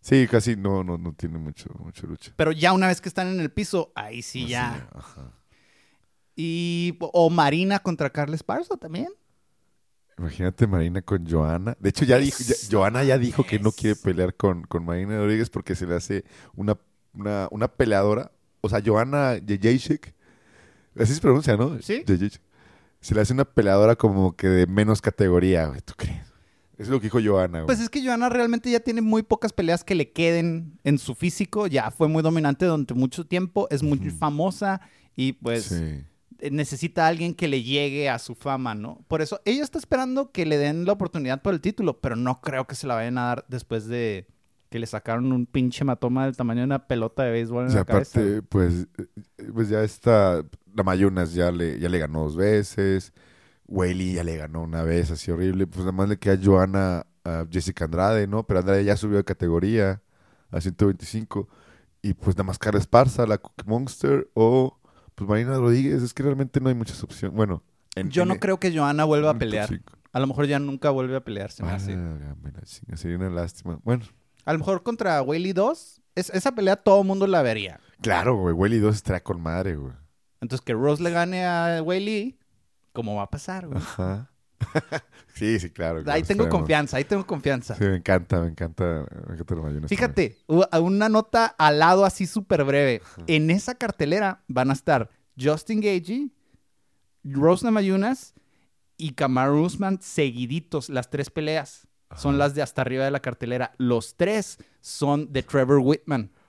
Sí, 0.00 0.28
casi 0.28 0.54
no, 0.54 0.84
no, 0.84 0.98
no 0.98 1.14
tiene 1.14 1.38
mucho, 1.38 1.70
mucho 1.78 2.06
lucha. 2.06 2.32
Pero 2.36 2.52
ya 2.52 2.72
una 2.72 2.88
vez 2.88 3.00
que 3.00 3.08
están 3.08 3.28
en 3.28 3.40
el 3.40 3.50
piso, 3.50 3.90
ahí 3.94 4.22
sí 4.22 4.46
ya. 4.46 4.88
Ajá. 4.92 5.32
Y, 6.36 6.98
o 7.00 7.30
Marina 7.30 7.78
contra 7.78 8.10
Carles 8.10 8.42
Parza 8.42 8.76
también. 8.76 9.08
Imagínate 10.18 10.66
Marina 10.66 11.02
con 11.02 11.26
Joana. 11.28 11.76
De 11.80 11.88
hecho, 11.88 12.04
ya 12.04 12.18
dijo, 12.18 12.38
ya- 12.44 12.54
Joana 12.70 13.02
ya 13.04 13.18
dijo 13.18 13.44
que 13.44 13.58
no 13.58 13.72
quiere 13.72 13.96
pelear 13.96 14.34
con, 14.34 14.62
con 14.62 14.84
Marina 14.84 15.16
Rodríguez 15.18 15.50
porque 15.50 15.74
se 15.74 15.86
le 15.86 15.94
hace 15.96 16.24
una, 16.54 16.78
una, 17.14 17.48
una 17.50 17.68
peleadora. 17.68 18.30
O 18.60 18.68
sea, 18.68 18.80
Joana 18.84 19.40
Jejacek. 19.46 20.14
Así 20.98 21.14
se 21.14 21.20
pronuncia, 21.20 21.56
¿no? 21.56 21.80
Sí. 21.82 22.04
Se 23.00 23.14
le 23.14 23.20
hace 23.20 23.32
una 23.32 23.44
peleadora 23.44 23.96
como 23.96 24.36
que 24.36 24.46
de 24.48 24.66
menos 24.66 25.02
categoría, 25.02 25.66
güey. 25.66 25.80
¿Tú 25.80 25.94
crees? 25.96 26.32
Es 26.78 26.88
lo 26.88 26.98
que 27.00 27.04
dijo 27.06 27.18
Joana, 27.22 27.58
güey. 27.58 27.66
Pues 27.66 27.80
es 27.80 27.90
que 27.90 28.04
Johanna 28.04 28.28
realmente 28.28 28.70
ya 28.70 28.80
tiene 28.80 29.00
muy 29.00 29.22
pocas 29.22 29.52
peleas 29.52 29.84
que 29.84 29.94
le 29.94 30.10
queden 30.12 30.78
en 30.84 30.98
su 30.98 31.14
físico. 31.14 31.66
Ya 31.66 31.90
fue 31.90 32.08
muy 32.08 32.22
dominante 32.22 32.64
durante 32.66 32.94
mucho 32.94 33.26
tiempo. 33.26 33.66
Es 33.70 33.82
muy 33.82 33.98
famosa 34.10 34.80
y 35.16 35.32
pues 35.34 35.64
Sí. 35.66 36.04
Eh, 36.44 36.50
necesita 36.50 37.04
a 37.06 37.08
alguien 37.08 37.34
que 37.34 37.48
le 37.48 37.62
llegue 37.62 38.08
a 38.10 38.18
su 38.18 38.34
fama, 38.34 38.74
¿no? 38.74 39.04
Por 39.08 39.22
eso 39.22 39.40
ella 39.44 39.62
está 39.64 39.78
esperando 39.78 40.30
que 40.32 40.46
le 40.46 40.58
den 40.58 40.84
la 40.84 40.92
oportunidad 40.92 41.42
por 41.42 41.54
el 41.54 41.60
título, 41.60 42.00
pero 42.00 42.16
no 42.16 42.40
creo 42.42 42.66
que 42.66 42.74
se 42.74 42.86
la 42.86 42.94
vayan 42.94 43.18
a 43.18 43.22
dar 43.26 43.44
después 43.48 43.86
de 43.88 44.26
que 44.70 44.78
le 44.78 44.86
sacaron 44.86 45.32
un 45.32 45.46
pinche 45.46 45.82
hematoma 45.84 46.24
del 46.26 46.36
tamaño 46.36 46.60
de 46.60 46.64
una 46.66 46.86
pelota 46.86 47.22
de 47.22 47.30
béisbol 47.32 47.64
en 47.64 47.68
O 47.68 47.70
sea, 47.70 47.80
la 47.80 47.84
cabeza. 47.86 48.20
aparte, 48.20 48.42
pues, 48.42 48.88
eh, 48.98 49.50
pues 49.54 49.68
ya 49.68 49.82
está, 49.82 50.44
la 50.74 50.82
Mayunas 50.82 51.32
ya 51.34 51.50
le, 51.50 51.78
ya 51.78 51.88
le 51.88 51.98
ganó 51.98 52.24
dos 52.24 52.36
veces, 52.36 53.12
Whaley 53.66 54.14
ya 54.14 54.24
le 54.24 54.36
ganó 54.36 54.62
una 54.62 54.82
vez, 54.82 55.10
así 55.10 55.30
horrible, 55.30 55.66
pues 55.66 55.80
nada 55.80 55.92
más 55.92 56.08
le 56.08 56.18
queda 56.18 56.38
Joana 56.42 57.06
a 57.24 57.46
Jessica 57.50 57.86
Andrade, 57.86 58.26
¿no? 58.26 58.46
Pero 58.46 58.60
Andrade 58.60 58.84
ya 58.84 58.96
subió 58.96 59.16
de 59.18 59.24
categoría 59.24 60.02
a 60.50 60.60
125, 60.60 61.48
y 62.02 62.14
pues 62.14 62.36
nada 62.36 62.44
más 62.44 62.58
Carla 62.58 62.80
Esparza, 62.80 63.26
la 63.26 63.38
Cookie 63.38 63.64
Monster, 63.66 64.28
o 64.34 64.78
pues 65.14 65.28
Marina 65.28 65.56
Rodríguez, 65.58 66.02
es 66.02 66.12
que 66.14 66.22
realmente 66.22 66.60
no 66.60 66.68
hay 66.68 66.74
muchas 66.74 67.02
opciones, 67.02 67.36
bueno. 67.36 67.62
en- 67.96 68.10
Yo 68.10 68.22
en- 68.22 68.28
no 68.28 68.36
creo 68.36 68.58
que 68.58 68.76
Johanna 68.76 69.04
vuelva 69.04 69.30
a 69.30 69.38
pelear. 69.38 69.68
A 70.12 70.20
lo 70.20 70.26
mejor 70.26 70.46
ya 70.46 70.58
nunca 70.58 70.90
vuelve 70.90 71.16
a 71.16 71.20
pelear, 71.24 71.50
se 71.50 71.62
me 71.62 71.70
hace. 71.70 71.94
Válgame 71.96 72.52
la 72.52 72.62
chinga, 72.62 72.96
sería 72.96 73.16
una 73.16 73.30
lástima. 73.30 73.78
Bueno, 73.84 74.04
A 74.46 74.52
lo 74.52 74.58
mejor 74.58 74.82
contra 74.82 75.22
Whaley 75.22 75.52
2, 75.54 76.02
es- 76.14 76.28
esa 76.30 76.52
pelea 76.52 76.76
todo 76.76 77.00
el 77.00 77.06
mundo 77.06 77.26
la 77.26 77.40
vería. 77.42 77.80
Claro, 78.02 78.36
güey. 78.36 78.52
Welly 78.54 78.78
2 78.78 78.96
estará 78.96 79.22
con 79.22 79.40
madre, 79.40 79.76
güey. 79.76 79.92
Entonces 80.42 80.62
que 80.64 80.74
Rose 80.74 81.02
le 81.02 81.10
gane 81.10 81.46
a 81.46 81.80
Whaley, 81.82 82.38
¿cómo 82.92 83.14
va 83.16 83.22
a 83.22 83.30
pasar, 83.30 83.66
güey? 83.66 83.78
Ajá. 83.78 84.30
sí, 85.34 85.58
sí, 85.58 85.70
claro. 85.70 86.02
claro, 86.02 86.16
Ahí 86.16 86.22
tengo 86.22 86.48
confianza, 86.48 86.96
ahí 86.96 87.04
tengo 87.04 87.26
confianza. 87.26 87.74
Sí, 87.76 87.84
me 87.84 87.96
encanta, 87.96 88.40
me 88.40 88.48
encanta. 88.48 89.06
Me 89.28 89.88
Fíjate, 89.88 90.38
una 90.46 91.08
nota 91.08 91.46
al 91.46 91.78
lado 91.78 92.04
así 92.04 92.26
súper 92.26 92.64
breve. 92.64 93.02
En 93.26 93.50
esa 93.50 93.74
cartelera 93.74 94.42
van 94.48 94.70
a 94.70 94.72
estar 94.74 95.10
Justin 95.40 95.80
Gagey, 95.80 96.32
Rose 97.24 97.64
Namajunas 97.64 98.34
y 98.96 99.12
Kamaru 99.12 99.64
Usman 99.64 100.00
seguiditos, 100.00 100.88
las 100.88 101.10
tres 101.10 101.30
peleas. 101.30 101.86
Son 102.16 102.38
las 102.38 102.54
de 102.54 102.62
hasta 102.62 102.82
arriba 102.82 103.04
de 103.04 103.10
la 103.10 103.20
cartelera. 103.20 103.72
Los 103.76 104.14
tres 104.14 104.58
son 104.80 105.32
de 105.32 105.42
Trevor 105.42 105.78
Whitman. 105.78 106.30
también. 106.30 106.44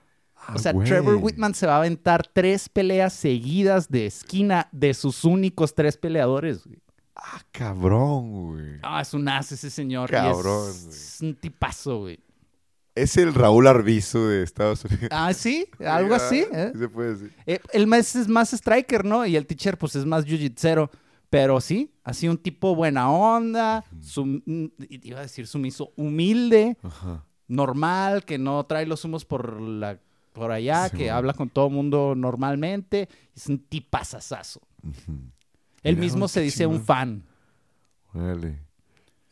O 0.54 0.58
sea, 0.60 0.70
Ah, 0.70 0.74
güey. 0.74 0.86
Trevor 0.86 1.16
Whitman 1.16 1.54
se 1.54 1.66
va 1.66 1.74
a 1.74 1.78
aventar 1.78 2.24
tres 2.32 2.68
peleas 2.68 3.14
seguidas 3.14 3.88
de 3.88 4.06
esquina 4.06 4.68
de 4.70 4.94
sus 4.94 5.24
únicos 5.24 5.74
tres 5.74 5.96
peleadores. 5.96 6.64
güey. 6.64 6.78
Ah, 7.16 7.40
cabrón, 7.50 8.30
güey. 8.52 8.78
Ah, 8.82 9.00
es 9.00 9.14
un 9.14 9.26
as 9.28 9.50
ese 9.50 9.70
señor. 9.70 10.10
Cabrón, 10.10 10.70
es, 10.70 10.84
güey. 10.84 10.94
es 10.96 11.18
un 11.22 11.34
tipazo, 11.34 11.98
güey. 12.00 12.20
Es 12.94 13.16
el 13.16 13.34
Raúl 13.34 13.66
Arbizu 13.66 14.20
de 14.26 14.42
Estados 14.42 14.84
Unidos. 14.84 15.08
Ah, 15.10 15.32
sí, 15.34 15.66
algo 15.86 16.14
así. 16.14 16.44
Ah, 16.52 16.56
¿eh? 16.64 16.70
sí 16.72 16.78
se 16.78 16.88
puede 16.88 17.10
decir. 17.14 17.34
Eh, 17.46 17.60
el 17.72 17.86
más 17.86 18.14
es 18.16 18.28
más 18.28 18.52
striker, 18.52 19.04
¿no? 19.04 19.24
Y 19.26 19.36
el 19.36 19.46
teacher, 19.46 19.76
pues, 19.78 19.96
es 19.96 20.04
más 20.06 20.24
jiu-jitsu. 20.26 20.90
Pero 21.28 21.60
sí, 21.60 21.92
así 22.04 22.28
un 22.28 22.38
tipo 22.38 22.74
buena 22.76 23.10
onda, 23.10 23.84
sum- 24.00 24.42
iba 24.78 25.18
a 25.18 25.22
decir 25.22 25.46
sumiso, 25.48 25.92
humilde, 25.96 26.76
Ajá. 26.82 27.24
normal, 27.48 28.24
que 28.24 28.38
no 28.38 28.64
trae 28.64 28.86
los 28.86 29.04
humos 29.04 29.24
por 29.24 29.60
la 29.60 29.98
por 30.32 30.52
allá, 30.52 30.84
Sí, 30.90 30.98
que 30.98 31.02
bueno. 31.04 31.16
habla 31.16 31.32
con 31.32 31.48
todo 31.48 31.68
mundo 31.70 32.14
normalmente. 32.14 33.08
Es 33.34 33.46
un 33.48 33.58
tipazazazo. 33.58 34.60
Ujú. 34.82 35.18
Él 35.88 35.96
mismo 35.96 36.28
se 36.28 36.40
dice 36.40 36.66
un 36.66 36.82
fan. 36.82 37.24
Órale. 38.14 38.60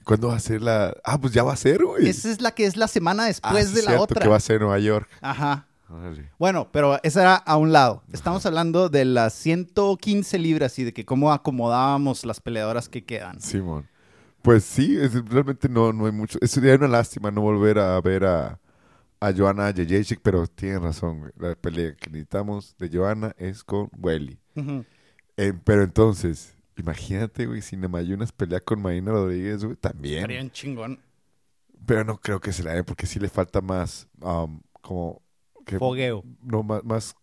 ¿Cuándo 0.04 0.28
va 0.28 0.36
a 0.36 0.40
ser 0.40 0.60
la...? 0.60 0.94
Ah, 1.02 1.18
pues 1.18 1.32
ya 1.32 1.42
va 1.42 1.54
a 1.54 1.56
ser, 1.56 1.82
güey. 1.82 2.06
Esa 2.08 2.30
es 2.30 2.40
la 2.42 2.50
que 2.52 2.66
es 2.66 2.76
la 2.76 2.88
semana 2.88 3.24
Ah, 3.24 3.26
después 3.28 3.68
sí, 3.68 3.74
de 3.76 3.82
la 3.82 3.88
cierto, 3.92 4.02
otra. 4.04 4.20
que 4.22 4.28
va 4.28 4.36
a 4.36 4.40
ser 4.40 4.60
Nueva 4.60 4.78
York. 4.78 5.08
Ajá. 5.22 5.66
Órale. 5.88 6.30
Bueno, 6.38 6.68
pero 6.72 6.98
esa 7.02 7.22
era 7.22 7.34
a 7.36 7.56
un 7.56 7.72
lado. 7.72 8.02
Estamos 8.12 8.44
hablando 8.44 8.88
de 8.90 9.04
las 9.06 9.32
115 9.34 10.38
libras 10.38 10.78
y 10.78 10.84
de 10.84 10.92
que 10.92 11.04
cómo 11.06 11.32
acomodábamos 11.32 12.26
las 12.26 12.40
peleadoras 12.40 12.88
que 12.88 13.04
quedan. 13.04 13.40
Simón. 13.40 13.88
Pues 14.42 14.64
sí, 14.64 14.96
es- 14.98 15.14
realmente 15.26 15.68
no, 15.70 15.92
no 15.94 16.04
hay 16.06 16.12
mucho. 16.12 16.38
Es 16.42 16.50
sería 16.50 16.74
una 16.74 16.88
lástima 16.88 17.30
no 17.30 17.40
volver 17.40 17.78
a 17.78 17.98
ver 18.02 18.24
a, 18.26 18.58
a 19.20 19.32
Joanna 19.32 19.72
Jędrzejczyk, 19.72 20.20
pero 20.22 20.46
tienen 20.46 20.82
razón, 20.82 21.20
güey. 21.20 21.32
La 21.38 21.54
pelea 21.54 21.94
que 21.96 22.10
necesitamos 22.10 22.76
de 22.78 22.90
Joanna 22.92 23.34
es 23.38 23.64
con 23.64 23.88
Welly. 23.98 24.38
Ujú. 24.56 24.84
Eh, 25.36 25.52
pero 25.64 25.82
entonces, 25.82 26.56
imagínate, 26.76 27.46
güey, 27.46 27.62
si 27.62 27.76
Namayunas 27.76 28.32
pelea 28.32 28.60
con 28.60 28.80
Marina 28.80 29.12
Rodríguez, 29.12 29.64
güey, 29.64 29.76
también. 29.76 30.18
Estaría 30.18 30.42
un 30.42 30.50
chingón. 30.50 31.00
Pero 31.86 32.04
no 32.04 32.18
creo 32.18 32.40
que 32.40 32.52
se 32.52 32.62
la 32.62 32.72
dé 32.72 32.84
porque 32.84 33.06
sí 33.06 33.18
le 33.18 33.28
falta 33.28 33.60
más, 33.60 34.08
um, 34.20 34.60
como... 34.80 35.22
Que, 35.66 35.78
Fogueo. 35.78 36.22
no, 36.42 36.62
más, 36.62 36.84
más 36.84 37.16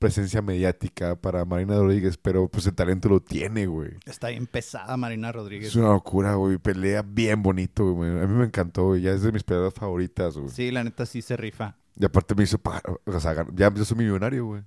presencia 0.00 0.40
mediática 0.40 1.14
para 1.14 1.44
Marina 1.44 1.76
Rodríguez, 1.76 2.16
pero 2.16 2.48
pues 2.48 2.66
el 2.66 2.74
talento 2.74 3.08
lo 3.08 3.20
tiene, 3.20 3.66
güey. 3.66 3.90
Está 4.06 4.28
bien 4.28 4.46
pesada 4.46 4.96
Marina 4.96 5.30
Rodríguez. 5.30 5.68
Es 5.68 5.76
una 5.76 5.88
locura, 5.88 6.34
güey. 6.34 6.56
Pelea 6.56 7.02
bien 7.02 7.42
bonito, 7.42 7.92
güey. 7.92 8.10
A 8.10 8.26
mí 8.26 8.34
me 8.34 8.46
encantó, 8.46 8.86
güey. 8.86 9.02
Ya 9.02 9.12
es 9.12 9.22
de 9.22 9.30
mis 9.30 9.44
peleadoras 9.44 9.74
favoritas, 9.74 10.36
güey. 10.38 10.48
Sí, 10.48 10.70
la 10.70 10.82
neta 10.82 11.04
sí 11.04 11.20
se 11.20 11.36
rifa. 11.36 11.76
Y 11.96 12.04
aparte 12.04 12.34
me 12.34 12.44
hizo 12.44 12.58
pagar. 12.58 12.82
O 13.04 13.20
sea, 13.20 13.46
ya 13.54 13.72
yo 13.74 13.84
soy 13.84 13.98
millonario, 13.98 14.46
güey. 14.46 14.62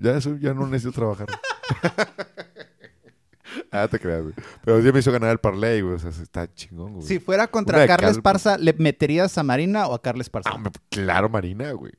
Ya, 0.00 0.20
soy- 0.20 0.40
ya 0.40 0.54
no 0.54 0.66
necesito 0.66 0.92
trabajar. 0.92 1.28
ah, 3.70 3.88
te 3.88 3.98
creas, 3.98 4.22
güey. 4.22 4.34
Pero 4.64 4.80
ya 4.80 4.92
me 4.92 4.98
hizo 5.00 5.12
ganar 5.12 5.30
el 5.30 5.38
parlay, 5.38 5.80
güey. 5.80 5.94
O 5.94 5.98
sea, 5.98 6.10
está 6.10 6.52
chingón, 6.54 6.94
güey. 6.94 7.06
Si 7.06 7.18
fuera 7.18 7.44
Una 7.44 7.50
contra 7.50 7.80
de 7.80 7.86
Carles 7.86 8.14
cal- 8.14 8.22
Parza, 8.22 8.58
¿le 8.58 8.72
meterías 8.74 9.36
a 9.38 9.42
Marina 9.42 9.86
o 9.88 9.94
a 9.94 10.02
Carles 10.02 10.30
Parza? 10.30 10.50
Ah, 10.54 10.58
me- 10.58 10.70
claro, 10.88 11.28
Marina, 11.28 11.72
güey. 11.72 11.92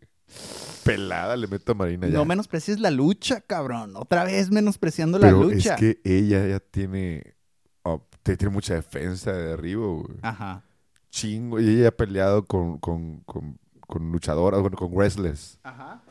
Pelada 0.84 1.36
le 1.38 1.48
meto 1.48 1.73
a 1.73 1.76
Marina 1.76 2.07
ya. 2.07 2.14
no 2.14 2.26
menosprecies 2.26 2.80
la 2.80 2.90
lucha, 2.90 3.41
cabrón. 3.41 3.94
Otra 3.95 4.23
vez 4.23 4.49
menospreciando 4.49 5.19
la 5.19 5.28
Pero 5.28 5.44
lucha. 5.44 5.76
es 5.76 5.80
que 5.80 6.02
ella 6.03 6.48
ya 6.48 6.60
tiene... 6.60 7.36
oh, 7.84 8.07
te- 8.23 8.38
tiene 8.38 8.53
mucha 8.53 8.76
defensa 8.76 9.32
de 9.32 9.44
derribo, 9.49 10.03
güey. 10.03 10.18
Ajá. 10.22 10.64
Chingo. 11.11 11.60
Y 11.60 11.69
ella 11.69 11.90
ha 11.90 11.91
peleado 11.91 12.45
con, 12.45 12.78
con, 12.80 13.19
con, 13.26 13.60
con 13.86 14.11
luchadoras, 14.11 14.61
bueno, 14.61 14.78
con 14.78 14.91
wrestlers. 14.94 15.60
Ajá. 15.64 16.02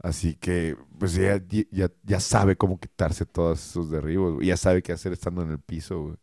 Así 0.00 0.34
que, 0.36 0.76
pues 0.98 1.14
ya, 1.14 1.40
ya, 1.70 1.90
ya 2.04 2.20
sabe 2.20 2.56
cómo 2.56 2.78
quitarse 2.78 3.26
todos 3.26 3.58
esos 3.70 3.90
derribos. 3.90 4.34
güey. 4.36 4.46
Ya 4.46 4.56
sabe 4.56 4.82
qué 4.82 4.92
hacer 4.92 5.12
estando 5.12 5.42
en 5.42 5.50
el 5.50 5.58
piso, 5.58 6.02
güey. 6.02 6.16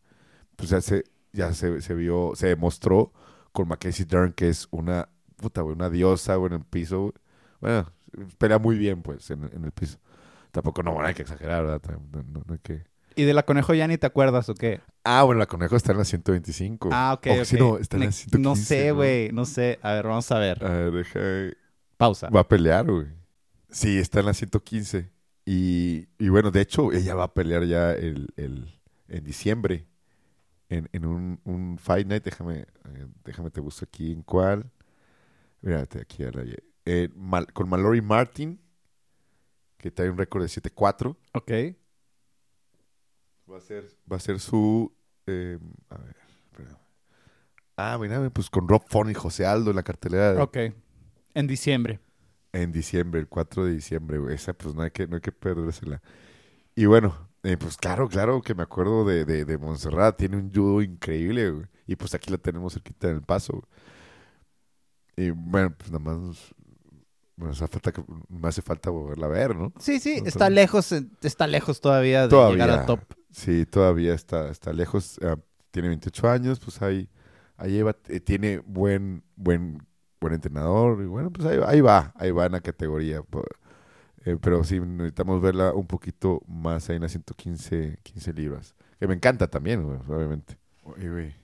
Pues 0.56 0.70
ya 0.70 0.80
se, 0.80 1.04
ya 1.32 1.52
se, 1.52 1.80
se 1.82 1.94
vio, 1.94 2.32
se 2.34 2.46
demostró 2.48 3.12
con 3.52 3.68
Mackenzie 3.68 4.06
Dern 4.06 4.32
que 4.32 4.48
es 4.48 4.66
una, 4.70 5.08
puta, 5.36 5.60
güey, 5.60 5.74
una 5.76 5.90
diosa, 5.90 6.36
güey, 6.36 6.52
en 6.54 6.60
el 6.60 6.64
piso, 6.64 7.00
güey. 7.02 7.12
Bueno, 7.60 7.92
pelea 8.38 8.58
muy 8.58 8.78
bien, 8.78 9.02
pues, 9.02 9.30
en, 9.30 9.44
en 9.52 9.64
el 9.64 9.72
piso. 9.72 9.98
Tampoco, 10.52 10.82
no, 10.82 10.92
bueno, 10.92 11.08
hay 11.08 11.14
que 11.14 11.22
exagerar, 11.22 11.64
¿verdad? 11.66 11.82
No, 12.12 12.22
no- 12.22 12.42
no 12.46 12.52
hay 12.54 12.60
que... 12.62 12.84
¿Y 13.14 13.24
de 13.24 13.34
la 13.34 13.44
conejo 13.44 13.72
ya 13.74 13.86
ni 13.88 13.96
te 13.98 14.06
acuerdas 14.06 14.48
o 14.50 14.54
qué? 14.54 14.80
Ah, 15.04 15.22
bueno, 15.22 15.38
la 15.38 15.46
conejo 15.46 15.74
está 15.76 15.92
en 15.92 15.98
la 15.98 16.04
125. 16.04 16.90
Ah, 16.92 17.14
ok. 17.16 17.26
O 17.30 17.32
ok. 17.40 17.44
si 17.44 17.56
no, 17.56 17.78
está 17.78 17.96
en 17.96 18.00
Me- 18.00 18.06
la 18.06 18.12
115. 18.12 18.38
no 18.48 18.56
sé, 18.56 18.88
¿no? 18.88 18.94
güey. 18.96 19.32
No 19.32 19.44
sé. 19.46 19.78
A 19.82 19.92
ver, 19.94 20.06
vamos 20.06 20.30
a 20.32 20.38
ver. 20.38 20.62
A 20.64 20.68
ver, 20.70 20.92
deja... 20.92 21.56
Pausa. 21.96 22.28
Va 22.28 22.40
a 22.40 22.48
pelear, 22.48 22.90
güey. 22.90 23.06
Sí, 23.70 23.98
está 23.98 24.20
en 24.20 24.26
la 24.26 24.34
115. 24.34 25.10
Y, 25.44 26.08
y 26.18 26.28
bueno, 26.28 26.50
de 26.50 26.60
hecho, 26.60 26.92
ella 26.92 27.14
va 27.14 27.24
a 27.24 27.34
pelear 27.34 27.64
ya 27.64 27.92
el, 27.92 28.28
el- 28.36 28.80
en 29.08 29.24
diciembre. 29.24 29.86
En, 30.68 30.88
en 30.92 31.06
un, 31.06 31.40
un 31.44 31.78
Fight 31.78 32.06
Night. 32.08 32.24
Déjame, 32.24 32.60
eh, 32.60 33.06
déjame 33.24 33.50
te 33.50 33.60
busco 33.60 33.84
aquí 33.84 34.12
en 34.12 34.22
cuál. 34.22 34.70
Mírate, 35.60 36.00
aquí 36.00 36.24
a 36.24 36.30
la- 36.32 36.44
eh, 36.84 37.08
Mal- 37.14 37.52
con 37.52 37.68
Mallory 37.68 38.00
Martin, 38.02 38.60
que 39.78 39.90
trae 39.90 40.10
un 40.10 40.18
récord 40.18 40.42
de 40.42 40.48
7-4. 40.48 41.16
Ok. 41.34 41.52
Va 43.50 43.58
a 43.58 43.60
ser, 43.60 43.84
va 44.10 44.16
a 44.16 44.20
ser 44.20 44.40
su. 44.40 44.92
eh, 45.26 45.58
a 45.88 45.98
ver, 45.98 46.16
espérame. 46.50 46.76
Ah, 47.76 47.98
mira, 48.00 48.28
pues 48.30 48.50
con 48.50 48.66
Rob 48.68 48.82
Font 48.88 49.10
y 49.10 49.14
José 49.14 49.46
Aldo 49.46 49.70
en 49.70 49.76
la 49.76 49.82
cartelera 49.84 50.32
de- 50.34 50.40
Ok. 50.42 50.56
En 51.34 51.46
diciembre. 51.46 52.00
En 52.62 52.72
diciembre, 52.72 53.20
el 53.20 53.28
4 53.28 53.64
de 53.64 53.72
diciembre, 53.74 54.18
güey. 54.18 54.34
Esa, 54.34 54.52
pues 54.54 54.74
no 54.74 54.82
hay 54.82 54.90
que, 54.90 55.06
no 55.06 55.16
hay 55.16 55.20
que 55.20 55.32
perdérsela. 55.32 56.02
Y 56.74 56.86
bueno, 56.86 57.14
eh, 57.42 57.56
pues 57.56 57.76
claro, 57.76 58.08
claro 58.08 58.42
que 58.42 58.54
me 58.54 58.62
acuerdo 58.62 59.04
de, 59.04 59.24
de, 59.24 59.44
de 59.44 59.58
Montserrat. 59.58 60.16
Tiene 60.16 60.36
un 60.36 60.52
judo 60.52 60.82
increíble, 60.82 61.50
güey. 61.50 61.66
Y 61.86 61.96
pues 61.96 62.14
aquí 62.14 62.30
la 62.30 62.38
tenemos 62.38 62.72
cerquita 62.74 63.08
en 63.08 63.16
el 63.16 63.22
paso, 63.22 63.52
güey. 63.54 65.26
Y 65.28 65.30
bueno, 65.30 65.74
pues 65.76 65.90
nada 65.90 66.04
más. 66.04 66.54
Me 67.38 67.50
hace 67.50 67.66
falta, 67.68 67.92
que- 67.92 68.02
me 68.28 68.48
hace 68.48 68.62
falta 68.62 68.88
volverla 68.88 69.26
a 69.26 69.28
ver, 69.30 69.54
¿no? 69.54 69.70
Sí, 69.78 70.00
sí. 70.00 70.20
No, 70.22 70.26
Está 70.26 70.48
lejos, 70.48 70.90
eh, 70.92 71.06
está 71.22 71.46
lejos 71.46 71.82
todavía 71.82 72.22
de 72.22 72.28
Todavía. 72.28 72.64
llegar 72.64 72.80
al 72.80 72.86
top. 72.86 73.00
Sí, 73.30 73.66
todavía 73.66 74.14
está, 74.14 74.48
está 74.50 74.72
lejos. 74.72 75.18
ah, 75.22 75.36
tiene 75.70 75.88
28 75.88 76.30
años, 76.30 76.58
pues 76.60 76.80
ahí, 76.80 77.10
ahí 77.58 77.72
lleva- 77.72 77.96
eh, 78.08 78.20
tiene 78.20 78.60
buen, 78.64 79.22
buen, 79.36 79.86
buen 80.20 80.34
entrenador. 80.34 81.00
Y 81.02 81.06
bueno, 81.06 81.30
pues 81.30 81.46
ahí, 81.46 81.58
ahí 81.66 81.80
va, 81.80 82.12
ahí 82.16 82.30
va 82.30 82.46
en 82.46 82.52
la 82.52 82.60
categoría. 82.60 83.22
eh, 84.24 84.36
pero 84.40 84.64
sí, 84.64 84.80
necesitamos 84.80 85.40
verla 85.40 85.72
un 85.72 85.86
poquito 85.86 86.42
más 86.46 86.88
ahí 86.90 86.96
en 86.96 87.02
las 87.02 87.12
115 87.12 87.98
15 88.02 88.32
libras. 88.32 88.74
Que 88.98 89.06
me 89.06 89.14
encanta 89.14 89.48
también, 89.48 89.84
güey, 89.84 89.98
obviamente. 90.08 90.58
Oye, 90.84 91.10
güey. 91.10 91.34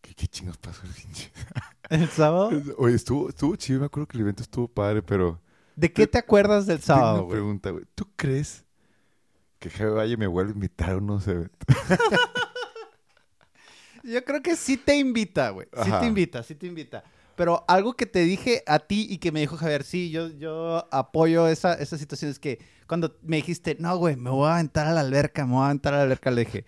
¿Qué, 0.00 0.14
qué 0.14 0.28
chingos 0.28 0.56
pasó 0.58 0.82
el 0.86 0.92
pinche? 0.92 1.30
¿El 1.90 2.08
sábado? 2.08 2.50
Oye, 2.78 2.94
estuvo, 2.94 3.28
estuvo 3.28 3.54
chido, 3.56 3.80
me 3.80 3.86
acuerdo 3.86 4.06
que 4.06 4.16
el 4.16 4.22
evento 4.22 4.42
estuvo 4.42 4.68
padre, 4.68 5.02
pero... 5.02 5.40
¿De 5.76 5.92
qué 5.92 6.06
te 6.06 6.18
acuerdas 6.18 6.66
del 6.66 6.78
Tengo 6.78 6.86
sábado, 6.86 7.14
una 7.14 7.22
güey? 7.24 7.36
pregunta, 7.36 7.70
güey. 7.70 7.84
¿Tú 7.94 8.06
crees 8.16 8.64
que 9.58 9.70
Jaime 9.70 9.92
Valle 9.92 10.16
me 10.16 10.26
vuelve 10.26 10.52
a 10.52 10.54
invitar 10.54 10.90
a 10.90 10.96
unos 10.98 11.26
eventos? 11.28 11.58
Yo 14.02 14.24
creo 14.24 14.42
que 14.42 14.56
sí 14.56 14.76
te 14.76 14.96
invita, 14.96 15.50
güey. 15.50 15.66
Sí 15.84 15.90
Ajá. 15.90 16.00
te 16.00 16.06
invita, 16.06 16.42
sí 16.42 16.54
te 16.54 16.66
invita. 16.66 17.04
Pero 17.36 17.64
algo 17.68 17.94
que 17.94 18.06
te 18.06 18.20
dije 18.20 18.62
a 18.66 18.78
ti 18.80 19.06
y 19.08 19.18
que 19.18 19.32
me 19.32 19.40
dijo 19.40 19.56
Javier, 19.56 19.84
sí, 19.84 20.10
yo, 20.10 20.28
yo 20.28 20.86
apoyo 20.92 21.48
esa, 21.48 21.74
esa 21.74 21.96
situación, 21.98 22.30
es 22.30 22.38
que 22.38 22.58
cuando 22.86 23.16
me 23.22 23.36
dijiste, 23.36 23.76
no, 23.80 23.96
güey, 23.96 24.16
me 24.16 24.30
voy 24.30 24.48
a 24.48 24.54
aventar 24.54 24.86
a 24.86 24.92
la 24.92 25.00
alberca, 25.00 25.46
me 25.46 25.54
voy 25.54 25.62
a 25.62 25.66
aventar 25.66 25.94
a 25.94 25.98
la 25.98 26.02
alberca, 26.04 26.30
le 26.30 26.44
dije, 26.44 26.64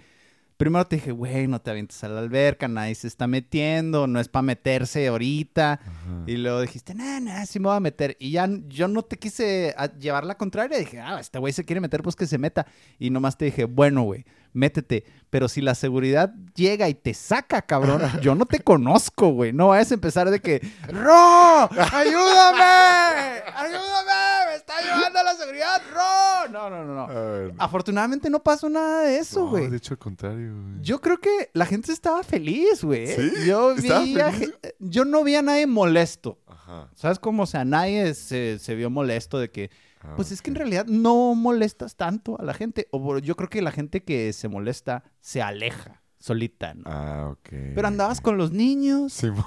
Primero 0.63 0.87
te 0.87 0.95
dije, 0.95 1.11
güey, 1.11 1.49
no 1.49 1.61
te 1.61 1.73
avientes 1.73 2.05
a 2.05 2.09
la 2.09 2.21
alberca, 2.21 2.69
nadie 2.69 2.95
se 2.95 3.09
está 3.09 3.27
metiendo, 3.27 4.07
no 4.07 4.21
es 4.21 4.29
para 4.29 4.43
meterse 4.45 5.09
ahorita. 5.09 5.73
Ajá. 5.73 6.23
Y 6.29 6.37
luego 6.37 6.61
dijiste, 6.61 6.95
nah, 6.95 7.19
nah, 7.19 7.45
sí 7.47 7.59
me 7.59 7.67
voy 7.67 7.77
a 7.77 7.81
meter. 7.81 8.17
Y 8.21 8.31
ya 8.31 8.49
yo 8.69 8.87
no 8.87 9.03
te 9.03 9.17
quise 9.19 9.75
a- 9.77 9.93
llevar 9.99 10.25
la 10.25 10.37
contraria. 10.37 10.79
Dije, 10.79 11.01
ah, 11.01 11.19
este 11.19 11.41
güey 11.41 11.53
se 11.53 11.65
quiere 11.65 11.81
meter, 11.81 12.01
pues 12.05 12.15
que 12.15 12.29
se 12.29 12.39
meta. 12.39 12.65
Y 13.01 13.11
nomás 13.11 13.37
te 13.37 13.47
dije, 13.47 13.65
bueno, 13.65 14.03
güey, 14.03 14.25
métete. 14.53 15.03
Pero 15.31 15.49
si 15.49 15.63
la 15.63 15.75
seguridad 15.75 16.33
llega 16.55 16.89
y 16.89 16.95
te 16.95 17.13
saca, 17.13 17.63
cabrón, 17.63 18.01
yo 18.23 18.37
no 18.37 18.47
te 18.47 18.61
conozco, 18.61 19.31
güey. 19.31 19.53
No 19.53 19.67
vayas 19.69 19.91
a 19.91 19.95
empezar 19.95 20.31
de 20.31 20.39
que, 20.39 20.61
¡Ro! 20.87 21.69
¡Ayúdame! 21.91 23.43
¡Ayúdame! 23.57 24.42
¡Me 24.53 24.57
está 24.59 24.75
llevando 24.83 25.23
la 25.23 25.35
seguridad, 25.35 25.83
Ro! 25.93 26.53
No, 26.53 26.69
no, 26.71 26.85
no, 26.85 27.07
no. 27.09 27.55
Afortunadamente 27.59 28.29
no 28.29 28.43
pasó 28.43 28.69
nada 28.69 29.05
de 29.05 29.19
eso, 29.19 29.41
No, 29.45 29.51
güey. 29.51 29.69
de 29.69 29.77
hecho, 29.79 29.95
al 29.95 29.99
contrario, 29.99 30.53
güey. 30.55 30.83
Yo 30.83 31.01
creo 31.01 31.19
que 31.19 31.51
la 31.55 31.65
gente 31.67 31.91
estaba 31.93 32.23
feliz, 32.23 32.85
güey. 32.85 33.07
¿Sí? 33.07 33.33
Yo 33.47 33.73
¿Estaba 33.73 34.01
vi 34.05 34.21
a 34.21 34.33
yo 34.79 35.05
no 35.05 35.25
vi 35.25 35.37
a 35.37 35.43
nadie 35.43 35.67
molesto. 35.67 36.39
Ajá. 36.47 36.91
¿Sabes 36.95 37.19
cómo? 37.19 37.45
O 37.45 37.47
sea, 37.47 37.65
nadie 37.65 38.15
se, 38.15 38.59
se 38.59 38.75
vio 38.75 38.91
molesto 38.91 39.39
de 39.39 39.51
que, 39.51 39.71
Ah, 40.05 40.15
pues 40.17 40.33
es 40.33 40.43
que 40.43 40.51
en 40.51 40.57
realidad 40.57 40.85
no 40.87 41.35
molestas 41.37 41.95
tanto 41.95 42.37
a 42.41 42.45
la 42.45 42.55
gente. 42.55 42.89
O 42.91 43.19
yo 43.19 43.37
creo 43.37 43.49
que 43.49 43.63
la 43.63 43.71
gente 43.71 44.03
que 44.03 44.33
se 44.33 44.49
molesta 44.49 45.05
se 45.21 45.41
aleja 45.43 46.03
solita, 46.19 46.75
¿no? 46.75 46.83
Ah, 46.87 47.29
ok. 47.31 47.49
Pero 47.75 47.87
andabas 47.87 48.21
con 48.21 48.37
los 48.37 48.51
niños, 48.51 49.13
Simón. 49.13 49.45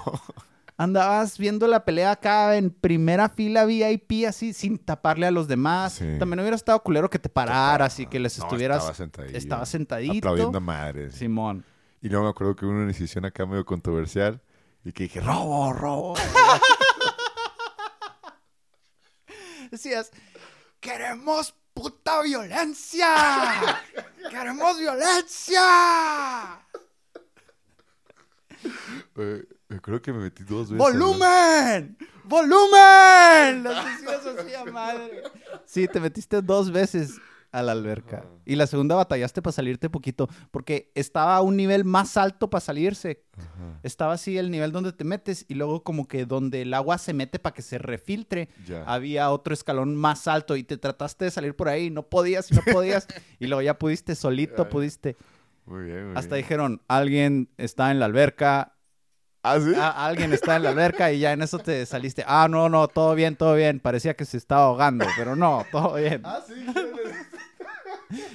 Andabas 0.76 1.38
viendo 1.38 1.66
la 1.66 1.84
pelea 1.84 2.12
acá 2.12 2.56
en 2.56 2.70
primera 2.70 3.28
fila 3.28 3.64
VIP 3.64 4.26
así, 4.28 4.52
sin 4.52 4.78
taparle 4.78 5.26
a 5.26 5.30
los 5.30 5.48
demás. 5.48 5.94
Sí. 5.94 6.16
También 6.18 6.40
hubiera 6.40 6.56
estado 6.56 6.82
culero 6.82 7.10
que 7.10 7.18
te 7.18 7.28
pararas 7.28 7.98
y 8.00 8.06
que 8.06 8.20
les 8.20 8.38
No, 8.38 8.44
estuvieras... 8.44 8.78
Estaba 8.78 8.94
sentadito. 8.94 9.38
Estaba 9.38 9.66
sentadito. 9.66 10.28
Aplaudiendo 10.28 10.58
a 10.58 10.60
madres. 10.60 11.14
Simón. 11.14 11.64
Y 12.02 12.08
luego 12.08 12.24
me 12.24 12.30
acuerdo 12.30 12.54
que 12.54 12.66
hubo 12.66 12.72
una 12.72 12.86
decisión 12.86 13.24
acá 13.24 13.46
medio 13.46 13.64
controversial. 13.64 14.40
Y 14.84 14.92
que 14.92 15.04
dije, 15.04 15.20
robo, 15.20 15.72
robo. 15.72 16.14
Decías, 19.70 20.12
queremos 20.78 21.54
puta 21.74 22.22
violencia. 22.22 23.08
queremos 24.30 24.78
violencia. 24.78 26.60
Eh, 29.68 29.76
acuerdo 29.76 30.02
que 30.02 30.12
me 30.12 30.20
metí 30.20 30.44
dos 30.44 30.70
veces. 30.70 30.78
¡Volumen! 30.78 31.96
¡Volumen! 32.24 33.64
Las 33.64 33.86
así 34.38 34.54
a 34.54 34.64
madre. 34.66 35.22
Sí, 35.64 35.88
te 35.88 36.00
metiste 36.00 36.40
dos 36.42 36.70
veces 36.70 37.18
a 37.50 37.62
la 37.62 37.72
alberca. 37.72 38.24
Y 38.44 38.56
la 38.56 38.66
segunda 38.66 38.94
batallaste 38.94 39.42
para 39.42 39.52
salirte 39.52 39.88
poquito. 39.88 40.28
Porque 40.50 40.92
estaba 40.94 41.36
a 41.36 41.40
un 41.40 41.56
nivel 41.56 41.84
más 41.84 42.16
alto 42.16 42.50
para 42.50 42.60
salirse. 42.60 43.24
Estaba 43.82 44.12
así 44.12 44.36
el 44.38 44.50
nivel 44.50 44.72
donde 44.72 44.92
te 44.92 45.04
metes 45.04 45.44
y 45.48 45.54
luego 45.54 45.82
como 45.82 46.06
que 46.06 46.26
donde 46.26 46.62
el 46.62 46.74
agua 46.74 46.98
se 46.98 47.12
mete 47.14 47.38
para 47.38 47.54
que 47.54 47.62
se 47.62 47.78
refiltre. 47.78 48.50
Había 48.84 49.30
otro 49.30 49.54
escalón 49.54 49.96
más 49.96 50.28
alto 50.28 50.56
y 50.56 50.64
te 50.64 50.76
trataste 50.76 51.24
de 51.24 51.30
salir 51.30 51.56
por 51.56 51.68
ahí 51.68 51.86
y 51.86 51.90
no 51.90 52.04
podías 52.04 52.50
y 52.52 52.54
no 52.54 52.62
podías. 52.72 53.06
y 53.40 53.46
luego 53.46 53.62
ya 53.62 53.78
pudiste 53.78 54.14
solito, 54.14 54.68
pudiste. 54.68 55.16
Muy 55.64 55.84
bien, 55.86 56.08
muy 56.08 56.16
Hasta 56.16 56.36
bien. 56.36 56.44
dijeron, 56.44 56.82
alguien 56.86 57.48
está 57.56 57.90
en 57.90 57.98
la 57.98 58.06
alberca, 58.06 58.75
¿Ah, 59.46 59.60
sí? 59.60 59.72
Ah, 59.76 60.06
alguien 60.06 60.32
está 60.32 60.56
en 60.56 60.62
la 60.64 60.70
alberca 60.70 61.12
y 61.12 61.20
ya 61.20 61.32
en 61.32 61.42
eso 61.42 61.58
te 61.58 61.84
saliste. 61.86 62.24
Ah, 62.26 62.48
no, 62.50 62.68
no, 62.68 62.88
todo 62.88 63.14
bien, 63.14 63.36
todo 63.36 63.54
bien. 63.54 63.80
Parecía 63.80 64.14
que 64.14 64.24
se 64.24 64.36
estaba 64.36 64.64
ahogando, 64.64 65.04
pero 65.16 65.36
no, 65.36 65.64
todo 65.70 65.94
bien. 65.94 66.22
Ah, 66.24 66.40
sí. 66.46 66.54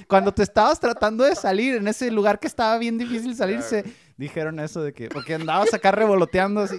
Cuando 0.06 0.32
te 0.32 0.42
estabas 0.42 0.78
tratando 0.80 1.24
de 1.24 1.34
salir 1.34 1.76
en 1.76 1.88
ese 1.88 2.10
lugar 2.10 2.38
que 2.38 2.46
estaba 2.46 2.76
bien 2.78 2.98
difícil 2.98 3.34
salirse, 3.34 3.84
dijeron 4.16 4.60
eso 4.60 4.82
de 4.82 4.92
que, 4.92 5.08
porque 5.08 5.34
andabas 5.34 5.72
acá 5.72 5.90
revoloteando 5.92 6.60
así. 6.60 6.76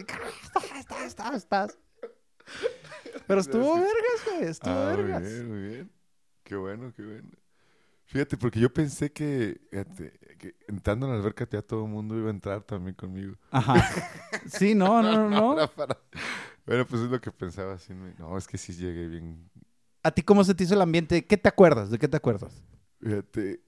Estás, 0.77 1.01
estás, 1.05 1.35
estás. 1.35 1.77
Pero 3.26 3.39
estuvo 3.41 3.76
vergas, 3.76 4.26
güey, 4.27 4.49
estuvo 4.49 4.73
Ah, 4.73 4.93
muy 4.95 5.03
vergas. 5.03 5.22
bien, 5.23 5.49
muy 5.49 5.68
bien. 5.69 5.91
Qué 6.43 6.55
bueno, 6.55 6.93
qué 6.95 7.03
bueno. 7.03 7.30
Fíjate, 8.05 8.38
porque 8.38 8.60
yo 8.60 8.72
pensé 8.72 9.11
que, 9.11 9.60
fíjate, 9.72 10.14
que 10.44 10.56
entrando 10.68 11.06
en 11.06 11.14
la 11.14 11.18
alberca 11.20 11.48
ya 11.49 11.61
todo 11.61 11.86
el 11.86 11.91
mundo 11.91 12.18
iba 12.18 12.28
a 12.28 12.32
entrar 12.32 12.61
también 12.64 12.95
conmigo. 12.95 13.36
Ajá. 13.52 13.76
Sí, 14.48 14.76
no, 14.76 15.02
no, 15.02 15.30
no, 15.30 15.56
no. 15.56 15.68
Para- 15.72 15.98
Bueno, 16.65 16.86
pues 16.86 17.02
es 17.03 17.10
lo 17.10 17.20
que 17.22 17.32
pensaba. 17.32 17.74
Así, 17.76 17.94
no, 18.20 18.38
es 18.38 18.48
que 18.48 18.57
sí 18.57 18.74
llegué 18.74 19.07
bien. 19.07 19.49
¿A 20.03 20.11
ti 20.11 20.22
cómo 20.22 20.44
se 20.44 20.53
te 20.53 20.64
hizo 20.65 20.74
el 20.74 20.82
ambiente? 20.82 21.26
¿Qué 21.26 21.38
te 21.38 21.48
acuerdas? 21.48 21.90
¿De 21.90 21.98
qué 21.98 22.07
te 22.10 22.18
acuerdas? 22.18 22.61
Fíjate. 23.02 23.61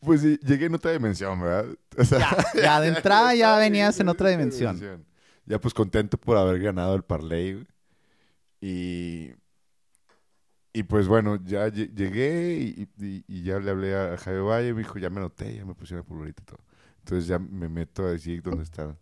Pues 0.00 0.20
sí, 0.22 0.38
llegué 0.42 0.66
en 0.66 0.74
otra 0.74 0.92
dimensión, 0.92 1.40
¿verdad? 1.40 1.66
O 1.98 2.04
sea, 2.04 2.18
Ya, 2.18 2.60
ya 2.62 2.80
de 2.80 2.88
entrada 2.88 3.34
ya 3.34 3.56
venías 3.58 3.98
en 4.00 4.08
otra 4.08 4.30
dimensión. 4.30 5.04
Ya 5.46 5.60
pues 5.60 5.74
contento 5.74 6.16
por 6.16 6.36
haber 6.38 6.58
ganado 6.60 6.94
el 6.94 7.02
parlay. 7.02 7.66
Y, 8.60 9.30
y 10.74 10.82
pues 10.82 11.08
bueno, 11.08 11.36
ya 11.44 11.68
lle- 11.68 11.90
llegué 11.94 12.58
y, 12.58 12.88
y- 13.02 13.24
y 13.28 13.42
ya 13.44 13.58
le 13.60 13.70
hablé 13.70 13.96
a 13.96 14.18
Javier 14.18 14.42
Valle, 14.42 14.74
me 14.74 14.80
dijo, 14.80 14.98
ya 14.98 15.08
me 15.08 15.18
anoté, 15.18 15.56
ya 15.56 15.64
me 15.64 15.74
pusieron 15.74 16.04
el 16.04 16.08
pulverito 16.08 16.42
y 16.42 16.46
todo. 16.46 16.58
Entonces 16.98 17.26
ya 17.28 17.38
me 17.38 17.68
meto 17.70 18.04
a 18.04 18.10
decir 18.10 18.42
dónde 18.42 18.64
está. 18.64 18.96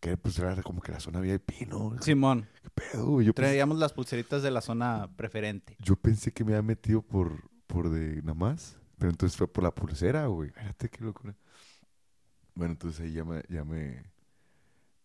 Que 0.00 0.16
pues 0.16 0.38
era 0.38 0.62
como 0.62 0.80
que 0.82 0.92
la 0.92 1.00
zona 1.00 1.20
VIP, 1.20 1.66
¿no? 1.68 1.96
Simón, 2.00 2.46
¿Qué 2.62 2.70
pedo? 2.70 3.20
Yo, 3.22 3.34
pensé, 3.34 3.50
traíamos 3.50 3.78
las 3.78 3.92
pulseritas 3.92 4.42
de 4.42 4.50
la 4.50 4.60
zona 4.60 5.10
preferente. 5.16 5.76
yo 5.80 5.96
pensé 5.96 6.32
que 6.32 6.44
me 6.44 6.52
había 6.52 6.62
metido 6.62 7.02
por, 7.02 7.50
por 7.66 7.90
de 7.90 8.22
nada 8.22 8.34
más. 8.34 8.78
Pero 8.98 9.10
entonces 9.10 9.36
fue 9.36 9.46
por 9.52 9.64
la 9.64 9.74
pulsera, 9.74 10.26
güey. 10.26 10.50
Fíjate 10.50 10.88
qué 10.88 11.04
locura. 11.04 11.34
Bueno, 12.54 12.72
entonces 12.72 13.00
ahí 13.00 13.12
ya 13.12 13.24
me... 13.24 13.42
Ya 13.48 13.64
me 13.64 14.02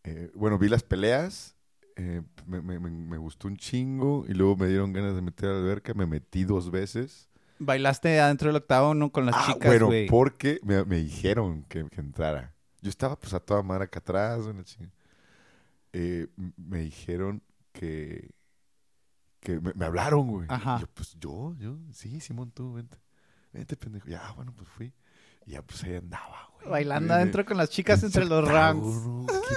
eh, 0.04 0.32
bueno, 0.36 0.58
vi 0.58 0.70
las 0.70 0.84
peleas. 0.84 1.56
Eh, 1.96 2.22
me, 2.46 2.62
me- 2.62 2.80
me- 2.80 3.18
gustó 3.18 3.48
un 3.48 3.58
chingo. 3.58 4.26
Y 4.28 4.34
luego 4.34 4.56
me 4.56 4.68
dieron 4.68 4.94
ganas 4.94 5.16
de 5.16 5.22
meter 5.22 5.50
a 5.50 5.54
la 5.54 5.60
alberca. 5.60 5.94
Me 5.94 6.06
metí 6.06 6.44
dos 6.44 6.72
veces. 6.72 7.30
Bailaste 7.60 8.20
adentro 8.20 8.48
del 8.50 8.56
octavo 8.58 8.94
¿no? 8.96 9.12
con 9.12 9.26
las 9.28 9.36
Ah, 9.38 9.44
chicas, 9.54 9.68
bueno, 9.68 9.86
güey. 9.88 10.08
porque 10.08 10.60
me, 10.64 10.84
me 10.86 10.98
dijeron 10.98 11.64
que, 11.70 11.86
que 11.90 12.02
entrara. 12.02 12.56
Yo 12.82 12.90
estaba 12.90 13.16
pues 13.20 13.34
a 13.34 13.40
toda 13.40 13.62
madre 13.62 13.84
acá 13.86 14.00
atrás. 14.00 14.42
una. 14.46 14.64
Eh, 15.94 16.28
me 16.58 16.80
dijeron 16.80 17.44
que... 17.74 18.32
Que 19.40 19.60
me, 19.60 19.74
me 19.74 19.86
hablaron, 19.86 20.28
güey. 20.28 20.48
Ajá. 20.50 20.78
Y 20.78 20.82
yo, 20.82 20.88
pues 20.94 21.16
yo, 21.20 21.56
yo, 21.58 21.78
sí, 21.94 22.20
Simón, 22.20 22.52
tú, 22.52 22.74
vente. 22.74 22.98
Vente, 23.52 23.76
pendejo. 23.76 24.08
Ya, 24.08 24.32
bueno, 24.36 24.54
pues 24.56 24.70
fui. 24.70 24.94
Y 25.48 25.52
ya, 25.54 25.64
pues 25.64 25.84
ahí 25.84 25.96
andaba, 25.96 26.50
güey. 26.56 26.70
Bailando 26.70 27.14
adentro 27.16 27.44
con 27.44 27.58
las 27.58 27.70
chicas 27.72 28.04
entre 28.04 28.26
los 28.26 28.48
ranks. 28.48 28.98
Qué 29.50 29.56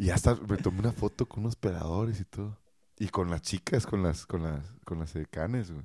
Y 0.00 0.08
hasta 0.08 0.34
me 0.34 0.56
tomé 0.56 0.78
una 0.80 0.92
foto 0.92 1.26
con 1.26 1.40
unos 1.40 1.56
peladores 1.56 2.18
y 2.20 2.24
todo. 2.24 2.56
Y 2.98 3.08
con 3.08 3.28
las 3.28 3.42
chicas, 3.42 3.86
con 3.86 4.02
las, 4.02 4.24
con 4.24 4.42
las, 4.42 4.72
con 4.86 4.98
las 4.98 5.12
decanes, 5.12 5.70
güey. 5.70 5.84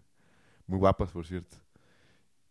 Muy 0.67 0.79
guapas, 0.79 1.11
por 1.11 1.25
cierto. 1.25 1.57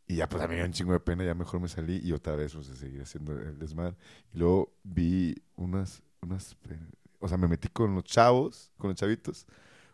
Y 0.07 0.17
ya, 0.17 0.29
pues 0.29 0.43
a 0.43 0.47
mí 0.47 0.51
me 0.51 0.57
dio 0.57 0.67
un 0.67 0.73
chingo 0.73 0.93
de 0.93 1.01
pena, 1.01 1.25
ya 1.25 1.35
mejor 1.35 1.61
me 1.61 1.69
salí 1.69 2.01
y 2.05 2.13
otra 2.13 2.37
vez, 2.37 2.53
pues, 2.53 2.69
a 2.69 2.77
seguir 2.77 3.01
haciendo 3.01 3.33
el 3.33 3.59
desmadre. 3.59 3.97
Y 4.35 4.39
luego 4.41 4.75
vi 4.83 5.43
unas, 5.57 6.03
unas, 6.21 6.55
o 7.19 7.29
sea, 7.29 7.39
me 7.39 7.49
metí 7.49 7.69
con 7.69 7.95
los 7.95 8.05
chavos, 8.05 8.71
con 8.77 8.91
los 8.91 8.99
chavitos, 8.99 9.47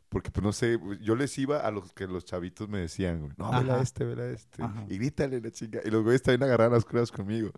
porque 0.08 0.32
pues 0.32 0.42
no 0.42 0.52
sé, 0.52 0.76
yo 1.00 1.14
les 1.14 1.38
iba 1.38 1.60
a 1.60 1.70
los 1.70 1.92
que 1.92 2.08
los 2.08 2.24
chavitos 2.24 2.68
me 2.68 2.78
decían, 2.78 3.20
güey, 3.20 3.32
no, 3.36 3.48
vela 3.52 3.74
Ajá. 3.74 3.82
este, 3.84 4.04
vela 4.04 4.26
este, 4.26 4.60
Ajá. 4.60 4.84
y 4.88 4.98
grítale 4.98 5.40
la 5.40 5.52
chinga. 5.52 5.80
Y 5.84 5.90
los 5.90 6.02
güeyes 6.02 6.20
también 6.20 6.42
agarraban 6.42 6.72
las 6.72 6.84
cuerdas 6.84 7.12
conmigo, 7.12 7.52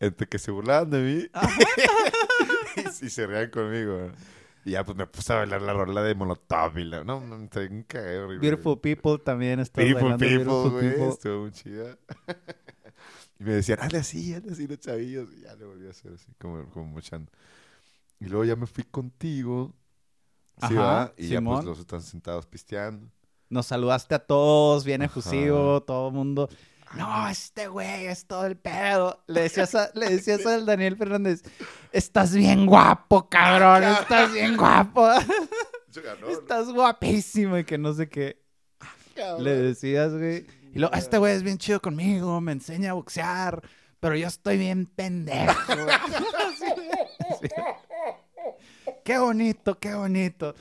entre 0.00 0.26
que 0.26 0.38
se 0.38 0.50
burlaban 0.50 0.88
de 0.88 1.02
mí 1.02 1.30
y, 2.76 2.80
y 3.06 3.10
se 3.10 3.26
reían 3.26 3.50
conmigo. 3.50 4.10
Y 4.64 4.72
ya 4.72 4.84
pues 4.84 4.96
me 4.96 5.06
puse 5.06 5.32
a 5.32 5.36
bailar 5.36 5.62
la 5.62 5.72
rola 5.72 6.02
de 6.02 6.14
Molotov 6.14 6.78
y 6.78 6.84
la, 6.84 7.04
no, 7.04 7.20
no, 7.20 7.36
un 7.36 7.48
cagadero 7.48 8.26
horrible. 8.26 8.48
Beautiful 8.48 8.80
People 8.80 9.18
también 9.18 9.60
está 9.60 9.80
Beautiful 9.80 10.10
bailando 10.10 10.26
people, 10.26 10.44
Beautiful 10.44 10.70
güey. 10.70 10.90
People. 10.90 11.08
Estuvo 11.08 11.40
muy 11.42 11.52
chida. 11.52 11.98
y 13.38 13.44
me 13.44 13.52
decían, 13.52 13.78
hazle 13.80 13.98
así, 13.98 14.34
hazle 14.34 14.52
así 14.52 14.66
los 14.66 14.78
chavillos. 14.78 15.28
Y 15.32 15.42
ya 15.42 15.54
le 15.54 15.64
volví 15.64 15.86
a 15.86 15.90
hacer 15.90 16.12
así, 16.12 16.32
como, 16.38 16.68
como 16.70 16.86
mochando. 16.86 17.30
Y 18.20 18.26
luego 18.26 18.44
ya 18.44 18.56
me 18.56 18.66
fui 18.66 18.84
contigo. 18.84 19.72
Sí, 20.58 20.66
Ajá, 20.66 20.74
¿verdad? 20.74 21.14
Y 21.16 21.28
ya 21.28 21.38
Simón. 21.38 21.54
pues 21.56 21.66
los 21.66 21.78
están 21.78 22.02
sentados 22.02 22.46
pisteando. 22.46 23.08
Nos 23.48 23.66
saludaste 23.66 24.14
a 24.14 24.18
todos, 24.18 24.84
bien 24.84 25.02
efusivo, 25.02 25.82
todo 25.82 26.08
el 26.08 26.14
mundo. 26.14 26.48
No, 26.96 27.28
este 27.28 27.68
güey 27.68 28.06
es 28.06 28.26
todo 28.26 28.46
el 28.46 28.56
pedo. 28.56 29.22
Le 29.26 29.42
decías, 29.42 29.74
a- 29.74 29.90
le 29.94 30.08
decías 30.08 30.44
al 30.46 30.64
Daniel 30.66 30.96
Fernández, 30.96 31.42
estás 31.92 32.34
bien 32.34 32.66
guapo, 32.66 33.28
cabrón, 33.28 33.84
estás 33.84 34.32
bien 34.32 34.56
guapo. 34.56 35.08
estás 36.30 36.68
guapísimo 36.72 37.58
y 37.58 37.64
que 37.64 37.78
no 37.78 37.92
sé 37.92 38.08
qué. 38.08 38.42
Le 39.38 39.54
decías, 39.54 40.12
güey. 40.12 40.46
Y 40.72 40.78
luego, 40.78 40.94
este 40.94 41.18
güey 41.18 41.34
es 41.34 41.42
bien 41.42 41.58
chido 41.58 41.80
conmigo, 41.80 42.40
me 42.40 42.52
enseña 42.52 42.90
a 42.90 42.94
boxear, 42.94 43.62
pero 44.00 44.14
yo 44.14 44.28
estoy 44.28 44.56
bien 44.58 44.86
pendejo. 44.86 45.52
Sí. 47.40 47.48
Qué 49.04 49.18
bonito, 49.18 49.78
qué 49.78 49.94
bonito. 49.94 50.54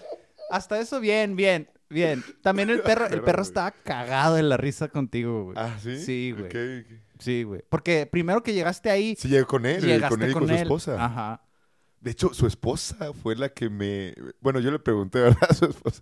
Hasta 0.52 0.80
eso 0.80 1.00
bien, 1.00 1.36
bien, 1.36 1.70
bien. 1.90 2.24
También 2.42 2.70
el 2.70 2.82
perro, 2.82 3.06
el 3.10 3.22
perro 3.22 3.42
estaba 3.42 3.72
cagado 3.72 4.38
en 4.38 4.50
la 4.50 4.58
risa 4.58 4.88
contigo, 4.90 5.46
güey. 5.46 5.58
Ah, 5.60 5.78
¿sí? 5.82 5.98
Sí, 6.04 6.36
güey. 6.38 6.86
Sí, 7.20 7.44
güey. 7.44 7.64
Porque 7.70 8.06
primero 8.06 8.44
que 8.44 8.54
llegaste 8.54 8.90
ahí, 8.90 9.16
Sí, 9.18 9.28
llegué 9.28 9.46
con 9.46 9.66
él, 9.66 9.82
llegaste 9.84 10.10
con 10.10 10.22
él 10.24 10.30
y 10.30 10.34
con, 10.34 10.48
su 10.48 10.54
él. 10.54 10.62
esposa. 10.62 11.04
Ajá. 11.04 11.42
De 12.00 12.12
hecho, 12.12 12.32
su 12.34 12.46
esposa 12.46 13.12
fue 13.24 13.36
la 13.36 13.50
que 13.50 13.70
me... 13.70 14.14
Bueno, 14.40 14.60
yo 14.60 14.70
le 14.72 14.78
pregunté, 14.80 15.20
¿verdad? 15.22 15.48
A 15.50 15.54
su 15.54 15.66
esposa. 15.66 16.02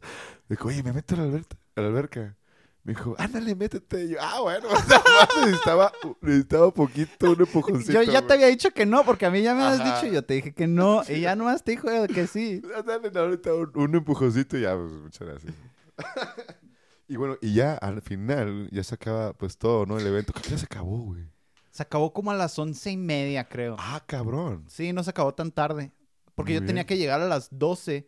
Dijo, 0.50 0.68
oye, 0.68 0.84
¿me 0.84 0.92
meto 0.92 1.16
a 1.16 1.20
la, 1.20 1.24
alberta- 1.24 1.56
a 1.76 1.82
la 1.82 1.88
alberca? 1.88 2.36
Me 2.84 2.94
dijo, 2.94 3.16
ándale, 3.18 3.56
métete. 3.56 4.04
Y 4.04 4.10
yo, 4.10 4.18
ah, 4.22 4.42
bueno. 4.42 4.68
necesitaba, 5.46 5.92
necesitaba 6.22 6.72
poquito, 6.72 7.32
un 7.32 7.40
empujoncito. 7.40 7.94
Yo 7.94 8.04
ya 8.04 8.22
te 8.28 8.34
había 8.34 8.46
dicho 8.48 8.70
que 8.72 8.86
no, 8.86 9.04
porque 9.06 9.26
a 9.26 9.32
mí 9.32 9.42
ya 9.42 9.56
me 9.56 9.64
has 9.64 9.84
dicho 9.84 10.14
yo 10.14 10.24
te 10.24 10.36
dije 10.36 10.54
que 10.54 10.68
no. 10.68 11.02
Y 11.10 11.22
ya 11.22 11.36
nomás 11.36 11.64
te 11.64 11.72
dijo 11.72 11.88
que 12.14 12.28
sí. 12.28 12.62
Dale 12.86 13.10
ahorita 13.20 13.54
un, 13.56 13.72
un 13.74 13.96
empujoncito 13.96 14.58
y 14.58 14.62
ya, 14.62 14.76
pues, 14.76 14.92
muchas 14.92 15.28
gracias. 15.28 15.54
y 17.08 17.16
bueno, 17.18 17.38
y 17.42 17.54
ya 17.54 17.76
al 17.76 18.02
final, 18.02 18.70
ya 18.72 18.84
se 18.84 18.96
acaba 18.96 19.34
pues 19.34 19.58
todo, 19.58 19.86
¿no? 19.86 19.98
El 20.00 20.08
evento. 20.08 20.34
¿Qué 20.34 20.50
ya 20.50 20.58
se 20.58 20.66
acabó, 20.66 20.98
güey? 21.00 21.26
Se 21.72 21.84
acabó 21.84 22.14
como 22.14 22.32
a 22.32 22.36
las 22.36 22.58
once 22.58 22.92
y 22.92 22.98
media, 22.98 23.48
creo. 23.48 23.76
Ah, 23.78 24.02
cabrón. 24.06 24.64
Sí, 24.68 24.94
no 24.94 25.04
se 25.04 25.10
acabó 25.10 25.34
tan 25.34 25.52
tarde. 25.52 25.92
Porque 26.34 26.54
Muy 26.54 26.62
yo 26.62 26.66
tenía 26.68 26.86
que 26.86 26.98
llegar 26.98 27.22
a 27.22 27.28
las 27.28 27.50
12 27.52 28.08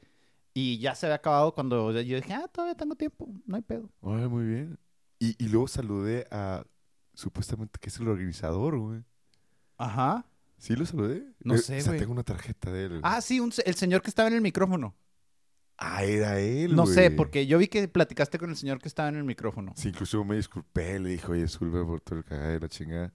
y 0.53 0.79
ya 0.79 0.95
se 0.95 1.05
había 1.05 1.15
acabado 1.15 1.53
cuando 1.53 1.91
yo 2.01 2.15
dije, 2.15 2.33
ah, 2.33 2.47
todavía 2.51 2.75
tengo 2.75 2.95
tiempo, 2.95 3.27
no 3.45 3.55
hay 3.55 3.61
pedo. 3.61 3.89
Ay, 4.01 4.27
muy 4.27 4.45
bien. 4.45 4.79
Y, 5.19 5.35
y 5.43 5.47
luego 5.49 5.67
saludé 5.67 6.27
a, 6.31 6.65
supuestamente, 7.13 7.79
que 7.79 7.89
es 7.89 7.97
el 7.99 8.07
organizador, 8.07 8.77
güey. 8.79 9.03
Ajá. 9.77 10.25
¿Sí 10.57 10.75
lo 10.75 10.85
saludé? 10.85 11.23
No 11.43 11.53
Eh, 11.55 11.59
sé, 11.59 11.77
O 11.77 11.81
sea, 11.81 11.91
güey. 11.91 11.99
tengo 11.99 12.13
una 12.13 12.23
tarjeta 12.23 12.71
de 12.71 12.85
él. 12.85 12.99
Ah, 13.03 13.21
sí, 13.21 13.39
un 13.39 13.51
el 13.65 13.75
señor 13.75 14.01
que 14.01 14.09
estaba 14.09 14.27
en 14.29 14.35
el 14.35 14.41
micrófono. 14.41 14.95
Ah, 15.77 16.03
era 16.03 16.39
él, 16.39 16.75
No 16.75 16.87
sé, 16.87 17.11
porque 17.11 17.45
yo 17.45 17.59
vi 17.59 17.67
que 17.67 17.87
platicaste 17.87 18.39
con 18.39 18.49
el 18.49 18.55
señor 18.55 18.79
que 18.79 18.87
estaba 18.87 19.09
en 19.09 19.15
el 19.15 19.23
micrófono. 19.23 19.73
Sí, 19.75 19.89
incluso 19.89 20.23
me 20.25 20.35
disculpé, 20.35 20.99
le 20.99 21.09
dije, 21.09 21.31
oye, 21.31 21.43
disculpe 21.43 21.83
por 21.83 22.01
todo 22.01 22.17
el 22.19 22.25
cagada 22.25 22.49
de 22.49 22.59
la 22.59 22.67
chingada. 22.67 23.13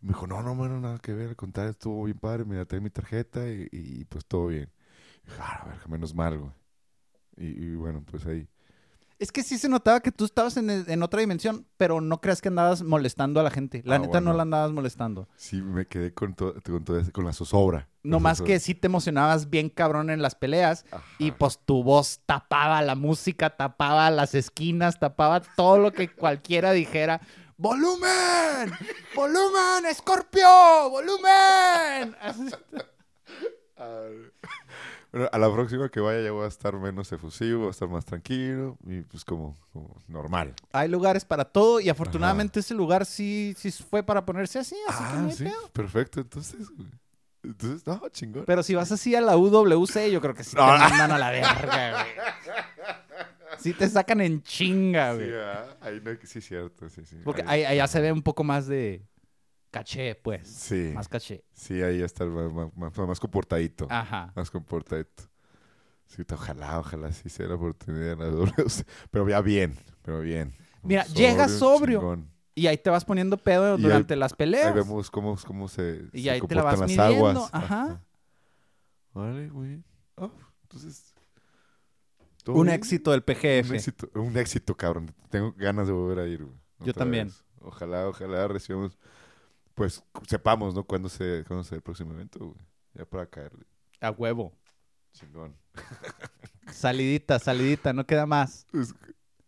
Me 0.00 0.08
dijo, 0.08 0.26
no, 0.26 0.42
no, 0.42 0.56
bueno, 0.56 0.80
nada 0.80 0.98
que 0.98 1.12
ver, 1.14 1.28
al 1.28 1.36
contrario, 1.36 1.70
estuvo 1.70 2.02
bien 2.04 2.18
padre, 2.18 2.44
me 2.44 2.64
trae 2.66 2.80
mi 2.80 2.90
tarjeta 2.90 3.48
y, 3.48 3.68
y, 3.70 4.04
pues 4.06 4.26
todo 4.26 4.48
bien. 4.48 4.68
Y 5.24 5.30
dije, 5.30 5.38
ah, 5.40 5.62
a 5.62 5.68
ver, 5.68 5.88
menos 5.88 6.12
mal, 6.12 6.38
güey. 6.38 6.52
Y, 7.36 7.66
y 7.66 7.74
bueno, 7.76 8.04
pues 8.04 8.26
ahí. 8.26 8.48
Es 9.22 9.30
que 9.30 9.44
sí 9.44 9.56
se 9.56 9.68
notaba 9.68 10.00
que 10.00 10.10
tú 10.10 10.24
estabas 10.24 10.56
en, 10.56 10.68
en 10.68 11.02
otra 11.04 11.20
dimensión, 11.20 11.64
pero 11.76 12.00
no 12.00 12.20
creas 12.20 12.40
que 12.40 12.48
andabas 12.48 12.82
molestando 12.82 13.38
a 13.38 13.44
la 13.44 13.52
gente. 13.52 13.80
La 13.84 13.94
Ah, 13.94 13.98
neta 14.00 14.20
no 14.20 14.32
la 14.32 14.42
andabas 14.42 14.72
molestando. 14.72 15.28
Sí, 15.36 15.62
me 15.62 15.86
quedé 15.86 16.12
con, 16.12 16.32
con, 16.32 16.60
con 17.12 17.24
la 17.24 17.32
zozobra. 17.32 17.88
No 18.02 18.18
más 18.18 18.42
que 18.42 18.58
sí 18.58 18.74
te 18.74 18.88
emocionabas 18.88 19.48
bien 19.48 19.68
cabrón 19.68 20.10
en 20.10 20.22
las 20.22 20.34
peleas 20.34 20.84
y 21.18 21.30
pues 21.30 21.60
tu 21.64 21.84
voz 21.84 22.20
tapaba 22.26 22.82
la 22.82 22.96
música, 22.96 23.50
tapaba 23.56 24.10
las 24.10 24.34
esquinas, 24.34 24.98
tapaba 24.98 25.40
todo 25.40 25.78
lo 25.78 25.92
que 25.92 26.08
cualquiera 26.08 26.72
dijera. 26.72 27.20
¡Volumen! 27.56 28.72
¡Volumen! 29.14 29.86
¡Escorpio! 29.88 30.90
¡Volumen! 30.90 32.16
Ah, 33.82 34.08
Bueno, 35.12 35.28
a 35.30 35.38
la 35.38 35.52
próxima 35.52 35.90
que 35.90 36.00
vaya 36.00 36.22
ya 36.22 36.32
voy 36.32 36.46
a 36.46 36.48
estar 36.48 36.74
menos 36.78 37.12
efusivo, 37.12 37.58
voy 37.60 37.68
a 37.68 37.70
estar 37.72 37.86
más 37.86 38.04
tranquilo 38.06 38.78
y 38.86 39.02
pues 39.02 39.26
como, 39.26 39.54
como 39.70 39.94
normal. 40.08 40.54
Hay 40.72 40.88
lugares 40.88 41.26
para 41.26 41.44
todo 41.44 41.80
y 41.80 41.90
afortunadamente 41.90 42.60
ese 42.60 42.72
lugar 42.72 43.04
sí, 43.04 43.54
sí 43.58 43.70
fue 43.72 44.02
para 44.02 44.24
ponerse 44.24 44.58
así, 44.58 44.74
así 44.88 44.98
que 45.04 45.10
Ah, 45.10 45.16
no 45.20 45.28
hay 45.28 45.34
sí, 45.34 45.48
perfecto, 45.74 46.20
entonces. 46.20 46.66
Entonces, 47.42 47.86
no, 47.86 48.00
chingón. 48.10 48.44
Pero 48.46 48.62
si 48.62 48.74
vas 48.74 48.90
así 48.90 49.14
a 49.14 49.20
la 49.20 49.36
UWC, 49.36 50.10
yo 50.10 50.20
creo 50.22 50.32
que 50.32 50.44
sí 50.44 50.56
te 50.56 50.62
No. 50.62 50.68
mandan 50.68 51.10
a 51.12 51.18
la 51.18 51.30
verga, 51.30 51.90
güey. 52.04 52.14
Sí 53.58 53.74
te 53.74 53.88
sacan 53.88 54.20
en 54.22 54.42
chinga, 54.42 55.12
Sí, 55.12 55.18
güey. 55.24 55.34
ah, 55.34 55.76
ahí 55.82 56.00
no, 56.02 56.10
sí 56.24 56.38
es 56.38 56.44
cierto, 56.46 56.88
sí, 56.88 57.04
sí. 57.04 57.16
Porque 57.22 57.42
Ahí- 57.42 57.64
ahí, 57.64 57.74
allá 57.78 57.86
se 57.86 58.00
ve 58.00 58.10
un 58.12 58.22
poco 58.22 58.44
más 58.44 58.66
de 58.66 59.02
caché, 59.72 60.14
pues. 60.14 60.46
Sí, 60.46 60.92
Más 60.94 61.08
caché. 61.08 61.42
sí, 61.52 61.82
ahí 61.82 62.00
está 62.02 62.24
más, 62.26 62.52
más, 62.52 62.76
más, 62.76 62.96
más 63.08 63.18
comportadito. 63.18 63.88
Ajá. 63.90 64.32
Más 64.36 64.48
comportadito. 64.50 65.24
Sí, 66.06 66.22
ojalá, 66.32 66.78
ojalá 66.78 67.10
sí 67.10 67.28
sea 67.28 67.46
la 67.48 67.54
oportunidad 67.56 68.16
de 68.16 68.30
la. 68.30 68.46
Pero 69.10 69.28
ya 69.28 69.40
bien, 69.40 69.74
pero 70.02 70.20
bien. 70.20 70.54
Mira, 70.82 71.04
llega 71.06 71.48
sobrio. 71.48 71.98
chingón. 72.00 72.30
Y 72.54 72.66
ahí 72.66 72.76
te 72.76 72.90
vas 72.90 73.04
poniendo 73.06 73.38
pedo 73.38 73.70
Y 73.74 73.76
ahí- 73.78 73.82
durante 73.82 74.14
las 74.14 74.34
peleas. 74.34 74.66
Ahí 74.66 74.74
vemos 74.74 75.10
cómo, 75.10 75.36
cómo 75.46 75.68
se, 75.68 76.04
Y 76.12 76.24
se 76.24 76.30
ahí 76.32 76.40
te 76.42 76.54
la 76.54 76.62
vas 76.64 76.78
las 76.78 76.88
midiendo, 76.90 77.26
aguas. 77.46 77.50
ajá. 77.54 78.02
Vale, 79.14 79.50
muy 79.50 79.68
bien. 79.68 79.84
Ah, 80.18 80.30
entonces. 80.64 81.14
¿todo 82.44 82.56
Un 82.56 82.64
bien? 82.66 82.76
éxito 82.76 83.10
del 83.12 83.22
PGF. 83.22 83.70
Un 83.70 83.74
éxito, 83.76 84.10
un 84.14 84.36
éxito, 84.36 84.76
cabrón. 84.76 85.14
Tengo 85.30 85.52
ganas 85.56 85.86
de 85.86 85.92
volver 85.94 86.18
a 86.18 86.26
ir. 86.26 86.44
güey, 86.44 86.58
Yo 86.80 86.92
también. 86.92 87.28
vez. 87.28 87.44
Ojalá, 87.60 88.08
ojalá 88.08 88.48
recibamos. 88.48 88.98
Pues 89.74 90.04
sepamos, 90.26 90.74
¿no? 90.74 90.84
Cuándo 90.84 91.08
se, 91.08 91.44
cuándo 91.46 91.64
se 91.64 91.76
el 91.76 91.82
próximo 91.82 92.12
evento, 92.12 92.38
güey. 92.40 92.58
Ya 92.94 93.04
para 93.06 93.26
caerle. 93.26 93.64
A 94.00 94.10
huevo. 94.10 94.52
Chingón. 95.12 95.56
Salidita, 96.72 97.38
salidita, 97.38 97.92
no 97.92 98.06
queda 98.06 98.26
más. 98.26 98.66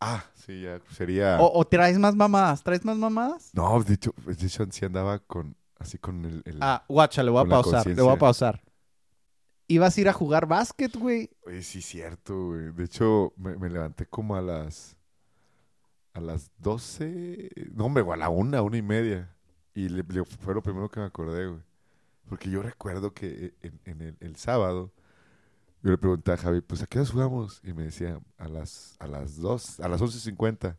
Ah, 0.00 0.24
sí, 0.34 0.62
ya 0.62 0.80
sería. 0.90 1.38
O, 1.40 1.60
o 1.60 1.64
traes 1.66 1.98
más 1.98 2.14
mamadas, 2.14 2.62
¿traes 2.62 2.84
más 2.84 2.96
mamadas? 2.96 3.50
No, 3.54 3.82
de 3.82 3.94
hecho, 3.94 4.12
de 4.26 4.32
hecho, 4.32 4.66
sí 4.70 4.84
andaba 4.84 5.18
con. 5.20 5.56
Así 5.78 5.98
con 5.98 6.24
el. 6.24 6.42
el- 6.44 6.58
Ah, 6.60 6.84
guacha, 6.88 7.22
le 7.22 7.30
voy 7.30 7.44
a 7.44 7.48
pausar, 7.48 7.86
le 7.86 8.02
voy 8.02 8.12
a 8.14 8.18
pausar. 8.18 8.62
Ibas 9.66 9.96
a 9.96 10.00
ir 10.00 10.08
a 10.08 10.12
jugar 10.12 10.46
básquet, 10.46 10.94
güey. 10.94 11.30
Oye, 11.46 11.62
sí, 11.62 11.80
cierto, 11.80 12.48
güey. 12.48 12.72
De 12.72 12.84
hecho, 12.84 13.32
me, 13.36 13.56
me 13.56 13.70
levanté 13.70 14.06
como 14.06 14.36
a 14.36 14.42
las. 14.42 14.96
A 16.12 16.20
las 16.20 16.50
12. 16.58 17.50
No, 17.72 17.86
hombre, 17.86 18.04
a 18.12 18.16
la 18.16 18.28
una, 18.28 18.60
una 18.62 18.76
y 18.76 18.82
media. 18.82 19.33
Y 19.74 19.88
le- 19.88 20.04
le- 20.04 20.24
fue 20.24 20.54
lo 20.54 20.62
primero 20.62 20.88
que 20.90 21.00
me 21.00 21.06
acordé, 21.06 21.46
güey. 21.48 21.60
Porque 22.28 22.50
yo 22.50 22.62
recuerdo 22.62 23.14
que 23.14 23.54
en, 23.62 23.80
en 23.84 24.00
el, 24.02 24.16
el 24.20 24.36
sábado. 24.36 24.92
Yo 25.82 25.90
le 25.92 25.98
pregunté 25.98 26.32
a 26.32 26.36
Javi, 26.38 26.60
pues, 26.62 26.82
¿a 26.82 26.86
qué 26.86 26.98
hora 27.00 27.08
jugamos? 27.10 27.60
Y 27.64 27.72
me 27.74 27.84
decía, 27.84 28.20
a 28.38 28.48
las, 28.48 28.96
a 29.00 29.06
las 29.06 29.36
2, 29.38 29.80
a 29.80 29.88
las 29.88 30.00
11.50. 30.02 30.78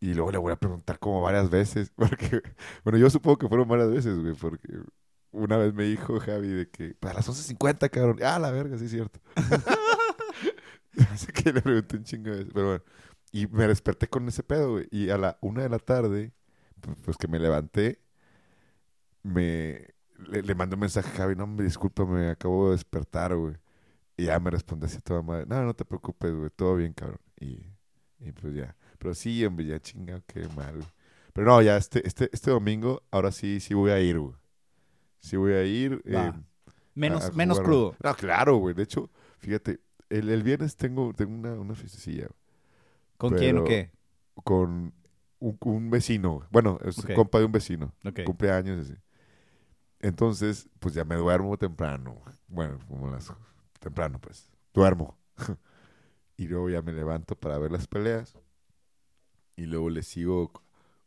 Y 0.00 0.14
luego 0.14 0.32
le 0.32 0.38
voy 0.38 0.52
a 0.52 0.56
preguntar 0.56 0.98
como 0.98 1.22
varias 1.22 1.48
veces. 1.50 1.90
Porque, 1.96 2.42
bueno, 2.84 2.98
yo 2.98 3.08
supongo 3.10 3.38
que 3.38 3.48
fueron 3.48 3.68
varias 3.68 3.90
veces, 3.90 4.18
güey. 4.18 4.34
Porque 4.34 4.68
una 5.30 5.56
vez 5.56 5.74
me 5.74 5.84
dijo 5.84 6.18
Javi 6.20 6.48
de 6.48 6.68
que, 6.70 6.94
pues, 6.98 7.12
a 7.12 7.16
las 7.16 7.28
11.50, 7.28 7.88
cabrón. 7.90 8.18
Ah, 8.22 8.38
la 8.38 8.50
verga, 8.50 8.76
sí 8.78 8.86
es 8.86 8.90
cierto. 8.90 9.20
Así 11.10 11.26
que 11.32 11.52
le 11.52 11.62
pregunté 11.62 11.96
un 11.96 12.04
chingo 12.04 12.30
de 12.30 12.38
veces. 12.38 12.52
Pero 12.52 12.66
bueno. 12.66 12.84
Y 13.32 13.46
me 13.46 13.66
desperté 13.66 14.08
con 14.08 14.28
ese 14.28 14.42
pedo, 14.42 14.72
güey. 14.72 14.88
Y 14.90 15.08
a 15.10 15.16
la 15.18 15.38
una 15.40 15.62
de 15.62 15.68
la 15.70 15.78
tarde, 15.78 16.32
pues 17.04 17.16
que 17.16 17.28
me 17.28 17.38
levanté, 17.38 18.00
me 19.22 19.86
le, 20.28 20.42
le 20.42 20.54
mandé 20.54 20.74
un 20.74 20.80
mensaje 20.80 21.08
a 21.10 21.12
Javi, 21.18 21.36
no, 21.36 21.46
me 21.46 21.64
discúlpame, 21.64 22.28
acabo 22.30 22.66
de 22.66 22.72
despertar, 22.72 23.34
güey. 23.36 23.56
Y 24.16 24.26
ya 24.26 24.40
me 24.40 24.50
responde 24.50 24.86
así 24.86 25.00
toda 25.00 25.22
madre, 25.22 25.46
no, 25.48 25.64
no 25.64 25.74
te 25.74 25.84
preocupes, 25.84 26.34
güey, 26.34 26.50
todo 26.50 26.76
bien, 26.76 26.92
cabrón. 26.94 27.20
Y, 27.40 27.66
y 28.20 28.32
pues 28.32 28.54
ya. 28.54 28.76
Pero 28.98 29.14
sí, 29.14 29.44
hombre, 29.46 29.66
ya 29.66 29.80
chinga, 29.80 30.22
qué 30.26 30.48
mal, 30.56 30.76
güey. 30.76 30.88
Pero 31.34 31.48
no, 31.48 31.62
ya 31.62 31.76
este, 31.78 32.06
este, 32.06 32.30
este 32.32 32.50
domingo, 32.50 33.02
ahora 33.10 33.32
sí, 33.32 33.60
sí 33.60 33.74
voy 33.74 33.90
a 33.92 34.00
ir, 34.00 34.18
güey. 34.20 34.34
Sí 35.20 35.36
voy 35.36 35.54
a 35.54 35.64
ir. 35.64 36.02
Eh, 36.06 36.32
Menos, 36.94 37.24
a- 37.24 37.28
a 37.28 37.32
menos 37.32 37.60
crudo. 37.60 37.96
No, 38.02 38.14
claro, 38.14 38.56
güey. 38.58 38.74
De 38.74 38.82
hecho, 38.84 39.10
fíjate, 39.38 39.80
el, 40.10 40.28
el 40.30 40.42
viernes 40.42 40.76
tengo, 40.76 41.12
tengo 41.14 41.34
una, 41.34 41.54
una 41.54 41.74
fiestecilla 41.74 42.28
¿Con 43.18 43.34
quién 43.34 43.58
o 43.58 43.64
qué? 43.64 43.90
con 44.44 44.94
un, 45.42 45.58
un 45.60 45.90
vecino. 45.90 46.46
Bueno, 46.50 46.78
es 46.84 46.98
Ok. 46.98 47.14
compa 47.14 47.38
de 47.38 47.44
un 47.46 47.52
vecino. 47.52 47.92
Ok. 48.04 48.20
Cumpleaños 48.24 48.80
así. 48.80 48.94
Entonces, 50.00 50.68
pues 50.78 50.94
ya 50.94 51.04
me 51.04 51.16
duermo 51.16 51.56
temprano. 51.56 52.20
Bueno, 52.48 52.78
como 52.88 53.10
las... 53.10 53.32
Temprano, 53.78 54.20
pues. 54.20 54.50
Duermo. 54.72 55.18
y 56.36 56.46
luego 56.46 56.70
ya 56.70 56.82
me 56.82 56.92
levanto 56.92 57.34
para 57.36 57.58
ver 57.58 57.72
las 57.72 57.86
peleas. 57.86 58.36
Y 59.56 59.66
luego 59.66 59.90
le 59.90 60.02
sigo 60.02 60.52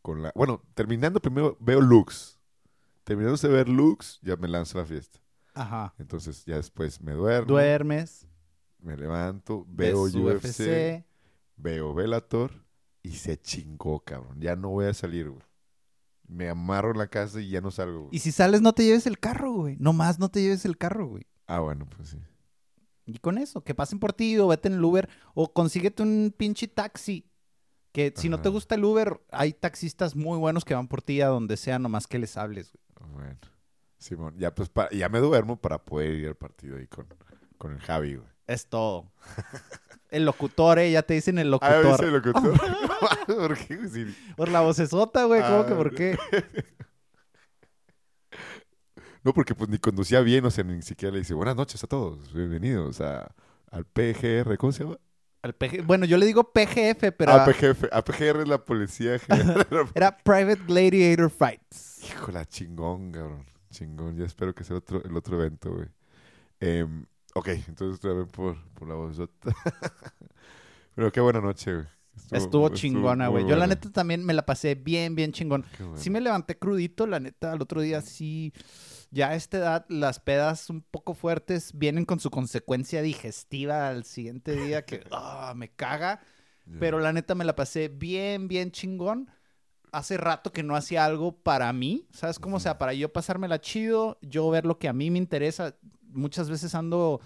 con 0.02 0.22
la... 0.22 0.32
Bueno, 0.36 0.62
terminando 0.74 1.20
primero 1.20 1.58
veo 1.60 1.82
Lux. 1.82 2.40
Terminándose 3.04 3.48
de 3.48 3.54
ver 3.54 3.70
Lux, 3.70 4.20
ya 4.22 4.36
me 4.36 4.48
lanzo 4.48 4.78
a 4.78 4.82
la 4.82 4.88
fiesta. 4.88 5.20
Ajá. 5.54 5.94
Entonces 5.98 6.44
ya 6.46 6.56
después 6.56 7.02
me 7.02 7.14
duermo. 7.14 7.48
Duermes, 7.48 8.28
me 8.80 8.98
levanto, 8.98 9.66
veo 9.70 10.04
UFC, 10.04 10.46
UFC. 10.46 11.06
veo 11.56 11.94
Velator 11.94 12.65
y 13.06 13.12
se 13.12 13.40
chingó, 13.40 14.00
cabrón. 14.00 14.42
Ya 14.42 14.56
no 14.56 14.70
voy 14.70 14.88
a 14.88 14.94
salir, 14.94 15.30
güey. 15.30 15.44
Me 16.28 16.50
amarro 16.50 16.92
en 16.92 16.98
la 16.98 17.08
casa 17.08 17.40
y 17.40 17.50
ya 17.50 17.62
no 17.62 17.70
salgo, 17.70 18.06
güey. 18.06 18.16
Y 18.16 18.20
si 18.20 18.32
sales, 18.32 18.62
no 18.62 18.74
te 18.74 18.84
lleves 18.84 19.06
el 19.06 19.20
carro, 19.20 19.54
güey. 19.54 19.78
Nomás 19.80 20.18
no 20.18 20.30
te 20.30 20.42
lleves 20.42 20.66
el 20.66 20.76
carro, 20.76 21.08
güey. 21.08 21.28
Ah, 21.46 21.60
bueno, 21.60 21.88
pues 21.88 22.10
sí. 22.10 22.18
Y 23.06 23.20
con 23.20 23.38
eso, 23.38 23.64
que 23.64 23.76
pasen 23.76 24.00
por 24.00 24.14
ti 24.14 24.36
o 24.40 24.48
vete 24.48 24.70
en 24.70 24.74
el 24.74 24.84
Uber 24.84 25.08
o 25.36 25.54
consíguete 25.54 26.02
un 26.02 26.34
pinche 26.36 26.68
taxi. 26.68 27.30
Que 27.92 28.12
si 28.16 28.28
no 28.28 28.42
te 28.42 28.50
gusta 28.50 28.74
el 28.74 28.84
Uber, 28.84 29.22
hay 29.30 29.54
taxistas 29.54 30.16
muy 30.16 30.40
buenos 30.40 30.66
que 30.66 30.74
van 30.74 30.88
por 30.88 31.04
ti 31.04 31.22
a 31.22 31.28
donde 31.28 31.58
sea, 31.58 31.78
nomás 31.78 32.08
que 32.08 32.18
les 32.18 32.36
hables, 32.38 32.74
güey. 32.74 33.14
Bueno. 33.14 33.40
Simón, 34.00 34.36
ya 34.38 34.54
pues 34.54 34.72
ya 34.92 35.10
me 35.10 35.20
duermo 35.20 35.62
para 35.62 35.86
poder 35.86 36.16
ir 36.16 36.28
al 36.28 36.36
partido 36.36 36.78
ahí 36.78 36.88
con, 36.88 37.08
con 37.58 37.72
el 37.72 37.80
Javi, 37.80 38.16
güey. 38.16 38.28
Es 38.48 38.68
todo. 38.68 39.12
El 40.12 40.26
locutor, 40.26 40.80
eh, 40.80 40.92
ya 40.92 41.02
te 41.04 41.14
dicen 41.16 41.38
el 41.40 41.48
Ah, 41.48 41.82
locutor. 41.82 41.94
ese 42.04 42.12
locutor. 42.12 42.54
¿Por 43.28 43.58
qué? 43.58 43.88
Sí. 43.90 44.16
Por 44.38 44.50
la 44.50 44.62
vocesota, 44.62 45.26
güey, 45.26 45.42
¿cómo 45.42 45.60
Ah, 45.62 45.66
que 45.68 45.74
por 45.76 45.94
qué? 45.96 46.18
No, 49.24 49.34
porque 49.34 49.56
pues 49.56 49.70
ni 49.70 49.80
conducía 49.80 50.22
bien, 50.22 50.46
o 50.46 50.52
sea, 50.52 50.64
ni 50.64 50.82
siquiera 50.84 51.12
le 51.14 51.20
dice 51.20 51.34
buenas 51.34 51.56
noches 51.56 51.84
a 51.84 51.88
todos, 51.88 52.32
bienvenidos 52.32 53.02
a, 53.02 53.34
al 53.72 53.84
PGR, 53.86 54.56
¿cómo 54.58 54.72
se 54.72 54.84
llama? 54.84 55.00
Al 55.42 55.54
PG 55.54 55.84
Bueno, 55.84 56.06
yo 56.06 56.18
le 56.18 56.26
digo 56.28 56.52
PGF, 56.54 57.12
pero 57.18 57.32
Ah, 57.32 57.44
PGF, 57.46 57.86
ah, 57.92 58.04
PGR 58.04 58.42
es 58.42 58.48
la 58.48 58.64
Policía 58.64 59.18
General. 59.18 59.66
era 59.96 60.16
Private 60.18 60.62
Gladiator 60.68 61.32
Fights. 61.32 62.04
Híjole, 62.08 62.46
chingón, 62.46 63.12
cabrón, 63.12 63.46
chingón, 63.72 64.16
ya 64.16 64.26
espero 64.26 64.54
que 64.54 64.64
sea 64.64 64.78
otro, 64.78 65.04
el 65.04 65.18
otro 65.18 65.40
evento, 65.42 65.74
güey. 65.74 65.88
Em, 66.60 67.06
ok, 67.36 67.48
entonces 67.68 67.98
otra 67.98 68.14
vez 68.14 68.28
por, 68.32 68.58
por 68.74 68.88
la 68.88 68.96
voz. 68.96 69.18
Pero 70.96 71.12
qué 71.12 71.22
buena 71.22 71.42
noche, 71.42 71.74
güey. 71.74 71.86
Estuvo 72.32 72.70
chingona, 72.70 73.30
muy 73.30 73.42
güey. 73.42 73.52
Yo 73.52 73.58
la 73.58 73.68
neta 73.68 73.92
también 73.92 74.24
me 74.24 74.34
la 74.34 74.46
pasé 74.46 74.76
bien, 74.76 75.16
bien 75.16 75.32
chingón. 75.32 75.66
Bueno. 75.78 75.98
Sí 75.98 76.10
me 76.10 76.22
levanté 76.22 76.58
crudito, 76.58 77.06
la 77.08 77.20
neta, 77.20 77.52
al 77.52 77.62
otro 77.62 77.82
día 77.82 78.02
sí. 78.02 78.54
Ya 79.12 79.30
a 79.30 79.36
esta 79.36 79.58
edad, 79.58 79.86
las 79.90 80.20
pedas 80.20 80.70
un 80.70 80.82
poco 80.82 81.14
fuertes 81.14 81.72
vienen 81.74 82.06
con 82.06 82.20
su 82.20 82.32
consecuencia 82.32 83.02
digestiva 83.02 83.88
al 83.88 84.04
siguiente 84.04 84.56
día 84.56 84.84
que 84.84 85.04
ah, 85.12 85.54
me 85.56 85.70
caga. 85.70 86.22
Pero 86.80 87.00
la 87.00 87.14
neta 87.14 87.36
me 87.36 87.46
la 87.46 87.56
pasé 87.56 87.90
bien, 87.90 88.48
bien 88.48 88.72
chingón. 88.72 89.30
Hace 89.92 90.18
rato 90.18 90.52
que 90.52 90.64
no 90.64 90.76
hacía 90.76 91.06
algo 91.06 91.38
para 91.38 91.72
mí, 91.72 92.08
¿sabes 92.12 92.40
cómo? 92.40 92.58
O 92.58 92.60
sea, 92.60 92.80
para 92.80 92.94
yo 92.94 93.14
pasármela 93.14 93.62
chido, 93.62 94.18
yo 94.22 94.50
ver 94.50 94.66
lo 94.66 94.80
que 94.80 94.88
a 94.88 94.94
mí 94.94 95.12
me 95.12 95.20
interesa. 95.20 95.76
Muchas 96.16 96.50
veces 96.50 96.74
ando 96.76 97.22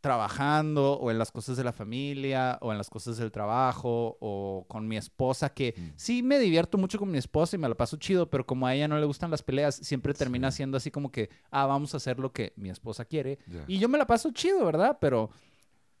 trabajando 0.00 0.92
o 0.92 1.10
en 1.10 1.18
las 1.18 1.32
cosas 1.32 1.56
de 1.56 1.64
la 1.64 1.72
familia 1.72 2.56
o 2.62 2.70
en 2.70 2.78
las 2.78 2.88
cosas 2.88 3.16
del 3.16 3.32
trabajo 3.32 4.16
o 4.20 4.64
con 4.68 4.86
mi 4.86 4.96
esposa 4.96 5.48
que 5.52 5.74
Mm. 5.76 5.92
sí 5.96 6.22
me 6.22 6.38
divierto 6.38 6.78
mucho 6.78 7.00
con 7.00 7.10
mi 7.10 7.18
esposa 7.18 7.56
y 7.56 7.58
me 7.58 7.68
la 7.68 7.74
paso 7.74 7.96
chido, 7.96 8.30
pero 8.30 8.46
como 8.46 8.66
a 8.68 8.74
ella 8.76 8.86
no 8.86 8.96
le 8.98 9.06
gustan 9.06 9.30
las 9.32 9.42
peleas, 9.42 9.74
siempre 9.74 10.14
termina 10.14 10.52
Sí. 10.52 10.58
siendo 10.58 10.76
así 10.76 10.92
como 10.92 11.10
que, 11.10 11.30
ah, 11.50 11.66
vamos 11.66 11.94
a 11.94 11.96
hacer 11.96 12.20
lo 12.20 12.32
que 12.32 12.52
mi 12.56 12.70
esposa 12.70 13.04
quiere. 13.04 13.38
Y 13.66 13.78
yo 13.78 13.88
me 13.88 13.98
la 13.98 14.06
paso 14.06 14.30
chido, 14.30 14.64
¿verdad? 14.64 14.98
Pero 15.00 15.30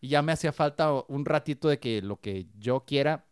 ya 0.00 0.22
me 0.22 0.30
hacía 0.30 0.52
falta 0.52 0.92
un 1.08 1.24
ratito 1.24 1.68
de 1.68 1.80
que 1.80 2.00
lo 2.00 2.20
que 2.20 2.46
yo 2.56 2.84
quiera. 2.84 3.24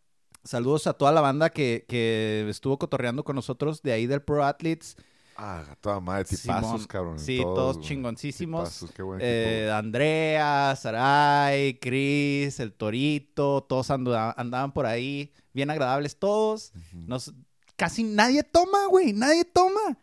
Saludos 0.43 0.89
a 0.89 0.95
toda 0.95 1.13
la 1.13 1.21
banda 1.21 1.51
que, 1.51 1.85
que 1.89 2.45
estuvo 2.49 2.77
cotorreando 2.77 3.23
con 3.23 3.37
nosotros 3.37 3.83
de 3.83 3.93
ahí 3.93 4.07
del 4.09 4.23
Pro 4.23 4.45
Athletes. 4.45 4.97
Ah, 5.39 5.63
toda 5.81 6.01
madre, 6.01 6.25
tipazos, 6.25 6.71
Simón. 6.71 6.87
cabrón. 6.87 7.19
Sí, 7.19 7.39
todos, 7.43 7.77
güey. 7.77 7.89
chingoncísimos. 7.89 8.65
Tipazos, 8.71 8.91
qué 8.93 9.03
buen 9.03 9.21
Eh. 9.23 9.71
Andrea, 9.73 10.75
Saray, 10.77 11.79
Chris, 11.79 12.59
el 12.61 12.73
Torito, 12.73 13.63
todos 13.65 13.91
anda- 13.91 14.33
andaban 14.37 14.73
por 14.73 14.87
ahí, 14.87 15.33
bien 15.53 15.71
agradables 15.71 16.19
todos. 16.19 16.73
Nos, 16.93 17.35
casi 17.77 18.03
nadie 18.03 18.43
toma, 18.45 18.87
güey, 18.87 19.13
nadie 19.13 19.45
toma. 19.45 19.99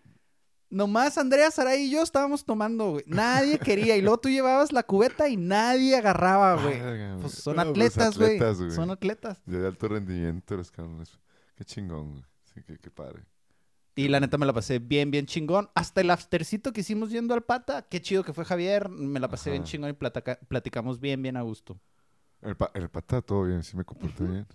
Nomás 0.69 1.17
Andrea, 1.19 1.51
Saray 1.51 1.83
y 1.83 1.91
yo 1.91 2.01
estábamos 2.01 2.45
tomando, 2.45 2.91
güey. 2.93 3.03
Nadie 3.05 3.59
quería. 3.59 3.95
Y 3.95 4.01
luego 4.01 4.17
tú 4.19 4.29
llevabas 4.29 4.71
la 4.71 4.81
cubeta 4.81 5.29
y 5.29 5.37
nadie 5.37 5.95
agarraba, 5.95 6.55
güey. 6.61 6.79
Verga, 6.79 7.17
Pues 7.21 7.33
güey. 7.33 7.41
son 7.43 7.55
No, 7.57 7.61
pues, 7.63 7.69
atletas, 7.71 8.17
güey. 8.17 8.35
atletas, 8.37 8.57
güey. 8.57 8.71
Son 8.71 8.89
atletas. 8.89 9.37
De 9.45 9.67
alto 9.67 9.87
rendimiento 9.87 10.57
los 10.57 10.71
cabrones. 10.71 11.11
Qué 11.55 11.63
chingón, 11.63 12.11
güey. 12.13 12.23
Sí, 12.53 12.61
qué, 12.65 12.79
qué 12.79 12.89
padre. 12.89 13.23
Y 13.95 14.07
la 14.07 14.19
neta 14.19 14.37
me 14.39 14.45
la 14.45 14.53
pasé 14.53 14.79
bien, 14.79 15.11
bien 15.11 15.25
chingón. 15.27 15.69
Hasta 15.75 16.01
el 16.01 16.09
aftercito 16.09 16.73
que 16.73 16.81
hicimos 16.81 17.11
yendo 17.11 17.33
al 17.33 17.43
pata. 17.43 17.83
Qué 17.83 18.01
chido 18.01 18.23
que 18.23 18.33
fue 18.33 18.43
Javier. 18.43 18.89
Me 18.89 19.19
la 19.19 19.27
pasé 19.29 19.51
bien 19.51 19.63
chingón 19.63 19.89
y 19.91 19.93
plataca- 19.93 20.39
platicamos 20.47 20.99
bien, 20.99 21.21
bien 21.21 21.37
a 21.37 21.41
gusto. 21.41 21.79
El, 22.41 22.55
pa 22.57 22.71
el 22.73 22.89
pata 22.89 23.21
todo 23.21 23.45
bien, 23.45 23.61
sí 23.63 23.77
me 23.77 23.83
comporté 23.85 24.23
bien. 24.23 24.47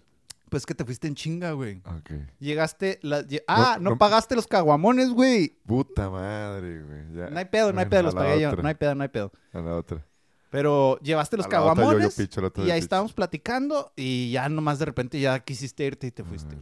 Pues 0.50 0.64
que 0.66 0.74
te 0.74 0.84
fuiste 0.84 1.06
en 1.06 1.14
chinga, 1.14 1.52
güey. 1.52 1.82
Ok. 1.84 2.10
Llegaste. 2.40 2.98
la- 3.02 3.24
ah, 3.46 3.76
no, 3.80 3.90
no- 3.90 3.98
pagaste 3.98 4.34
los 4.34 4.46
caguamones, 4.46 5.10
güey. 5.10 5.58
Puta 5.66 6.10
madre, 6.10 6.82
güey. 6.82 7.12
Ya. 7.14 7.30
No 7.30 7.38
hay 7.38 7.44
pedo, 7.44 7.72
no 7.72 7.80
hay 7.80 7.86
pedo, 7.86 8.02
los 8.02 8.14
pagué 8.14 8.40
yo. 8.40 8.50
No 8.56 8.66
hay 8.68 8.74
pedo, 8.74 8.94
no 8.94 9.02
hay 9.02 9.08
pedo. 9.08 9.30
A 9.52 9.60
la 9.60 9.76
otra. 9.76 10.04
Pero 10.50 10.98
llevaste 11.00 11.36
los 11.36 11.44
yo- 11.46 11.50
yo 11.50 11.56
caguamones. 11.58 12.14
picho, 12.16 12.40
y 12.40 12.44
ahí 12.62 12.64
picho. 12.64 12.74
estábamos 12.76 13.12
platicando. 13.12 13.92
Y 13.94 14.30
ya 14.32 14.48
nomás 14.48 14.78
de 14.78 14.86
repente 14.86 15.20
ya 15.20 15.38
quisiste 15.40 15.84
irte 15.84 16.06
y 16.06 16.10
te 16.10 16.24
fuiste. 16.24 16.56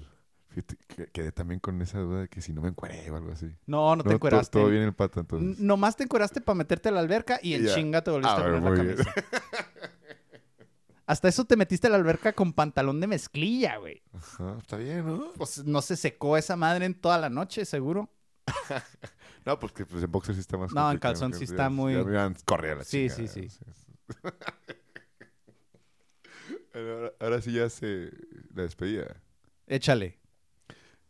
Quedé 1.13 1.33
también 1.33 1.61
con 1.61 1.81
esa 1.83 1.99
duda 2.01 2.21
de 2.23 2.29
que 2.29 2.41
si 2.41 2.53
no 2.53 2.63
me 2.63 2.69
encueré 2.69 3.11
o 3.11 3.17
algo 3.17 3.33
así. 3.33 3.51
No, 3.67 3.95
no 3.97 4.03
te 4.05 4.15
encueraste. 4.15 4.59
Todo, 4.59 4.69
bien 4.71 4.83
el 4.85 4.95
pata, 4.95 5.21
N- 5.21 5.23
entonces. 5.23 5.61
Nomás 5.61 5.97
te 5.97 6.05
encueraste 6.05 6.41
para 6.41 6.55
meterte 6.57 6.89
a 6.89 6.93
la 6.93 7.01
alberca 7.01 7.39
y 7.43 7.59
Ya. 7.63 7.75
chinga 7.75 8.03
te 8.03 8.11
volviste 8.11 8.35
Ah, 8.35 8.39
a 8.41 8.45
poner 8.45 8.63
la 8.63 8.75
camisa. 8.75 9.15
Hasta 11.07 11.29
eso 11.29 11.45
te 11.45 11.57
metiste 11.57 11.87
a 11.87 11.91
la 11.91 11.97
alberca 11.97 12.33
con 12.33 12.53
pantalón 12.53 13.01
de 13.01 13.07
mezclilla, 13.07 13.77
güey. 13.77 14.03
Ajá, 14.13 14.57
está 14.59 14.77
bien, 14.77 15.07
¿no? 15.07 15.33
Pues 15.37 15.65
no 15.65 15.81
se 15.81 15.97
secó 15.97 16.37
esa 16.37 16.57
madre 16.57 16.85
en 16.87 16.95
toda 16.95 17.17
la 17.19 17.31
noche, 17.31 17.65
seguro. 17.65 18.11
No, 19.45 19.57
porque 19.61 19.87
pues 19.87 20.03
en 20.03 20.11
boxer 20.11 20.35
sí 20.35 20.41
está 20.41 20.57
más 20.59 20.73
No, 20.73 20.91
en 20.91 20.99
calzón 20.99 21.33
sí 21.33 21.47
ya- 21.47 21.53
está 21.53 21.71
muy- 21.71 21.93
Ya 21.95 22.03
me 22.03 22.11
iban 22.11 22.33
a 22.33 22.37
correr 22.45 22.73
a 22.73 22.75
la 22.79 22.85
Sí, 22.85 23.09
chingada, 23.09 23.29
sí, 23.33 23.49
sí. 23.49 23.59
Bueno, 26.73 26.89
ahora, 26.97 27.13
ahora 27.21 27.41
sí 27.43 27.53
ya 27.53 27.71
se 27.71 28.11
la 28.55 28.63
despedida. 28.63 29.23
Échale. 29.69 30.19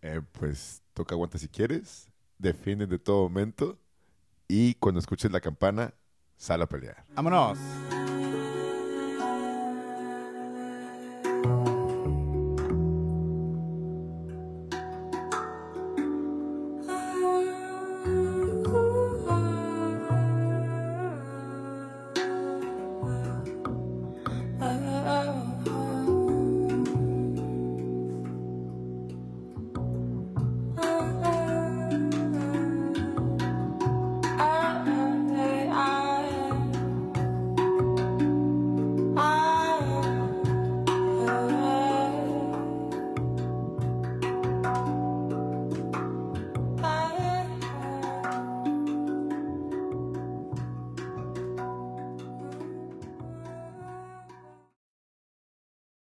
Eh, 0.06 0.20
pues 0.38 0.82
toca 0.94 1.16
aguanta 1.16 1.36
si 1.36 1.48
quieres, 1.48 2.08
defiende 2.38 2.86
de 2.86 2.98
todo 3.00 3.24
momento 3.24 3.76
y 4.46 4.74
cuando 4.74 5.00
escuches 5.00 5.32
la 5.32 5.40
campana, 5.40 5.94
sal 6.36 6.62
a 6.62 6.66
pelear. 6.68 7.04
Vámonos. 7.14 7.58